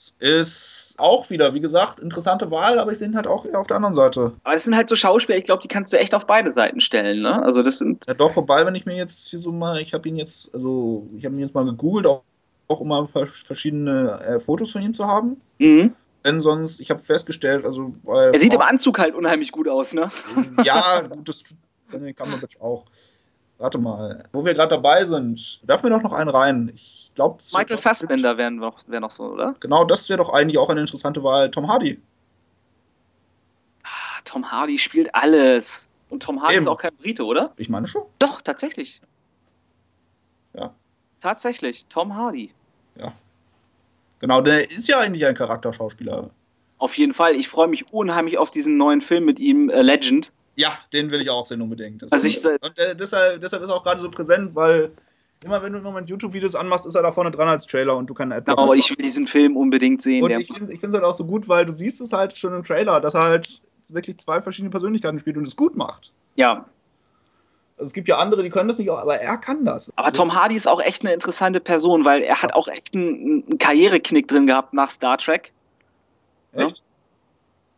Es 0.00 0.14
ist 0.18 0.94
auch 0.98 1.28
wieder, 1.28 1.52
wie 1.52 1.60
gesagt, 1.60 2.00
interessante 2.00 2.50
Wahl, 2.50 2.78
aber 2.78 2.90
ich 2.90 2.98
sehe 2.98 3.08
ihn 3.08 3.16
halt 3.16 3.26
auch 3.26 3.44
eher 3.44 3.60
auf 3.60 3.66
der 3.66 3.76
anderen 3.76 3.94
Seite. 3.94 4.32
Aber 4.44 4.54
das 4.54 4.64
sind 4.64 4.74
halt 4.74 4.88
so 4.88 4.96
Schauspieler, 4.96 5.36
ich 5.36 5.44
glaube, 5.44 5.60
die 5.60 5.68
kannst 5.68 5.92
du 5.92 5.98
echt 5.98 6.14
auf 6.14 6.24
beide 6.24 6.50
Seiten 6.50 6.80
stellen, 6.80 7.20
ne? 7.20 7.42
Also 7.42 7.62
das 7.62 7.76
sind. 7.78 8.04
Ja, 8.08 8.14
doch, 8.14 8.34
wobei, 8.34 8.64
wenn 8.64 8.74
ich 8.74 8.86
mir 8.86 8.96
jetzt 8.96 9.28
hier 9.28 9.38
so 9.38 9.52
mal, 9.52 9.78
ich 9.78 9.92
habe 9.92 10.08
ihn 10.08 10.16
jetzt, 10.16 10.54
also, 10.54 11.06
ich 11.14 11.26
habe 11.26 11.34
ihn 11.34 11.42
jetzt 11.42 11.54
mal 11.54 11.66
gegoogelt, 11.66 12.06
auch, 12.06 12.22
auch 12.68 12.80
um 12.80 13.06
verschiedene 13.08 14.18
äh, 14.26 14.40
Fotos 14.40 14.72
von 14.72 14.80
ihm 14.80 14.94
zu 14.94 15.06
haben. 15.06 15.36
Mhm. 15.58 15.92
Denn 16.24 16.40
sonst, 16.40 16.80
ich 16.80 16.90
habe 16.90 17.00
festgestellt, 17.00 17.66
also. 17.66 17.94
Er 18.06 18.38
sieht 18.38 18.54
im 18.54 18.58
Frauen- 18.58 18.70
Anzug 18.70 18.98
halt 18.98 19.14
unheimlich 19.14 19.52
gut 19.52 19.68
aus, 19.68 19.92
ne? 19.92 20.10
Ja, 20.64 20.82
gut, 21.10 21.28
das 21.28 21.42
tut 21.42 21.58
Benedict 21.90 22.18
Cumberbatch 22.18 22.58
auch. 22.60 22.86
Warte 23.60 23.76
mal, 23.76 24.22
wo 24.32 24.42
wir 24.42 24.54
gerade 24.54 24.70
dabei 24.70 25.04
sind, 25.04 25.60
werfen 25.64 25.90
wir 25.90 25.90
doch 25.90 26.02
noch 26.02 26.14
einen 26.14 26.30
rein. 26.30 26.72
Ich 26.74 27.12
glaube, 27.14 27.42
Michael 27.52 27.76
Fassbender 27.76 28.38
wäre 28.38 28.50
noch, 28.50 28.80
wär 28.88 29.00
noch 29.00 29.10
so, 29.10 29.24
oder? 29.24 29.54
Genau, 29.60 29.84
das 29.84 30.08
wäre 30.08 30.16
doch 30.16 30.32
eigentlich 30.32 30.56
auch 30.56 30.70
eine 30.70 30.80
interessante 30.80 31.22
Wahl. 31.22 31.50
Tom 31.50 31.68
Hardy. 31.68 32.00
Ah, 33.82 34.20
Tom 34.24 34.50
Hardy 34.50 34.78
spielt 34.78 35.14
alles. 35.14 35.90
Und 36.08 36.22
Tom 36.22 36.40
Hardy 36.40 36.54
Eben. 36.54 36.64
ist 36.64 36.68
auch 36.68 36.78
kein 36.78 36.96
Brite, 36.96 37.22
oder? 37.22 37.52
Ich 37.56 37.68
meine 37.68 37.86
schon. 37.86 38.02
Doch, 38.18 38.40
tatsächlich. 38.40 38.98
Ja. 40.54 40.74
Tatsächlich, 41.20 41.84
Tom 41.90 42.16
Hardy. 42.16 42.54
Genau, 44.20 44.42
der 44.42 44.70
ist 44.70 44.86
ja 44.86 45.00
eigentlich 45.00 45.26
ein 45.26 45.34
Charakterschauspieler. 45.34 46.30
Auf 46.78 46.96
jeden 46.96 47.14
Fall. 47.14 47.34
Ich 47.34 47.48
freue 47.48 47.68
mich 47.68 47.92
unheimlich 47.92 48.38
auf 48.38 48.50
diesen 48.50 48.76
neuen 48.76 49.00
Film 49.00 49.24
mit 49.24 49.38
ihm, 49.38 49.70
äh, 49.70 49.82
Legend. 49.82 50.30
Ja, 50.60 50.68
den 50.92 51.10
will 51.10 51.22
ich 51.22 51.30
auch 51.30 51.46
sehen 51.46 51.62
unbedingt. 51.62 52.02
Das 52.02 52.12
Also 52.12 52.26
ich- 52.26 52.36
ist, 52.36 52.46
und 52.60 52.78
äh, 52.78 52.94
deshalb, 52.94 53.40
deshalb 53.40 53.62
ist 53.62 53.70
er 53.70 53.76
auch 53.76 53.82
gerade 53.82 54.00
so 54.00 54.10
präsent, 54.10 54.54
weil 54.54 54.92
immer 55.42 55.62
wenn 55.62 55.72
du 55.72 55.78
im 55.78 55.84
Moment 55.84 56.10
YouTube-Videos 56.10 56.54
anmachst, 56.54 56.84
ist 56.84 56.94
er 56.94 57.02
da 57.02 57.10
vorne 57.12 57.30
dran 57.30 57.48
als 57.48 57.66
Trailer 57.66 57.96
und 57.96 58.08
du 58.10 58.12
keinen 58.14 58.32
Adblock 58.32 58.58
Genau, 58.58 58.74
ich 58.74 58.90
will 58.90 58.96
diesen 58.96 59.26
Film 59.26 59.56
unbedingt 59.56 60.02
sehen. 60.02 60.22
Und 60.22 60.32
ich 60.32 60.48
finde 60.52 60.74
es 60.88 60.92
halt 60.92 61.04
auch 61.04 61.14
so 61.14 61.24
gut, 61.24 61.48
weil 61.48 61.64
du 61.64 61.72
siehst 61.72 62.00
es 62.02 62.12
halt 62.12 62.36
schon 62.36 62.54
im 62.54 62.62
Trailer, 62.62 63.00
dass 63.00 63.14
er 63.14 63.22
halt 63.22 63.62
wirklich 63.88 64.18
zwei 64.18 64.40
verschiedene 64.42 64.70
Persönlichkeiten 64.70 65.18
spielt 65.18 65.38
und 65.38 65.46
es 65.46 65.56
gut 65.56 65.76
macht. 65.76 66.12
ja, 66.36 66.66
Also 67.78 67.88
es 67.88 67.92
gibt 67.94 68.06
ja 68.08 68.18
andere, 68.18 68.42
die 68.42 68.50
können 68.50 68.68
das 68.68 68.76
nicht, 68.78 68.90
aber 68.90 69.16
er 69.16 69.38
kann 69.38 69.64
das. 69.64 69.90
aber 69.96 70.08
Also 70.08 70.22
Tom 70.22 70.34
Hardy 70.34 70.56
ist 70.56 70.68
auch 70.68 70.80
echt 70.82 71.00
eine 71.02 71.14
interessante 71.14 71.60
Person, 71.60 72.04
weil 72.04 72.20
er 72.22 72.42
hat 72.42 72.52
auch 72.52 72.68
echt 72.68 72.94
einen, 72.94 73.44
einen 73.48 73.58
Karriereknick 73.58 74.28
drin 74.28 74.46
gehabt 74.46 74.74
nach 74.74 74.90
Star 74.90 75.16
Trek. 75.16 75.52
Echt? 76.52 76.84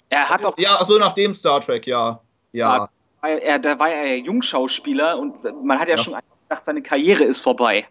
Er 0.09 0.29
hat 0.29 0.45
auch, 0.45 0.59
Ja, 0.59 0.81
achso, 0.81 0.99
nach 0.99 1.13
dem 1.13 1.33
Star 1.33 1.61
Trek, 1.61 1.87
ja. 1.87 2.21
Ja. 2.53 2.89
weil 3.21 3.39
er, 3.39 3.59
da 3.59 3.79
war 3.79 3.91
er 3.91 4.07
ja 4.17 4.25
Jungschauspieler 4.25 5.19
und 5.19 5.43
man 5.65 5.79
hat 5.79 5.89
ja, 5.89 5.97
Ja. 5.97 6.03
schon 6.03 6.15
gedacht, 6.49 6.65
seine 6.65 6.83
Karriere 6.83 7.25
ist 7.25 7.41
vorbei. 7.41 7.87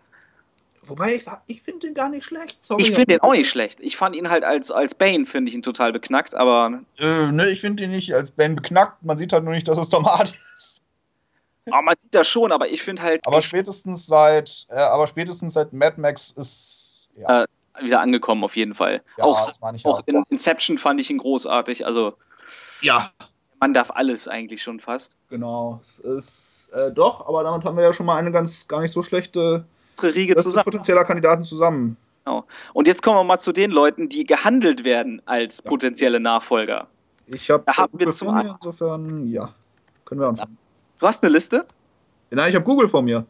Wobei 0.84 1.14
ich 1.14 1.24
sag, 1.26 1.44
ich 1.46 1.62
finde 1.62 1.88
den 1.88 1.94
gar 1.94 2.10
nicht 2.10 2.26
schlecht. 2.26 2.62
Sorry. 2.64 2.82
Ich 2.82 2.88
finde 2.90 3.06
den 3.06 3.20
auch 3.22 3.34
nicht 3.34 3.50
schlecht. 3.50 3.80
Ich 3.82 3.98
fand 3.98 4.16
ihn 4.16 4.30
halt 4.32 4.44
als, 4.44 4.72
als 4.72 4.96
Bane, 4.96 5.28
finde 5.28 5.50
ich 5.50 5.56
ihn 5.56 5.62
total 5.62 5.94
beknackt, 5.94 6.34
aber, 6.34 6.74
Äh, 6.98 7.32
ne, 7.32 7.48
ich 7.50 7.62
finde 7.62 7.84
ihn 7.84 7.92
nicht 7.92 8.14
als 8.16 8.32
Ben 8.32 8.56
beknackt. 8.56 9.04
Man 9.04 9.16
sieht 9.18 9.32
halt 9.32 9.44
nur 9.44 9.54
nicht, 9.54 9.68
dass 9.68 9.78
es 9.78 9.90
Tom 9.90 10.06
Hardy 10.08 10.32
ist. 10.32 10.82
aber 11.70 11.84
man 11.84 11.96
sieht 12.02 12.14
das 12.16 12.28
schon, 12.28 12.52
aber 12.52 12.68
ich 12.70 12.82
finde 12.82 13.04
halt 13.04 13.26
Aber 13.28 13.42
spätestens 13.44 14.08
seit, 14.08 14.66
äh, 14.70 14.76
aber 14.80 15.06
spätestens 15.06 15.54
seit 15.54 15.72
Mad 15.72 16.02
Max 16.02 16.32
ist, 16.32 17.10
ja, 17.16 17.44
Äh, 17.44 17.48
wieder 17.84 18.02
angekommen 18.02 18.44
auf 18.44 18.56
jeden 18.56 18.74
Fall. 18.74 19.04
ja 19.18 19.24
auch 19.24 19.50
auch. 19.84 20.02
in 20.08 20.24
Inception 20.30 20.78
fand 20.80 21.00
ich 21.00 21.10
ihn 21.12 21.20
großartig, 21.20 21.86
also 21.86 22.18
Ja, 22.82 23.12
man 23.62 23.74
darf 23.74 23.92
alles 23.92 24.28
eigentlich 24.28 24.62
schon 24.62 24.80
fast. 24.80 25.14
genau. 25.30 25.80
Es 25.82 26.00
ist, 26.00 26.70
äh, 26.74 26.92
doch, 26.92 27.28
aber 27.28 27.44
damit 27.44 27.64
haben 27.64 27.78
wir 27.78 27.84
ja 27.84 27.94
schon 27.94 28.08
mal 28.08 28.18
eine 28.18 28.32
ganz 28.32 28.68
gar 28.68 28.82
nicht 28.82 28.92
so 28.92 29.04
schlechte 29.04 29.66
Riege 30.02 30.36
zusammen. 30.36 30.66
potenzieller 30.66 31.06
Kandidaten 31.06 31.44
zusammen. 31.44 31.96
Genau. 32.26 32.46
Und 32.74 32.88
jetzt 32.88 33.04
kommen 33.04 33.18
wir 33.18 33.24
mal 33.24 33.40
zu 33.40 33.52
den 33.52 33.72
Leuten, 33.72 34.10
die 34.10 34.26
gehandelt 34.26 34.84
werden 34.84 35.22
als 35.26 35.62
potenzielle 35.62 36.20
Nachfolger. 36.20 36.88
Ich 37.28 37.50
habe 37.50 37.64
Da 37.66 37.78
haben 37.78 37.94
wir 38.00 38.08
Google 38.08 38.14
vor 38.14 38.34
mir, 38.34 38.50
insofern, 38.52 39.28
ja. 39.28 39.54
Können 40.06 40.22
wir 40.22 40.28
anfangen. 40.28 40.58
Du 41.00 41.08
hast 41.08 41.24
eine 41.24 41.32
Liste? 41.32 41.66
Nein, 42.32 42.50
ich 42.50 42.56
habe 42.56 42.66
Google 42.66 42.88
vor 42.88 43.02
mir. 43.02 43.26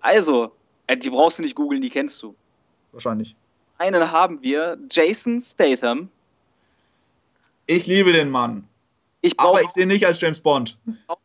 Also, 0.00 0.52
äh, 0.86 0.96
die 0.96 1.10
brauchst 1.10 1.38
du 1.38 1.42
nicht 1.42 1.54
googeln, 1.54 1.80
die 1.80 1.90
kennst 1.90 2.22
du. 2.22 2.34
Wahrscheinlich. 2.92 3.34
Einen 3.78 4.12
haben 4.12 4.42
wir, 4.42 4.78
Jason 4.90 5.40
Statham. 5.40 6.10
Ich 7.66 7.86
liebe 7.86 8.12
den 8.12 8.30
Mann. 8.30 8.68
Ich 9.22 9.38
Aber 9.38 9.62
ich 9.62 9.70
sehe 9.70 9.84
ihn 9.84 9.88
nicht 9.88 10.04
als 10.04 10.20
James 10.20 10.40
Bond. 10.40 10.78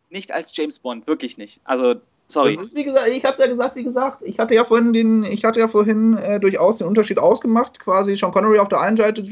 nicht 0.10 0.32
als 0.32 0.56
James 0.56 0.80
Bond, 0.80 1.08
wirklich 1.08 1.38
nicht. 1.38 1.60
Also, 1.64 1.96
sorry. 2.28 2.56
Das 2.56 2.64
ist 2.64 2.76
wie 2.76 2.84
gesagt, 2.84 3.08
ich 3.10 3.26
habe 3.26 3.42
ja 3.42 3.48
gesagt, 3.48 3.76
wie 3.76 3.84
gesagt, 3.84 4.22
ich 4.24 4.40
hatte 4.40 4.54
ja 4.54 4.64
vorhin 4.64 4.94
den, 4.94 5.24
ich 5.24 5.44
hatte 5.44 5.60
ja 5.60 5.68
vorhin 5.68 6.16
äh, 6.18 6.40
durchaus 6.40 6.78
den 6.78 6.88
Unterschied 6.88 7.18
ausgemacht, 7.18 7.80
quasi 7.80 8.16
Sean 8.16 8.32
Connery 8.32 8.60
auf 8.60 8.70
der 8.70 8.82
einen 8.82 8.98
Seite, 8.98 9.24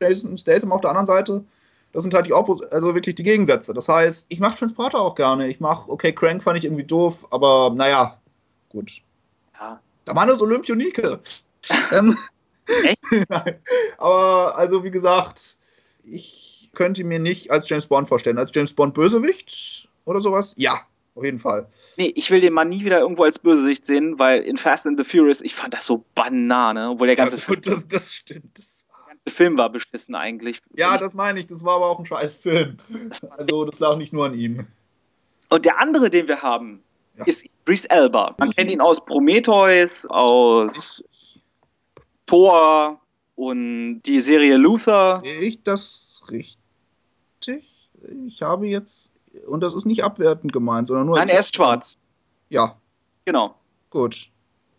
Jason 0.00 0.36
Statham 0.38 0.70
auf 0.70 0.82
der 0.82 0.90
anderen 0.90 1.06
Seite. 1.06 1.44
Das 1.92 2.02
sind 2.02 2.12
halt 2.12 2.26
die 2.26 2.34
Oppos 2.34 2.60
also 2.72 2.94
wirklich 2.94 3.14
die 3.14 3.22
Gegensätze. 3.22 3.72
Das 3.72 3.88
heißt, 3.88 4.26
ich 4.28 4.40
mache 4.40 4.58
Transporter 4.58 5.00
auch 5.00 5.14
gerne. 5.14 5.48
Ich 5.48 5.60
mache, 5.60 5.90
okay, 5.90 6.12
Crank 6.12 6.42
fand 6.42 6.58
ich 6.58 6.64
irgendwie 6.64 6.84
doof, 6.84 7.26
aber 7.30 7.72
naja, 7.74 8.18
gut. 8.68 9.00
Ja. 9.58 9.80
Der 10.06 10.14
Mann 10.14 10.28
ist 10.28 10.42
Olympionike. 10.42 11.20
ähm, 11.92 12.18
Echt? 12.84 12.98
Nein. 13.28 13.60
Aber 13.96 14.58
also 14.58 14.82
wie 14.84 14.90
gesagt, 14.90 15.56
ich 16.02 16.43
könnte 16.74 17.04
mir 17.04 17.18
nicht 17.18 17.50
als 17.50 17.68
James 17.68 17.86
Bond 17.86 18.08
vorstellen. 18.08 18.38
Als 18.38 18.50
James 18.54 18.74
Bond 18.74 18.94
Bösewicht 18.94 19.88
oder 20.04 20.20
sowas? 20.20 20.54
Ja, 20.58 20.72
auf 21.14 21.24
jeden 21.24 21.38
Fall. 21.38 21.68
Nee, 21.96 22.12
ich 22.16 22.30
will 22.30 22.40
den 22.40 22.52
Mann 22.52 22.68
nie 22.68 22.84
wieder 22.84 23.00
irgendwo 23.00 23.24
als 23.24 23.38
Bösewicht 23.38 23.86
sehen, 23.86 24.18
weil 24.18 24.42
in 24.42 24.56
Fast 24.56 24.86
and 24.86 24.98
the 24.98 25.04
Furious, 25.04 25.40
ich 25.40 25.54
fand 25.54 25.72
das 25.74 25.86
so 25.86 26.04
Banane, 26.14 26.90
obwohl 26.90 27.06
der 27.06 27.16
ganze, 27.16 27.38
ja, 27.38 27.42
gut, 27.48 27.66
das, 27.66 27.86
das 27.88 28.14
stimmt. 28.14 28.50
Das, 28.58 28.86
ganze 29.08 29.36
Film 29.36 29.56
war 29.56 29.70
beschissen 29.70 30.14
eigentlich. 30.14 30.60
ja, 30.76 30.98
das 30.98 31.14
meine 31.14 31.38
ich. 31.38 31.46
Das 31.46 31.64
war 31.64 31.76
aber 31.76 31.86
auch 31.88 31.98
ein 31.98 32.04
scheiß 32.04 32.36
Film. 32.36 32.76
Also 33.38 33.64
das 33.64 33.78
lag 33.80 33.96
nicht 33.96 34.12
nur 34.12 34.26
an 34.26 34.34
ihm. 34.34 34.66
Und 35.48 35.64
der 35.64 35.78
andere, 35.78 36.10
den 36.10 36.26
wir 36.28 36.42
haben, 36.42 36.82
Ja. 37.16 37.24
ist 37.26 37.44
Idris 37.44 37.84
Elba. 37.84 38.34
Man 38.38 38.50
kennt 38.50 38.70
ihn 38.70 38.80
aus 38.80 39.04
Prometheus, 39.04 40.04
aus 40.06 41.04
Thor 42.26 43.00
und 43.36 44.02
die 44.02 44.20
Serie 44.20 44.56
Luther. 44.56 45.20
Sehe 45.22 45.48
ich 45.48 45.62
das 45.62 46.22
richtig? 46.30 46.58
Ich 48.26 48.42
habe 48.42 48.66
jetzt, 48.66 49.10
und 49.48 49.60
das 49.60 49.74
ist 49.74 49.86
nicht 49.86 50.04
abwertend 50.04 50.52
gemeint, 50.52 50.88
sondern 50.88 51.06
nur 51.06 51.16
Nein, 51.18 51.28
er 51.28 51.40
ist 51.40 51.54
schwarz. 51.54 51.96
Ja, 52.48 52.76
Genau. 53.24 53.58
gut. 53.90 54.28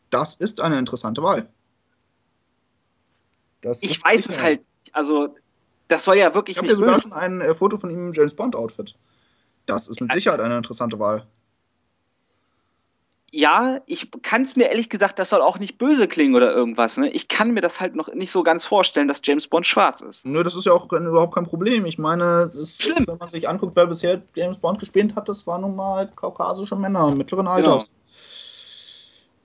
Das 0.09 0.35
ist 0.35 0.61
eine 0.61 0.77
interessante 0.77 1.21
Wahl. 1.23 1.49
Das 3.61 3.81
Ich 3.81 4.01
weiß 4.03 4.27
es 4.27 4.41
halt, 4.41 4.61
also, 4.91 5.35
das 5.87 6.03
soll 6.03 6.17
ja 6.17 6.33
wirklich 6.33 6.55
Ich 6.55 6.57
habe 6.59 6.67
hier 6.67 6.75
sogar 6.75 7.01
schon 7.01 7.13
ein 7.13 7.41
äh, 7.41 7.53
Foto 7.53 7.77
von 7.77 7.89
ihm 7.89 8.07
im 8.07 8.13
James 8.13 8.35
Bond 8.35 8.55
Outfit. 8.55 8.95
Das 9.65 9.87
ist 9.87 9.99
mit 9.99 10.11
Sicherheit 10.11 10.39
eine 10.39 10.57
interessante 10.57 10.99
Wahl. 10.99 11.25
Ja, 13.37 13.81
ich 13.85 14.09
kann 14.21 14.43
es 14.43 14.55
mir 14.55 14.69
ehrlich 14.69 14.89
gesagt, 14.89 15.19
das 15.19 15.31
soll 15.31 15.41
auch 15.41 15.59
nicht 15.59 15.77
böse 15.77 16.07
klingen 16.07 16.35
oder 16.35 16.53
irgendwas. 16.53 16.95
Ne? 16.95 17.09
Ich 17.11 17.27
kann 17.27 17.51
mir 17.51 17.59
das 17.59 17.81
halt 17.81 17.93
noch 17.93 18.07
nicht 18.13 18.31
so 18.31 18.43
ganz 18.43 18.63
vorstellen, 18.63 19.09
dass 19.09 19.19
James 19.21 19.45
Bond 19.49 19.67
schwarz 19.67 19.99
ist. 19.99 20.25
Nö, 20.25 20.41
das 20.41 20.55
ist 20.55 20.63
ja 20.63 20.71
auch 20.71 20.87
kein, 20.87 21.05
überhaupt 21.05 21.35
kein 21.35 21.45
Problem. 21.45 21.85
Ich 21.85 21.97
meine, 21.97 22.47
ist, 22.49 23.05
wenn 23.05 23.17
man 23.17 23.27
sich 23.27 23.49
anguckt, 23.49 23.75
wer 23.75 23.87
bisher 23.87 24.21
James 24.35 24.57
Bond 24.57 24.79
gespielt 24.79 25.17
hat, 25.17 25.27
das 25.27 25.45
waren 25.47 25.63
nun 25.63 25.75
mal 25.75 26.07
kaukasische 26.15 26.77
Männer 26.77 27.13
mittleren 27.13 27.45
Alters. 27.45 27.89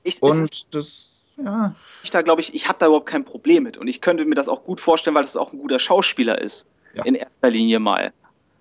Ich, 0.05 0.15
es 0.15 0.15
ist 0.15 0.23
Und 0.23 0.75
das, 0.77 1.11
ja, 1.37 1.75
ich 2.05 2.13
da 2.13 2.23
glaube 2.23 2.43
ich, 2.43 2.55
ich 2.55 2.69
habe 2.69 2.79
da 2.79 2.87
überhaupt 2.87 3.07
kein 3.07 3.25
Problem 3.25 3.65
mit. 3.65 3.77
Und 3.77 3.89
ich 3.89 4.01
könnte 4.01 4.25
mir 4.25 4.37
das 4.37 4.49
auch 4.49 4.63
gut 4.63 4.81
vorstellen, 4.81 5.17
weil 5.17 5.25
das 5.25 5.37
auch 5.37 5.53
ein 5.53 5.59
guter 5.59 5.81
Schauspieler 5.81 6.41
ist. 6.41 6.65
Ja. 6.95 7.05
In 7.05 7.17
erster 7.17 7.51
Linie 7.51 7.81
mal. 7.81 8.13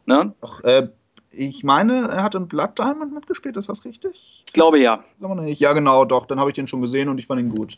Ne? 0.08 0.34
auch, 0.42 0.62
äh, 0.64 0.88
ich 1.32 1.64
meine, 1.64 1.94
er 2.12 2.24
hat 2.24 2.36
in 2.36 2.48
Blood 2.48 2.78
Diamond 2.78 3.14
mitgespielt, 3.14 3.58
ist 3.58 3.70
das 3.70 3.86
richtig? 3.86 4.44
Ich 4.48 4.54
glaube 4.54 4.80
ja. 4.80 5.04
Ja, 5.46 5.74
genau, 5.74 6.06
doch, 6.06 6.26
dann 6.26 6.40
habe 6.40 6.50
ich 6.50 6.56
den 6.56 6.68
schon 6.68 6.82
gesehen 6.82 7.10
und 7.10 7.18
ich 7.18 7.28
fand 7.28 7.42
ihn 7.42 7.54
gut. 7.54 7.78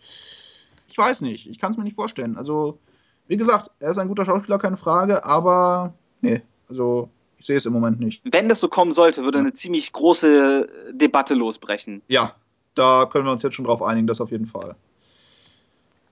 Ich 0.88 0.98
weiß 0.98 1.22
nicht, 1.22 1.50
ich 1.50 1.60
kann 1.60 1.72
es 1.72 1.78
mir 1.78 1.84
nicht 1.84 1.96
vorstellen. 1.96 2.38
Also, 2.38 2.80
wie 3.28 3.38
gesagt, 3.38 3.72
er 3.80 3.92
ist 3.92 3.98
ein 3.98 4.08
guter 4.08 4.26
Schauspieler, 4.26 4.58
keine 4.58 4.78
Frage, 4.78 5.26
aber 5.26 5.94
nee, 6.22 6.42
also 6.70 7.10
ich 7.38 7.46
sehe 7.46 7.58
es 7.58 7.66
im 7.66 7.74
Moment 7.74 8.00
nicht. 8.00 8.24
Wenn 8.32 8.50
das 8.50 8.60
so 8.60 8.70
kommen 8.70 8.92
sollte, 8.92 9.24
würde 9.24 9.40
eine 9.40 9.54
ziemlich 9.54 9.92
große 9.92 10.68
Debatte 10.92 11.34
losbrechen. 11.34 12.02
Ja, 12.08 12.36
da 12.76 13.06
können 13.06 13.26
wir 13.26 13.32
uns 13.32 13.44
jetzt 13.44 13.56
schon 13.56 13.66
drauf 13.66 13.82
einigen, 13.82 14.08
das 14.08 14.22
auf 14.22 14.32
jeden 14.32 14.46
Fall. 14.46 14.76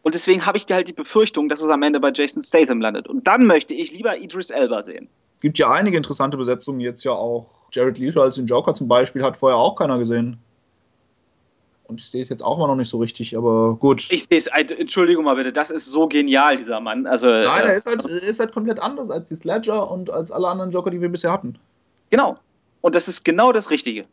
Und 0.02 0.16
deswegen 0.16 0.46
habe 0.46 0.58
ich 0.58 0.66
dir 0.66 0.76
halt 0.76 0.88
die 0.88 0.94
Befürchtung, 0.94 1.50
dass 1.50 1.62
es 1.62 1.70
am 1.70 1.84
Ende 1.84 2.00
bei 2.00 2.12
Jason 2.14 2.42
Statham 2.42 2.82
landet. 2.82 3.08
Und 3.08 3.28
dann 3.28 3.46
möchte 3.46 3.74
ich 3.74 3.92
lieber 3.92 4.18
Idris 4.18 4.50
Elba 4.50 4.82
sehen. 4.82 5.10
Gibt 5.42 5.58
ja 5.58 5.72
einige 5.72 5.96
interessante 5.96 6.38
Besetzungen, 6.38 6.82
jetzt 6.82 7.04
ja 7.04 7.12
auch 7.12 7.70
Jared 7.72 7.98
Leto 7.98 8.22
als 8.22 8.36
den 8.36 8.46
Joker 8.46 8.74
zum 8.74 8.88
Beispiel, 8.88 9.24
hat 9.24 9.38
vorher 9.38 9.58
auch 9.58 9.76
keiner 9.76 9.98
gesehen. 9.98 10.38
Und 11.90 12.00
ich 12.02 12.10
sehe 12.10 12.22
es 12.22 12.30
jetzt 12.30 12.44
auch 12.44 12.58
mal 12.60 12.68
noch 12.68 12.76
nicht 12.76 12.90
so 12.90 13.00
richtig, 13.00 13.36
aber 13.36 13.76
gut. 13.76 14.02
Ich 14.12 14.26
sehe 14.26 14.38
es, 14.38 14.48
Entschuldigung 14.48 15.26
mal 15.26 15.36
bitte, 15.36 15.52
das 15.52 15.72
ist 15.72 15.88
so 15.88 16.08
genial, 16.08 16.58
dieser 16.58 16.80
Mann. 16.80 17.08
Also, 17.08 17.28
Nein, 17.28 17.64
äh, 17.64 17.68
er 17.68 17.76
ist, 17.76 17.88
halt, 17.88 18.04
ist 18.06 18.40
halt 18.40 18.54
komplett 18.54 18.80
anders 18.80 19.10
als 19.10 19.30
die 19.30 19.48
Ledger 19.48 19.90
und 19.90 20.12
als 20.12 20.32
alle 20.32 20.48
anderen 20.48 20.72
Joker, 20.72 20.92
die 20.92 21.02
wir 21.02 21.10
bisher 21.10 21.32
hatten. 21.32 21.58
Genau. 22.12 22.38
Und 22.82 22.96
das 22.96 23.08
ist 23.08 23.26
genau 23.26 23.52
das 23.52 23.72
Richtige. 23.72 24.06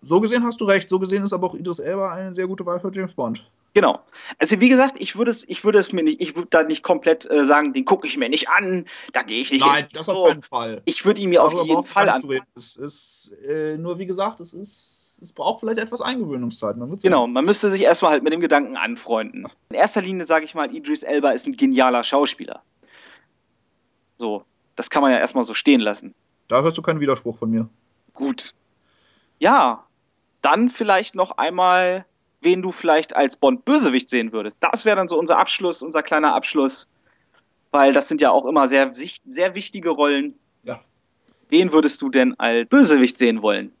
So 0.00 0.20
gesehen 0.20 0.44
hast 0.44 0.60
du 0.60 0.64
recht, 0.66 0.88
so 0.88 0.98
gesehen 0.98 1.24
ist 1.24 1.32
aber 1.32 1.48
auch 1.48 1.54
Idris 1.54 1.80
Elba 1.80 2.12
eine 2.12 2.32
sehr 2.32 2.46
gute 2.46 2.64
Wahl 2.64 2.78
für 2.78 2.92
James 2.92 3.14
Bond. 3.14 3.44
Genau. 3.78 4.00
Also 4.38 4.58
wie 4.58 4.68
gesagt, 4.68 4.96
ich 4.98 5.14
würde 5.14 5.30
es, 5.30 5.48
ich 5.48 5.62
würde 5.62 5.78
es 5.78 5.92
mir 5.92 6.02
nicht, 6.02 6.20
ich 6.20 6.34
würde 6.34 6.48
da 6.50 6.64
nicht 6.64 6.82
komplett 6.82 7.30
äh, 7.30 7.46
sagen, 7.46 7.72
den 7.72 7.84
gucke 7.84 8.08
ich 8.08 8.16
mir 8.16 8.28
nicht 8.28 8.48
an, 8.48 8.86
da 9.12 9.22
gehe 9.22 9.40
ich 9.40 9.52
nicht. 9.52 9.64
Nein, 9.64 9.86
das 9.92 10.08
auf 10.08 10.26
keinen 10.26 10.42
Fall. 10.42 10.82
Ich 10.84 11.04
würde 11.04 11.20
ihn 11.20 11.30
mir 11.30 11.44
auf 11.44 11.64
jeden 11.64 11.84
Fall 11.84 12.08
an. 12.08 12.20
Es 12.56 12.74
ist 12.74 13.32
äh, 13.48 13.76
nur 13.76 14.00
wie 14.00 14.06
gesagt, 14.06 14.40
es 14.40 14.52
ist, 14.52 15.20
es 15.22 15.32
braucht 15.32 15.60
vielleicht 15.60 15.78
etwas 15.78 16.00
Eingewöhnungszeit. 16.00 16.76
Man 16.76 16.98
Genau, 16.98 17.28
man 17.28 17.44
müsste 17.44 17.70
sich 17.70 17.82
erstmal 17.82 18.10
halt 18.10 18.24
mit 18.24 18.32
dem 18.32 18.40
Gedanken 18.40 18.76
anfreunden. 18.76 19.44
In 19.68 19.76
erster 19.76 20.02
Linie 20.02 20.26
sage 20.26 20.44
ich 20.44 20.56
mal, 20.56 20.74
Idris 20.74 21.04
Elba 21.04 21.30
ist 21.30 21.46
ein 21.46 21.56
genialer 21.56 22.02
Schauspieler. 22.02 22.62
So, 24.18 24.42
das 24.74 24.90
kann 24.90 25.02
man 25.02 25.12
ja 25.12 25.18
erstmal 25.18 25.44
so 25.44 25.54
stehen 25.54 25.80
lassen. 25.80 26.16
Da 26.48 26.62
hörst 26.62 26.76
du 26.76 26.82
keinen 26.82 26.98
Widerspruch 26.98 27.36
von 27.36 27.48
mir. 27.48 27.68
Gut. 28.12 28.54
Ja, 29.38 29.84
dann 30.42 30.68
vielleicht 30.68 31.14
noch 31.14 31.38
einmal, 31.38 32.06
wen 32.40 32.62
du 32.62 32.72
vielleicht 32.72 33.16
als 33.16 33.36
Bond-Bösewicht 33.36 34.08
sehen 34.08 34.32
würdest. 34.32 34.58
Das 34.62 34.84
wäre 34.84 34.96
dann 34.96 35.08
so 35.08 35.18
unser 35.18 35.38
Abschluss, 35.38 35.82
unser 35.82 36.02
kleiner 36.02 36.34
Abschluss. 36.34 36.86
Weil 37.70 37.92
das 37.92 38.08
sind 38.08 38.20
ja 38.20 38.30
auch 38.30 38.46
immer 38.46 38.66
sehr, 38.66 38.92
sehr 39.26 39.54
wichtige 39.54 39.90
Rollen. 39.90 40.34
Ja. 40.62 40.80
wen 41.48 41.72
würdest 41.72 42.00
du 42.02 42.08
denn 42.08 42.38
als 42.38 42.68
Bösewicht 42.68 43.18
sehen 43.18 43.42
wollen? 43.42 43.72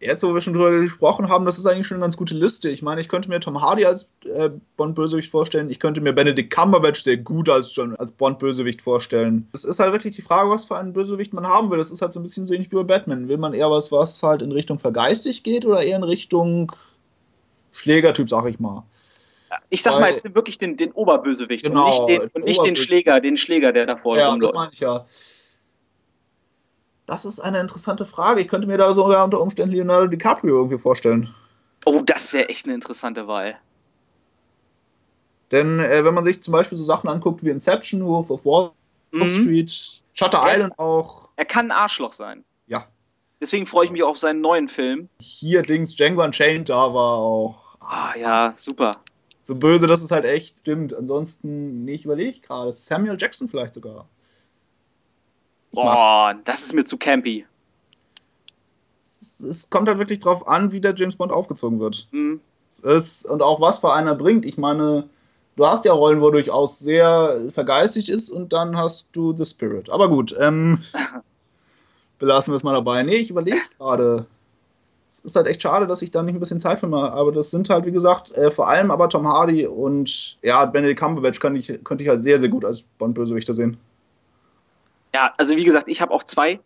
Jetzt, 0.00 0.22
wo 0.22 0.34
wir 0.34 0.40
schon 0.40 0.52
drüber 0.52 0.70
gesprochen 0.80 1.30
haben, 1.30 1.46
das 1.46 1.56
ist 1.56 1.66
eigentlich 1.66 1.86
schon 1.86 1.96
eine 1.96 2.04
ganz 2.04 2.16
gute 2.16 2.34
Liste. 2.34 2.68
Ich 2.68 2.82
meine, 2.82 3.00
ich 3.00 3.08
könnte 3.08 3.30
mir 3.30 3.40
Tom 3.40 3.62
Hardy 3.62 3.86
als 3.86 4.12
äh, 4.24 4.50
Bond-Bösewicht 4.76 5.30
vorstellen. 5.30 5.70
Ich 5.70 5.80
könnte 5.80 6.02
mir 6.02 6.12
Benedict 6.12 6.52
Cumberbatch 6.52 7.02
sehr 7.02 7.16
gut 7.16 7.48
als, 7.48 7.78
als 7.78 8.12
Bond-Bösewicht 8.12 8.82
vorstellen. 8.82 9.48
Es 9.52 9.64
ist 9.64 9.78
halt 9.78 9.92
wirklich 9.92 10.14
die 10.14 10.22
Frage, 10.22 10.50
was 10.50 10.66
für 10.66 10.76
einen 10.76 10.92
Bösewicht 10.92 11.32
man 11.32 11.46
haben 11.46 11.70
will. 11.70 11.78
Das 11.78 11.90
ist 11.90 12.02
halt 12.02 12.12
so 12.12 12.20
ein 12.20 12.24
bisschen 12.24 12.44
so 12.44 12.52
ähnlich 12.52 12.70
wie 12.70 12.76
bei 12.76 12.82
Batman. 12.82 13.28
Will 13.28 13.38
man 13.38 13.54
eher 13.54 13.70
was, 13.70 13.92
was 13.92 14.22
halt 14.22 14.42
in 14.42 14.52
Richtung 14.52 14.78
vergeistig 14.78 15.42
geht 15.42 15.64
oder 15.64 15.82
eher 15.82 15.96
in 15.96 16.04
Richtung 16.04 16.72
Schlägertyp, 17.74 18.28
sag 18.30 18.46
ich 18.46 18.58
mal? 18.60 18.84
Ich 19.68 19.82
sag 19.82 19.94
Weil- 19.94 20.00
mal 20.00 20.10
jetzt 20.12 20.34
wirklich 20.34 20.58
den, 20.58 20.76
den 20.76 20.92
Oberbösewicht 20.92 21.64
Genau, 21.64 22.00
und 22.02 22.08
nicht 22.08 22.22
den, 22.22 22.30
und 22.30 22.44
nicht 22.44 22.64
den. 22.64 22.76
Schläger, 22.76 23.20
den 23.20 23.36
Schläger, 23.36 23.72
der 23.72 23.86
davor 23.86 24.16
Ja, 24.16 24.24
das 24.24 24.32
rumläuft. 24.32 24.54
meine 24.54 24.70
ich 24.72 24.80
ja. 24.80 25.04
Das 27.06 27.24
ist 27.24 27.38
eine 27.40 27.60
interessante 27.60 28.06
Frage. 28.06 28.40
Ich 28.40 28.48
könnte 28.48 28.66
mir 28.66 28.78
da 28.78 28.94
sogar 28.94 29.24
unter 29.24 29.40
Umständen 29.40 29.74
Leonardo 29.74 30.06
DiCaprio 30.06 30.56
irgendwie 30.56 30.78
vorstellen. 30.78 31.32
Oh, 31.84 32.00
das 32.04 32.32
wäre 32.32 32.48
echt 32.48 32.64
eine 32.64 32.74
interessante 32.74 33.26
Wahl. 33.26 33.56
Denn 35.52 35.80
äh, 35.80 36.04
wenn 36.04 36.14
man 36.14 36.24
sich 36.24 36.42
zum 36.42 36.52
Beispiel 36.52 36.78
so 36.78 36.84
Sachen 36.84 37.08
anguckt 37.08 37.44
wie 37.44 37.50
Inception, 37.50 38.04
Wolf 38.06 38.30
of 38.30 38.44
Wall 38.44 38.70
Mhm. 39.12 39.28
Street, 39.28 39.70
Shutter 40.14 40.38
Ja. 40.44 40.54
Island 40.54 40.78
auch, 40.78 41.28
Er 41.36 41.44
kann 41.44 41.66
ein 41.66 41.70
Arschloch 41.70 42.12
sein. 42.14 42.44
ja, 42.66 42.84
Deswegen 43.40 43.66
freue 43.66 43.84
ich 43.84 43.92
mich 43.92 44.02
auf 44.02 44.18
seinen 44.18 44.40
neuen 44.40 44.68
Film. 44.68 45.08
hier 45.20 45.62
Dings, 45.62 45.94
Django 45.94 46.24
Unchained, 46.24 46.68
da 46.70 46.92
war 46.92 47.18
auch 47.18 47.63
Ah 47.86 48.14
ja, 48.18 48.54
super. 48.56 48.96
so 49.42 49.54
böse, 49.54 49.86
dass 49.86 50.02
es 50.02 50.10
halt 50.10 50.24
echt 50.24 50.60
stimmt. 50.60 50.94
Ansonsten, 50.94 51.84
nee, 51.84 51.94
ich 51.94 52.04
überlege 52.04 52.40
gerade, 52.40 52.72
Samuel 52.72 53.16
Jackson 53.18 53.48
vielleicht 53.48 53.74
sogar. 53.74 54.06
Ich 55.70 55.76
Boah, 55.76 56.34
das 56.44 56.60
ist 56.60 56.72
mir 56.72 56.84
zu 56.84 56.96
campy. 56.96 57.44
es, 59.04 59.40
es 59.40 59.70
kommt 59.70 59.88
halt 59.88 59.98
wirklich 59.98 60.20
drauf 60.20 60.46
an, 60.46 60.72
wie 60.72 60.80
der 60.80 60.94
James 60.94 61.16
Bond 61.16 61.32
aufgezogen 61.32 61.80
wird. 61.80 62.08
Hm. 62.10 62.40
ist 62.82 63.26
und 63.26 63.42
auch 63.42 63.60
was 63.60 63.80
für 63.80 63.92
einer 63.92 64.14
bringt. 64.14 64.46
Ich 64.46 64.56
meine, 64.56 65.08
du 65.56 65.66
hast 65.66 65.84
ja 65.84 65.92
Rollen, 65.92 66.20
wo 66.20 66.30
durchaus 66.30 66.78
sehr 66.78 67.40
vergeistigt 67.50 68.08
ist 68.08 68.30
und 68.30 68.52
dann 68.52 68.76
hast 68.76 69.08
du 69.12 69.36
The 69.36 69.44
Spirit. 69.44 69.90
Aber 69.90 70.08
gut, 70.08 70.34
ähm, 70.40 70.78
belassen 72.18 72.52
wir 72.52 72.56
es 72.56 72.62
mal 72.62 72.74
dabei. 72.74 73.02
Nee, 73.02 73.16
ich 73.16 73.30
überlege 73.30 73.60
gerade. 73.78 74.26
Es 75.14 75.20
ist 75.20 75.36
halt 75.36 75.46
echt 75.46 75.62
schade, 75.62 75.86
dass 75.86 76.02
ich 76.02 76.10
da 76.10 76.24
nicht 76.24 76.34
ein 76.34 76.40
bisschen 76.40 76.58
Zeit 76.58 76.80
für 76.80 76.88
mal. 76.88 77.10
Aber 77.10 77.30
das 77.30 77.52
sind 77.52 77.70
halt, 77.70 77.86
wie 77.86 77.92
gesagt, 77.92 78.32
äh, 78.32 78.50
vor 78.50 78.68
allem 78.68 78.90
aber 78.90 79.08
Tom 79.08 79.28
Hardy 79.28 79.64
und 79.64 80.38
ja, 80.42 80.64
Benedict 80.64 80.98
Cumberbatch 80.98 81.38
kann 81.38 81.54
ich, 81.54 81.68
könnte 81.84 82.02
ich 82.02 82.10
halt 82.10 82.20
sehr, 82.20 82.38
sehr 82.38 82.48
gut 82.48 82.64
als 82.64 82.82
Bond-Bösewichter 82.98 83.54
sehen. 83.54 83.76
Ja, 85.14 85.32
also 85.36 85.56
wie 85.56 85.62
gesagt, 85.62 85.88
ich 85.88 86.00
habe 86.00 86.12
auch 86.12 86.24
zwei. 86.24 86.58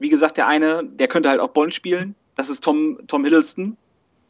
Wie 0.00 0.08
gesagt, 0.08 0.36
der 0.36 0.48
eine, 0.48 0.82
der 0.84 1.06
könnte 1.06 1.28
halt 1.28 1.38
auch 1.38 1.50
Bond 1.50 1.72
spielen. 1.72 2.16
Das 2.34 2.50
ist 2.50 2.64
Tom, 2.64 2.98
Tom 3.06 3.22
Hiddleston. 3.22 3.76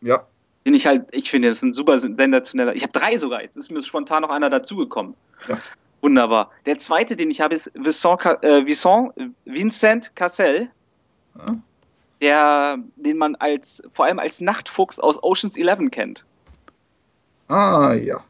Ja. 0.02 0.26
Den 0.66 0.74
ich 0.74 0.86
halt, 0.86 1.06
ich 1.12 1.30
finde, 1.30 1.48
das 1.48 1.56
ist 1.58 1.62
ein 1.62 1.72
super 1.72 1.96
sensationeller. 1.96 2.74
Ich 2.74 2.82
habe 2.82 2.92
drei 2.92 3.16
sogar. 3.16 3.40
Jetzt 3.40 3.56
ist 3.56 3.70
mir 3.70 3.82
spontan 3.82 4.20
noch 4.20 4.28
einer 4.28 4.50
dazugekommen. 4.50 5.14
Ja. 5.48 5.58
Wunderbar. 6.02 6.50
Der 6.66 6.78
zweite, 6.78 7.16
den 7.16 7.30
ich 7.30 7.40
habe, 7.40 7.54
ist 7.54 7.70
Vincent, 7.72 8.42
äh, 8.42 8.66
Vincent, 8.66 9.12
Vincent 9.46 10.14
Cassel. 10.14 10.68
Ja. 11.38 11.56
Der, 12.20 12.76
den 12.96 13.16
man 13.16 13.34
als, 13.36 13.82
vor 13.94 14.04
allem 14.04 14.18
als 14.18 14.40
Nachtfuchs 14.40 14.98
aus 15.00 15.22
Oceans 15.22 15.56
11 15.56 15.90
kennt. 15.90 16.24
Ah, 17.48 17.94
ja. 17.94 18.20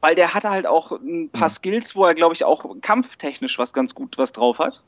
Weil 0.00 0.14
der 0.14 0.32
hatte 0.32 0.50
halt 0.50 0.66
auch 0.66 0.92
ein 0.92 1.28
paar 1.30 1.48
Ja. 1.48 1.54
Skills, 1.54 1.94
wo 1.96 2.04
er, 2.06 2.14
glaube 2.14 2.34
ich, 2.34 2.44
auch 2.44 2.64
kampftechnisch 2.80 3.58
was 3.58 3.72
ganz 3.72 3.94
gut 3.94 4.16
was 4.16 4.32
drauf 4.32 4.58
hat. 4.58 4.80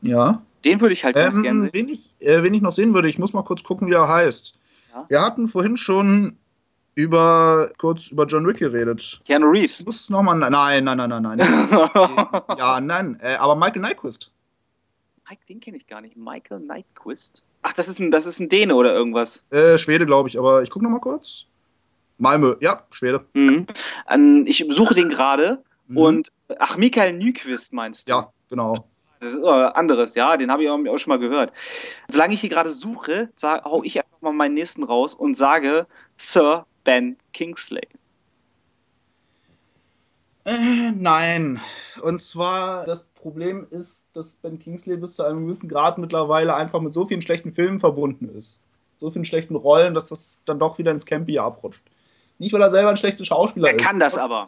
Ja. 0.00 0.42
Den 0.64 0.80
würde 0.80 0.94
ich 0.94 1.04
halt 1.04 1.14
ganz 1.14 1.34
gerne 1.42 1.48
Ähm, 1.48 1.62
sehen. 1.64 1.70
wen, 1.72 1.88
ich, 1.90 2.10
äh, 2.20 2.42
wen 2.42 2.54
ich 2.54 2.62
noch 2.62 2.72
sehen 2.72 2.94
würde, 2.94 3.08
ich 3.08 3.18
muss 3.18 3.32
mal 3.34 3.42
kurz 3.44 3.62
gucken, 3.62 3.88
wie 3.88 3.92
er 3.94 4.08
heißt. 4.08 4.54
Ja. 4.94 5.04
Wir 5.08 5.20
hatten 5.22 5.46
vorhin 5.46 5.76
schon 5.76 6.36
über 6.94 7.68
kurz 7.78 8.08
über 8.10 8.26
John 8.26 8.46
Wick 8.46 8.58
geredet. 8.58 9.20
Keanu 9.26 9.46
Reeves. 9.50 9.80
Ich 9.80 9.86
muss 9.86 10.10
nochmal. 10.10 10.36
Nein, 10.36 10.84
nein, 10.84 10.96
nein, 10.96 11.08
nein, 11.08 11.22
nein. 11.22 11.38
ja, 12.58 12.80
nein. 12.80 13.18
Äh, 13.20 13.36
aber 13.36 13.54
Michael 13.54 13.82
Nyquist. 13.82 14.31
Mike, 15.32 15.46
den 15.48 15.60
kenne 15.60 15.78
ich 15.78 15.86
gar 15.86 16.02
nicht. 16.02 16.14
Michael 16.14 16.60
Nyquist. 16.60 17.42
Ach, 17.62 17.72
das 17.72 17.88
ist 17.88 17.98
ein, 17.98 18.10
das 18.10 18.26
ist 18.26 18.38
ein 18.38 18.50
Däne 18.50 18.74
oder 18.74 18.92
irgendwas. 18.92 19.42
Äh, 19.48 19.78
Schwede, 19.78 20.04
glaube 20.04 20.28
ich, 20.28 20.38
aber 20.38 20.62
ich 20.62 20.68
gucke 20.68 20.84
nochmal 20.84 21.00
kurz. 21.00 21.46
Malmö, 22.18 22.56
ja, 22.60 22.82
Schwede. 22.90 23.24
Mhm. 23.32 23.66
An, 24.04 24.46
ich 24.46 24.66
suche 24.68 24.94
den 24.94 25.08
gerade 25.08 25.62
Mhm. 25.86 25.96
und 25.96 26.32
ach, 26.58 26.76
Michael 26.76 27.14
Nyquist 27.14 27.72
meinst 27.72 28.08
du? 28.08 28.12
Ja, 28.12 28.30
genau. 28.50 28.86
Das 29.20 29.32
ist 29.32 29.42
anderes, 29.42 30.14
ja, 30.16 30.36
den 30.36 30.52
habe 30.52 30.64
ich 30.64 30.68
auch, 30.68 30.78
auch 30.78 30.98
schon 30.98 31.08
mal 31.10 31.18
gehört. 31.18 31.50
Solange 32.08 32.34
ich 32.34 32.42
hier 32.42 32.50
gerade 32.50 32.70
suche, 32.70 33.30
sag, 33.34 33.64
hau 33.64 33.82
ich 33.82 33.98
einfach 33.98 34.20
mal 34.20 34.32
meinen 34.32 34.54
nächsten 34.54 34.82
raus 34.84 35.14
und 35.14 35.36
sage 35.38 35.86
Sir 36.18 36.66
Ben 36.84 37.16
Kingsley. 37.32 37.88
Äh, 40.44 40.90
nein. 40.94 41.60
Und 42.02 42.20
zwar, 42.20 42.84
das 42.84 43.11
Problem 43.22 43.66
ist, 43.70 44.08
dass 44.14 44.36
Ben 44.36 44.58
Kingsley 44.58 44.96
bis 44.96 45.16
zu 45.16 45.22
einem 45.22 45.46
gewissen 45.46 45.68
Grad 45.68 45.96
mittlerweile 45.98 46.54
einfach 46.54 46.80
mit 46.80 46.92
so 46.92 47.04
vielen 47.04 47.22
schlechten 47.22 47.52
Filmen 47.52 47.80
verbunden 47.80 48.28
ist. 48.36 48.60
So 48.96 49.10
vielen 49.10 49.24
schlechten 49.24 49.56
Rollen, 49.56 49.94
dass 49.94 50.08
das 50.08 50.42
dann 50.44 50.58
doch 50.58 50.76
wieder 50.78 50.90
ins 50.90 51.06
Campy 51.06 51.38
abrutscht. 51.38 51.82
Nicht, 52.38 52.52
weil 52.52 52.62
er 52.62 52.70
selber 52.70 52.90
ein 52.90 52.96
schlechter 52.96 53.24
Schauspieler 53.24 53.70
Er 53.70 53.76
ist. 53.76 53.84
kann 53.84 54.00
das 54.00 54.18
aber. 54.18 54.44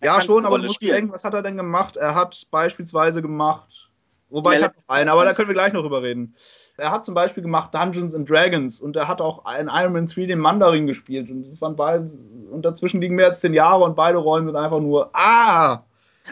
Er 0.00 0.14
Ja, 0.14 0.20
schon, 0.20 0.44
aber 0.44 0.58
du 0.58 0.64
musst 0.64 0.76
spielen. 0.76 0.92
denken, 0.92 1.12
was 1.12 1.24
hat 1.24 1.34
er 1.34 1.42
denn 1.42 1.56
gemacht? 1.56 1.96
Er 1.96 2.14
hat 2.14 2.46
beispielsweise 2.50 3.22
gemacht. 3.22 3.90
Wobei 4.30 4.52
Ja, 4.52 4.58
ich 4.58 4.64
habe 4.66 4.74
noch 4.76 4.94
einen, 4.94 5.08
aber 5.08 5.24
da 5.24 5.32
können 5.32 5.48
wir 5.48 5.54
gleich 5.54 5.72
noch 5.72 5.80
drüber 5.82 6.02
reden. 6.02 6.34
Er 6.76 6.90
hat 6.90 7.06
zum 7.06 7.14
Beispiel 7.14 7.42
gemacht 7.42 7.74
Dungeons 7.74 8.14
and 8.14 8.28
Dragons 8.28 8.80
und 8.80 8.94
er 8.96 9.08
hat 9.08 9.22
auch 9.22 9.44
in 9.58 9.68
Iron 9.72 9.94
Man 9.94 10.06
3 10.06 10.26
den 10.26 10.38
Mandarin 10.38 10.86
gespielt. 10.86 11.30
Und 11.30 11.50
das 11.50 11.60
waren 11.62 11.74
beide, 11.76 12.10
und 12.50 12.62
dazwischen 12.62 13.00
liegen 13.00 13.14
mehr 13.14 13.28
als 13.28 13.40
zehn 13.40 13.54
Jahre 13.54 13.84
und 13.84 13.96
beide 13.96 14.18
Rollen 14.18 14.44
sind 14.44 14.56
einfach 14.56 14.80
nur, 14.80 15.08
ah! 15.14 15.82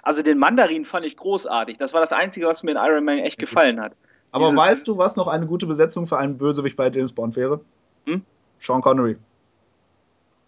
Also 0.03 0.23
den 0.23 0.39
Mandarin 0.39 0.85
fand 0.85 1.05
ich 1.07 1.17
großartig. 1.17 1.79
Das 1.79 1.93
war 1.93 2.01
das 2.01 2.13
Einzige, 2.13 2.47
was 2.47 2.63
mir 2.63 2.73
in 2.73 2.77
Iron 2.77 3.05
Man 3.05 3.19
echt 3.19 3.39
gefallen 3.39 3.81
hat. 3.81 3.93
Aber 4.33 4.47
Dieses- 4.47 4.59
weißt 4.59 4.89
du, 4.89 4.99
was 4.99 5.17
noch 5.17 5.29
eine 5.29 5.47
gute 5.47 5.67
Besetzung 5.67 6.07
für 6.07 6.19
einen 6.19 6.37
Bösewicht 6.39 6.77
bei 6.77 6.91
James 6.91 7.13
Bond 7.13 7.37
wäre? 7.37 7.61
Hm? 8.07 8.23
Sean 8.59 8.81
Connery. 8.83 9.17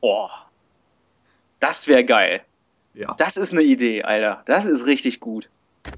Oh. 0.00 0.28
Das 1.60 1.86
wäre 1.86 2.04
geil. 2.04 2.42
Ja. 2.94 3.14
Das 3.18 3.36
ist 3.36 3.52
eine 3.52 3.62
Idee, 3.62 4.02
Alter. 4.02 4.42
Das 4.46 4.64
ist 4.64 4.86
richtig 4.86 5.20
gut. 5.20 5.48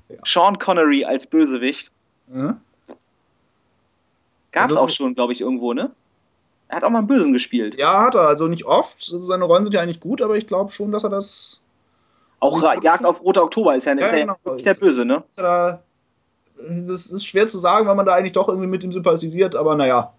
Ja. 0.08 0.16
Sean 0.24 0.58
Connery 0.58 1.04
als 1.04 1.26
Bösewicht. 1.26 1.90
Mhm. 2.28 2.60
Gab's 4.52 4.70
Also- 4.70 4.80
auch 4.80 4.90
schon, 4.90 5.14
glaube 5.14 5.32
ich, 5.32 5.40
irgendwo, 5.40 5.72
ne? 5.74 5.90
Er 6.68 6.76
hat 6.76 6.84
auch 6.84 6.90
mal 6.90 6.98
einen 6.98 7.08
Bösen 7.08 7.32
gespielt. 7.32 7.76
Ja, 7.76 8.04
hat 8.04 8.14
er. 8.14 8.28
Also 8.28 8.46
nicht 8.46 8.64
oft. 8.64 9.00
Seine 9.02 9.44
Rollen 9.44 9.64
sind 9.64 9.74
ja 9.74 9.80
eigentlich 9.80 9.98
gut, 10.00 10.22
aber 10.22 10.36
ich 10.36 10.46
glaube 10.46 10.70
schon, 10.70 10.92
dass 10.92 11.02
er 11.02 11.10
das 11.10 11.60
Auch 12.40 12.82
Jagd 12.82 13.04
auf 13.04 13.20
Roter 13.22 13.42
Oktober 13.42 13.76
ist 13.76 13.84
ja, 13.84 13.92
ist 13.92 14.12
ja 14.12 14.18
genau. 14.18 14.36
nicht 14.54 14.66
der 14.66 14.74
Böse, 14.74 15.06
ne? 15.06 15.22
Ist 15.28 15.40
da, 15.40 15.82
das 16.56 17.10
ist 17.10 17.26
schwer 17.26 17.46
zu 17.46 17.58
sagen, 17.58 17.86
weil 17.86 17.94
man 17.94 18.06
da 18.06 18.14
eigentlich 18.14 18.32
doch 18.32 18.48
irgendwie 18.48 18.66
mit 18.68 18.82
ihm 18.82 18.92
sympathisiert, 18.92 19.54
aber 19.54 19.74
naja. 19.74 20.12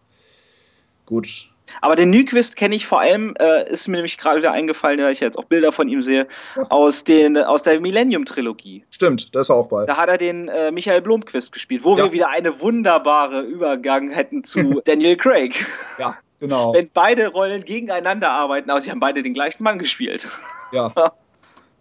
Gut. 1.06 1.50
Aber 1.82 1.96
den 1.96 2.10
Nyquist 2.12 2.58
kenne 2.58 2.76
ich 2.76 2.86
vor 2.86 3.00
allem, 3.00 3.34
äh, 3.40 3.68
ist 3.72 3.88
mir 3.88 3.96
nämlich 3.98 4.18
gerade 4.18 4.40
wieder 4.40 4.52
eingefallen, 4.52 5.00
da 5.00 5.10
ich 5.10 5.20
jetzt 5.20 5.38
auch 5.38 5.46
Bilder 5.46 5.72
von 5.72 5.88
ihm 5.90 6.04
sehe, 6.04 6.28
Ja. 6.56 6.64
aus, 6.70 7.04
den, 7.04 7.38
aus 7.38 7.64
der 7.64 7.80
Millennium-Trilogie. 7.80 8.84
Stimmt, 8.92 9.34
da 9.34 9.40
ist 9.40 9.50
auch 9.50 9.68
bei. 9.68 9.86
Da 9.86 9.98
hat 9.98 10.10
er 10.10 10.18
den 10.18 10.48
äh, 10.48 10.72
Michael 10.72 11.02
Blomqvist 11.02 11.52
gespielt, 11.52 11.84
wo 11.84 11.98
Ja. 11.98 12.04
wir 12.06 12.12
wieder 12.12 12.30
eine 12.30 12.60
wunderbare 12.60 13.42
Übergang 13.42 14.12
hätten 14.12 14.44
zu 14.44 14.82
Daniel 14.86 15.18
Craig. 15.18 15.66
Ja, 15.98 16.18
genau. 16.40 16.74
Wenn 16.74 16.90
beide 16.94 17.30
Rollen 17.30 17.66
gegeneinander 17.66 18.30
arbeiten, 18.30 18.70
aber 18.70 18.82
sie 18.82 18.92
haben 18.92 19.00
beide 19.00 19.24
den 19.24 19.34
gleichen 19.34 19.64
Mann 19.64 19.80
gespielt. 19.80 20.28
Ja. 20.72 20.94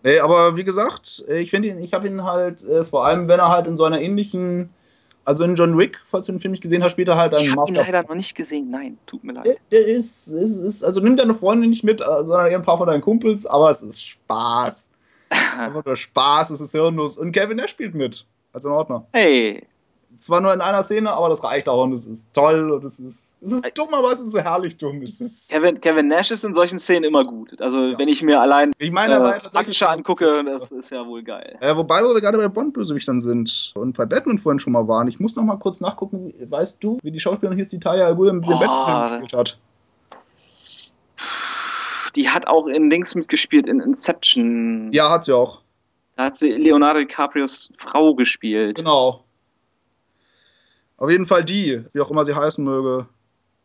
Nee, 0.02 0.18
aber 0.20 0.56
wie 0.56 0.64
gesagt, 0.64 1.24
äh, 1.28 1.40
ich 1.40 1.50
finde 1.50 1.68
ihn, 1.68 1.78
ich 1.80 1.92
habe 1.92 2.06
ihn 2.08 2.24
halt, 2.24 2.62
äh, 2.64 2.84
vor 2.84 3.04
allem 3.04 3.28
wenn 3.28 3.38
er 3.40 3.48
halt 3.48 3.66
in 3.66 3.76
so 3.76 3.84
einer 3.84 4.00
ähnlichen, 4.00 4.70
also 5.24 5.44
in 5.44 5.54
John 5.54 5.76
Wick, 5.76 5.98
falls 6.02 6.26
du 6.26 6.32
den 6.32 6.40
Film 6.40 6.52
nicht 6.52 6.62
gesehen 6.62 6.82
hast, 6.82 6.92
spielt 6.92 7.08
er 7.08 7.16
halt 7.16 7.34
Ich 7.34 7.40
einen 7.50 7.58
habe 7.58 7.68
ihn 7.70 7.74
leider 7.76 8.02
noch 8.02 8.14
nicht 8.14 8.34
gesehen, 8.34 8.70
nein, 8.70 8.98
tut 9.06 9.22
mir 9.24 9.34
Der, 9.34 9.44
leid. 9.44 9.58
der 9.70 9.86
ist, 9.86 10.28
ist, 10.28 10.58
ist, 10.58 10.82
also 10.84 11.00
nimm 11.00 11.16
deine 11.16 11.34
Freundin 11.34 11.70
nicht 11.70 11.84
mit, 11.84 12.00
äh, 12.00 12.04
sondern 12.04 12.46
eher 12.46 12.58
ein 12.58 12.62
paar 12.62 12.78
von 12.78 12.86
deinen 12.86 13.02
Kumpels, 13.02 13.46
aber 13.46 13.68
es 13.68 13.82
ist 13.82 14.02
Spaß. 14.02 14.90
Einfach 15.58 15.84
nur 15.84 15.96
Spaß, 15.96 16.50
es 16.50 16.60
ist 16.60 16.72
hirnlos. 16.72 17.16
Und 17.18 17.32
Kevin 17.32 17.58
Nash 17.58 17.70
spielt 17.70 17.94
mit, 17.94 18.26
als 18.52 18.64
in 18.64 18.72
Ordner. 18.72 19.06
Hey, 19.12 19.62
Zwar 20.20 20.40
nur 20.42 20.52
in 20.52 20.60
einer 20.60 20.82
Szene, 20.82 21.10
aber 21.12 21.30
das 21.30 21.42
reicht 21.42 21.66
auch 21.68 21.82
und 21.82 21.92
es 21.92 22.04
ist 22.04 22.32
toll 22.34 22.70
und 22.70 22.84
es 22.84 23.00
ist, 23.00 23.38
es 23.40 23.52
ist 23.52 23.78
dumm, 23.78 23.88
aber 23.92 24.12
es 24.12 24.20
ist 24.20 24.32
so 24.32 24.38
herrlich 24.38 24.76
dumm. 24.76 25.00
Es 25.02 25.18
ist, 25.20 25.50
Kevin, 25.50 25.80
Kevin 25.80 26.08
Nash 26.08 26.30
ist 26.30 26.44
in 26.44 26.54
solchen 26.54 26.78
Szenen 26.78 27.04
immer 27.04 27.24
gut. 27.24 27.58
Also 27.60 27.78
Ja. 27.86 27.98
wenn 27.98 28.08
ich 28.08 28.22
mir 28.22 28.38
allein 28.40 28.72
ich 28.78 28.92
meine, 28.92 29.14
äh. 29.14 29.56
Aksha 29.56 29.86
angucke, 29.86 30.40
das 30.44 30.70
ist 30.70 30.90
ja 30.90 31.06
wohl 31.06 31.22
geil. 31.22 31.56
Äh, 31.60 31.74
wobei, 31.74 32.02
wo 32.04 32.12
wir 32.14 32.20
gerade 32.20 32.36
bei 32.36 32.48
Bond-Bösewichtern 32.48 33.20
sind 33.22 33.72
und 33.74 33.96
bei 33.96 34.04
Batman 34.04 34.36
vorhin 34.36 34.58
schon 34.58 34.74
mal 34.74 34.86
waren, 34.86 35.08
ich 35.08 35.18
muss 35.20 35.34
noch 35.36 35.42
mal 35.42 35.56
kurz 35.56 35.80
nachgucken, 35.80 36.34
weißt 36.38 36.84
du, 36.84 36.98
wie 37.02 37.10
die 37.10 37.20
Schauspielerin 37.20 37.56
hieß, 37.56 37.70
die 37.70 37.80
Talia 37.80 38.06
al 38.06 38.12
im 38.12 38.44
Oh. 38.44 38.58
Batman-Film 38.58 39.20
gespielt 39.22 39.40
hat? 39.40 39.58
Die 42.16 42.28
hat 42.28 42.46
auch 42.46 42.66
in 42.66 42.90
Dings 42.90 43.14
mitgespielt, 43.14 43.66
in 43.68 43.80
Inception. 43.80 44.90
Ja, 44.92 45.10
hat 45.10 45.24
sie 45.24 45.32
auch. 45.32 45.62
Da 46.16 46.24
hat 46.24 46.36
sie 46.36 46.50
Leonardo 46.50 47.00
DiCaprios 47.00 47.70
Frau 47.78 48.14
gespielt. 48.14 48.76
Genau. 48.78 49.24
Auf 51.00 51.10
jeden 51.10 51.24
Fall 51.24 51.42
die, 51.42 51.82
wie 51.92 52.00
auch 52.00 52.10
immer 52.10 52.26
sie 52.26 52.34
heißen 52.34 52.62
möge. 52.62 53.08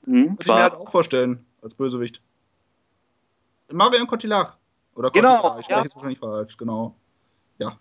Hm, 0.06 0.28
Könnte 0.28 0.44
ich 0.44 0.48
mir 0.48 0.64
halt 0.64 0.74
auch 0.74 0.90
vorstellen, 0.90 1.45
als 1.62 1.76
Bösewicht. 1.76 2.22
Marion 3.74 4.07
Cotillard. 4.07 4.57
Oder 4.95 5.12
Genau, 5.12 5.36
Cotillard, 5.36 5.60
ich 5.60 5.68
ja. 5.68 5.76
spreche 5.76 5.88
es 5.88 5.95
wahrscheinlich 5.95 6.20
falsch, 6.20 6.56
genau. 6.56 6.95
Ja. 7.60 7.78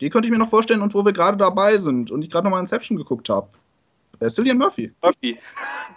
Die 0.00 0.10
könnte 0.10 0.26
ich 0.26 0.32
mir 0.32 0.38
noch 0.38 0.48
vorstellen 0.48 0.82
und 0.82 0.92
wo 0.94 1.04
wir 1.04 1.12
gerade 1.12 1.36
dabei 1.36 1.76
sind 1.78 2.10
und 2.10 2.22
ich 2.22 2.30
gerade 2.30 2.44
nochmal 2.44 2.58
Inception 2.58 2.96
geguckt 2.96 3.28
habe. 3.28 3.48
Äh, 4.20 4.28
Cillian 4.28 4.58
Murphy. 4.58 4.92
Murphy. 5.00 5.38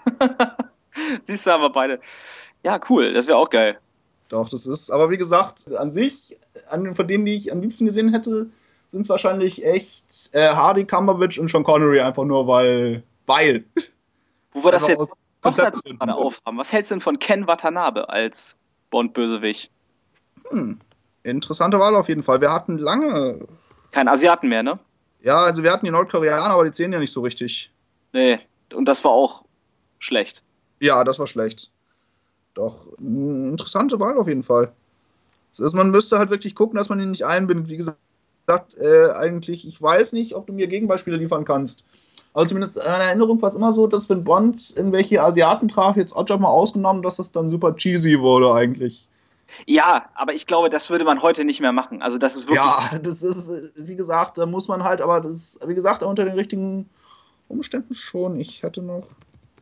Siehst 1.26 1.48
du 1.48 1.52
aber 1.52 1.72
beide. 1.72 2.00
Ja, 2.62 2.80
cool, 2.88 3.14
das 3.14 3.26
wäre 3.26 3.38
auch 3.38 3.50
geil. 3.50 3.80
Doch, 4.28 4.48
das 4.48 4.68
ist, 4.68 4.92
aber 4.92 5.10
wie 5.10 5.18
gesagt, 5.18 5.74
an 5.76 5.92
sich, 5.92 6.38
an, 6.70 6.94
von 6.94 7.08
denen, 7.08 7.26
die 7.26 7.36
ich 7.36 7.52
am 7.52 7.62
liebsten 7.62 7.86
gesehen 7.86 8.10
hätte, 8.10 8.52
sind 8.90 9.02
es 9.02 9.10
wahrscheinlich 9.10 9.64
echt 9.64 10.34
äh, 10.34 10.50
Hardy, 10.50 10.84
Cumberbatch 10.84 11.40
und 11.40 11.50
Sean 11.50 11.64
Connery, 11.64 12.02
einfach 12.02 12.26
nur 12.26 12.48
weil. 12.48 13.04
Weil. 13.26 13.64
Wo 14.54 14.64
wir 14.64 14.72
das 14.72 14.88
jetzt 14.88 15.00
aus 15.00 15.20
Konzeptgründen. 15.42 16.00
gerade 16.00 16.16
aufhaben. 16.16 16.58
Was 16.58 16.72
hältst 16.72 16.92
du 16.92 16.96
denn 16.96 17.02
von 17.02 17.20
Ken 17.20 17.48
Watanabe 17.48 18.10
als 18.10 18.56
Bond-Bösewicht? 18.90 19.72
Interessante 21.24 21.80
Wahl 21.80 21.96
auf 21.96 22.10
jeden 22.10 22.24
Fall. 22.24 22.42
Wir 22.42 22.52
hatten 22.52 22.78
lange. 22.78 23.48
Kein 23.92 24.08
Asiaten 24.08 24.50
mehr, 24.50 24.64
ne? 24.64 24.80
Ja, 25.22 25.38
also 25.38 25.64
wir 25.64 25.72
hatten 25.72 25.86
die 25.86 25.92
Nordkoreaner, 25.92 26.50
aber 26.50 26.66
die 26.66 26.72
zählen 26.72 26.94
ja 26.94 27.00
nicht 27.00 27.12
so 27.12 27.22
richtig. 27.22 27.72
Nee, 28.14 28.40
und 28.74 28.86
das 28.86 29.04
war 29.04 29.12
auch 29.12 29.44
schlecht. 30.00 30.42
Ja, 30.80 31.04
das 31.04 31.20
war 31.20 31.28
schlecht. 31.28 31.72
Doch, 32.54 32.86
mh, 32.98 33.50
interessante 33.50 34.00
Wahl 34.00 34.18
auf 34.18 34.28
jeden 34.28 34.44
Fall. 34.44 34.72
Ist, 35.52 35.76
man 35.76 35.92
müsste 35.92 36.18
halt 36.18 36.30
wirklich 36.30 36.56
gucken, 36.56 36.78
dass 36.78 36.90
man 36.90 37.00
ihn 37.00 37.12
nicht 37.12 37.26
einbindet. 37.26 37.68
Wie 37.70 37.78
gesagt, 37.78 37.98
äh, 38.58 39.12
eigentlich, 39.18 39.68
ich 39.68 39.82
weiß 39.82 40.14
nicht, 40.14 40.36
ob 40.36 40.48
du 40.48 40.54
mir 40.54 40.68
Gegenbeispiele 40.68 41.18
liefern 41.18 41.46
kannst. 41.46 41.86
Also 42.34 42.50
zumindest 42.50 42.78
in 42.78 42.84
einer 42.84 43.04
Erinnerung 43.06 43.42
war 43.42 43.50
es 43.50 43.56
immer 43.56 43.72
so, 43.72 43.88
dass 43.88 44.10
wenn 44.10 44.24
Bond 44.24 44.74
irgendwelche 44.76 45.22
Asiaten 45.24 45.68
traf, 45.68 45.98
jetzt 45.98 46.16
Oddjob 46.16 46.40
mal 46.40 46.48
ausgenommen, 46.50 47.02
dass 47.02 47.18
das 47.18 47.32
dann 47.32 47.50
super 47.50 47.76
cheesy 47.76 48.20
wurde 48.20 48.54
eigentlich. 48.54 49.08
Ja, 49.66 50.06
aber 50.16 50.34
ich 50.34 50.46
glaube, 50.48 50.70
das 50.70 50.90
würde 50.90 51.04
man 51.06 51.22
heute 51.22 51.44
nicht 51.44 51.60
mehr 51.60 51.72
machen. 51.72 52.02
Also 52.02 52.18
das 52.18 52.36
ist 52.36 52.48
wirklich. 52.48 52.60
Ja, 52.62 52.98
das 53.00 53.24
ist, 53.24 53.88
wie 53.88 53.96
gesagt, 53.96 54.38
da 54.38 54.46
muss 54.46 54.68
man 54.68 54.84
halt, 54.84 55.02
aber 55.02 55.22
das 55.22 55.34
ist, 55.34 55.68
wie 55.68 55.76
gesagt, 55.76 56.04
unter 56.04 56.24
den 56.24 56.36
richtigen 56.36 56.90
Umständen 57.48 57.94
schon. 57.94 58.40
Ich 58.40 58.64
hätte 58.64 58.82
noch. 58.82 59.04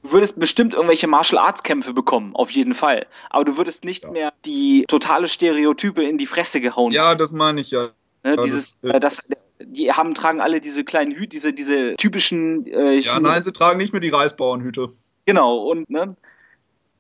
Du 0.04 0.12
würdest 0.12 0.38
bestimmt 0.40 0.74
irgendwelche 0.74 1.08
Martial 1.08 1.42
Arts 1.44 1.64
Kämpfe 1.64 1.94
bekommen, 1.94 2.36
auf 2.36 2.52
jeden 2.52 2.76
Fall. 2.76 3.08
Aber 3.30 3.46
du 3.46 3.58
würdest 3.58 3.84
nicht 3.84 4.04
Ja. 4.04 4.12
mehr 4.12 4.34
die 4.46 4.86
totale 4.88 5.28
Stereotype 5.28 6.04
in 6.04 6.18
die 6.18 6.28
Fresse 6.28 6.62
gehauen. 6.62 6.92
Ja, 6.92 7.16
das 7.16 7.34
meine 7.34 7.62
ich 7.62 7.72
ja. 7.72 7.88
Ne? 8.24 8.36
ja, 8.36 8.44
Dieses, 8.44 8.78
das 8.82 8.94
äh, 8.94 9.00
das, 9.00 9.30
die 9.60 9.92
haben 9.92 10.14
tragen 10.14 10.40
alle 10.42 10.62
diese 10.62 10.84
kleinen 10.84 11.12
Hüte, 11.12 11.30
diese 11.30 11.54
diese 11.54 11.96
typischen. 11.96 12.66
Äh, 12.68 13.00
Ja, 13.00 13.20
nein, 13.20 13.44
sie 13.44 13.52
tragen 13.54 13.78
nicht 13.78 13.92
mehr 13.94 14.00
die 14.02 14.10
Reisbauernhüte. 14.10 14.90
Genau 15.26 15.58
und 15.70 15.90
ne, 15.90 16.16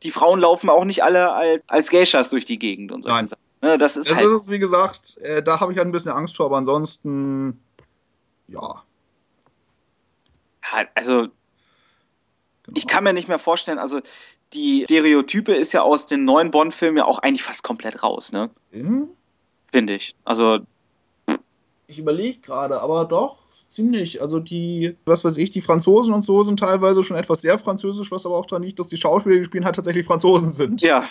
die 0.03 0.11
Frauen 0.11 0.39
laufen 0.39 0.69
auch 0.69 0.85
nicht 0.85 1.03
alle 1.03 1.31
als, 1.33 1.63
als 1.67 1.89
Geishas 1.89 2.29
durch 2.29 2.45
die 2.45 2.59
Gegend 2.59 2.91
und 2.91 3.03
so. 3.03 3.09
Nein. 3.09 3.29
Ne, 3.61 3.77
das 3.77 3.97
ist 3.97 4.09
Es 4.09 4.15
halt. 4.15 4.25
ist, 4.27 4.51
wie 4.51 4.59
gesagt, 4.59 5.17
äh, 5.21 5.41
da 5.41 5.59
habe 5.59 5.71
ich 5.71 5.77
halt 5.77 5.87
ein 5.87 5.91
bisschen 5.91 6.11
Angst 6.11 6.37
vor, 6.37 6.45
aber 6.47 6.57
ansonsten, 6.57 7.59
ja. 8.47 8.61
also 10.93 11.27
Genau. 12.67 12.77
ich 12.77 12.87
kann 12.87 13.03
mir 13.03 13.13
nicht 13.13 13.29
mehr 13.29 13.39
vorstellen. 13.39 13.79
Also 13.79 14.01
die 14.53 14.83
Stereotype 14.83 15.55
ist 15.55 15.73
ja 15.73 15.81
aus 15.81 16.05
den 16.05 16.25
neuen 16.25 16.51
Bond-Filmen 16.51 16.97
ja 16.97 17.05
auch 17.05 17.19
eigentlich 17.19 17.43
fast 17.43 17.63
komplett 17.63 18.03
raus, 18.03 18.31
ne? 18.31 18.49
Hm? 18.71 19.07
Finde 19.71 19.95
ich. 19.95 20.15
Also 20.25 20.59
Ich 21.87 21.99
überlege 21.99 22.39
gerade, 22.39 22.81
aber 22.81 23.05
doch, 23.05 23.37
ziemlich. 23.69 24.21
Also 24.21 24.39
die, 24.39 24.97
was 25.05 25.23
weiß 25.23 25.37
ich, 25.37 25.49
die 25.51 25.61
Franzosen 25.61 26.13
und 26.13 26.25
so 26.25 26.43
sind 26.43 26.59
teilweise 26.59 27.03
schon 27.03 27.15
etwas 27.17 27.41
sehr 27.41 27.57
französisch, 27.57 28.11
was 28.11 28.25
aber 28.25 28.35
auch 28.35 28.45
daran 28.45 28.63
liegt, 28.63 28.77
dass 28.79 28.87
die 28.87 28.97
Schauspieler, 28.97 29.37
die 29.37 29.45
spielen, 29.45 29.63
halt 29.65 29.75
tatsächlich 29.75 30.05
Franzosen 30.05 30.49
sind. 30.49 30.81
ja 30.81 31.07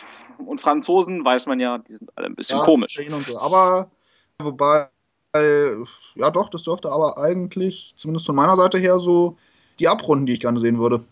und 0.47 0.61
Franzosen 0.61 1.25
weiß 1.25 1.47
man 1.47 1.61
ja, 1.61 1.79
die 1.79 1.95
sind 1.97 2.11
alle 2.15 2.27
ein 2.27 2.35
bisschen 2.35 2.59
Ja, 2.59 2.65
komisch. 2.65 2.99
So. 3.25 3.39
Aber, 3.39 3.91
wobei, 4.39 4.89
ja 5.35 6.31
doch, 6.31 6.49
das 6.51 6.63
dürfte 6.63 6.91
aber 6.91 7.17
eigentlich, 7.19 7.95
zumindest 7.97 8.27
von 8.27 8.37
meiner 8.37 8.57
Seite 8.57 8.79
her, 8.79 8.99
so 8.99 9.37
die 9.79 9.89
abrunden, 9.89 10.27
die 10.27 10.35
ich 10.35 10.41
gerne 10.41 10.61
sehen 10.61 10.79
würde. 10.79 11.05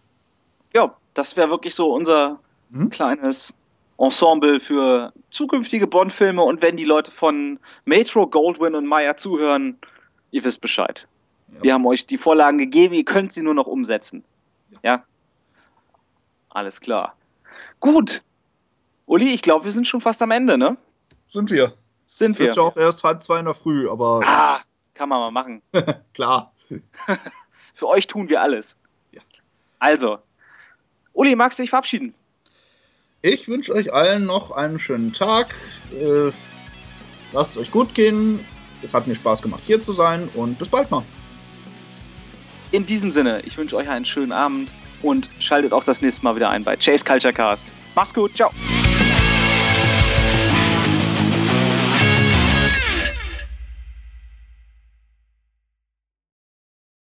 Ja, 0.74 0.95
das 1.15 1.36
wäre 1.36 1.49
wirklich 1.51 1.74
so 1.74 1.93
unser 1.95 2.39
Mhm. 2.70 2.91
kleines 2.91 3.55
Ensemble 3.98 4.60
für 4.60 5.12
zukünftige 5.30 5.86
Bond-Filme. 5.86 6.42
Und 6.42 6.62
wenn 6.62 6.76
die 6.76 6.84
Leute 6.84 7.10
von 7.10 7.58
Metro, 7.84 8.26
Goldwyn 8.26 8.74
und 8.74 8.86
Meyer 8.86 9.16
zuhören, 9.16 9.78
ihr 10.30 10.44
wisst 10.44 10.60
Bescheid. 10.60 11.06
Ja. 11.48 11.62
Wir 11.62 11.74
haben 11.74 11.86
euch 11.86 12.06
die 12.06 12.18
Vorlagen 12.18 12.58
gegeben, 12.58 12.94
ihr 12.94 13.04
könnt 13.04 13.32
sie 13.32 13.42
nur 13.42 13.54
noch 13.54 13.66
umsetzen. 13.66 14.24
Ja? 14.82 15.04
Alles 16.50 16.80
klar. 16.80 17.16
Gut. 17.80 18.22
Uli, 19.06 19.32
ich 19.34 19.42
glaube, 19.42 19.64
wir 19.66 19.72
sind 19.72 19.86
schon 19.86 20.00
fast 20.00 20.22
am 20.22 20.30
Ende, 20.30 20.56
ne? 20.56 20.76
Sind 21.26 21.50
wir. 21.50 21.72
Sind 22.06 22.30
es 22.30 22.38
wir. 22.38 22.46
ist 22.46 22.56
ja 22.56 22.62
auch 22.62 22.76
erst 22.76 23.04
halb 23.04 23.22
zwei 23.22 23.38
in 23.38 23.44
der 23.44 23.54
Früh, 23.54 23.88
aber 23.88 24.20
Ah, 24.24 24.60
kann 24.94 25.08
man 25.08 25.20
mal 25.20 25.30
machen. 25.30 25.62
klar. 26.14 26.52
Für 27.74 27.88
euch 27.88 28.06
tun 28.06 28.28
wir 28.28 28.40
alles. 28.40 28.76
Ja. 29.12 29.20
Also, 29.78 30.18
Uli, 31.12 31.34
magst 31.36 31.58
du 31.58 31.62
dich 31.62 31.70
verabschieden? 31.70 32.14
Ich 33.26 33.48
wünsche 33.48 33.72
euch 33.72 33.90
allen 33.90 34.26
noch 34.26 34.51
einen 34.51 34.78
schönen 34.78 35.14
Tag. 35.14 35.55
Äh, 35.98 36.30
lasst 37.32 37.52
es 37.52 37.56
euch 37.56 37.70
gut 37.70 37.94
gehen. 37.94 38.40
Es 38.82 38.92
hat 38.92 39.06
mir 39.06 39.14
Spaß 39.14 39.40
gemacht, 39.40 39.62
hier 39.64 39.80
zu 39.80 39.94
sein 39.94 40.28
und 40.34 40.59
bis 40.59 40.68
bald 40.68 40.90
mal. 40.90 41.05
In 42.70 42.84
diesem 42.84 43.10
Sinne, 43.10 43.40
ich 43.46 43.56
wünsche 43.56 43.76
euch 43.76 43.88
einen 43.88 44.05
schönen 44.05 44.32
Abend 44.32 44.70
und 45.01 45.30
schaltet 45.40 45.72
auch 45.72 45.84
das 45.84 46.02
nächste 46.02 46.22
Mal 46.22 46.36
wieder 46.36 46.51
ein 46.51 46.64
bei 46.64 46.76
Chase 46.76 47.02
Culture 47.02 47.32
Cast. 47.32 47.64
Macht's 47.94 48.12
gut, 48.12 48.36
ciao. 48.36 48.51